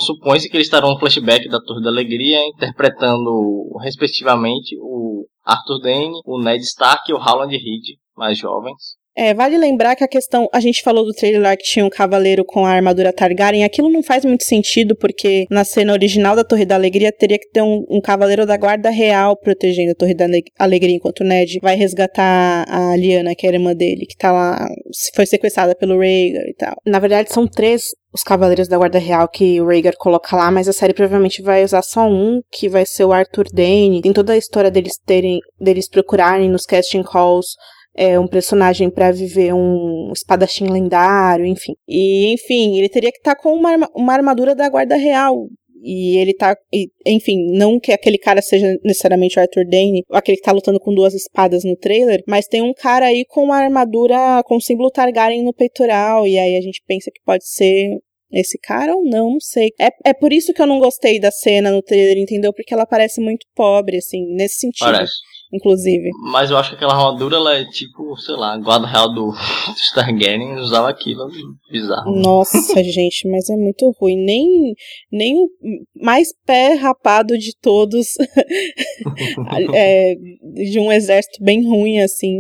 supõe-se 0.05 0.51
que 0.51 0.57
eles 0.59 0.66
estarão 0.66 0.91
no 0.91 0.99
flashback 0.99 1.49
da 1.49 1.62
Torre 1.62 1.82
da 1.82 1.88
Alegria, 1.88 2.47
interpretando, 2.47 3.74
respectivamente, 3.80 4.76
o 4.82 5.24
Arthur 5.43 5.80
Dane, 5.80 6.20
o 6.26 6.38
Ned 6.38 6.62
Stark 6.62 7.11
e 7.11 7.14
o 7.14 7.18
Howland 7.18 7.57
Reed, 7.57 7.97
mais 8.14 8.36
jovens. 8.36 8.99
É, 9.21 9.35
vale 9.35 9.59
lembrar 9.59 9.95
que 9.97 10.03
a 10.03 10.09
questão. 10.09 10.49
A 10.51 10.61
gente 10.61 10.83
falou 10.83 11.05
do 11.05 11.12
trailer 11.12 11.43
lá 11.43 11.55
que 11.55 11.62
tinha 11.62 11.85
um 11.85 11.91
cavaleiro 11.91 12.43
com 12.43 12.64
a 12.64 12.71
armadura 12.71 13.12
Targaryen. 13.12 13.64
Aquilo 13.64 13.91
não 13.91 14.03
faz 14.03 14.25
muito 14.25 14.45
sentido, 14.45 14.97
porque 14.97 15.45
na 15.51 15.62
cena 15.62 15.93
original 15.93 16.35
da 16.35 16.43
Torre 16.43 16.64
da 16.64 16.75
Alegria 16.75 17.12
teria 17.12 17.39
que 17.39 17.51
ter 17.51 17.61
um, 17.61 17.85
um 17.91 18.01
cavaleiro 18.01 18.47
da 18.47 18.57
Guarda 18.57 18.89
Real 18.89 19.37
protegendo 19.37 19.91
a 19.91 19.95
Torre 19.95 20.14
da 20.14 20.25
Alegria, 20.59 20.97
enquanto 20.97 21.21
o 21.21 21.25
Ned 21.25 21.59
vai 21.61 21.77
resgatar 21.77 22.64
a 22.66 22.97
Liana, 22.97 23.35
que 23.35 23.47
é 23.47 23.51
a 23.51 23.53
irmã 23.53 23.75
dele, 23.75 24.07
que 24.07 24.16
tá 24.16 24.33
lá. 24.33 24.66
Foi 25.14 25.27
sequestrada 25.27 25.75
pelo 25.75 25.99
Rhaegar 25.99 26.47
e 26.47 26.55
tal. 26.55 26.77
Na 26.87 26.99
verdade, 26.99 27.31
são 27.31 27.47
três 27.47 27.91
os 28.14 28.23
Cavaleiros 28.23 28.68
da 28.68 28.79
Guarda 28.79 28.99
Real 28.99 29.29
que 29.29 29.61
o 29.61 29.66
Rhaegar 29.66 29.97
coloca 29.99 30.35
lá, 30.35 30.51
mas 30.51 30.66
a 30.66 30.73
série 30.73 30.95
provavelmente 30.95 31.43
vai 31.43 31.62
usar 31.62 31.83
só 31.83 32.09
um, 32.09 32.41
que 32.51 32.71
vai 32.71 32.87
ser 32.87 33.05
o 33.05 33.12
Arthur 33.12 33.49
Dane. 33.53 34.01
Tem 34.01 34.14
toda 34.14 34.33
a 34.33 34.39
história 34.39 34.71
deles 34.71 34.95
terem, 35.05 35.41
deles 35.61 35.91
procurarem 35.91 36.49
nos 36.49 36.64
casting 36.64 37.03
calls 37.03 37.55
é, 37.95 38.18
um 38.18 38.26
personagem 38.26 38.91
para 38.91 39.11
viver 39.11 39.53
um 39.53 40.12
espadachim 40.12 40.66
lendário, 40.66 41.45
enfim. 41.45 41.74
E, 41.88 42.32
enfim, 42.32 42.78
ele 42.78 42.88
teria 42.88 43.11
que 43.11 43.18
estar 43.18 43.34
tá 43.34 43.43
com 43.43 43.53
uma, 43.53 43.88
uma 43.95 44.12
armadura 44.12 44.55
da 44.55 44.68
Guarda 44.68 44.97
Real. 44.97 45.49
E 45.82 46.18
ele 46.18 46.34
tá. 46.34 46.55
E, 46.72 46.91
enfim, 47.07 47.57
não 47.57 47.80
que 47.80 47.91
aquele 47.91 48.18
cara 48.18 48.43
seja 48.43 48.76
necessariamente 48.84 49.38
o 49.38 49.43
Arthur 49.43 49.64
Dane, 49.64 50.05
aquele 50.11 50.36
que 50.36 50.43
tá 50.43 50.53
lutando 50.53 50.78
com 50.78 50.95
duas 50.95 51.14
espadas 51.14 51.64
no 51.64 51.74
trailer, 51.74 52.22
mas 52.28 52.47
tem 52.47 52.61
um 52.61 52.74
cara 52.74 53.07
aí 53.07 53.24
com 53.26 53.45
uma 53.45 53.57
armadura 53.57 54.43
com 54.45 54.61
símbolo 54.61 54.91
Targaryen 54.91 55.43
no 55.43 55.55
peitoral. 55.55 56.26
E 56.26 56.38
aí 56.38 56.57
a 56.57 56.61
gente 56.61 56.82
pensa 56.86 57.11
que 57.11 57.22
pode 57.24 57.49
ser 57.49 57.99
esse 58.30 58.59
cara 58.59 58.95
ou 58.95 59.03
não, 59.03 59.30
não 59.30 59.41
sei. 59.41 59.70
É, 59.80 59.88
é 60.05 60.12
por 60.12 60.32
isso 60.34 60.53
que 60.53 60.61
eu 60.61 60.66
não 60.66 60.78
gostei 60.78 61.18
da 61.18 61.30
cena 61.30 61.70
no 61.70 61.82
trailer, 61.82 62.18
entendeu? 62.18 62.53
Porque 62.53 62.74
ela 62.74 62.86
parece 62.86 63.20
muito 63.20 63.47
pobre, 63.55 63.97
assim, 63.97 64.26
nesse 64.34 64.57
sentido. 64.57 64.93
Parece 64.93 65.14
inclusive. 65.53 66.11
Mas 66.32 66.51
eu 66.51 66.57
acho 66.57 66.70
que 66.70 66.76
aquela 66.76 66.92
armadura, 66.94 67.36
ela 67.36 67.59
é 67.59 67.64
tipo, 67.64 68.16
sei 68.16 68.34
lá, 68.36 68.57
guarda 68.59 68.86
real 68.86 69.12
do, 69.12 69.30
do 69.32 69.94
Targaryen 69.94 70.57
usava 70.57 70.88
aquilo, 70.88 71.28
bizarro. 71.70 72.14
Nossa, 72.16 72.82
gente, 72.84 73.28
mas 73.28 73.48
é 73.51 73.57
muito 73.57 73.90
ruim. 74.01 74.16
Nem, 74.16 74.74
nem 75.11 75.36
o 75.36 75.48
mais 75.96 76.28
pé 76.46 76.74
rapado 76.74 77.36
de 77.36 77.55
todos, 77.61 78.07
é, 79.74 80.14
de 80.14 80.78
um 80.78 80.93
exército 80.93 81.43
bem 81.43 81.68
ruim, 81.68 82.01
assim, 82.01 82.36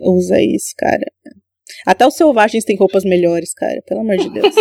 usa 0.00 0.40
isso, 0.40 0.72
cara. 0.78 1.04
Até 1.86 2.06
os 2.06 2.14
selvagens 2.14 2.64
têm 2.64 2.76
roupas 2.76 3.04
melhores, 3.04 3.52
cara, 3.54 3.80
pelo 3.86 4.00
amor 4.00 4.16
de 4.16 4.30
Deus. 4.30 4.54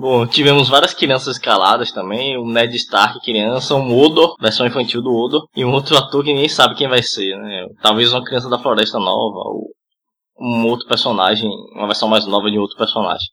Bom, 0.00 0.24
tivemos 0.28 0.68
várias 0.68 0.94
crianças 0.94 1.36
escaladas 1.36 1.90
também, 1.90 2.36
o 2.38 2.46
Ned 2.46 2.76
Stark 2.76 3.20
criança, 3.20 3.74
um 3.74 3.92
Odor, 3.98 4.36
versão 4.40 4.64
infantil 4.64 5.02
do 5.02 5.12
Odor, 5.12 5.48
e 5.56 5.64
um 5.64 5.72
outro 5.72 5.96
ator 5.98 6.22
que 6.22 6.32
ninguém 6.32 6.48
sabe 6.48 6.76
quem 6.76 6.88
vai 6.88 7.02
ser, 7.02 7.36
né? 7.36 7.66
Talvez 7.82 8.12
uma 8.12 8.24
criança 8.24 8.48
da 8.48 8.60
Floresta 8.60 8.96
Nova, 9.00 9.40
ou 9.48 9.70
um 10.38 10.66
outro 10.66 10.86
personagem, 10.86 11.50
uma 11.74 11.86
versão 11.86 12.08
mais 12.08 12.24
nova 12.26 12.48
de 12.48 12.56
outro 12.56 12.76
personagem. 12.76 13.26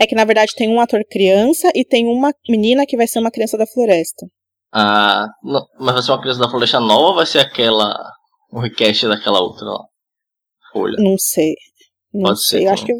É 0.00 0.06
que 0.06 0.14
na 0.14 0.24
verdade 0.24 0.54
tem 0.56 0.66
um 0.66 0.80
ator 0.80 1.02
criança 1.10 1.70
e 1.74 1.84
tem 1.84 2.06
uma 2.06 2.32
menina 2.48 2.86
que 2.86 2.96
vai 2.96 3.06
ser 3.06 3.18
uma 3.18 3.30
criança 3.30 3.58
da 3.58 3.66
floresta. 3.66 4.26
Ah, 4.72 5.26
não, 5.42 5.60
mas 5.78 5.92
vai 5.92 6.02
ser 6.02 6.12
uma 6.12 6.20
criança 6.22 6.40
da 6.40 6.48
floresta 6.48 6.80
nova 6.80 7.08
ou 7.08 7.14
vai 7.16 7.26
ser 7.26 7.40
aquela. 7.40 7.94
o 8.50 8.60
request 8.60 9.06
daquela 9.08 9.40
outra 9.40 9.66
lá? 9.66 9.84
Folha? 10.72 10.96
Não 10.98 11.18
sei. 11.18 11.54
Não 12.14 12.30
Pode 12.30 12.44
sei. 12.44 12.60
Ser, 12.60 12.66
Eu 12.66 12.72
acho 12.72 12.86
que 12.86 12.92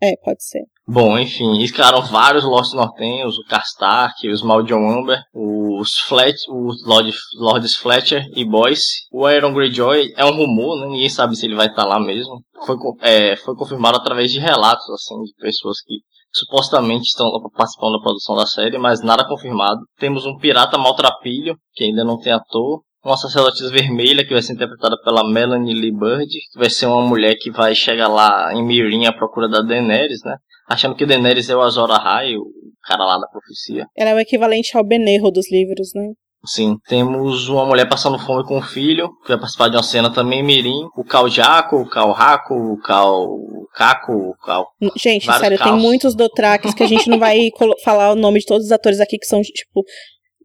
É, 0.00 0.16
pode 0.24 0.42
ser. 0.42 0.62
Bom, 0.86 1.18
enfim, 1.18 1.62
escalaram 1.62 2.02
vários 2.02 2.44
Lost 2.44 2.74
Nortenhos, 2.74 3.38
o 3.38 3.44
Castark, 3.44 4.28
os 4.28 4.42
Maldion 4.42 4.86
Amber, 4.86 5.18
os 5.32 5.98
Flet, 6.00 6.36
os 6.50 6.86
Lord, 6.86 7.10
Lords 7.38 7.74
Fletcher 7.74 8.26
e 8.36 8.44
Boyce. 8.44 9.06
O 9.10 9.24
Aaron 9.24 9.54
Greyjoy 9.54 10.12
é 10.14 10.24
um 10.26 10.36
rumor, 10.36 10.78
né? 10.78 10.86
Ninguém 10.88 11.08
sabe 11.08 11.36
se 11.36 11.46
ele 11.46 11.54
vai 11.54 11.68
estar 11.68 11.86
lá 11.86 11.98
mesmo. 11.98 12.42
Foi, 12.66 12.76
é, 13.00 13.34
foi 13.36 13.54
confirmado 13.56 13.96
através 13.96 14.30
de 14.30 14.38
relatos, 14.38 14.86
assim, 14.90 15.22
de 15.22 15.32
pessoas 15.38 15.80
que 15.80 16.00
supostamente 16.30 17.04
estão 17.04 17.30
participando 17.56 17.92
da 17.92 18.02
produção 18.02 18.36
da 18.36 18.44
série, 18.44 18.76
mas 18.76 19.02
nada 19.02 19.26
confirmado. 19.26 19.80
Temos 19.98 20.26
um 20.26 20.36
pirata 20.36 20.76
maltrapilho, 20.76 21.56
que 21.72 21.84
ainda 21.84 22.04
não 22.04 22.18
tem 22.18 22.32
ator. 22.32 22.82
Uma 23.02 23.16
sacerdotisa 23.16 23.70
vermelha, 23.70 24.24
que 24.24 24.34
vai 24.34 24.42
ser 24.42 24.52
interpretada 24.52 24.96
pela 25.02 25.26
Melanie 25.26 25.74
Lee 25.74 25.92
Bird, 25.92 26.26
que 26.26 26.58
vai 26.58 26.68
ser 26.68 26.86
uma 26.86 27.06
mulher 27.06 27.36
que 27.40 27.50
vai 27.50 27.74
chegar 27.74 28.08
lá 28.08 28.52
em 28.52 28.62
Mirin 28.62 29.06
à 29.06 29.12
procura 29.12 29.48
da 29.48 29.62
Daenerys, 29.62 30.20
né? 30.24 30.36
Achando 30.68 30.94
que 30.94 31.06
Daenerys 31.06 31.48
é 31.50 31.56
o 31.56 31.60
Azor 31.60 31.90
Ahai, 31.90 32.36
o 32.36 32.44
cara 32.82 33.04
lá 33.04 33.18
da 33.18 33.26
profecia. 33.28 33.86
Ela 33.96 34.10
é 34.10 34.14
o 34.14 34.18
equivalente 34.18 34.76
ao 34.76 34.84
Benerro 34.84 35.30
dos 35.30 35.50
livros, 35.50 35.90
né? 35.94 36.12
Sim, 36.46 36.76
temos 36.86 37.48
uma 37.48 37.64
mulher 37.64 37.88
passando 37.88 38.18
fome 38.18 38.44
com 38.44 38.58
um 38.58 38.62
filho, 38.62 39.08
que 39.22 39.28
vai 39.28 39.38
participar 39.38 39.68
de 39.68 39.76
uma 39.76 39.82
cena 39.82 40.12
também 40.12 40.42
Mirim, 40.42 40.88
o 40.94 41.02
Cal 41.02 41.28
Jaco, 41.28 41.76
o 41.76 41.88
Cal 41.88 42.12
Raco, 42.12 42.54
o 42.54 42.78
Cal 42.78 43.38
Caco, 43.74 44.12
o 44.12 44.34
Cal... 44.36 44.66
Gente, 44.96 45.24
sério, 45.24 45.58
caos. 45.58 45.70
tem 45.70 45.80
muitos 45.80 46.14
Dothraques 46.14 46.74
que 46.74 46.82
a 46.82 46.86
gente 46.86 47.08
não 47.08 47.18
vai 47.18 47.48
falar 47.82 48.12
o 48.12 48.14
nome 48.14 48.40
de 48.40 48.46
todos 48.46 48.66
os 48.66 48.72
atores 48.72 49.00
aqui 49.00 49.16
que 49.16 49.26
são, 49.26 49.40
tipo, 49.40 49.84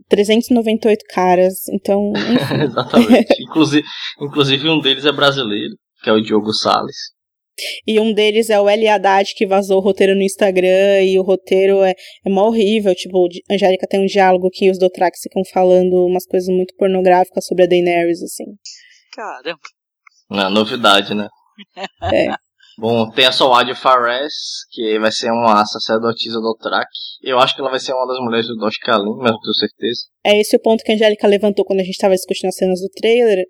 398 0.07 1.03
caras, 1.13 1.67
então... 1.67 2.13
Exatamente, 2.63 3.35
inclusive, 3.43 3.85
inclusive 4.21 4.69
um 4.69 4.79
deles 4.79 5.05
é 5.05 5.11
brasileiro, 5.11 5.75
que 6.01 6.09
é 6.09 6.13
o 6.13 6.21
Diogo 6.21 6.53
Salles. 6.53 6.95
E 7.85 7.99
um 7.99 8.13
deles 8.13 8.49
é 8.49 8.59
o 8.59 8.69
Eli 8.69 8.87
Haddad, 8.87 9.33
que 9.35 9.45
vazou 9.45 9.77
o 9.77 9.81
roteiro 9.81 10.15
no 10.15 10.21
Instagram, 10.21 11.01
e 11.03 11.19
o 11.19 11.23
roteiro 11.23 11.83
é, 11.83 11.93
é 12.25 12.29
mó 12.29 12.47
horrível. 12.47 12.93
Tipo, 12.95 13.27
Angélica 13.49 13.87
tem 13.87 13.99
um 13.99 14.05
diálogo 14.05 14.49
que 14.51 14.69
os 14.69 14.77
Dothrax 14.77 15.19
ficam 15.23 15.43
falando 15.51 16.05
umas 16.05 16.25
coisas 16.25 16.49
muito 16.49 16.73
pornográficas 16.75 17.45
sobre 17.45 17.63
a 17.63 17.67
Daenerys, 17.67 18.21
assim. 18.23 18.45
Caramba. 19.13 19.59
Não, 20.29 20.49
novidade, 20.49 21.13
né? 21.13 21.27
É. 22.13 22.49
Bom, 22.79 23.09
tem 23.11 23.25
a 23.25 23.31
Soad 23.33 23.75
Fares, 23.75 24.33
que 24.71 24.97
vai 24.99 25.11
ser 25.11 25.29
uma 25.31 25.65
sacerdotisa 25.65 26.39
do 26.39 26.55
Track. 26.55 26.87
Eu 27.21 27.37
acho 27.37 27.53
que 27.53 27.59
ela 27.59 27.69
vai 27.69 27.79
ser 27.79 27.91
uma 27.91 28.07
das 28.07 28.19
mulheres 28.19 28.47
do 28.47 28.55
Dosh 28.55 28.77
Kalin, 28.77 29.17
mas 29.17 29.31
não 29.31 29.39
tenho 29.41 29.53
certeza. 29.53 30.03
É 30.23 30.39
esse 30.39 30.55
o 30.55 30.61
ponto 30.61 30.81
que 30.81 30.93
a 30.93 30.95
Angélica 30.95 31.27
levantou 31.27 31.65
quando 31.65 31.81
a 31.81 31.83
gente 31.83 31.95
estava 31.95 32.15
discutindo 32.15 32.47
as 32.47 32.55
cenas 32.55 32.79
do 32.79 32.87
trailer. 32.95 33.43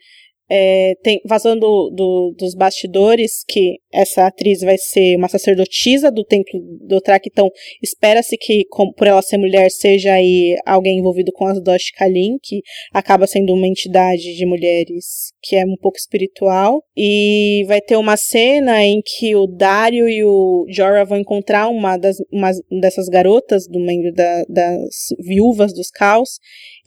É, 0.50 0.96
tem, 1.04 1.22
vazando 1.26 1.60
do, 1.60 1.90
do, 1.92 2.36
dos 2.38 2.56
bastidores 2.56 3.44
que 3.48 3.80
essa 3.92 4.28
atriz 4.28 4.62
vai 4.62 4.78
ser 4.78 5.16
uma 5.16 5.28
sacerdotisa 5.28 6.12
do 6.12 6.24
templo 6.24 6.60
do 6.82 7.02
Track, 7.02 7.30
então 7.32 7.50
espera-se 7.82 8.38
que, 8.38 8.66
com, 8.70 8.92
por 8.92 9.08
ela 9.08 9.22
ser 9.22 9.38
mulher, 9.38 9.70
seja 9.72 10.14
aí 10.14 10.56
alguém 10.66 11.00
envolvido 11.00 11.32
com 11.32 11.46
as 11.46 11.62
Dosh 11.62 11.92
Kalin, 11.92 12.38
que 12.42 12.62
acaba 12.94 13.28
sendo 13.28 13.54
uma 13.54 13.68
entidade 13.68 14.36
de 14.36 14.46
mulheres 14.46 15.34
que 15.42 15.56
é 15.56 15.66
um 15.66 15.78
pouco 15.82 15.98
espiritual. 15.98 16.84
E 16.96 17.64
vai 17.68 17.82
ter 17.82 17.96
uma 17.96 18.18
cena 18.18 18.84
em 18.84 19.02
que 19.02 19.36
o 19.36 19.48
Dario 19.48 20.08
e 20.10 20.24
o 20.24 20.66
Jorah 20.70 21.04
vão 21.04 21.18
encontrar 21.18 21.70
uma, 21.70 21.98
das, 21.98 22.18
uma 22.32 22.52
dessas 22.82 23.08
garotas 23.08 23.68
do 23.68 23.80
membro 23.80 24.14
da, 24.14 24.44
das 24.50 25.08
viúvas 25.20 25.74
dos 25.74 25.90
caos, 25.90 26.40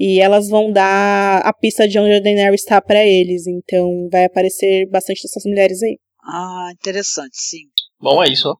e 0.02 0.20
elas 0.20 0.48
vão 0.48 0.72
dar 0.72 1.42
a 1.44 1.52
pista 1.52 1.86
de 1.86 1.96
onde 1.96 2.14
a 2.14 2.20
Daenerys 2.20 2.62
está 2.62 2.82
para 2.82 3.06
eles. 3.06 3.46
Então 3.46 4.08
vai 4.10 4.24
aparecer 4.24 4.88
bastante 4.90 5.22
dessas 5.22 5.44
mulheres 5.44 5.80
aí. 5.80 5.96
Ah, 6.24 6.70
interessante, 6.72 7.36
sim. 7.36 7.66
Bom, 8.00 8.20
é 8.20 8.28
isso, 8.28 8.48
ó. 8.48 8.56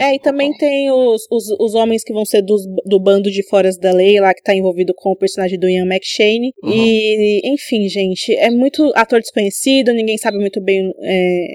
É, 0.00 0.14
e 0.14 0.20
também 0.20 0.52
tem 0.52 0.90
os, 0.90 1.22
os, 1.30 1.44
os 1.58 1.74
homens 1.74 2.04
que 2.04 2.12
vão 2.12 2.26
ser 2.26 2.42
dos, 2.42 2.62
do 2.84 3.00
bando 3.00 3.30
de 3.30 3.42
Foras 3.48 3.78
da 3.78 3.90
Lei, 3.90 4.20
lá 4.20 4.34
que 4.34 4.42
tá 4.42 4.54
envolvido 4.54 4.92
com 4.94 5.10
o 5.12 5.16
personagem 5.16 5.58
do 5.58 5.68
Ian 5.68 5.86
McShane. 5.86 6.52
Uhum. 6.62 6.72
E, 6.72 7.40
enfim, 7.44 7.88
gente, 7.88 8.34
é 8.34 8.50
muito 8.50 8.92
ator 8.94 9.20
desconhecido, 9.20 9.94
ninguém 9.94 10.18
sabe 10.18 10.38
muito 10.38 10.60
bem 10.60 10.92
é, 11.02 11.46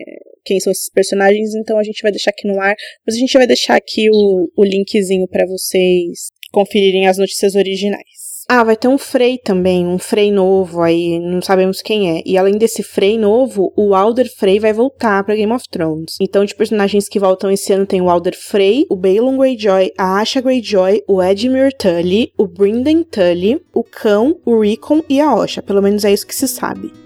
quem 0.43 0.59
são 0.59 0.71
esses 0.71 0.89
personagens, 0.89 1.55
então 1.55 1.77
a 1.77 1.83
gente 1.83 2.01
vai 2.01 2.11
deixar 2.11 2.31
aqui 2.31 2.47
no 2.47 2.59
ar. 2.59 2.75
Mas 3.05 3.15
a 3.15 3.19
gente 3.19 3.37
vai 3.37 3.47
deixar 3.47 3.75
aqui 3.75 4.09
o, 4.11 4.49
o 4.57 4.63
linkzinho 4.63 5.27
para 5.27 5.45
vocês 5.45 6.31
conferirem 6.51 7.07
as 7.07 7.17
notícias 7.17 7.55
originais. 7.55 8.22
Ah, 8.55 8.63
vai 8.63 8.77
ter 8.77 8.87
um 8.87 8.99
Frey 8.99 9.39
também, 9.39 9.87
um 9.87 9.97
Frey 9.97 10.31
novo 10.31 10.83
aí, 10.83 11.19
não 11.19 11.41
sabemos 11.41 11.81
quem 11.81 12.19
é. 12.19 12.21
E 12.23 12.37
além 12.37 12.55
desse 12.55 12.83
Frey 12.83 13.17
novo, 13.17 13.73
o 13.75 13.95
Alder 13.95 14.31
Frey 14.31 14.59
vai 14.59 14.71
voltar 14.71 15.23
para 15.23 15.35
Game 15.35 15.51
of 15.51 15.67
Thrones. 15.67 16.17
Então, 16.21 16.45
de 16.45 16.53
personagens 16.53 17.09
que 17.09 17.17
voltam 17.17 17.49
esse 17.49 17.73
ano 17.73 17.87
tem 17.87 17.99
o 17.99 18.11
Alder 18.11 18.37
Frey, 18.37 18.85
o 18.91 18.95
Balon 18.95 19.39
Greyjoy, 19.39 19.91
a 19.97 20.19
Asha 20.19 20.39
Greyjoy, 20.39 21.01
o 21.07 21.19
Edmure 21.19 21.75
Tully, 21.75 22.31
o 22.37 22.45
Brynden 22.45 23.01
Tully, 23.01 23.59
o 23.73 23.83
Cão, 23.83 24.37
o 24.45 24.59
Rickon 24.59 25.01
e 25.09 25.19
a 25.19 25.33
Osha. 25.33 25.63
Pelo 25.63 25.81
menos 25.81 26.05
é 26.05 26.13
isso 26.13 26.27
que 26.27 26.35
se 26.35 26.47
sabe. 26.47 27.02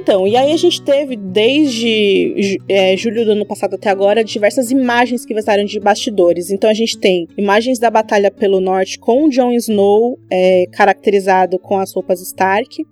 Então, 0.00 0.26
e 0.26 0.34
aí 0.34 0.50
a 0.50 0.56
gente 0.56 0.80
teve 0.80 1.14
desde 1.14 2.58
é, 2.66 2.96
julho 2.96 3.22
do 3.22 3.32
ano 3.32 3.44
passado 3.44 3.74
até 3.74 3.90
agora 3.90 4.24
diversas 4.24 4.70
imagens 4.70 5.26
que 5.26 5.34
vazaram 5.34 5.62
de 5.62 5.78
bastidores. 5.78 6.50
Então 6.50 6.70
a 6.70 6.74
gente 6.74 6.96
tem 6.96 7.28
imagens 7.36 7.78
da 7.78 7.90
batalha 7.90 8.30
pelo 8.30 8.60
norte 8.60 8.98
com 8.98 9.26
o 9.26 9.28
Jon 9.28 9.52
Snow 9.52 10.18
é, 10.32 10.64
caracterizado 10.72 11.58
com 11.58 11.78
as 11.78 11.92
roupas 11.92 12.22
Stark. 12.22 12.82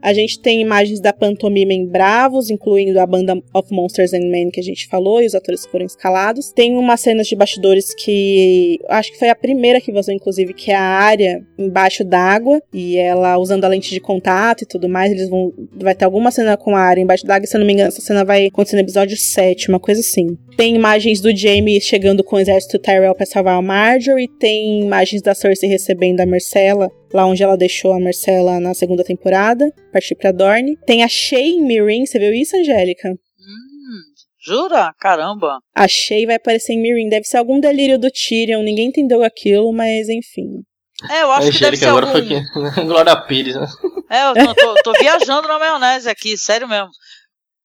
A 0.00 0.12
gente 0.12 0.40
tem 0.40 0.60
imagens 0.60 1.00
da 1.00 1.12
pantomima 1.12 1.72
em 1.72 1.86
Bravos, 1.86 2.50
incluindo 2.50 2.98
a 3.00 3.06
banda 3.06 3.40
of 3.52 3.72
Monsters 3.72 4.12
and 4.12 4.30
Men 4.30 4.50
que 4.50 4.60
a 4.60 4.62
gente 4.62 4.86
falou 4.86 5.22
e 5.22 5.26
os 5.26 5.34
atores 5.34 5.66
foram 5.66 5.84
escalados. 5.84 6.52
Tem 6.52 6.76
umas 6.76 7.00
cenas 7.00 7.26
de 7.26 7.36
bastidores 7.36 7.94
que 7.94 8.78
acho 8.88 9.12
que 9.12 9.18
foi 9.18 9.28
a 9.28 9.34
primeira 9.34 9.80
que 9.80 9.92
vazou, 9.92 10.14
inclusive, 10.14 10.54
que 10.54 10.70
é 10.70 10.76
a 10.76 10.80
área 10.80 11.44
embaixo 11.58 12.04
d'água 12.04 12.62
e 12.72 12.96
ela 12.96 13.38
usando 13.38 13.64
a 13.64 13.68
lente 13.68 13.90
de 13.90 14.00
contato 14.00 14.62
e 14.62 14.66
tudo 14.66 14.88
mais. 14.88 15.12
Eles 15.12 15.28
vão. 15.28 15.52
Vai 15.72 15.94
ter 15.94 16.04
alguma 16.04 16.30
cena 16.30 16.56
com 16.56 16.76
a 16.76 16.80
área 16.80 17.00
embaixo 17.00 17.26
d'água, 17.26 17.46
se 17.46 17.56
eu 17.56 17.60
não 17.60 17.66
me 17.66 17.72
engano, 17.72 17.88
essa 17.88 18.00
cena 18.00 18.24
vai 18.24 18.46
acontecer 18.46 18.76
no 18.76 18.82
episódio 18.82 19.16
7, 19.16 19.68
uma 19.68 19.80
coisa 19.80 20.00
assim. 20.00 20.36
Tem 20.56 20.74
imagens 20.74 21.20
do 21.20 21.34
Jaime 21.34 21.80
chegando 21.80 22.24
com 22.24 22.36
o 22.36 22.38
exército 22.38 22.78
Tyrell 22.78 23.14
para 23.14 23.26
salvar 23.26 23.58
a 23.58 23.62
Marjorie, 23.62 24.28
tem 24.40 24.80
imagens 24.82 25.22
da 25.22 25.34
Cersei 25.34 25.68
recebendo 25.68 26.20
a 26.20 26.26
Marcella 26.26 26.90
lá 27.12 27.26
onde 27.26 27.42
ela 27.42 27.56
deixou 27.56 27.92
a 27.92 28.00
Marcela 28.00 28.60
na 28.60 28.74
segunda 28.74 29.04
temporada, 29.04 29.64
partir 29.92 30.14
pra 30.14 30.32
Dorne. 30.32 30.76
Tem 30.86 31.02
a 31.02 31.08
Shay 31.08 31.60
Mirin, 31.60 32.06
você 32.06 32.18
viu 32.18 32.32
isso, 32.32 32.56
Angélica? 32.56 33.08
Hum, 33.10 34.02
jura? 34.40 34.94
Caramba! 35.00 35.58
A 35.74 35.88
Shay 35.88 36.26
vai 36.26 36.36
aparecer 36.36 36.72
em 36.72 36.82
Mirin, 36.82 37.08
deve 37.08 37.24
ser 37.24 37.38
algum 37.38 37.60
delírio 37.60 37.98
do 37.98 38.10
Tyrion, 38.10 38.62
ninguém 38.62 38.88
entendeu 38.88 39.22
aquilo, 39.22 39.72
mas 39.72 40.08
enfim. 40.08 40.64
É, 41.10 41.22
eu 41.22 41.30
acho 41.30 41.52
que 41.52 41.60
deve 41.60 41.76
ser 41.76 41.86
agora 41.86 42.06
algum... 42.08 42.26
foi 42.26 42.36
aqui. 42.36 42.82
Glória 42.86 43.16
Pires, 43.22 43.54
né? 43.54 43.66
É, 44.10 44.30
eu 44.30 44.34
tô, 44.34 44.54
tô, 44.54 44.74
tô 44.82 44.92
viajando 44.98 45.46
na 45.46 45.58
maionese 45.58 46.08
aqui, 46.08 46.36
sério 46.36 46.66
mesmo. 46.66 46.90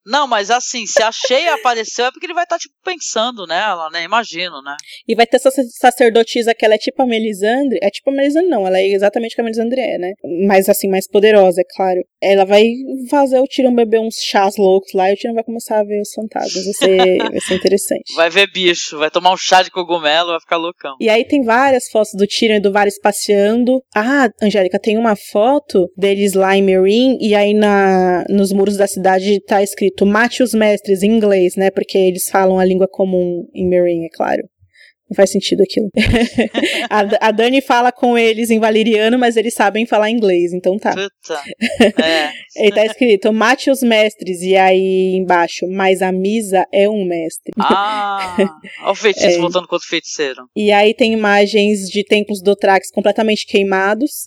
Não, 0.05 0.27
mas 0.27 0.51
assim, 0.51 0.85
se 0.85 1.01
a 1.01 1.11
Cheia 1.11 1.53
apareceu 1.53 2.05
é 2.05 2.11
porque 2.11 2.25
ele 2.25 2.33
vai 2.33 2.43
estar, 2.43 2.55
tá, 2.55 2.59
tipo, 2.59 2.75
pensando 2.83 3.47
nela, 3.47 3.89
né? 3.89 4.03
Imagino, 4.03 4.61
né? 4.61 4.75
E 5.07 5.15
vai 5.15 5.25
ter 5.25 5.37
essa 5.37 5.49
sacerdotisa 5.79 6.53
que 6.53 6.65
ela 6.65 6.75
é 6.75 6.77
tipo 6.77 7.01
a 7.01 7.05
Melisandre. 7.05 7.79
É 7.81 7.89
tipo 7.89 8.09
a 8.09 8.13
Melisandre, 8.13 8.49
não. 8.49 8.67
Ela 8.67 8.79
é 8.79 8.87
exatamente 8.87 9.33
o 9.33 9.35
que 9.35 9.41
a 9.41 9.43
Melisandre 9.43 9.79
é, 9.79 9.97
né? 9.97 10.13
Mas 10.47 10.67
assim, 10.67 10.89
mais 10.89 11.07
poderosa, 11.07 11.61
é 11.61 11.65
claro. 11.75 12.01
Ela 12.23 12.45
vai 12.45 12.63
fazer 13.09 13.39
o 13.39 13.45
Tyrion 13.45 13.75
beber 13.75 13.99
uns 13.99 14.15
chás 14.15 14.57
loucos 14.57 14.93
lá 14.93 15.09
e 15.09 15.13
o 15.13 15.17
Tyrion 15.17 15.35
vai 15.35 15.43
começar 15.43 15.79
a 15.79 15.83
ver 15.83 16.01
os 16.01 16.13
fantasmas. 16.13 16.63
Vai 16.65 16.73
ser, 16.73 17.17
vai 17.31 17.39
ser 17.39 17.55
interessante. 17.55 18.15
Vai 18.15 18.29
ver 18.29 18.51
bicho, 18.51 18.97
vai 18.97 19.11
tomar 19.11 19.33
um 19.33 19.37
chá 19.37 19.61
de 19.61 19.71
cogumelo, 19.71 20.31
vai 20.31 20.39
ficar 20.39 20.57
loucão. 20.57 20.95
E 20.99 21.09
aí 21.09 21.23
tem 21.23 21.43
várias 21.43 21.87
fotos 21.89 22.13
do 22.13 22.25
Tyrion 22.25 22.57
e 22.57 22.59
do 22.59 22.71
Varys 22.71 22.99
passeando. 22.99 23.81
Ah, 23.95 24.29
Angélica, 24.41 24.79
tem 24.79 24.97
uma 24.97 25.15
foto 25.15 25.87
deles 25.95 26.33
lá 26.33 26.55
em 26.55 26.63
Meereen 26.63 27.17
e 27.21 27.35
aí 27.35 27.53
na, 27.53 28.25
nos 28.29 28.51
muros 28.51 28.77
da 28.77 28.87
cidade 28.87 29.39
tá 29.41 29.61
escrito 29.61 29.83
escrito 29.83 30.05
mate 30.05 30.41
os 30.41 30.53
mestres 30.53 31.03
em 31.03 31.11
inglês, 31.11 31.55
né? 31.55 31.69
Porque 31.69 31.97
eles 31.97 32.29
falam 32.29 32.57
a 32.57 32.65
língua 32.65 32.87
comum 32.87 33.47
em 33.53 33.67
Meereen, 33.67 34.05
é 34.05 34.09
claro. 34.09 34.43
Não 35.13 35.15
faz 35.15 35.29
sentido 35.29 35.61
aquilo. 35.61 35.91
a, 36.89 37.27
a, 37.27 37.31
Dani 37.31 37.61
fala 37.61 37.91
com 37.91 38.17
eles 38.17 38.49
em 38.49 38.59
valeriano, 38.59 39.19
mas 39.19 39.37
eles 39.37 39.53
sabem 39.53 39.85
falar 39.85 40.09
inglês, 40.09 40.51
então 40.53 40.77
tá. 40.79 40.91
Puta. 40.91 41.43
É. 42.55 42.67
e 42.67 42.71
tá 42.71 42.85
escrito, 42.85 43.31
mate 43.31 43.69
os 43.69 43.81
mestres, 43.81 44.41
e 44.41 44.55
aí 44.55 45.15
embaixo, 45.15 45.67
mas 45.67 46.01
a 46.01 46.11
Misa 46.11 46.65
é 46.71 46.89
um 46.89 47.05
mestre. 47.05 47.53
Ah, 47.59 48.35
olha 48.81 48.91
o 48.91 48.95
feitiço 48.95 49.25
é. 49.25 49.37
voltando 49.37 49.67
contra 49.67 49.85
o 49.85 49.89
feiticeiro. 49.89 50.43
E 50.55 50.71
aí 50.71 50.93
tem 50.93 51.13
imagens 51.13 51.89
de 51.89 52.03
templos 52.03 52.41
do 52.41 52.55
Trax 52.55 52.89
completamente 52.91 53.45
queimados. 53.45 54.25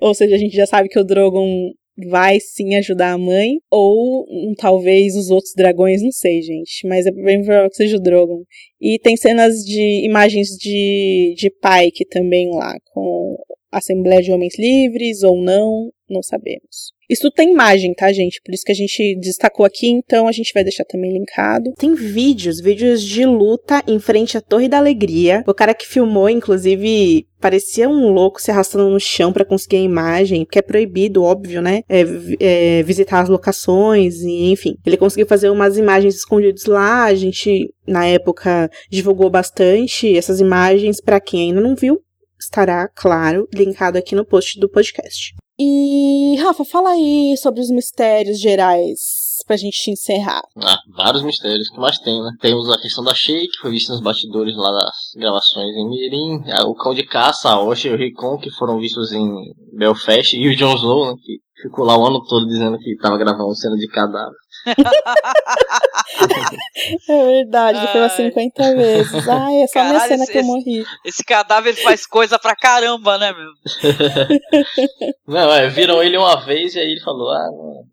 Ou 0.00 0.14
seja, 0.14 0.34
a 0.34 0.38
gente 0.38 0.54
já 0.54 0.66
sabe 0.66 0.88
que 0.88 0.98
o 0.98 1.04
Drogon 1.04 1.72
vai 2.08 2.38
sim 2.40 2.74
ajudar 2.76 3.12
a 3.12 3.18
mãe, 3.18 3.58
ou 3.70 4.26
um, 4.28 4.54
talvez 4.56 5.16
os 5.16 5.30
outros 5.30 5.52
dragões, 5.54 6.02
não 6.02 6.12
sei, 6.12 6.42
gente, 6.42 6.86
mas 6.86 7.06
é 7.06 7.10
bem 7.10 7.42
provável 7.42 7.70
que 7.70 7.76
seja 7.76 7.96
o 7.96 8.00
Drogon. 8.00 8.42
E 8.80 8.98
tem 8.98 9.16
cenas 9.16 9.64
de 9.64 10.04
imagens 10.04 10.48
de, 10.50 11.34
de 11.36 11.50
Pike 11.50 12.06
também 12.08 12.50
lá, 12.50 12.74
com 12.92 13.36
Assembleia 13.70 14.22
de 14.22 14.32
Homens 14.32 14.58
Livres 14.58 15.22
ou 15.22 15.40
não, 15.42 15.90
não 16.08 16.22
sabemos. 16.22 16.92
Isso 17.10 17.28
tem 17.28 17.50
imagem, 17.50 17.92
tá, 17.92 18.12
gente? 18.12 18.40
Por 18.44 18.54
isso 18.54 18.62
que 18.64 18.70
a 18.70 18.74
gente 18.74 19.16
destacou 19.16 19.66
aqui, 19.66 19.88
então 19.88 20.28
a 20.28 20.32
gente 20.32 20.52
vai 20.54 20.62
deixar 20.62 20.84
também 20.84 21.12
linkado. 21.12 21.72
Tem 21.76 21.92
vídeos, 21.92 22.60
vídeos 22.60 23.02
de 23.02 23.26
luta 23.26 23.82
em 23.88 23.98
frente 23.98 24.38
à 24.38 24.40
Torre 24.40 24.68
da 24.68 24.78
Alegria. 24.78 25.42
O 25.44 25.52
cara 25.52 25.74
que 25.74 25.88
filmou, 25.88 26.30
inclusive, 26.30 27.26
parecia 27.40 27.88
um 27.88 28.12
louco 28.12 28.40
se 28.40 28.52
arrastando 28.52 28.88
no 28.88 29.00
chão 29.00 29.32
para 29.32 29.44
conseguir 29.44 29.78
a 29.78 29.80
imagem, 29.80 30.44
porque 30.44 30.60
é 30.60 30.62
proibido, 30.62 31.24
óbvio, 31.24 31.60
né? 31.60 31.82
É, 31.88 32.04
é, 32.38 32.82
visitar 32.84 33.22
as 33.22 33.28
locações 33.28 34.20
e 34.20 34.52
enfim. 34.52 34.76
Ele 34.86 34.96
conseguiu 34.96 35.26
fazer 35.26 35.50
umas 35.50 35.76
imagens 35.76 36.14
escondidas 36.14 36.64
lá. 36.66 37.06
A 37.06 37.14
gente 37.16 37.74
na 37.88 38.06
época 38.06 38.70
divulgou 38.88 39.28
bastante 39.28 40.16
essas 40.16 40.38
imagens 40.38 41.00
para 41.00 41.20
quem 41.20 41.48
ainda 41.48 41.60
não 41.60 41.74
viu. 41.74 42.00
Estará, 42.40 42.88
claro, 42.88 43.46
linkado 43.54 43.98
aqui 43.98 44.14
no 44.14 44.24
post 44.24 44.58
do 44.58 44.68
podcast. 44.68 45.34
E, 45.62 46.36
Rafa, 46.42 46.64
fala 46.64 46.90
aí 46.90 47.36
sobre 47.36 47.60
os 47.60 47.70
mistérios 47.70 48.40
gerais 48.40 48.98
pra 49.46 49.58
gente 49.58 49.90
encerrar. 49.90 50.40
Ah, 50.56 50.78
vários 50.96 51.22
mistérios 51.22 51.68
que 51.68 51.78
mais 51.78 51.98
tem, 51.98 52.18
né? 52.22 52.30
Temos 52.40 52.70
a 52.70 52.80
questão 52.80 53.04
da 53.04 53.14
Shea, 53.14 53.42
que 53.42 53.58
foi 53.60 53.70
vista 53.70 53.92
nos 53.92 54.00
bastidores 54.00 54.56
lá 54.56 54.72
das 54.72 54.94
gravações 55.16 55.76
em 55.76 55.88
Mirim, 55.88 56.40
o 56.66 56.74
Cão 56.74 56.94
de 56.94 57.02
Caça, 57.02 57.50
a 57.50 57.62
Osha 57.62 57.88
e 57.88 57.92
o 57.92 57.96
Ricon, 57.98 58.38
que 58.38 58.50
foram 58.52 58.80
vistos 58.80 59.12
em 59.12 59.28
Belfast, 59.76 60.34
e 60.34 60.48
o 60.48 60.56
Jon 60.56 60.76
Snow, 60.76 61.10
né, 61.10 61.14
que 61.22 61.40
ficou 61.60 61.84
lá 61.84 61.98
o 61.98 62.06
ano 62.06 62.24
todo 62.26 62.46
dizendo 62.46 62.78
que 62.78 62.96
tava 62.96 63.18
gravando 63.18 63.54
cena 63.54 63.76
de 63.76 63.86
cadáver. 63.88 64.32
É 67.08 67.24
verdade, 67.24 67.78
ele 67.78 67.88
foi 67.88 68.00
umas 68.00 68.12
50 68.12 68.76
vezes. 68.76 69.28
Ai, 69.28 69.62
é 69.62 69.66
só 69.66 69.74
Caralho, 69.74 69.90
minha 69.90 70.08
cena 70.08 70.24
esse, 70.24 70.32
que 70.32 70.38
eu 70.38 70.44
morri. 70.44 70.84
Esse 71.04 71.24
cadáver 71.24 71.74
faz 71.74 72.06
coisa 72.06 72.38
pra 72.38 72.54
caramba, 72.54 73.18
né, 73.18 73.32
meu? 73.32 73.50
não, 75.26 75.52
é, 75.52 75.68
viram 75.68 76.02
ele 76.02 76.16
uma 76.16 76.36
vez 76.44 76.74
e 76.74 76.80
aí 76.80 76.92
ele 76.92 77.00
falou, 77.00 77.30
ah, 77.30 77.48
não, 77.50 77.84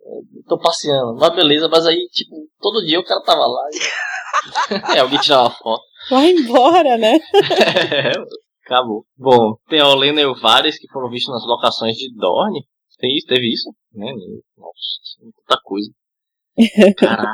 tô 0.48 0.58
passeando. 0.58 1.16
Mas 1.16 1.36
beleza, 1.36 1.68
mas 1.68 1.86
aí, 1.86 2.08
tipo, 2.12 2.36
todo 2.60 2.86
dia 2.86 3.00
o 3.00 3.06
cara 3.06 3.22
tava 3.22 3.46
lá. 3.46 3.64
E... 3.72 4.96
é, 4.98 5.00
alguém 5.00 5.20
tirava 5.20 5.44
uma 5.44 5.52
foto. 5.52 5.84
Vai 6.10 6.32
embora, 6.32 6.98
né? 6.98 7.16
é, 7.94 8.12
acabou. 8.66 9.06
Bom, 9.18 9.56
tem 9.68 9.80
a 9.80 9.88
Olena 9.88 10.22
e 10.22 10.26
o 10.26 10.36
Vares 10.36 10.80
que 10.80 10.88
foram 10.92 11.10
vistos 11.10 11.34
nas 11.34 11.46
locações 11.46 11.96
de 11.96 12.14
Dorne. 12.16 12.66
Tem 13.00 13.16
isso, 13.16 13.28
teve 13.28 13.48
isso? 13.48 13.70
Né? 13.94 14.12
Nossa, 14.58 15.22
muita 15.22 15.62
coisa. 15.64 15.90
Caraca. 16.98 17.32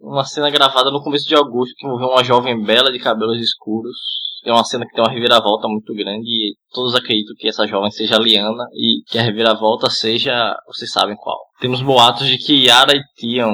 Uma 0.00 0.24
cena 0.24 0.50
gravada 0.50 0.90
no 0.90 1.02
começo 1.02 1.26
de 1.26 1.34
agosto 1.34 1.74
que 1.76 1.86
envolveu 1.86 2.08
uma 2.08 2.24
jovem 2.24 2.62
bela 2.62 2.92
de 2.92 2.98
cabelos 2.98 3.40
escuros. 3.40 3.96
É 4.44 4.52
uma 4.52 4.64
cena 4.64 4.84
que 4.84 4.92
tem 4.92 5.02
uma 5.02 5.10
reviravolta 5.10 5.66
muito 5.66 5.94
grande 5.94 6.28
e 6.28 6.54
todos 6.70 6.94
acreditam 6.94 7.34
que 7.38 7.48
essa 7.48 7.66
jovem 7.66 7.90
seja 7.90 8.18
Liana 8.18 8.64
e 8.74 9.02
que 9.06 9.18
a 9.18 9.22
reviravolta 9.22 9.88
seja, 9.88 10.54
vocês 10.66 10.92
sabem 10.92 11.16
qual. 11.16 11.38
Temos 11.60 11.80
boatos 11.80 12.26
de 12.26 12.36
que 12.36 12.66
Yara 12.66 12.94
e 12.94 13.02
Tion 13.16 13.50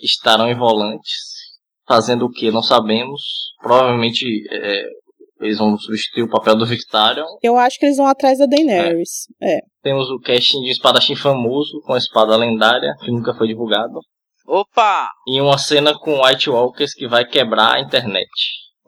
estarão 0.00 0.48
em 0.48 0.54
volantes. 0.54 1.36
Fazendo 1.86 2.24
o 2.24 2.30
que? 2.30 2.50
Não 2.50 2.62
sabemos. 2.62 3.52
Provavelmente 3.60 4.26
é, 4.50 4.86
eles 5.40 5.58
vão 5.58 5.76
substituir 5.78 6.22
o 6.22 6.30
papel 6.30 6.56
do 6.56 6.66
Victarion. 6.66 7.26
Eu 7.42 7.56
acho 7.56 7.78
que 7.78 7.86
eles 7.86 7.96
vão 7.96 8.06
atrás 8.06 8.38
da 8.38 8.46
Daenerys. 8.46 9.26
É. 9.40 9.58
é. 9.58 9.60
Temos 9.82 10.10
o 10.10 10.18
casting 10.20 10.62
de 10.62 10.70
espadachim 10.70 11.14
famoso 11.14 11.80
com 11.82 11.92
a 11.92 11.98
espada 11.98 12.36
lendária, 12.36 12.94
que 13.00 13.10
nunca 13.10 13.34
foi 13.34 13.48
divulgado. 13.48 14.00
Opa! 14.46 15.10
E 15.26 15.40
uma 15.40 15.58
cena 15.58 15.98
com 15.98 16.22
White 16.24 16.48
Walkers 16.48 16.94
que 16.94 17.08
vai 17.08 17.24
quebrar 17.24 17.74
a 17.74 17.80
internet. 17.80 18.28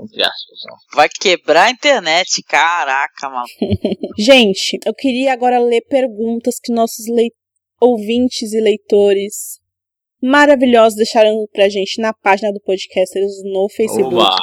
Entre 0.00 0.22
aspas. 0.22 0.58
Né? 0.64 0.76
Vai 0.94 1.08
quebrar 1.08 1.64
a 1.64 1.70
internet, 1.70 2.42
caraca, 2.44 3.28
mano. 3.28 3.46
Gente, 4.16 4.78
eu 4.86 4.94
queria 4.94 5.32
agora 5.32 5.58
ler 5.58 5.82
perguntas 5.88 6.60
que 6.62 6.72
nossos 6.72 7.06
ouvintes 7.80 8.52
e 8.52 8.60
leitores 8.60 9.58
maravilhosos 10.22 10.96
deixaram 10.96 11.46
pra 11.52 11.68
gente 11.68 12.00
na 12.00 12.12
página 12.12 12.52
do 12.52 12.60
podcast 12.60 13.14
no 13.44 13.68
Facebook. 13.68 14.14
Oba. 14.14 14.36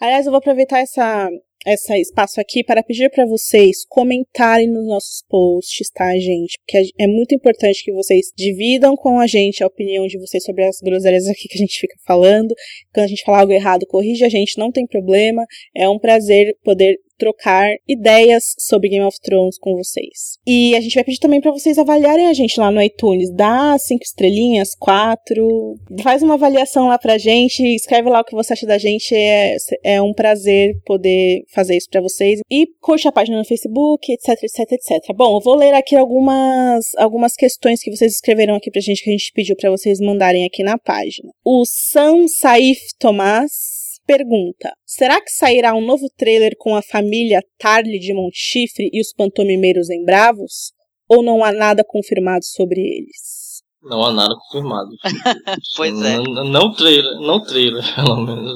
Aliás, 0.00 0.26
eu 0.26 0.32
vou 0.32 0.38
aproveitar 0.38 0.80
essa 0.80 1.28
esse 1.66 1.94
espaço 2.00 2.40
aqui 2.40 2.64
para 2.64 2.82
pedir 2.82 3.10
para 3.10 3.26
vocês 3.26 3.84
comentarem 3.88 4.68
nos 4.68 4.86
nossos 4.86 5.22
posts, 5.28 5.90
tá, 5.90 6.12
gente? 6.18 6.58
Porque 6.58 6.90
é 6.98 7.06
muito 7.06 7.34
importante 7.34 7.84
que 7.84 7.92
vocês 7.92 8.26
dividam 8.36 8.96
com 8.96 9.18
a 9.18 9.26
gente 9.26 9.62
a 9.62 9.66
opinião 9.66 10.06
de 10.06 10.18
vocês 10.18 10.42
sobre 10.42 10.64
as 10.64 10.78
groselhas 10.80 11.26
aqui 11.26 11.48
que 11.48 11.56
a 11.56 11.60
gente 11.60 11.78
fica 11.78 11.96
falando. 12.04 12.54
Quando 12.92 13.04
a 13.04 13.08
gente 13.08 13.24
falar 13.24 13.40
algo 13.40 13.52
errado, 13.52 13.86
corrija 13.86 14.26
a 14.26 14.28
gente, 14.28 14.58
não 14.58 14.72
tem 14.72 14.86
problema. 14.86 15.44
É 15.74 15.88
um 15.88 15.98
prazer 15.98 16.56
poder 16.64 16.96
trocar 17.22 17.68
ideias 17.86 18.56
sobre 18.58 18.88
Game 18.88 19.04
of 19.04 19.16
Thrones 19.22 19.56
com 19.56 19.76
vocês. 19.76 20.38
E 20.44 20.74
a 20.74 20.80
gente 20.80 20.96
vai 20.96 21.04
pedir 21.04 21.20
também 21.20 21.40
para 21.40 21.52
vocês 21.52 21.78
avaliarem 21.78 22.26
a 22.26 22.32
gente 22.32 22.58
lá 22.58 22.68
no 22.68 22.82
iTunes. 22.82 23.32
Dá 23.32 23.78
cinco 23.78 24.02
estrelinhas, 24.02 24.74
quatro. 24.74 25.76
Faz 26.02 26.20
uma 26.24 26.34
avaliação 26.34 26.88
lá 26.88 26.98
pra 26.98 27.18
gente. 27.18 27.62
Escreve 27.62 28.10
lá 28.10 28.22
o 28.22 28.24
que 28.24 28.34
você 28.34 28.54
acha 28.54 28.66
da 28.66 28.76
gente. 28.76 29.14
É, 29.14 29.56
é 29.84 30.02
um 30.02 30.12
prazer 30.12 30.74
poder 30.84 31.44
fazer 31.54 31.76
isso 31.76 31.88
para 31.88 32.00
vocês. 32.00 32.40
E 32.50 32.66
curte 32.80 33.06
a 33.06 33.12
página 33.12 33.38
no 33.38 33.44
Facebook, 33.44 34.12
etc, 34.12 34.42
etc, 34.42 34.72
etc. 34.72 35.14
Bom, 35.14 35.36
eu 35.36 35.40
vou 35.40 35.54
ler 35.54 35.74
aqui 35.74 35.94
algumas, 35.94 36.92
algumas 36.96 37.36
questões 37.36 37.80
que 37.80 37.94
vocês 37.94 38.14
escreveram 38.14 38.56
aqui 38.56 38.68
pra 38.68 38.80
gente, 38.80 39.04
que 39.04 39.10
a 39.10 39.12
gente 39.12 39.32
pediu 39.32 39.54
para 39.54 39.70
vocês 39.70 40.00
mandarem 40.00 40.44
aqui 40.44 40.64
na 40.64 40.76
página. 40.76 41.30
O 41.44 41.64
Sam 41.64 42.26
Saif 42.26 42.80
Tomás 42.98 43.81
pergunta: 44.16 44.72
será 44.84 45.20
que 45.20 45.30
sairá 45.30 45.74
um 45.74 45.84
novo 45.84 46.08
trailer 46.16 46.54
com 46.58 46.76
a 46.76 46.82
família 46.82 47.40
Tarly 47.58 47.98
de 47.98 48.12
Montchifre 48.12 48.90
e 48.92 49.00
os 49.00 49.12
pantomimeiros 49.12 49.88
em 49.88 50.04
Bravos? 50.04 50.72
Ou 51.08 51.22
não 51.22 51.42
há 51.42 51.52
nada 51.52 51.84
confirmado 51.86 52.44
sobre 52.44 52.80
eles? 52.80 53.62
Não 53.82 54.04
há 54.04 54.12
nada 54.12 54.34
confirmado. 54.34 54.90
pois 55.76 56.00
é. 56.00 56.16
Não, 56.16 56.44
não 56.44 56.72
trailer, 56.72 57.20
não 57.20 57.42
trailer, 57.42 57.82
pelo 57.96 58.16
menos. 58.16 58.52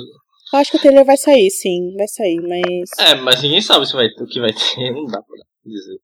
Eu 0.53 0.59
acho 0.59 0.71
que 0.71 0.77
o 0.77 0.81
trailer 0.81 1.05
vai 1.05 1.17
sair, 1.17 1.51
sim, 1.51 1.95
vai 1.97 2.07
sair, 2.07 2.41
mas. 2.41 2.91
É, 2.99 3.15
mas 3.17 3.43
ninguém 3.43 3.61
sabe 3.61 3.87
se 3.87 3.95
vai, 3.95 4.07
o 4.07 4.27
que 4.27 4.41
vai 4.41 4.53
ter, 4.53 4.93
não 4.93 5.07
dá 5.07 5.21
pra 5.21 5.37
dizer. 5.65 5.99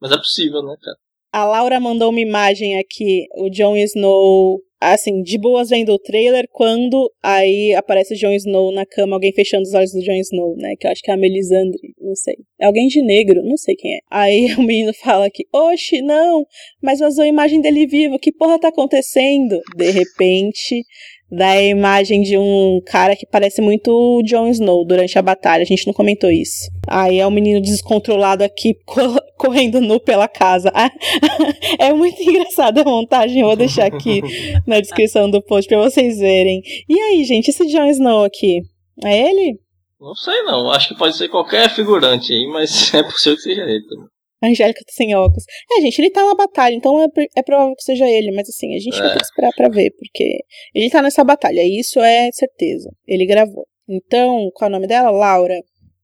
Mas 0.00 0.12
é 0.12 0.16
possível, 0.16 0.62
né, 0.62 0.76
cara? 0.82 0.96
A 1.32 1.44
Laura 1.46 1.80
mandou 1.80 2.10
uma 2.10 2.20
imagem 2.20 2.78
aqui, 2.78 3.26
o 3.34 3.50
Jon 3.50 3.76
Snow 3.76 4.60
assim, 4.92 5.22
de 5.22 5.38
boas 5.38 5.70
vendo 5.70 5.92
o 5.92 5.98
trailer, 5.98 6.46
quando 6.52 7.10
aí 7.22 7.74
aparece 7.74 8.14
o 8.14 8.16
Jon 8.16 8.32
Snow 8.32 8.72
na 8.72 8.84
cama, 8.84 9.16
alguém 9.16 9.32
fechando 9.32 9.62
os 9.62 9.74
olhos 9.74 9.92
do 9.92 10.02
Jon 10.02 10.14
Snow, 10.14 10.56
né? 10.56 10.74
Que 10.78 10.86
eu 10.86 10.90
acho 10.90 11.02
que 11.02 11.10
é 11.10 11.14
a 11.14 11.16
Melisandre, 11.16 11.94
não 12.00 12.14
sei. 12.14 12.36
É 12.60 12.66
alguém 12.66 12.88
de 12.88 13.02
negro, 13.02 13.42
não 13.42 13.56
sei 13.56 13.74
quem 13.76 13.94
é. 13.94 13.98
Aí 14.10 14.54
o 14.58 14.62
menino 14.62 14.92
fala 14.94 15.30
que, 15.30 15.44
oxe, 15.52 16.02
não, 16.02 16.44
mas 16.82 17.00
vazou 17.00 17.24
a 17.24 17.28
imagem 17.28 17.60
dele 17.60 17.86
vivo, 17.86 18.18
que 18.18 18.32
porra 18.32 18.58
tá 18.58 18.68
acontecendo? 18.68 19.60
De 19.76 19.90
repente, 19.90 20.84
da 21.30 21.60
imagem 21.62 22.22
de 22.22 22.36
um 22.38 22.80
cara 22.86 23.16
que 23.16 23.26
parece 23.26 23.60
muito 23.60 23.90
o 23.90 24.22
Jon 24.22 24.48
Snow 24.48 24.84
durante 24.84 25.18
a 25.18 25.22
batalha. 25.22 25.62
A 25.62 25.66
gente 25.66 25.86
não 25.86 25.94
comentou 25.94 26.30
isso. 26.30 26.70
Aí 26.86 27.18
é 27.18 27.26
um 27.26 27.30
menino 27.30 27.60
descontrolado 27.60 28.44
aqui 28.44 28.74
correndo 29.36 29.80
nu 29.80 29.98
pela 29.98 30.28
casa. 30.28 30.72
é 31.78 31.92
muito 31.92 32.22
engraçada 32.22 32.82
a 32.82 32.84
montagem, 32.84 33.40
eu 33.40 33.46
vou 33.46 33.56
deixar 33.56 33.86
aqui 33.86 34.22
na 34.66 34.80
descrição 34.80 35.30
do 35.30 35.42
post 35.42 35.68
pra 35.68 35.78
vocês 35.78 36.18
verem. 36.18 36.62
E 36.88 36.98
aí, 36.98 37.24
gente, 37.24 37.48
esse 37.48 37.66
Jon 37.66 37.86
Snow 37.86 38.24
aqui, 38.24 38.60
é 39.04 39.30
ele? 39.30 39.58
Não 40.00 40.14
sei 40.14 40.42
não, 40.42 40.70
acho 40.70 40.88
que 40.88 40.98
pode 40.98 41.16
ser 41.16 41.28
qualquer 41.28 41.70
figurante 41.70 42.32
aí, 42.32 42.46
mas 42.52 42.92
é 42.92 43.02
possível 43.02 43.36
que 43.36 43.42
seja 43.42 43.62
ele 43.62 43.84
também. 43.86 44.13
A 44.42 44.48
Angélica 44.48 44.80
tá 44.84 44.92
sem 44.92 45.14
óculos. 45.14 45.44
É, 45.72 45.80
gente, 45.80 45.98
ele 45.98 46.10
tá 46.10 46.24
na 46.24 46.34
batalha, 46.34 46.74
então 46.74 47.00
é, 47.02 47.06
é 47.36 47.42
provável 47.42 47.74
que 47.74 47.82
seja 47.82 48.06
ele, 48.06 48.30
mas 48.32 48.48
assim, 48.48 48.74
a 48.74 48.78
gente 48.78 48.96
é. 48.96 48.98
vai 49.00 49.12
ter 49.12 49.18
que 49.18 49.24
esperar 49.24 49.52
pra 49.56 49.68
ver, 49.68 49.90
porque 49.92 50.44
ele 50.74 50.90
tá 50.90 51.00
nessa 51.00 51.24
batalha, 51.24 51.62
isso 51.64 52.00
é 52.00 52.30
certeza. 52.32 52.90
Ele 53.06 53.26
gravou. 53.26 53.66
Então, 53.88 54.50
qual 54.54 54.68
é 54.68 54.70
o 54.70 54.72
nome 54.72 54.86
dela? 54.86 55.10
Laura. 55.10 55.58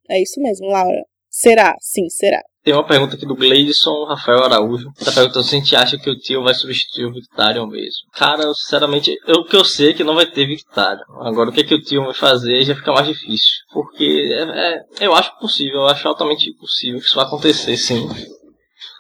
É 0.08 0.20
isso 0.20 0.40
mesmo, 0.40 0.66
Laura. 0.66 1.04
Será? 1.30 1.76
Sim, 1.80 2.08
será. 2.08 2.40
Tem 2.62 2.74
uma 2.74 2.86
pergunta 2.86 3.14
aqui 3.14 3.24
do 3.24 3.34
Gleidson 3.34 4.04
Rafael 4.04 4.44
Araújo. 4.44 4.92
Tá 5.02 5.10
perguntando 5.12 5.44
se 5.44 5.56
a 5.56 5.58
gente 5.58 5.74
acha 5.76 5.96
que 5.96 6.10
o 6.10 6.18
tio 6.18 6.42
vai 6.42 6.52
substituir 6.52 7.06
o 7.06 7.12
Victarion 7.12 7.66
mesmo. 7.66 8.10
Cara, 8.12 8.52
sinceramente, 8.52 9.16
o 9.28 9.44
que 9.44 9.56
eu 9.56 9.64
sei 9.64 9.90
é 9.90 9.94
que 9.94 10.04
não 10.04 10.14
vai 10.14 10.26
ter 10.26 10.46
Victarion. 10.46 11.04
Agora, 11.22 11.48
o 11.48 11.52
que, 11.52 11.60
é 11.60 11.64
que 11.64 11.74
o 11.74 11.80
tio 11.80 12.04
vai 12.04 12.12
fazer 12.12 12.62
já 12.64 12.74
fica 12.74 12.92
mais 12.92 13.06
difícil. 13.06 13.60
Porque 13.72 14.30
é, 14.34 14.74
é, 15.02 15.06
eu 15.06 15.14
acho 15.14 15.38
possível, 15.38 15.80
eu 15.80 15.86
acho 15.86 16.06
altamente 16.06 16.52
possível 16.58 17.00
que 17.00 17.06
isso 17.06 17.16
vai 17.16 17.24
acontecer, 17.24 17.76
sim. 17.78 18.06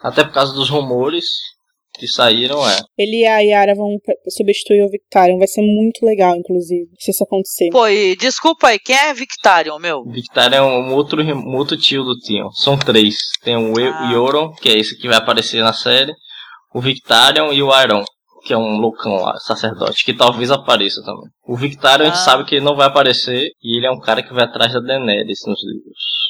Até 0.02 0.24
por 0.24 0.32
causa 0.32 0.54
dos 0.54 0.70
rumores 0.70 1.26
que 2.00 2.08
saíram, 2.08 2.66
é. 2.68 2.80
Ele 2.98 3.18
e 3.22 3.26
a 3.26 3.38
Yara 3.40 3.74
vão 3.74 3.96
substituir 4.28 4.82
o 4.82 4.88
Victarion. 4.90 5.38
Vai 5.38 5.46
ser 5.46 5.62
muito 5.62 6.04
legal, 6.04 6.34
inclusive, 6.36 6.88
se 6.98 7.10
isso 7.10 7.22
acontecer. 7.22 7.68
Pô, 7.70 7.86
e 7.86 8.16
desculpa 8.16 8.68
aí, 8.68 8.78
quem 8.78 8.96
é 8.96 9.14
Victarion, 9.14 9.78
meu? 9.78 10.02
Victarion 10.04 10.56
é 10.56 10.62
um 10.62 10.94
outro, 10.94 11.22
um 11.22 11.54
outro 11.56 11.76
tio 11.76 12.02
do 12.02 12.18
Tion. 12.18 12.50
São 12.52 12.78
três. 12.78 13.16
Tem 13.44 13.56
o 13.56 13.72
ah. 13.78 14.10
Euron, 14.12 14.52
que 14.52 14.68
é 14.68 14.78
esse 14.78 14.96
que 14.98 15.06
vai 15.08 15.16
aparecer 15.18 15.62
na 15.62 15.72
série. 15.72 16.12
o 16.72 16.80
Victarion 16.80 17.52
e 17.52 17.62
o 17.62 17.70
Iron, 17.82 18.04
que 18.46 18.52
é 18.52 18.56
um 18.56 18.78
loucão 18.78 19.16
lá, 19.16 19.36
sacerdote, 19.38 20.04
que 20.04 20.14
talvez 20.14 20.50
apareça 20.52 21.02
também. 21.04 21.28
O 21.46 21.56
Victarion 21.56 22.06
a 22.06 22.10
gente 22.10 22.20
Ah. 22.20 22.24
sabe 22.24 22.44
que 22.44 22.54
ele 22.54 22.64
não 22.64 22.76
vai 22.76 22.86
aparecer 22.86 23.50
e 23.62 23.76
ele 23.76 23.86
é 23.86 23.90
um 23.90 23.98
cara 23.98 24.22
que 24.22 24.32
vai 24.32 24.44
atrás 24.44 24.72
da 24.72 24.78
Daenerys 24.80 25.40
nos 25.46 25.60
livros. 25.64 26.29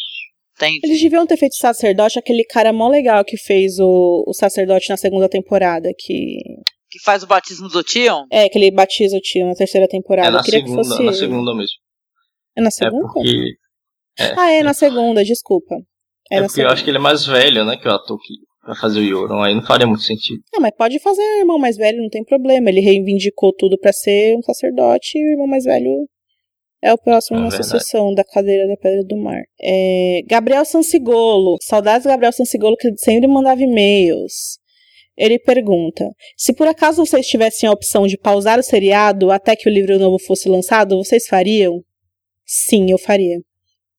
Entendi. 0.66 0.80
Eles 0.84 1.00
deviam 1.00 1.26
ter 1.26 1.36
feito 1.36 1.54
sacerdote, 1.56 2.18
aquele 2.18 2.44
cara 2.44 2.72
mó 2.72 2.88
legal 2.88 3.24
que 3.24 3.36
fez 3.36 3.78
o, 3.78 4.24
o 4.26 4.32
sacerdote 4.34 4.88
na 4.90 4.96
segunda 4.96 5.28
temporada, 5.28 5.88
que. 5.98 6.36
Que 6.90 6.98
faz 7.04 7.22
o 7.22 7.26
batismo 7.26 7.68
do 7.68 7.84
Tion? 7.84 8.24
É, 8.32 8.48
que 8.48 8.58
ele 8.58 8.70
batiza 8.72 9.16
o 9.16 9.20
tio 9.20 9.46
na 9.46 9.54
terceira 9.54 9.86
temporada. 9.86 10.28
é 10.28 10.30
na 10.32 10.38
Eu 10.38 10.42
queria 10.42 10.60
segunda, 10.60 10.82
que 10.82 10.88
fosse. 10.88 11.02
na 11.04 11.12
segunda 11.12 11.54
mesmo. 11.54 11.76
É 12.56 12.60
na 12.60 12.66
É 12.66 12.70
segunda? 12.70 13.06
porque, 13.12 13.52
Ah, 14.36 14.50
é 14.50 14.62
na 14.64 14.74
segunda, 14.74 15.24
desculpa. 15.24 15.76
É, 16.30 16.38
é 16.38 16.42
porque 16.42 16.60
eu 16.62 16.68
acho 16.68 16.82
que 16.82 16.90
ele 16.90 16.98
é 16.98 17.00
mais 17.00 17.24
velho, 17.24 17.64
né, 17.64 17.76
que 17.76 17.86
o 17.86 17.92
ator 17.92 18.18
que 18.18 18.34
vai 18.66 18.76
fazer 18.76 18.98
o 19.00 19.02
Yoron, 19.04 19.40
aí 19.42 19.54
não 19.54 19.62
faria 19.62 19.86
muito 19.86 20.02
sentido. 20.02 20.40
Não, 20.52 20.60
mas 20.60 20.72
pode 20.76 20.98
fazer 20.98 21.22
irmão 21.38 21.58
mais 21.60 21.76
velho, 21.76 22.02
não 22.02 22.08
tem 22.08 22.24
problema. 22.24 22.68
Ele 22.68 22.80
reivindicou 22.80 23.52
tudo 23.56 23.78
pra 23.78 23.92
ser 23.92 24.36
um 24.36 24.42
sacerdote 24.42 25.16
e 25.16 25.24
o 25.24 25.30
irmão 25.30 25.46
mais 25.46 25.62
velho 25.64 26.08
é 26.82 26.92
o 26.92 26.98
próximo 26.98 27.38
É 27.38 27.42
na 27.42 27.50
sucessão 27.50 28.14
da 28.14 28.24
cadeira 28.24 28.66
da 28.66 28.76
Pedra 28.76 29.04
do 29.04 29.16
Mar. 29.16 29.42
É, 29.60 30.20
Gabriel 30.26 30.64
Sansigolo. 30.64 31.56
Saudades 31.62 32.04
do 32.04 32.08
Gabriel 32.08 32.32
Sansigolo, 32.32 32.76
que 32.76 32.90
sempre 32.96 33.26
mandava 33.26 33.62
e-mails. 33.62 34.58
Ele 35.16 35.38
pergunta: 35.38 36.08
se 36.36 36.54
por 36.54 36.66
acaso 36.66 37.04
vocês 37.04 37.26
tivessem 37.26 37.68
a 37.68 37.72
opção 37.72 38.06
de 38.06 38.16
pausar 38.16 38.58
o 38.58 38.62
seriado 38.62 39.30
até 39.30 39.54
que 39.54 39.68
o 39.68 39.72
livro 39.72 39.98
novo 39.98 40.18
fosse 40.18 40.48
lançado, 40.48 40.96
vocês 40.96 41.26
fariam? 41.26 41.82
Sim, 42.46 42.90
eu 42.90 42.98
faria. 42.98 43.38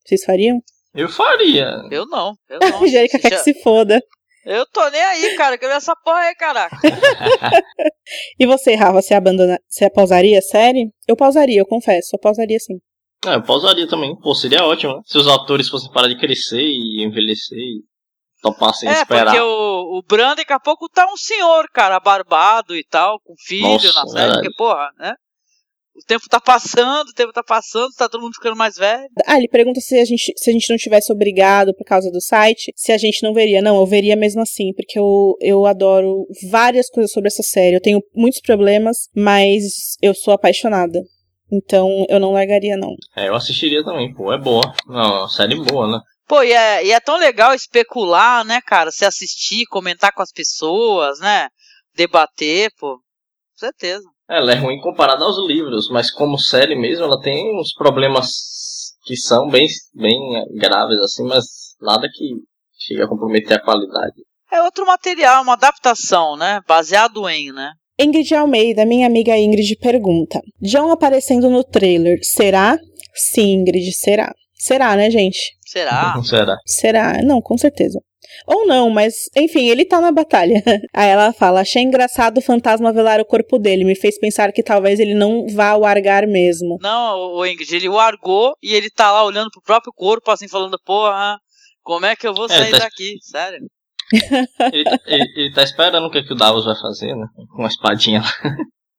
Vocês 0.05 0.23
fariam? 0.23 0.59
Eu 0.95 1.07
faria. 1.07 1.69
Eu 1.91 2.05
não. 2.07 2.33
Eu 2.49 2.59
não. 2.67 2.83
Angélica 2.83 3.19
quer 3.19 3.29
que 3.29 3.37
Já- 3.37 3.43
se 3.43 3.53
foda. 3.61 4.01
Eu 4.45 4.65
tô 4.67 4.89
nem 4.89 5.01
aí, 5.01 5.35
cara. 5.35 5.57
Quero 5.57 5.71
ver 5.71 5.77
essa 5.77 5.95
porra 6.03 6.19
aí, 6.19 6.35
caraca. 6.35 6.75
E 8.39 8.45
você, 8.45 8.75
Rafa, 8.75 9.01
você 9.01 9.13
abandona, 9.13 9.57
você 9.69 9.89
pausaria 9.89 10.39
a 10.39 10.41
série? 10.41 10.89
Eu 11.07 11.15
pausaria, 11.15 11.59
eu 11.61 11.65
confesso, 11.65 12.09
eu 12.15 12.19
pausaria 12.19 12.59
sim. 12.59 12.73
Ah, 13.25 13.35
eu 13.35 13.43
pausaria 13.43 13.87
também. 13.87 14.17
Pô, 14.19 14.33
seria 14.35 14.65
ótimo, 14.65 14.95
né? 14.97 15.01
Se 15.05 15.17
os 15.17 15.27
atores 15.27 15.69
fossem 15.69 15.91
parar 15.93 16.07
de 16.07 16.17
crescer 16.19 16.61
e 16.61 17.05
envelhecer 17.05 17.57
e 17.57 17.81
topassem 18.41 18.89
É, 18.89 18.93
esperar. 18.93 19.25
porque 19.25 19.39
o, 19.39 19.99
o 19.99 20.01
Bran 20.05 20.35
daqui 20.35 20.51
a 20.51 20.59
pouco 20.59 20.89
tá 20.89 21.05
um 21.05 21.15
senhor, 21.15 21.65
cara, 21.71 21.99
barbado 21.99 22.75
e 22.75 22.83
tal, 22.83 23.19
com 23.23 23.33
filho 23.37 23.69
Nossa, 23.69 23.93
na 23.93 24.07
série, 24.07 24.23
verdade. 24.25 24.41
porque, 24.41 24.55
porra, 24.57 24.89
né? 24.97 25.13
O 26.01 26.05
tempo 26.05 26.27
tá 26.27 26.41
passando, 26.41 27.09
o 27.09 27.13
tempo 27.13 27.31
tá 27.31 27.43
passando, 27.43 27.93
tá 27.95 28.09
todo 28.09 28.21
mundo 28.21 28.33
ficando 28.33 28.55
mais 28.55 28.75
velho. 28.75 29.07
Ah, 29.25 29.37
ele 29.37 29.47
pergunta 29.47 29.79
se 29.79 29.97
a 29.99 30.03
gente, 30.03 30.33
se 30.35 30.49
a 30.49 30.53
gente 30.53 30.69
não 30.69 30.77
tivesse 30.77 31.11
obrigado 31.11 31.73
por 31.75 31.85
causa 31.85 32.09
do 32.11 32.19
site, 32.19 32.73
se 32.75 32.91
a 32.91 32.97
gente 32.97 33.21
não 33.23 33.33
veria. 33.33 33.61
Não, 33.61 33.77
eu 33.77 33.85
veria 33.85 34.15
mesmo 34.15 34.41
assim, 34.41 34.73
porque 34.75 34.97
eu, 34.97 35.35
eu 35.39 35.65
adoro 35.65 36.25
várias 36.49 36.89
coisas 36.89 37.11
sobre 37.11 37.27
essa 37.27 37.43
série. 37.43 37.75
Eu 37.75 37.81
tenho 37.81 38.01
muitos 38.15 38.41
problemas, 38.41 39.09
mas 39.15 39.95
eu 40.01 40.13
sou 40.15 40.33
apaixonada. 40.33 40.99
Então 41.51 42.05
eu 42.09 42.19
não 42.19 42.31
largaria, 42.31 42.75
não. 42.75 42.95
É, 43.15 43.27
eu 43.27 43.35
assistiria 43.35 43.83
também, 43.83 44.13
pô. 44.13 44.33
É 44.33 44.39
boa. 44.39 44.73
Não, 44.87 44.99
é 44.99 45.19
uma 45.19 45.29
série 45.29 45.55
boa, 45.55 45.87
né? 45.87 45.99
Pô, 46.27 46.41
e 46.41 46.51
é, 46.51 46.85
e 46.85 46.91
é 46.91 46.99
tão 46.99 47.17
legal 47.17 47.53
especular, 47.53 48.43
né, 48.43 48.59
cara? 48.65 48.89
Se 48.89 49.05
assistir, 49.05 49.65
comentar 49.65 50.13
com 50.13 50.21
as 50.21 50.31
pessoas, 50.31 51.19
né? 51.19 51.47
Debater, 51.93 52.71
pô. 52.79 52.95
Com 52.95 53.57
certeza. 53.57 54.03
Ela 54.31 54.53
é 54.53 54.55
ruim 54.55 54.79
comparada 54.79 55.25
aos 55.25 55.35
livros, 55.45 55.89
mas 55.91 56.09
como 56.09 56.39
série 56.39 56.73
mesmo, 56.73 57.03
ela 57.03 57.19
tem 57.19 57.53
uns 57.59 57.73
problemas 57.73 58.29
que 59.03 59.17
são 59.17 59.49
bem, 59.49 59.67
bem 59.93 60.17
graves, 60.55 61.01
assim, 61.01 61.25
mas 61.25 61.45
nada 61.81 62.07
que 62.07 62.35
chega 62.79 63.03
a 63.03 63.09
comprometer 63.09 63.57
a 63.57 63.61
qualidade. 63.61 64.23
É 64.49 64.61
outro 64.61 64.85
material, 64.85 65.43
uma 65.43 65.53
adaptação, 65.53 66.37
né? 66.37 66.61
Baseado 66.65 67.27
em, 67.27 67.51
né? 67.51 67.71
Ingrid 67.99 68.33
Almeida, 68.33 68.85
minha 68.85 69.05
amiga 69.05 69.37
Ingrid, 69.37 69.75
pergunta: 69.75 70.39
John 70.61 70.91
aparecendo 70.91 71.49
no 71.49 71.61
trailer, 71.63 72.17
será? 72.23 72.77
Sim, 73.13 73.59
Ingrid, 73.59 73.91
será. 73.91 74.33
Será, 74.53 74.95
né, 74.95 75.11
gente? 75.11 75.57
Será? 75.65 76.13
Não 76.15 76.23
será? 76.23 76.57
Será? 76.65 77.21
Não, 77.23 77.41
com 77.41 77.57
certeza. 77.57 77.99
Ou 78.47 78.65
não, 78.65 78.89
mas 78.89 79.13
enfim, 79.35 79.69
ele 79.69 79.85
tá 79.85 79.99
na 80.01 80.11
batalha. 80.11 80.55
Aí 80.93 81.09
ela 81.09 81.33
fala: 81.33 81.61
Achei 81.61 81.81
engraçado 81.81 82.37
o 82.37 82.41
fantasma 82.41 82.93
velar 82.93 83.19
o 83.19 83.25
corpo 83.25 83.57
dele. 83.59 83.83
Me 83.83 83.95
fez 83.95 84.19
pensar 84.19 84.51
que 84.51 84.63
talvez 84.63 84.99
ele 84.99 85.13
não 85.13 85.45
vá 85.47 85.75
largar 85.75 86.25
mesmo. 86.27 86.77
Não, 86.81 87.33
o 87.35 87.45
Ingrid, 87.45 87.75
ele 87.75 87.89
largou 87.89 88.53
e 88.61 88.73
ele 88.73 88.89
tá 88.89 89.11
lá 89.11 89.23
olhando 89.23 89.49
pro 89.51 89.61
próprio 89.61 89.93
corpo, 89.95 90.31
assim, 90.31 90.47
falando, 90.47 90.77
porra, 90.85 91.37
como 91.83 92.05
é 92.05 92.15
que 92.15 92.27
eu 92.27 92.33
vou 92.33 92.45
É, 92.45 92.49
sair 92.49 92.71
tá- 92.71 92.79
daqui? 92.79 93.15
Sério? 93.21 93.59
Ele, 94.73 94.83
ele, 95.07 95.23
ele 95.37 95.53
tá 95.53 95.63
esperando 95.63 96.05
o 96.05 96.11
que, 96.11 96.21
que 96.23 96.33
o 96.33 96.35
Davos 96.35 96.65
vai 96.65 96.75
fazer, 96.75 97.15
né? 97.15 97.25
Com 97.55 97.63
a 97.63 97.67
espadinha. 97.67 98.21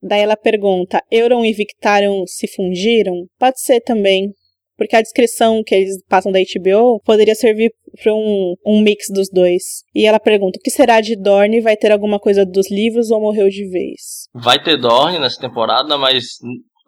Daí 0.02 0.20
ela 0.22 0.36
pergunta: 0.36 1.02
Euron 1.10 1.44
e 1.44 1.52
Victarion 1.52 2.24
se 2.26 2.48
fundiram? 2.54 3.12
Pode 3.38 3.60
ser 3.60 3.80
também. 3.82 4.32
Porque 4.76 4.96
a 4.96 5.02
descrição 5.02 5.62
que 5.64 5.74
eles 5.74 6.02
passam 6.08 6.32
da 6.32 6.38
HBO 6.38 7.00
poderia 7.04 7.34
servir 7.34 7.72
para 8.02 8.14
um, 8.14 8.54
um 8.66 8.80
mix 8.80 9.06
dos 9.12 9.28
dois. 9.30 9.84
E 9.94 10.06
ela 10.06 10.18
pergunta: 10.18 10.58
o 10.58 10.62
que 10.62 10.70
será 10.70 11.00
de 11.00 11.16
Dorne? 11.16 11.60
Vai 11.60 11.76
ter 11.76 11.92
alguma 11.92 12.18
coisa 12.18 12.44
dos 12.44 12.70
livros 12.70 13.10
ou 13.10 13.20
morreu 13.20 13.48
de 13.48 13.68
vez? 13.68 14.28
Vai 14.34 14.62
ter 14.62 14.76
Dorne 14.76 15.18
nessa 15.18 15.40
temporada, 15.40 15.96
mas 15.98 16.38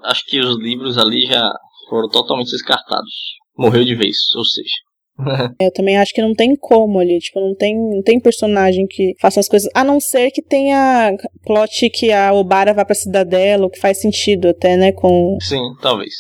acho 0.04 0.24
que 0.26 0.40
os 0.40 0.58
livros 0.58 0.98
ali 0.98 1.26
já 1.26 1.42
foram 1.88 2.08
totalmente 2.08 2.50
descartados. 2.50 3.12
Morreu 3.56 3.84
de 3.84 3.94
vez, 3.94 4.16
ou 4.36 4.44
seja. 4.44 4.84
Eu 5.60 5.72
também 5.72 5.96
acho 5.96 6.12
que 6.12 6.22
não 6.22 6.34
tem 6.34 6.56
como 6.56 6.98
ali, 6.98 7.18
tipo, 7.18 7.40
não 7.40 7.54
tem, 7.54 7.76
não 7.76 8.02
tem 8.02 8.18
personagem 8.18 8.86
que 8.86 9.14
faça 9.20 9.40
as 9.40 9.48
coisas, 9.48 9.70
a 9.74 9.84
não 9.84 10.00
ser 10.00 10.30
que 10.30 10.42
tenha 10.42 11.12
plot 11.44 11.88
que 11.90 12.12
a 12.12 12.32
Obara 12.32 12.74
vá 12.74 12.84
pra 12.84 12.94
cidadela, 12.94 13.66
o 13.66 13.70
que 13.70 13.78
faz 13.78 14.00
sentido 14.00 14.48
até, 14.48 14.76
né, 14.76 14.92
com... 14.92 15.36
Sim, 15.40 15.60
talvez. 15.80 16.14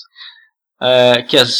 É, 0.80 1.22
que 1.22 1.36
as 1.36 1.54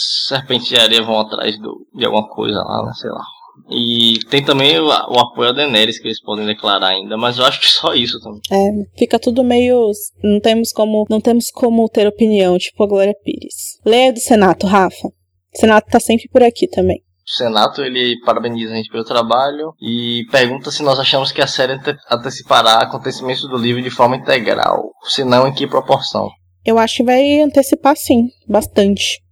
areia 0.79 1.03
vão 1.03 1.21
atrás 1.21 1.59
do, 1.59 1.87
de 1.95 2.05
alguma 2.05 2.29
coisa 2.29 2.59
lá, 2.59 2.85
né? 2.87 2.93
Sei 2.95 3.11
lá. 3.11 3.25
E 3.71 4.19
tem 4.29 4.45
também 4.45 4.79
o, 4.79 4.87
o 4.87 5.19
apoio 5.19 5.51
a 5.51 5.53
Daenerys 5.53 5.99
que 5.99 6.09
eles 6.09 6.21
podem 6.21 6.45
declarar 6.45 6.89
ainda, 6.89 7.17
mas 7.17 7.39
eu 7.39 7.45
acho 7.45 7.61
que 7.61 7.71
só 7.71 7.95
isso 7.95 8.21
também. 8.21 8.41
É, 8.51 8.99
fica 8.99 9.19
tudo 9.19 9.45
meio... 9.45 9.91
não 10.23 10.41
temos 10.41 10.73
como, 10.73 11.07
não 11.09 11.21
temos 11.21 11.51
como 11.51 11.89
ter 11.89 12.07
opinião, 12.07 12.59
tipo 12.59 12.83
a 12.83 12.87
Glória 12.87 13.15
Pires. 13.25 13.79
Leia 13.85 14.13
do 14.13 14.19
Senato, 14.19 14.67
Rafa. 14.67 15.09
O 15.09 15.59
Senato 15.59 15.89
tá 15.89 16.01
sempre 16.01 16.29
por 16.29 16.43
aqui 16.43 16.69
também. 16.69 16.99
O 17.27 17.31
Senato 17.31 17.81
ele 17.81 18.21
parabeniza 18.27 18.73
a 18.73 18.77
gente 18.77 18.91
pelo 18.91 19.05
trabalho 19.05 19.73
e 19.81 20.27
pergunta 20.31 20.71
se 20.71 20.83
nós 20.83 20.99
achamos 20.99 21.33
que 21.33 21.41
a 21.41 21.47
série 21.47 21.73
ante- 21.73 21.97
antecipará 22.11 22.83
acontecimentos 22.83 23.49
do 23.49 23.57
livro 23.57 23.81
de 23.81 23.89
forma 23.89 24.17
integral, 24.17 24.91
se 25.05 25.25
não 25.25 25.47
em 25.49 25.55
que 25.55 25.67
proporção. 25.67 26.29
Eu 26.65 26.79
acho 26.79 26.97
que 26.99 27.03
vai 27.05 27.41
antecipar 27.41 27.97
sim, 27.97 28.29
bastante. 28.49 29.23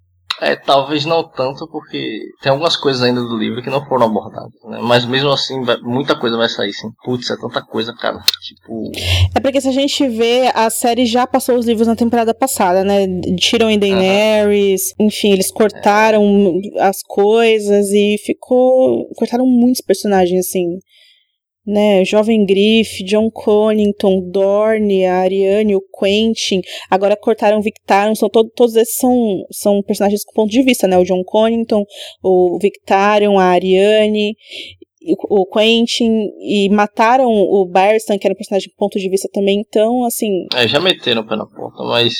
É, 0.41 0.57
talvez 0.57 1.05
não 1.05 1.23
tanto, 1.29 1.69
porque 1.69 2.19
tem 2.43 2.51
algumas 2.51 2.77
coisas 2.77 3.01
ainda 3.01 3.21
do 3.21 3.37
livro 3.39 3.63
que 3.63 3.71
não 3.71 3.85
foram 3.87 4.07
abordadas, 4.07 4.51
né? 4.65 4.81
Mas 4.83 5.05
mesmo 5.05 5.31
assim, 5.31 5.63
vai- 5.63 5.77
muita 5.81 6.19
coisa 6.19 6.37
vai 6.37 6.49
sair, 6.49 6.73
sim. 6.73 6.89
Putz, 7.05 7.31
é 7.31 7.37
tanta 7.37 7.63
coisa, 7.63 7.95
cara. 7.95 8.19
Tipo, 8.43 8.91
É 9.37 9.39
porque 9.41 9.61
se 9.61 9.69
a 9.69 9.73
gente 9.73 10.09
vê, 10.09 10.51
a 10.53 10.69
série 10.69 11.07
já 11.07 11.29
passou 11.29 11.57
os 11.57 11.65
livros 11.67 11.87
na 11.87 11.95
temporada 11.95 12.35
passada, 12.35 12.83
né? 12.83 13.07
Tiram 13.39 13.71
em 13.71 13.79
Daenerys, 13.79 14.93
enfim, 14.99 15.31
eles 15.33 15.53
cortaram 15.53 16.59
as 16.81 17.03
coisas 17.07 17.91
e 17.93 18.17
ficou. 18.25 19.07
Cortaram 19.17 19.47
muitos 19.47 19.81
personagens, 19.83 20.47
assim. 20.49 20.79
Né, 21.65 22.05
Jovem 22.05 22.45
Griff, 22.45 23.05
John 23.05 23.31
Connington, 23.31 24.29
Dorne, 24.33 25.07
a 25.07 25.19
Ariane, 25.19 25.77
o 25.77 25.81
Quentin. 25.81 26.61
Agora 26.91 27.17
cortaram 27.17 27.63
Victarion, 27.63 28.17
são 28.17 28.29
todo, 28.29 28.51
todos 28.51 28.75
esses 28.75 28.97
são, 28.97 29.15
são 29.53 29.81
personagens 29.83 30.25
com 30.25 30.33
ponto 30.33 30.51
de 30.51 30.61
vista, 30.63 30.89
né? 30.89 30.99
O 30.99 31.05
John 31.05 31.23
Connington, 31.25 31.85
o 32.21 32.59
Victarion, 32.61 33.39
a 33.39 33.45
Ariane, 33.45 34.35
o 35.29 35.47
Quentin, 35.47 36.31
e 36.41 36.69
mataram 36.71 37.29
o 37.29 37.67
Barristan, 37.67 38.19
que 38.19 38.27
era 38.27 38.35
um 38.35 38.37
personagem 38.37 38.69
com 38.71 38.87
ponto 38.87 38.99
de 38.99 39.09
vista 39.09 39.29
também. 39.33 39.63
Então, 39.67 40.05
assim, 40.05 40.47
é, 40.55 40.67
já 40.69 40.81
meteram 40.81 41.23
o 41.23 41.27
pé 41.27 41.37
na 41.37 41.47
porta, 41.47 41.83
mas. 41.85 42.15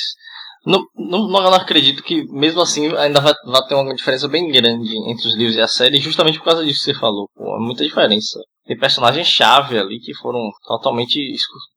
Não, 0.65 0.79
não, 0.95 1.27
não 1.27 1.53
acredito 1.53 2.01
que, 2.01 2.23
mesmo 2.31 2.61
assim, 2.61 2.87
ainda 2.95 3.19
vai, 3.19 3.33
vai 3.45 3.67
ter 3.67 3.75
uma 3.75 3.93
diferença 3.93 4.29
bem 4.29 4.49
grande 4.49 4.95
entre 5.09 5.27
os 5.27 5.35
livros 5.35 5.57
e 5.57 5.61
a 5.61 5.67
série, 5.67 5.99
justamente 5.99 6.37
por 6.37 6.45
causa 6.45 6.63
disso 6.63 6.85
que 6.85 6.93
você 6.93 6.99
falou. 6.99 7.27
Pô, 7.35 7.57
é 7.57 7.59
muita 7.59 7.83
diferença. 7.83 8.39
Tem 8.65 8.77
personagens-chave 8.77 9.77
ali 9.77 9.99
que 9.99 10.13
foram 10.15 10.39
totalmente 10.65 11.19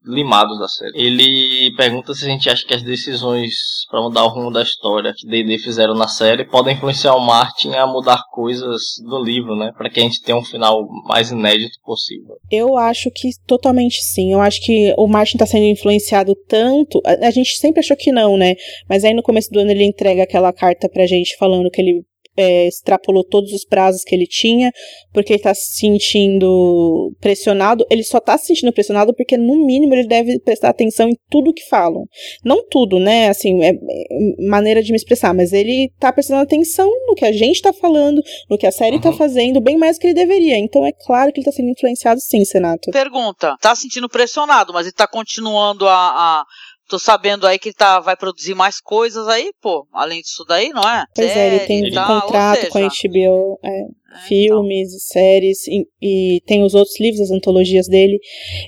limados 0.05 0.59
da 0.59 0.69
série. 0.69 0.93
Ele 0.95 1.75
pergunta 1.77 2.15
se 2.15 2.25
a 2.25 2.29
gente 2.29 2.49
acha 2.49 2.65
que 2.65 2.75
as 2.75 2.83
decisões 2.83 3.53
para 3.91 4.01
mudar 4.01 4.25
o 4.25 4.29
rumo 4.29 4.53
da 4.53 4.63
história 4.63 5.13
que 5.17 5.27
D&D 5.27 5.59
fizeram 5.59 5.95
na 5.95 6.07
série 6.07 6.45
podem 6.45 6.75
influenciar 6.75 7.15
o 7.15 7.21
Martin 7.21 7.73
a 7.75 7.87
mudar 7.87 8.23
coisas 8.31 8.83
do 9.05 9.23
livro, 9.23 9.57
né? 9.57 9.73
Para 9.77 9.91
que 9.91 9.99
a 9.99 10.03
gente 10.03 10.23
tenha 10.23 10.39
um 10.39 10.45
final 10.45 10.87
mais 11.05 11.31
inédito 11.31 11.77
possível. 11.85 12.37
Eu 12.51 12.77
acho 12.77 13.11
que 13.11 13.31
totalmente 13.47 14.03
sim. 14.03 14.33
Eu 14.33 14.41
acho 14.41 14.61
que 14.63 14.95
o 14.97 15.09
Martin 15.09 15.39
tá 15.39 15.47
sendo 15.47 15.65
influenciado 15.65 16.35
tanto. 16.49 17.01
A, 17.05 17.27
a 17.27 17.31
gente 17.31 17.57
sempre 17.57 17.81
achou 17.81 17.97
que 17.97 18.13
não, 18.13 18.37
né? 18.37 18.55
Mas 18.89 19.05
aí 19.05 19.13
no 19.13 19.23
começo 19.23 19.51
do 19.51 19.59
ano 19.59 19.71
ele 19.73 19.85
entrega 19.85 20.23
aquela 20.23 20.53
carta 20.53 20.89
pra 20.89 21.07
gente 21.07 21.37
falando 21.37 21.71
que 21.71 21.81
ele 21.81 22.05
é, 22.37 22.67
extrapolou 22.67 23.25
todos 23.25 23.53
os 23.53 23.65
prazos 23.65 24.03
que 24.03 24.15
ele 24.15 24.27
tinha, 24.27 24.73
porque 25.13 25.33
ele 25.33 25.43
tá 25.43 25.55
se 25.55 25.75
sentindo 25.75 27.13
pressionado. 27.21 27.85
Ele 27.91 28.03
só 28.03 28.21
tá 28.21 28.37
se 28.37 28.47
sentindo 28.47 28.73
pressionado 28.73 29.15
porque, 29.15 29.37
no 29.37 29.65
mínimo, 29.65 29.95
ele 29.95 30.07
deve 30.07 30.39
prestar 30.41 30.71
atenção 30.71 31.09
em 31.09 31.17
tudo 31.31 31.53
que 31.53 31.67
falam. 31.69 32.05
Não 32.45 32.67
tudo, 32.69 32.99
né? 32.99 33.29
Assim, 33.29 33.63
é, 33.65 33.71
é 33.71 34.47
maneira 34.49 34.83
de 34.83 34.93
me 34.93 34.97
expressar, 34.97 35.35
mas 35.35 35.53
ele 35.53 35.91
tá 35.99 36.13
prestando 36.13 36.43
atenção 36.43 36.91
no 37.07 37.15
que 37.15 37.25
a 37.25 37.33
gente 37.33 37.63
tá 37.63 37.73
falando, 37.73 38.23
no 38.51 38.59
que 38.59 38.67
a 38.67 38.73
série 38.73 39.01
tá 39.01 39.09
uhum. 39.09 39.13
tá 39.13 39.19
fazendo, 39.19 39.61
bem 39.61 39.77
mais 39.77 39.97
do 39.97 40.01
que 40.01 40.07
ele 40.09 40.15
deveria. 40.15 40.59
Então 40.59 40.85
é 40.85 40.93
claro 40.93 41.33
que 41.33 41.41
ele 41.41 41.47
tá 41.47 41.53
sendo 41.53 41.71
influenciado 41.71 42.21
sim, 42.21 42.45
Senato. 42.45 42.91
Pergunta: 42.91 43.57
tá 43.61 43.75
se 43.75 43.83
sentindo 43.83 44.09
pressionado, 44.09 44.73
mas 44.73 44.87
ele 44.87 44.93
tá 44.93 45.07
continuando 45.07 45.87
a, 45.87 45.93
a 45.95 46.45
Tô 46.89 46.99
sabendo 46.99 47.47
aí 47.47 47.59
que 47.59 47.73
tá, 47.73 47.99
vai 47.99 48.17
produzir 48.17 48.55
mais 48.55 48.81
coisas 48.81 49.27
aí, 49.29 49.53
pô, 49.61 49.87
além 49.93 50.21
disso 50.21 50.45
daí, 50.47 50.71
não 50.71 50.83
é? 50.83 51.05
Pois 51.15 51.31
é, 51.31 51.47
ele 51.49 51.67
tem 51.67 51.91
tá, 51.93 52.07
contrato 52.07 52.61
seja, 52.61 52.71
com 52.71 52.79
a 52.79 52.89
HBO, 52.89 53.59
é, 53.65 53.87
é, 54.13 54.29
filmes, 54.29 54.89
então. 54.89 55.01
séries, 55.01 55.67
e, 55.67 55.87
e, 56.01 56.41
tem 56.47 56.63
os 56.63 56.75
outros 56.75 56.99
livros, 57.01 57.21
as 57.21 57.31
antologias 57.31 57.89
dele. 57.89 58.19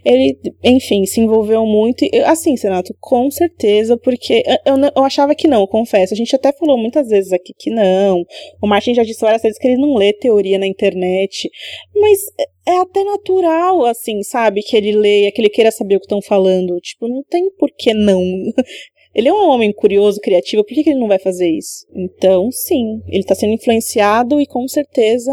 Ele, 0.04 0.36
enfim, 0.64 1.06
se 1.06 1.20
envolveu 1.20 1.64
muito. 1.64 2.04
E, 2.04 2.18
assim, 2.20 2.56
Senato, 2.56 2.94
com 3.00 3.30
certeza, 3.30 3.96
porque 3.96 4.42
eu, 4.66 4.74
eu, 4.74 4.92
eu, 4.96 5.04
achava 5.04 5.34
que 5.34 5.46
não, 5.46 5.66
confesso. 5.66 6.12
A 6.12 6.16
gente 6.16 6.34
até 6.34 6.52
falou 6.52 6.76
muitas 6.76 7.08
vezes 7.08 7.32
aqui 7.32 7.52
que 7.56 7.70
não. 7.70 8.24
O 8.62 8.66
Martin 8.66 8.94
já 8.94 9.04
disse 9.04 9.20
várias 9.20 9.42
vezes 9.42 9.58
que 9.58 9.68
ele 9.68 9.80
não 9.80 9.94
lê 9.94 10.12
teoria 10.12 10.58
na 10.58 10.66
internet. 10.66 11.48
Mas 11.94 12.18
é 12.66 12.78
até 12.78 13.04
natural, 13.04 13.84
assim, 13.84 14.22
sabe? 14.22 14.62
Que 14.62 14.76
ele 14.76 14.92
leia, 14.92 15.32
que 15.32 15.40
ele 15.40 15.48
queira 15.48 15.70
saber 15.70 15.96
o 15.96 16.00
que 16.00 16.06
estão 16.06 16.20
falando. 16.20 16.78
Tipo, 16.80 17.08
não 17.08 17.22
tem 17.22 17.50
por 17.58 17.70
que 17.76 17.94
não. 17.94 18.20
Ele 19.18 19.30
é 19.30 19.34
um 19.34 19.50
homem 19.50 19.72
curioso, 19.72 20.20
criativo, 20.20 20.62
por 20.62 20.72
que, 20.72 20.84
que 20.84 20.90
ele 20.90 21.00
não 21.00 21.08
vai 21.08 21.18
fazer 21.18 21.50
isso? 21.50 21.84
Então, 21.92 22.52
sim, 22.52 23.02
ele 23.08 23.18
está 23.18 23.34
sendo 23.34 23.52
influenciado 23.52 24.40
e 24.40 24.46
com 24.46 24.68
certeza 24.68 25.32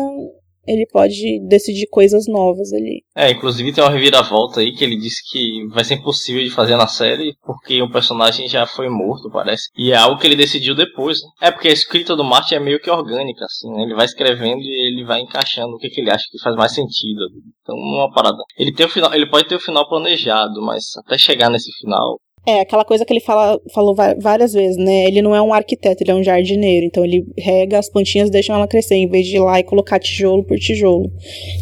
ele 0.68 0.88
pode 0.88 1.40
decidir 1.48 1.86
coisas 1.91 2.28
novas 2.28 2.74
ali. 2.74 3.03
É, 3.16 3.30
inclusive 3.30 3.72
tem 3.72 3.84
uma 3.84 3.91
reviravolta 3.91 4.60
aí 4.60 4.72
que 4.72 4.84
ele 4.84 4.98
disse 4.98 5.22
que 5.30 5.68
vai 5.68 5.84
ser 5.84 5.94
impossível 5.94 6.44
de 6.44 6.49
fazer 6.49 6.76
na 6.76 6.88
série 6.88 7.36
porque 7.44 7.80
o 7.80 7.91
personagem 7.91 8.48
já 8.48 8.66
foi 8.66 8.90
morto, 8.90 9.30
parece. 9.30 9.70
E 9.78 9.91
é 9.91 9.95
algo 9.95 10.20
que 10.20 10.26
ele 10.26 10.36
decidiu 10.36 10.74
depois. 10.74 11.22
Né? 11.22 11.49
É 11.49 11.52
porque 11.52 11.68
a 11.68 11.74
escrita 11.74 12.16
do 12.16 12.24
Martin 12.24 12.56
é 12.56 12.60
meio 12.60 12.80
que 12.80 12.90
orgânica, 12.90 13.45
assim, 13.45 13.72
né? 13.72 13.84
Ele 13.84 13.94
vai 13.94 14.06
escrevendo 14.06 14.62
e 14.62 14.88
ele 14.88 15.06
vai 15.06 15.22
encaixando 15.22 15.76
o 15.76 15.78
que, 15.78 15.90
que 15.90 16.02
ele 16.02 16.10
acha 16.10 16.24
que 16.32 16.41
faz 16.41 16.56
mais 16.56 16.74
sentido. 16.74 17.22
Então, 17.62 17.76
uma 17.76 18.12
parada. 18.12 18.38
Ele 18.57 18.74
tem 18.74 18.88
o 18.88 18.90
final, 18.90 19.14
ele 19.14 19.30
pode 19.30 19.48
ter 19.48 19.56
o 19.56 19.60
final 19.60 19.88
planejado, 19.88 20.60
mas 20.64 20.86
até 21.06 21.20
chegar 21.20 21.52
nesse 21.52 21.72
final, 21.80 22.20
é, 22.45 22.59
aquela 22.59 22.85
coisa 22.85 23.03
que 23.03 23.11
ele 23.11 23.19
fala, 23.19 23.59
falou 23.73 23.95
várias 24.19 24.53
vezes, 24.53 24.77
né? 24.77 25.05
Ele 25.05 25.22
não 25.22 25.35
é 25.35 25.41
um 25.41 25.53
arquiteto, 25.53 26.03
ele 26.03 26.11
é 26.11 26.15
um 26.15 26.23
jardineiro. 26.23 26.85
Então 26.85 27.03
ele 27.03 27.26
rega 27.38 27.80
as 27.80 27.89
plantinhas 27.89 28.30
e 28.30 28.31
deixa 28.31 28.53
ela 28.53 28.67
crescer, 28.67 28.95
em 28.95 29.07
vez 29.07 29.26
de 29.26 29.38
ir 29.38 29.39
lá 29.39 29.59
e 29.59 29.63
colocar 29.63 29.99
tijolo 29.99 30.43
por 30.43 30.57
tijolo. 30.59 31.11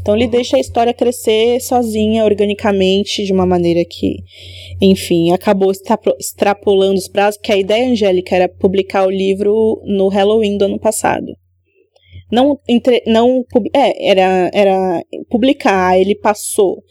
Então 0.01 0.15
ele 0.15 0.27
deixa 0.27 0.57
a 0.57 0.60
história 0.60 0.93
crescer 0.93 1.61
sozinha, 1.61 2.26
organicamente, 2.26 3.23
de 3.23 3.31
uma 3.31 3.45
maneira 3.45 3.85
que, 3.85 4.18
enfim, 4.81 5.31
acabou 5.31 5.72
extrapolando 6.19 6.99
os 6.99 7.07
prazos, 7.07 7.38
porque 7.38 7.53
a 7.53 7.57
ideia 7.57 7.89
angélica 7.89 8.35
era 8.35 8.49
publicar 8.49 9.07
o 9.07 9.11
livro 9.11 9.81
no 9.85 10.10
Halloween 10.10 10.57
do 10.57 10.65
ano 10.65 10.80
passado. 10.80 11.27
Não, 12.30 12.60
entre, 12.68 13.03
não 13.05 13.45
é, 13.73 14.10
era, 14.10 14.49
era 14.53 15.03
publicar, 15.30 15.97
ele 15.99 16.15
passou. 16.15 16.84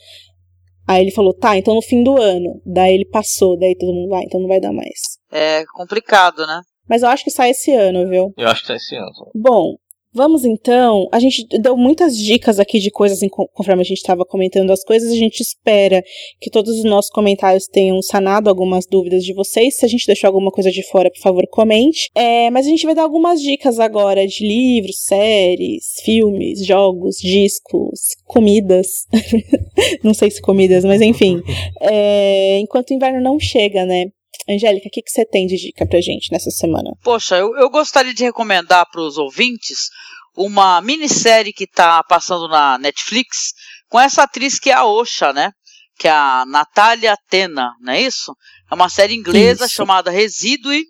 Aí 0.87 1.03
ele 1.03 1.11
falou, 1.13 1.33
tá, 1.35 1.57
então 1.57 1.75
no 1.75 1.83
fim 1.83 2.03
do 2.03 2.21
ano. 2.21 2.61
Daí 2.67 2.95
ele 2.95 3.07
passou, 3.07 3.59
daí 3.59 3.77
todo 3.79 3.93
mundo 3.93 4.09
vai, 4.09 4.23
então 4.25 4.41
não 4.41 4.49
vai 4.49 4.61
dar 4.61 4.73
mais. 4.73 5.19
É 5.31 5.65
complicado, 5.73 6.47
né? 6.47 6.61
Mas 6.89 7.03
eu 7.03 7.09
acho 7.09 7.25
que 7.25 7.31
sai 7.31 7.51
esse 7.51 7.73
ano, 7.73 8.09
viu? 8.09 8.33
Eu 8.37 8.49
acho 8.49 8.63
que 8.63 8.67
sai 8.67 8.77
esse 8.77 8.97
ano. 8.97 9.31
Bom, 9.35 9.77
Vamos 10.15 10.45
então, 10.45 11.09
a 11.11 11.19
gente 11.19 11.47
deu 11.59 11.75
muitas 11.75 12.15
dicas 12.17 12.61
aqui 12.61 12.79
de 12.79 12.91
coisas 12.91 13.19
conforme 13.55 13.81
a 13.81 13.85
gente 13.85 13.99
estava 13.99 14.27
comentando 14.27 14.71
as 14.71 14.85
coisas, 14.85 15.11
a 15.11 15.17
gente 15.17 15.41
espera 15.41 16.05
que 16.39 16.51
todos 16.51 16.77
os 16.77 16.85
nossos 16.85 17.11
comentários 17.11 17.67
tenham 17.67 18.03
sanado 18.03 18.51
algumas 18.51 18.85
dúvidas 18.87 19.25
de 19.25 19.33
vocês. 19.33 19.77
Se 19.77 19.87
a 19.87 19.89
gente 19.89 20.07
deixou 20.07 20.29
alguma 20.29 20.51
coisa 20.51 20.71
de 20.71 20.83
fora, 20.83 21.11
por 21.11 21.21
favor, 21.21 21.47
comente. 21.51 22.11
É, 22.15 22.51
mas 22.51 22.67
a 22.67 22.69
gente 22.69 22.85
vai 22.85 22.95
dar 22.95 23.05
algumas 23.05 23.41
dicas 23.41 23.81
agora 23.81 24.27
de 24.27 24.47
livros, 24.47 25.03
séries, 25.03 25.95
filmes, 26.05 26.65
jogos, 26.65 27.17
discos, 27.17 28.15
comidas. 28.27 29.07
não 30.05 30.13
sei 30.13 30.31
se 30.31 30.43
comidas, 30.43 30.85
mas 30.85 31.01
enfim. 31.01 31.41
É, 31.81 32.59
enquanto 32.59 32.91
o 32.91 32.95
inverno 32.95 33.21
não 33.21 33.41
chega, 33.41 33.87
né? 33.87 34.07
Angélica, 34.49 34.89
o 34.89 34.91
que, 34.91 35.03
que 35.03 35.11
você 35.11 35.25
tem 35.25 35.47
de 35.47 35.57
dica 35.57 35.87
pra 35.87 36.01
gente 36.01 36.33
nessa 36.33 36.51
semana? 36.51 36.91
Poxa, 37.03 37.37
eu, 37.37 37.57
eu 37.57 37.71
gostaria 37.71 38.13
de 38.13 38.25
recomendar 38.25 38.87
para 38.91 39.01
os 39.01 39.17
ouvintes 39.17 39.89
uma 40.37 40.81
minissérie 40.81 41.53
que 41.53 41.65
está 41.65 42.03
passando 42.03 42.49
na 42.49 42.79
Netflix 42.79 43.53
com 43.89 44.01
essa 44.01 44.23
atriz 44.23 44.59
que 44.59 44.71
é 44.71 44.75
a 44.75 44.85
Osha, 44.85 45.33
né? 45.33 45.53
Que 45.99 46.09
é 46.09 46.11
a 46.11 46.45
Natália 46.47 47.17
Tena, 47.29 47.71
não 47.81 47.93
é 47.93 48.01
isso? 48.01 48.35
É 48.71 48.75
uma 48.75 48.89
série 48.89 49.15
inglesa 49.15 49.67
isso. 49.67 49.75
chamada 49.75 50.11
Residue 50.11 50.85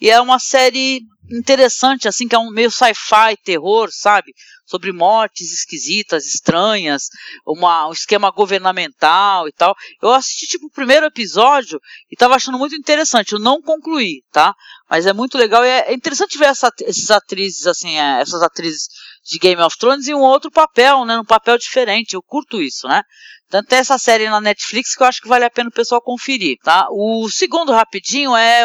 e 0.00 0.10
é 0.10 0.20
uma 0.20 0.38
série 0.38 1.02
interessante, 1.30 2.08
assim, 2.08 2.26
que 2.26 2.34
é 2.34 2.38
um 2.38 2.50
meio 2.50 2.70
sci-fi, 2.70 3.36
terror, 3.44 3.88
sabe? 3.92 4.32
Sobre 4.70 4.92
mortes 4.92 5.52
esquisitas, 5.52 6.26
estranhas, 6.26 7.08
uma, 7.44 7.88
um 7.88 7.92
esquema 7.92 8.30
governamental 8.30 9.48
e 9.48 9.52
tal. 9.52 9.74
Eu 10.00 10.10
assisti 10.12 10.46
tipo 10.46 10.66
o 10.66 10.70
primeiro 10.70 11.06
episódio 11.06 11.80
e 12.08 12.14
estava 12.14 12.36
achando 12.36 12.56
muito 12.56 12.76
interessante. 12.76 13.32
Eu 13.32 13.40
não 13.40 13.60
concluí, 13.60 14.22
tá? 14.30 14.54
Mas 14.88 15.06
é 15.06 15.12
muito 15.12 15.36
legal 15.36 15.64
e 15.64 15.68
é, 15.68 15.92
interessante 15.92 16.38
ver 16.38 16.46
essa, 16.46 16.70
essas 16.82 17.10
atrizes 17.10 17.66
assim, 17.66 17.98
é, 17.98 18.20
essas 18.20 18.42
atrizes 18.42 18.88
de 19.24 19.38
Game 19.38 19.60
of 19.62 19.76
Thrones 19.78 20.08
em 20.08 20.14
um 20.14 20.20
outro 20.20 20.50
papel, 20.50 21.04
né? 21.04 21.18
Um 21.18 21.24
papel 21.24 21.58
diferente. 21.58 22.14
Eu 22.14 22.22
curto 22.22 22.60
isso, 22.62 22.86
né? 22.88 23.02
Tanto 23.50 23.68
tem 23.68 23.80
essa 23.80 23.98
série 23.98 24.30
na 24.30 24.40
Netflix 24.40 24.94
que 24.94 25.02
eu 25.02 25.06
acho 25.08 25.20
que 25.20 25.28
vale 25.28 25.44
a 25.44 25.50
pena 25.50 25.68
o 25.68 25.72
pessoal 25.72 26.00
conferir, 26.00 26.56
tá? 26.62 26.86
O 26.90 27.28
segundo 27.28 27.72
rapidinho 27.72 28.36
é, 28.36 28.64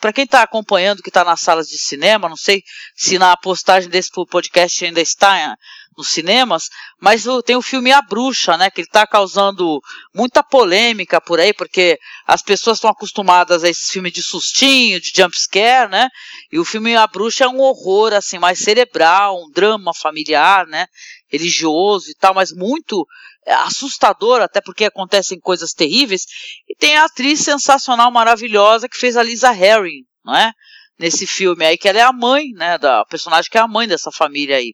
para 0.00 0.14
quem 0.14 0.24
está 0.24 0.40
acompanhando, 0.40 1.02
que 1.02 1.10
está 1.10 1.22
nas 1.22 1.40
salas 1.40 1.68
de 1.68 1.76
cinema, 1.76 2.26
não 2.26 2.36
sei 2.36 2.62
se 2.96 3.18
na 3.18 3.36
postagem 3.36 3.90
desse 3.90 4.08
podcast 4.30 4.82
ainda 4.82 5.02
está 5.02 5.58
nos 5.96 6.08
cinemas, 6.08 6.64
mas 7.00 7.24
tem 7.44 7.56
o 7.56 7.62
filme 7.62 7.92
A 7.92 8.02
Bruxa, 8.02 8.56
né, 8.56 8.70
que 8.70 8.80
está 8.80 9.06
causando 9.06 9.80
muita 10.14 10.42
polêmica 10.42 11.20
por 11.20 11.38
aí, 11.38 11.52
porque 11.52 11.98
as 12.26 12.42
pessoas 12.42 12.78
estão 12.78 12.90
acostumadas 12.90 13.64
a 13.64 13.68
esse 13.68 13.92
filme 13.92 14.10
de 14.10 14.22
sustinho, 14.22 15.00
de 15.00 15.12
jumpscare, 15.14 15.90
né, 15.90 16.08
e 16.50 16.58
o 16.58 16.64
filme 16.64 16.96
A 16.96 17.06
Bruxa 17.06 17.44
é 17.44 17.48
um 17.48 17.60
horror, 17.60 18.12
assim, 18.12 18.38
mais 18.38 18.58
cerebral, 18.58 19.42
um 19.42 19.50
drama 19.50 19.92
familiar, 19.94 20.66
né, 20.66 20.86
religioso 21.28 22.10
e 22.10 22.14
tal, 22.14 22.34
mas 22.34 22.52
muito 22.52 23.06
é, 23.46 23.52
assustador, 23.52 24.40
até 24.40 24.60
porque 24.60 24.84
acontecem 24.84 25.38
coisas 25.38 25.72
terríveis, 25.72 26.22
e 26.68 26.74
tem 26.74 26.96
a 26.96 27.04
atriz 27.04 27.40
sensacional, 27.40 28.10
maravilhosa, 28.10 28.88
que 28.88 28.96
fez 28.96 29.16
a 29.16 29.22
Lisa 29.22 29.50
Harry, 29.50 30.06
não 30.24 30.34
é? 30.34 30.52
Nesse 30.98 31.26
filme 31.26 31.64
aí, 31.64 31.76
que 31.76 31.88
ela 31.88 31.98
é 31.98 32.02
a 32.02 32.12
mãe, 32.12 32.44
né, 32.54 32.78
da 32.78 33.04
personagem 33.04 33.50
que 33.50 33.58
é 33.58 33.60
a 33.60 33.68
mãe 33.68 33.86
dessa 33.88 34.10
família 34.12 34.56
aí. 34.56 34.72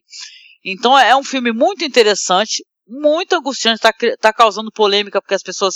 Então 0.63 0.97
é 0.97 1.15
um 1.15 1.23
filme 1.23 1.51
muito 1.51 1.83
interessante, 1.83 2.63
muito 2.87 3.35
angustiante, 3.35 3.77
está 3.77 3.93
tá 4.19 4.33
causando 4.33 4.71
polêmica 4.71 5.21
porque 5.21 5.33
as 5.33 5.43
pessoas 5.43 5.75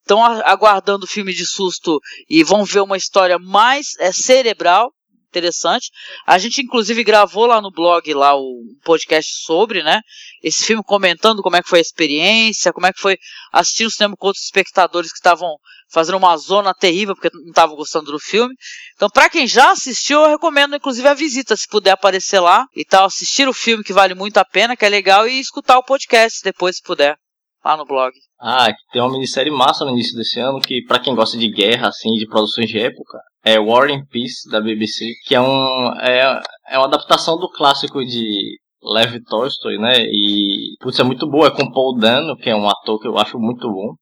estão 0.00 0.22
aguardando 0.22 1.04
o 1.04 1.08
filme 1.08 1.32
de 1.32 1.46
susto 1.46 1.98
e 2.28 2.44
vão 2.44 2.64
ver 2.64 2.80
uma 2.80 2.96
história 2.96 3.38
mais 3.38 3.88
é, 3.98 4.12
cerebral, 4.12 4.92
interessante. 5.34 5.90
A 6.26 6.38
gente 6.38 6.62
inclusive 6.62 7.02
gravou 7.02 7.46
lá 7.46 7.60
no 7.60 7.70
blog 7.70 8.14
lá 8.14 8.36
o 8.36 8.62
podcast 8.84 9.42
sobre, 9.44 9.82
né? 9.82 10.00
Esse 10.42 10.64
filme 10.64 10.82
comentando 10.84 11.42
como 11.42 11.56
é 11.56 11.62
que 11.62 11.68
foi 11.68 11.80
a 11.80 11.82
experiência, 11.82 12.72
como 12.72 12.86
é 12.86 12.92
que 12.92 13.00
foi 13.00 13.16
assistir 13.52 13.84
o 13.84 13.90
cinema 13.90 14.14
com 14.16 14.26
outros 14.26 14.44
espectadores 14.44 15.10
que 15.10 15.18
estavam 15.18 15.56
fazendo 15.90 16.18
uma 16.18 16.36
zona 16.36 16.72
terrível 16.74 17.14
porque 17.14 17.30
não 17.32 17.48
estavam 17.48 17.76
gostando 17.76 18.12
do 18.12 18.18
filme. 18.18 18.54
Então, 18.94 19.08
para 19.08 19.28
quem 19.28 19.46
já 19.46 19.70
assistiu, 19.70 20.20
eu 20.20 20.30
recomendo 20.30 20.76
inclusive 20.76 21.06
a 21.08 21.14
visita, 21.14 21.56
se 21.56 21.68
puder 21.68 21.92
aparecer 21.92 22.40
lá 22.40 22.66
e 22.74 22.84
tal, 22.84 23.06
assistir 23.06 23.48
o 23.48 23.52
filme 23.52 23.84
que 23.84 23.92
vale 23.92 24.14
muito 24.14 24.38
a 24.38 24.44
pena, 24.44 24.76
que 24.76 24.84
é 24.84 24.88
legal, 24.88 25.26
e 25.26 25.40
escutar 25.40 25.78
o 25.78 25.84
podcast 25.84 26.40
depois, 26.42 26.76
se 26.76 26.82
puder, 26.82 27.16
lá 27.64 27.76
no 27.76 27.84
blog. 27.84 28.12
Ah, 28.46 28.70
tem 28.92 29.00
uma 29.00 29.10
minissérie 29.10 29.50
massa 29.50 29.86
no 29.86 29.92
início 29.92 30.14
desse 30.14 30.38
ano 30.38 30.60
que, 30.60 30.84
para 30.84 30.98
quem 30.98 31.14
gosta 31.14 31.38
de 31.38 31.48
guerra, 31.48 31.88
assim, 31.88 32.10
de 32.16 32.26
produções 32.26 32.68
de 32.68 32.78
época, 32.78 33.18
é 33.42 33.58
War 33.58 33.90
and 33.90 34.04
Peace 34.10 34.46
da 34.50 34.60
BBC, 34.60 35.14
que 35.26 35.34
é 35.34 35.40
um 35.40 35.90
é, 35.98 36.42
é 36.68 36.76
uma 36.76 36.86
adaptação 36.86 37.38
do 37.38 37.48
clássico 37.48 38.04
de 38.04 38.58
Lev 38.82 39.18
Tolstoy, 39.30 39.78
né? 39.78 39.94
E 39.98 40.76
putz, 40.78 40.98
é 40.98 41.02
muito 41.02 41.26
boa, 41.26 41.46
é 41.46 41.50
com 41.50 41.72
Paul 41.72 41.96
Dano, 41.96 42.36
que 42.36 42.50
é 42.50 42.54
um 42.54 42.68
ator 42.68 43.00
que 43.00 43.08
eu 43.08 43.16
acho 43.16 43.38
muito 43.38 43.66
bom. 43.66 43.94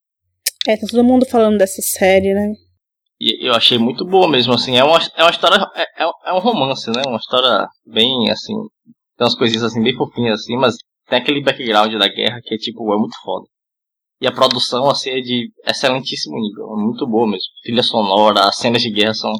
É, 0.66 0.76
tá 0.76 0.88
todo 0.90 1.04
mundo 1.04 1.24
falando 1.24 1.58
dessa 1.58 1.80
série, 1.80 2.34
né? 2.34 2.52
E 3.20 3.46
eu 3.46 3.54
achei 3.54 3.78
muito 3.78 4.04
boa 4.04 4.28
mesmo, 4.28 4.54
assim, 4.54 4.76
é 4.76 4.82
uma, 4.82 4.98
é 5.16 5.22
uma 5.22 5.30
história, 5.30 5.64
é, 5.76 6.02
é, 6.02 6.10
é 6.26 6.32
um 6.32 6.40
romance, 6.40 6.90
né? 6.90 7.02
Uma 7.06 7.18
história 7.18 7.68
bem, 7.86 8.28
assim, 8.28 8.54
tem 9.16 9.24
umas 9.24 9.36
coisinhas 9.36 9.62
assim, 9.62 9.80
bem 9.80 9.94
fofinhas, 9.94 10.40
assim, 10.40 10.56
mas 10.56 10.74
tem 11.08 11.20
aquele 11.20 11.40
background 11.40 11.92
da 11.94 12.08
guerra 12.08 12.40
que 12.42 12.56
é, 12.56 12.58
tipo, 12.58 12.92
é 12.92 12.96
muito 12.96 13.14
foda. 13.22 13.46
E 14.22 14.26
a 14.28 14.30
produção, 14.30 14.88
assim, 14.88 15.10
é 15.10 15.20
de 15.20 15.50
excelentíssimo 15.66 16.38
nível, 16.38 16.78
é 16.78 16.80
muito 16.80 17.04
boa 17.08 17.26
mesmo. 17.26 17.42
Trilha 17.60 17.82
sonora, 17.82 18.44
as 18.44 18.56
cenas 18.56 18.80
de 18.80 18.88
guerra 18.88 19.14
são 19.14 19.32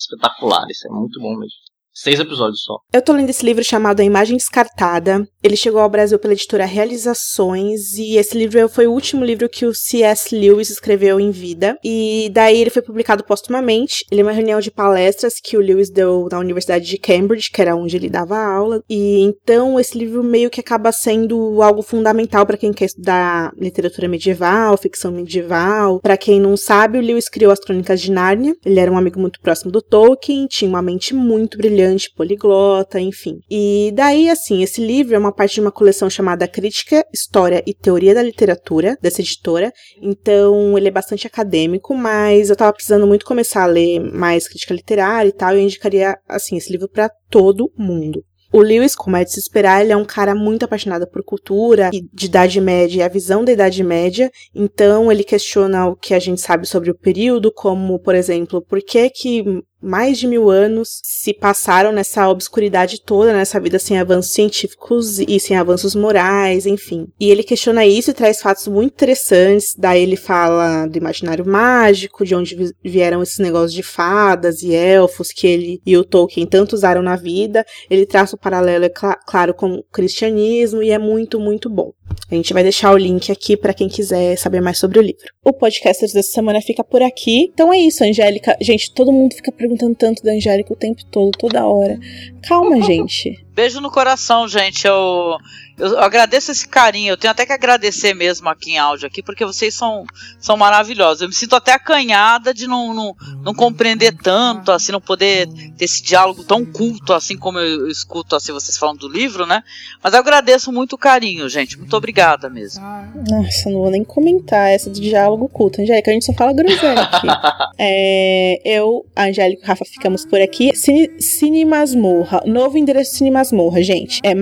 espetaculares, 0.00 0.82
é 0.86 0.88
muito 0.88 1.20
bom 1.20 1.36
mesmo. 1.36 1.58
Seis 1.94 2.18
episódios 2.18 2.62
só. 2.62 2.78
Eu 2.92 3.02
tô 3.02 3.12
lendo 3.12 3.28
esse 3.28 3.44
livro 3.44 3.62
chamado 3.62 4.00
A 4.00 4.04
Imagem 4.04 4.36
Descartada. 4.36 5.28
Ele 5.42 5.56
chegou 5.56 5.80
ao 5.80 5.90
Brasil 5.90 6.18
pela 6.18 6.32
editora 6.32 6.64
Realizações 6.64 7.98
e 7.98 8.16
esse 8.16 8.36
livro 8.36 8.66
foi 8.68 8.86
o 8.86 8.92
último 8.92 9.22
livro 9.24 9.48
que 9.48 9.66
o 9.66 9.74
C.S. 9.74 10.34
Lewis 10.34 10.70
escreveu 10.70 11.20
em 11.20 11.30
vida. 11.30 11.76
E 11.84 12.30
daí 12.32 12.60
ele 12.60 12.70
foi 12.70 12.80
publicado 12.80 13.24
postumamente. 13.24 14.06
Ele 14.10 14.22
é 14.22 14.24
uma 14.24 14.32
reunião 14.32 14.58
de 14.58 14.70
palestras 14.70 15.34
que 15.42 15.56
o 15.56 15.60
Lewis 15.60 15.90
deu 15.90 16.28
na 16.30 16.38
Universidade 16.38 16.86
de 16.86 16.96
Cambridge, 16.96 17.50
que 17.50 17.60
era 17.60 17.76
onde 17.76 17.94
ele 17.94 18.08
dava 18.08 18.38
aula. 18.38 18.82
E 18.88 19.20
então 19.20 19.78
esse 19.78 19.98
livro 19.98 20.22
meio 20.22 20.48
que 20.48 20.60
acaba 20.60 20.92
sendo 20.92 21.60
algo 21.60 21.82
fundamental 21.82 22.46
para 22.46 22.56
quem 22.56 22.72
quer 22.72 22.86
estudar 22.86 23.52
literatura 23.58 24.08
medieval, 24.08 24.78
ficção 24.78 25.12
medieval. 25.12 26.00
Para 26.00 26.16
quem 26.16 26.40
não 26.40 26.56
sabe, 26.56 26.98
o 26.98 27.02
Lewis 27.02 27.28
criou 27.28 27.52
as 27.52 27.60
Crônicas 27.60 28.00
de 28.00 28.10
Nárnia. 28.10 28.54
Ele 28.64 28.80
era 28.80 28.90
um 28.90 28.96
amigo 28.96 29.20
muito 29.20 29.40
próximo 29.40 29.70
do 29.70 29.82
Tolkien, 29.82 30.46
tinha 30.46 30.68
uma 30.68 30.80
mente 30.80 31.14
muito 31.14 31.58
brilhante, 31.58 31.81
poliglota, 32.14 33.00
enfim. 33.00 33.38
E 33.50 33.92
daí, 33.94 34.28
assim, 34.28 34.62
esse 34.62 34.84
livro 34.84 35.14
é 35.14 35.18
uma 35.18 35.32
parte 35.32 35.54
de 35.54 35.60
uma 35.60 35.72
coleção 35.72 36.08
chamada 36.08 36.48
Crítica, 36.48 37.04
História 37.12 37.62
e 37.66 37.74
Teoria 37.74 38.14
da 38.14 38.22
Literatura, 38.22 38.96
dessa 39.00 39.20
editora. 39.20 39.72
Então, 40.00 40.76
ele 40.76 40.88
é 40.88 40.92
bastante 40.92 41.26
acadêmico, 41.26 41.94
mas 41.94 42.50
eu 42.50 42.56
tava 42.56 42.72
precisando 42.72 43.06
muito 43.06 43.26
começar 43.26 43.62
a 43.62 43.66
ler 43.66 44.00
mais 44.00 44.48
crítica 44.48 44.74
literária 44.74 45.28
e 45.28 45.32
tal, 45.32 45.54
e 45.54 45.58
eu 45.58 45.64
indicaria, 45.64 46.16
assim, 46.28 46.56
esse 46.56 46.70
livro 46.70 46.88
para 46.88 47.10
todo 47.30 47.72
mundo. 47.76 48.22
O 48.52 48.60
Lewis, 48.60 48.94
como 48.94 49.16
é 49.16 49.24
de 49.24 49.32
se 49.32 49.40
esperar, 49.40 49.82
ele 49.82 49.92
é 49.92 49.96
um 49.96 50.04
cara 50.04 50.34
muito 50.34 50.64
apaixonado 50.64 51.08
por 51.08 51.24
cultura 51.24 51.88
e 51.90 52.02
de 52.12 52.26
Idade 52.26 52.60
Média 52.60 52.98
e 52.98 53.02
a 53.02 53.08
visão 53.08 53.42
da 53.42 53.52
Idade 53.52 53.82
Média. 53.82 54.30
Então, 54.54 55.10
ele 55.10 55.24
questiona 55.24 55.86
o 55.86 55.96
que 55.96 56.12
a 56.12 56.18
gente 56.18 56.42
sabe 56.42 56.66
sobre 56.66 56.90
o 56.90 56.94
período, 56.94 57.50
como, 57.50 57.98
por 57.98 58.14
exemplo, 58.14 58.60
por 58.60 58.82
que 58.82 59.08
que 59.08 59.42
mais 59.82 60.18
de 60.18 60.26
mil 60.26 60.50
anos 60.50 61.00
se 61.02 61.34
passaram 61.34 61.92
nessa 61.92 62.28
obscuridade 62.28 63.00
toda, 63.00 63.32
nessa 63.32 63.60
vida 63.60 63.78
sem 63.78 63.98
avanços 63.98 64.32
científicos 64.32 65.18
e 65.18 65.40
sem 65.40 65.56
avanços 65.56 65.94
morais, 65.94 66.66
enfim. 66.66 67.08
E 67.18 67.30
ele 67.30 67.42
questiona 67.42 67.84
isso 67.84 68.10
e 68.10 68.14
traz 68.14 68.40
fatos 68.40 68.68
muito 68.68 68.92
interessantes. 68.92 69.74
Daí 69.76 70.02
ele 70.02 70.16
fala 70.16 70.86
do 70.86 70.96
imaginário 70.96 71.46
mágico, 71.46 72.24
de 72.24 72.34
onde 72.34 72.74
vieram 72.84 73.22
esses 73.22 73.38
negócios 73.38 73.72
de 73.72 73.82
fadas 73.82 74.62
e 74.62 74.74
elfos 74.74 75.32
que 75.32 75.46
ele 75.46 75.80
e 75.84 75.96
o 75.96 76.04
Tolkien 76.04 76.46
tanto 76.46 76.74
usaram 76.74 77.02
na 77.02 77.16
vida. 77.16 77.64
Ele 77.90 78.06
traça 78.06 78.36
o 78.36 78.38
paralelo, 78.38 78.84
é 78.84 78.88
cl 78.88 79.12
claro, 79.26 79.54
com 79.54 79.74
o 79.74 79.82
cristianismo 79.82 80.82
e 80.82 80.90
é 80.90 80.98
muito, 80.98 81.40
muito 81.40 81.68
bom. 81.68 81.92
A 82.30 82.34
gente 82.34 82.52
vai 82.52 82.62
deixar 82.62 82.92
o 82.92 82.96
link 82.96 83.30
aqui 83.30 83.56
para 83.56 83.74
quem 83.74 83.88
quiser 83.88 84.36
saber 84.36 84.60
mais 84.60 84.78
sobre 84.78 84.98
o 84.98 85.02
livro. 85.02 85.26
O 85.44 85.52
podcast 85.52 86.02
dessa 86.02 86.22
semana 86.22 86.60
fica 86.60 86.82
por 86.82 87.02
aqui. 87.02 87.50
Então 87.52 87.72
é 87.72 87.78
isso, 87.78 88.04
Angélica. 88.04 88.56
Gente, 88.60 88.92
todo 88.92 89.12
mundo 89.12 89.34
fica 89.34 89.52
perguntando 89.52 89.94
tanto 89.94 90.22
da 90.22 90.32
Angélica 90.32 90.72
o 90.72 90.76
tempo 90.76 91.04
todo, 91.10 91.30
toda 91.38 91.66
hora. 91.66 91.98
Calma, 92.46 92.80
gente. 92.82 93.44
Beijo 93.54 93.80
no 93.80 93.90
coração, 93.90 94.48
gente. 94.48 94.86
Eu, 94.86 95.36
eu 95.82 96.00
agradeço 96.00 96.52
esse 96.52 96.66
carinho. 96.66 97.12
Eu 97.12 97.16
tenho 97.16 97.32
até 97.32 97.44
que 97.44 97.52
agradecer 97.52 98.14
mesmo 98.14 98.48
aqui 98.48 98.72
em 98.72 98.78
áudio 98.78 99.08
aqui, 99.08 99.22
porque 99.22 99.44
vocês 99.44 99.74
são, 99.74 100.04
são 100.38 100.56
maravilhosos. 100.56 101.22
Eu 101.22 101.28
me 101.28 101.34
sinto 101.34 101.56
até 101.56 101.72
acanhada 101.72 102.54
de 102.54 102.68
não, 102.68 102.94
não, 102.94 103.16
não 103.42 103.52
compreender 103.52 104.16
tanto, 104.16 104.70
assim, 104.70 104.92
não 104.92 105.00
poder 105.00 105.48
ter 105.76 105.84
esse 105.84 106.02
diálogo 106.02 106.44
tão 106.44 106.64
culto, 106.64 107.12
assim 107.12 107.36
como 107.36 107.58
eu, 107.58 107.88
escuto 107.88 108.36
assim 108.36 108.52
vocês 108.52 108.78
falando 108.78 109.00
do 109.00 109.08
livro, 109.08 109.44
né? 109.44 109.62
Mas 110.02 110.12
eu 110.14 110.20
agradeço 110.20 110.72
muito 110.72 110.94
o 110.94 110.98
carinho, 110.98 111.48
gente. 111.48 111.76
Muito 111.76 111.96
obrigada 111.96 112.48
mesmo. 112.48 112.82
Nossa, 113.28 113.68
não 113.68 113.80
vou 113.80 113.90
nem 113.90 114.04
comentar 114.04 114.70
essa 114.70 114.88
de 114.88 115.00
diálogo 115.00 115.48
culto. 115.48 115.82
Angélica, 115.82 116.10
a 116.10 116.14
gente 116.14 116.26
só 116.26 116.32
fala 116.32 116.52
groselha 116.52 117.02
aqui. 117.02 117.26
é, 117.78 118.60
eu, 118.64 119.04
Angélica 119.16 119.64
e 119.64 119.66
Rafa 119.66 119.84
ficamos 119.84 120.24
por 120.24 120.40
aqui. 120.40 120.76
Cine, 120.76 121.10
Cine 121.20 121.64
Masmorra. 121.64 122.42
Novo 122.46 122.78
endereço 122.78 123.16
Cine 123.16 123.30
Masmorra, 123.30 123.82
gente. 123.82 124.20
É 124.22 124.34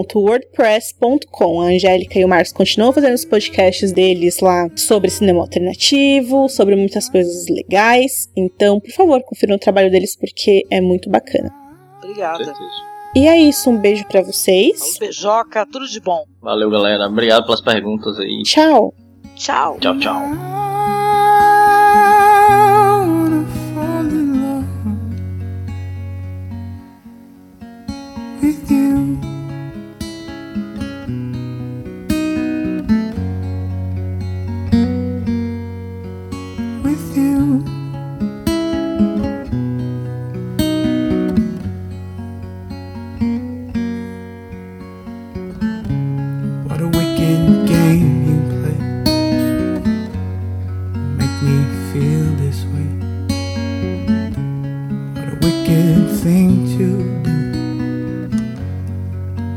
masmorracine.wordpress.com. 0.00 1.60
A 1.60 1.64
Angélica 1.66 2.18
e 2.18 2.24
o 2.24 2.28
Marcos 2.28 2.52
continuam 2.52 2.92
fazendo 2.92 3.14
os 3.14 3.24
podcasts 3.24 3.92
deles 3.92 4.40
lá 4.40 4.68
sobre 4.76 5.10
cinema 5.10 5.40
alternativo, 5.40 6.48
sobre 6.48 6.76
muitas 6.76 7.08
coisas 7.08 7.48
legais. 7.48 8.30
Então, 8.36 8.80
por 8.80 8.90
favor, 8.92 9.22
confiram 9.22 9.56
o 9.56 9.58
trabalho 9.58 9.90
deles 9.90 10.16
porque 10.16 10.64
é 10.70 10.80
muito 10.80 11.08
bacana. 11.10 11.50
Obrigada. 12.02 12.52
E 13.14 13.26
é 13.26 13.36
isso, 13.38 13.70
um 13.70 13.76
beijo 13.76 14.06
para 14.06 14.22
vocês. 14.22 14.80
Um 14.96 14.98
beijoca, 15.00 15.66
tudo 15.66 15.86
de 15.86 16.00
bom. 16.00 16.24
Valeu, 16.40 16.70
galera. 16.70 17.06
Obrigado 17.06 17.44
pelas 17.44 17.60
perguntas 17.60 18.18
aí. 18.18 18.42
Tchau. 18.44 18.94
Tchau. 19.34 19.78
Tchau, 19.80 19.98
tchau. 19.98 20.60
with 28.42 28.70
you. 28.70 29.29
Wicked 55.42 56.20
thing 56.22 56.66
to 56.76 56.86
do 57.24 57.40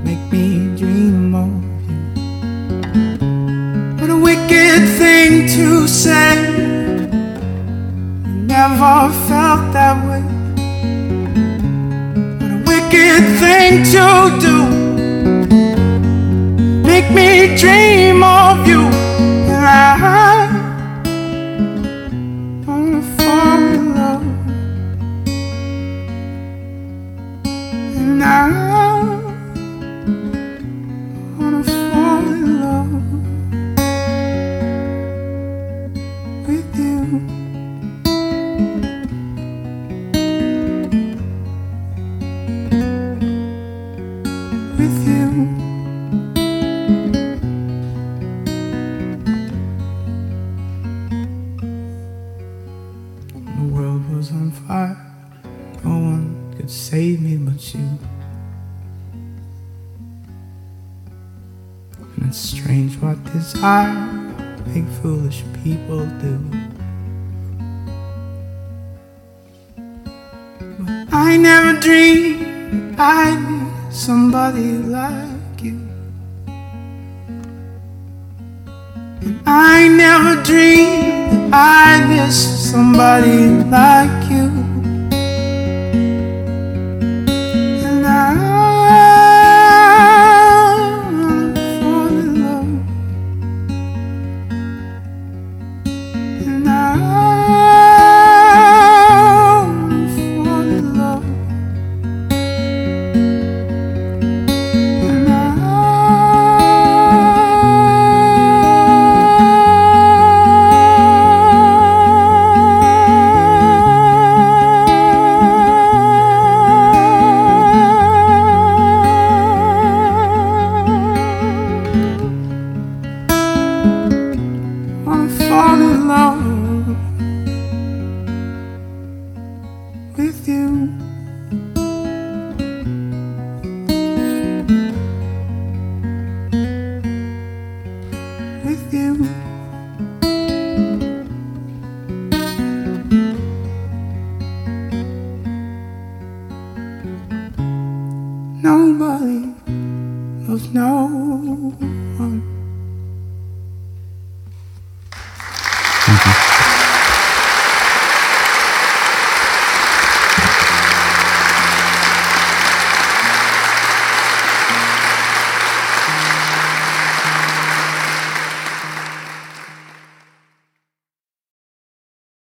make 0.03 0.23
me 0.31 0.75
dream 0.77 1.35
of 1.35 1.51
you. 1.87 1.97
What 3.99 4.09
a 4.09 4.17
wicked 4.17 4.81
thing 4.99 5.47
to 5.55 5.87
say. 5.87 6.35
Never 8.53 9.11
felt 9.27 9.63
that 9.73 9.97
way. 10.07 10.23
What 12.39 12.51
a 12.51 12.59
wicked 12.69 13.23
thing 13.41 13.83
to 13.93 14.05
do. 14.45 14.57
Make 16.91 17.09
me 17.11 17.55
dream 17.57 18.23
of 18.23 18.67
you. 18.67 18.81
And 19.53 19.65
what 63.63 64.02